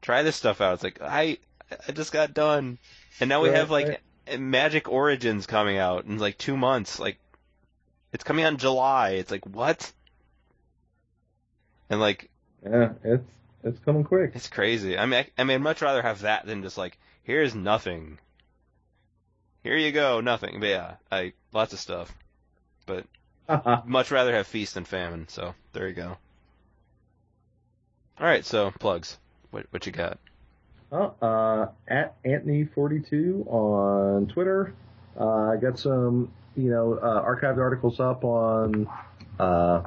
try 0.02 0.22
this 0.22 0.36
stuff 0.36 0.60
out. 0.60 0.74
It's 0.74 0.84
like 0.84 1.00
I, 1.02 1.38
I 1.88 1.92
just 1.92 2.12
got 2.12 2.34
done, 2.34 2.78
and 3.20 3.28
now 3.28 3.42
we 3.42 3.50
Right, 3.50 3.52
have 3.52 3.70
like 3.70 3.88
right. 3.88 4.00
Eh, 4.26 4.36
Magic 4.38 4.88
Origins 4.88 5.46
coming 5.46 5.78
out 5.78 6.04
in 6.06 6.18
like 6.18 6.38
two 6.38 6.56
months. 6.56 6.98
Like, 6.98 7.18
it's 8.12 8.24
coming 8.24 8.44
out 8.44 8.52
in 8.52 8.58
July. 8.58 9.10
It's 9.10 9.30
like 9.30 9.46
what? 9.46 9.92
And 11.90 12.00
like, 12.00 12.30
Yeah, 12.64 12.92
it's 13.02 13.24
It's 13.64 13.78
coming 13.80 14.04
quick. 14.04 14.34
It's 14.34 14.48
crazy. 14.48 14.96
I 14.96 15.04
mean, 15.06 15.18
I, 15.20 15.30
I 15.40 15.44
mean, 15.44 15.56
I'd 15.56 15.62
much 15.62 15.82
rather 15.82 16.00
have 16.02 16.20
that 16.20 16.46
than 16.46 16.62
just 16.62 16.78
like, 16.78 16.96
here's 17.24 17.56
nothing. 17.56 18.20
Here 19.66 19.76
you 19.76 19.90
go, 19.90 20.20
nothing. 20.20 20.60
But 20.60 20.68
yeah, 20.68 20.94
I 21.10 21.32
lots 21.52 21.72
of 21.72 21.80
stuff. 21.80 22.14
But 22.86 23.04
much 23.84 24.12
rather 24.12 24.32
have 24.32 24.46
feast 24.46 24.74
than 24.74 24.84
famine. 24.84 25.26
So 25.26 25.56
there 25.72 25.88
you 25.88 25.92
go. 25.92 26.16
All 28.20 28.26
right, 28.26 28.44
so 28.44 28.70
plugs. 28.78 29.18
What 29.50 29.66
what 29.70 29.84
you 29.84 29.90
got? 29.90 30.20
Oh, 30.92 31.12
uh, 31.20 31.66
at 31.88 32.22
Anthony42 32.22 33.44
on 33.48 34.28
Twitter. 34.28 34.72
Uh, 35.18 35.50
I 35.50 35.56
got 35.56 35.80
some, 35.80 36.30
you 36.56 36.70
know, 36.70 36.94
uh, 37.02 37.24
archived 37.24 37.58
articles 37.58 37.98
up 37.98 38.22
on 38.22 38.88
uh, 39.40 39.82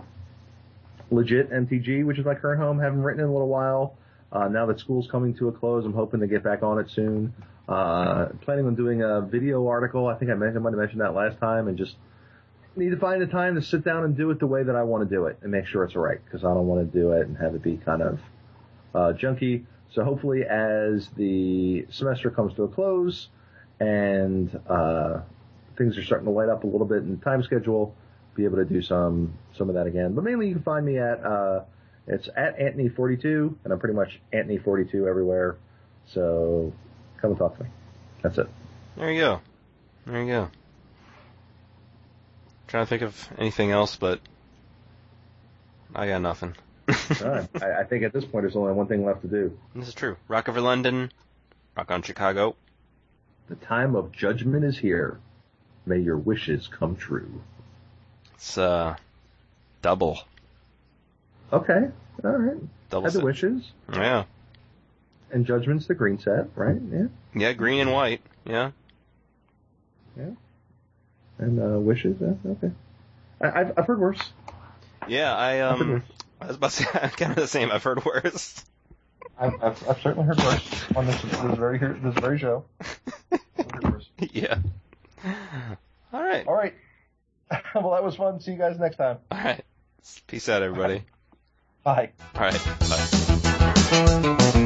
legit 1.10 1.52
MTG, 1.52 2.04
which 2.04 2.20
is 2.20 2.26
my 2.26 2.36
current 2.36 2.60
home. 2.60 2.80
Haven't 2.80 3.02
written 3.02 3.22
in 3.24 3.30
a 3.30 3.32
little 3.32 3.48
while. 3.48 3.96
Uh, 4.30 4.50
now 4.50 4.66
that 4.66 4.78
school's 4.82 5.08
coming 5.10 5.34
to 5.36 5.48
a 5.48 5.54
close, 5.54 5.86
I'm 5.86 5.94
hoping 5.94 6.20
to 6.20 6.28
get 6.28 6.44
back 6.44 6.64
on 6.64 6.80
it 6.80 6.90
soon. 6.90 7.34
Uh, 7.70 8.30
planning 8.42 8.66
on 8.66 8.74
doing 8.74 9.04
a 9.04 9.22
video 9.22 9.68
article. 9.68 10.08
I 10.08 10.16
think 10.16 10.32
I, 10.32 10.34
might 10.34 10.54
have 10.54 10.64
mentioned 10.64 11.02
that 11.02 11.14
last 11.14 11.40
time, 11.40 11.68
and 11.68 11.78
just 11.78 11.96
need 12.76 12.90
to 12.90 12.98
find 12.98 13.22
the 13.22 13.28
time 13.28 13.54
to 13.54 13.62
sit 13.62 13.86
down 13.86 14.04
and 14.06 14.18
do 14.18 14.32
it 14.32 14.40
the 14.40 14.48
way 14.48 14.64
that 14.64 14.76
I 14.76 14.82
want 14.82 15.08
to 15.08 15.16
do 15.16 15.26
it 15.26 15.38
and 15.44 15.52
make 15.52 15.68
sure 15.68 15.84
it's 15.84 15.96
right 15.96 16.20
because 16.26 16.44
I 16.44 16.48
don't 16.48 16.66
want 16.66 16.92
to 16.92 17.00
do 17.00 17.12
it 17.12 17.28
and 17.28 17.38
have 17.38 17.54
it 17.54 17.62
be 17.62 17.78
kind 17.78 18.02
of 18.02 18.20
uh, 18.96 19.14
junky. 19.14 19.66
So 19.94 20.04
hopefully, 20.04 20.46
as 20.50 21.10
the 21.16 21.86
semester 21.92 22.32
comes 22.32 22.56
to 22.56 22.64
a 22.64 22.68
close 22.68 23.28
and 23.80 24.60
uh, 24.68 25.20
things 25.78 25.96
are 25.96 26.04
starting 26.04 26.26
to 26.26 26.32
light 26.32 26.50
up 26.50 26.64
a 26.64 26.68
little 26.68 26.88
bit 26.88 27.04
in 27.04 27.20
time 27.20 27.44
schedule, 27.44 27.94
be 28.36 28.46
able 28.46 28.58
to 28.58 28.66
do 28.66 28.82
some 28.82 29.36
some 29.56 29.70
of 29.70 29.76
that 29.76 29.86
again. 29.86 30.16
But 30.16 30.24
mainly, 30.24 30.48
you 30.48 30.56
can 30.56 30.64
find 30.64 30.84
me 30.84 30.98
at 30.98 31.24
uh, 31.24 31.66
it's 32.08 32.30
at 32.36 32.58
Anthony42, 32.58 33.58
and 33.64 33.72
I'm 33.72 33.78
pretty 33.78 33.96
much 33.96 34.20
Anthony42 34.34 35.08
everywhere. 35.08 35.58
So 36.08 36.74
come 37.22 37.32
and 37.32 37.40
talk 37.40 37.58
to 37.58 37.64
me. 37.64 37.70
That's 38.22 38.38
it. 38.38 38.50
There 38.98 39.12
you 39.12 39.22
go. 39.22 39.42
There 40.06 40.22
you 40.22 40.28
go. 40.28 40.50
trying 42.68 42.86
to 42.86 42.90
think 42.90 43.02
of 43.02 43.30
anything 43.38 43.72
else, 43.72 43.96
but 43.96 44.20
I 45.96 46.08
got 46.08 46.22
nothing. 46.22 46.56
All 46.90 47.30
right. 47.30 47.48
I, 47.62 47.82
I 47.82 47.84
think 47.84 48.04
at 48.04 48.14
this 48.14 48.26
point 48.26 48.44
there's 48.44 48.56
only 48.56 48.74
one 48.74 48.88
thing 48.88 49.06
left 49.06 49.22
to 49.22 49.28
do. 49.28 49.58
This 49.76 49.88
is 49.88 49.94
true. 49.94 50.18
Rock 50.28 50.50
over 50.50 50.62
London. 50.62 51.12
Rock 51.76 51.92
on 51.92 52.02
Chicago. 52.02 52.56
The 53.48 53.56
time 53.56 53.96
of 53.96 54.12
judgment 54.12 54.64
is 54.66 54.78
here. 54.78 55.20
May 55.86 56.00
your 56.00 56.18
wishes 56.18 56.68
come 56.68 56.96
true. 56.96 57.42
It's 58.36 58.58
uh 58.58 58.96
double. 59.82 60.20
Okay. 61.52 61.90
All 62.24 62.32
right. 62.32 62.58
Double 62.90 63.04
Had 63.04 63.14
the 63.14 63.18
set. 63.18 63.24
wishes 63.24 63.72
Yeah. 63.92 64.26
And 65.32 65.46
judgment's 65.46 65.88
the 65.88 65.96
green 65.96 66.20
set, 66.20 66.48
right? 66.56 66.78
Yeah. 66.92 67.08
Yeah, 67.36 67.54
green 67.54 67.80
and 67.82 67.92
white. 67.94 68.22
Yeah. 68.46 68.72
Yeah. 70.18 70.32
And 71.38 71.60
uh, 71.60 71.80
wishes. 71.80 72.18
Yeah, 72.20 72.34
okay. 72.52 72.72
I, 73.42 73.62
I've 73.62 73.74
I've 73.78 73.86
heard 73.88 74.00
worse. 74.00 74.20
Yeah, 75.08 75.36
I 75.36 75.62
um. 75.62 76.04
I 76.42 76.48
was 76.48 76.56
about 76.56 76.72
to 76.72 76.84
say 76.84 76.90
I'm 77.02 77.10
kind 77.12 77.32
of 77.32 77.38
the 77.38 77.48
same. 77.48 77.72
I've 77.72 77.84
heard 77.84 78.04
worse. 78.06 78.64
I've, 79.38 79.54
I've, 79.64 79.90
I've 79.90 80.02
certainly 80.02 80.26
heard 80.26 80.38
worse 80.38 80.86
on 80.96 81.06
this 81.06 81.22
this 81.22 81.58
very 81.58 81.78
this 81.80 82.16
very 82.16 82.40
show. 82.40 82.66
Yeah. 84.34 84.60
All 86.14 86.22
right. 86.22 86.46
All 86.48 86.56
right. 86.56 86.74
well, 87.76 87.92
that 87.92 88.04
was 88.04 88.16
fun. 88.16 88.40
See 88.42 88.52
you 88.52 88.58
guys 88.58 88.78
next 88.80 88.98
time. 88.98 89.18
All 89.32 89.38
right. 89.38 89.64
Peace 90.28 90.50
out, 90.50 90.62
everybody. 90.62 91.04
Bye. 91.84 92.12
All 92.36 92.42
right. 92.42 92.62
Bye. 94.40 94.66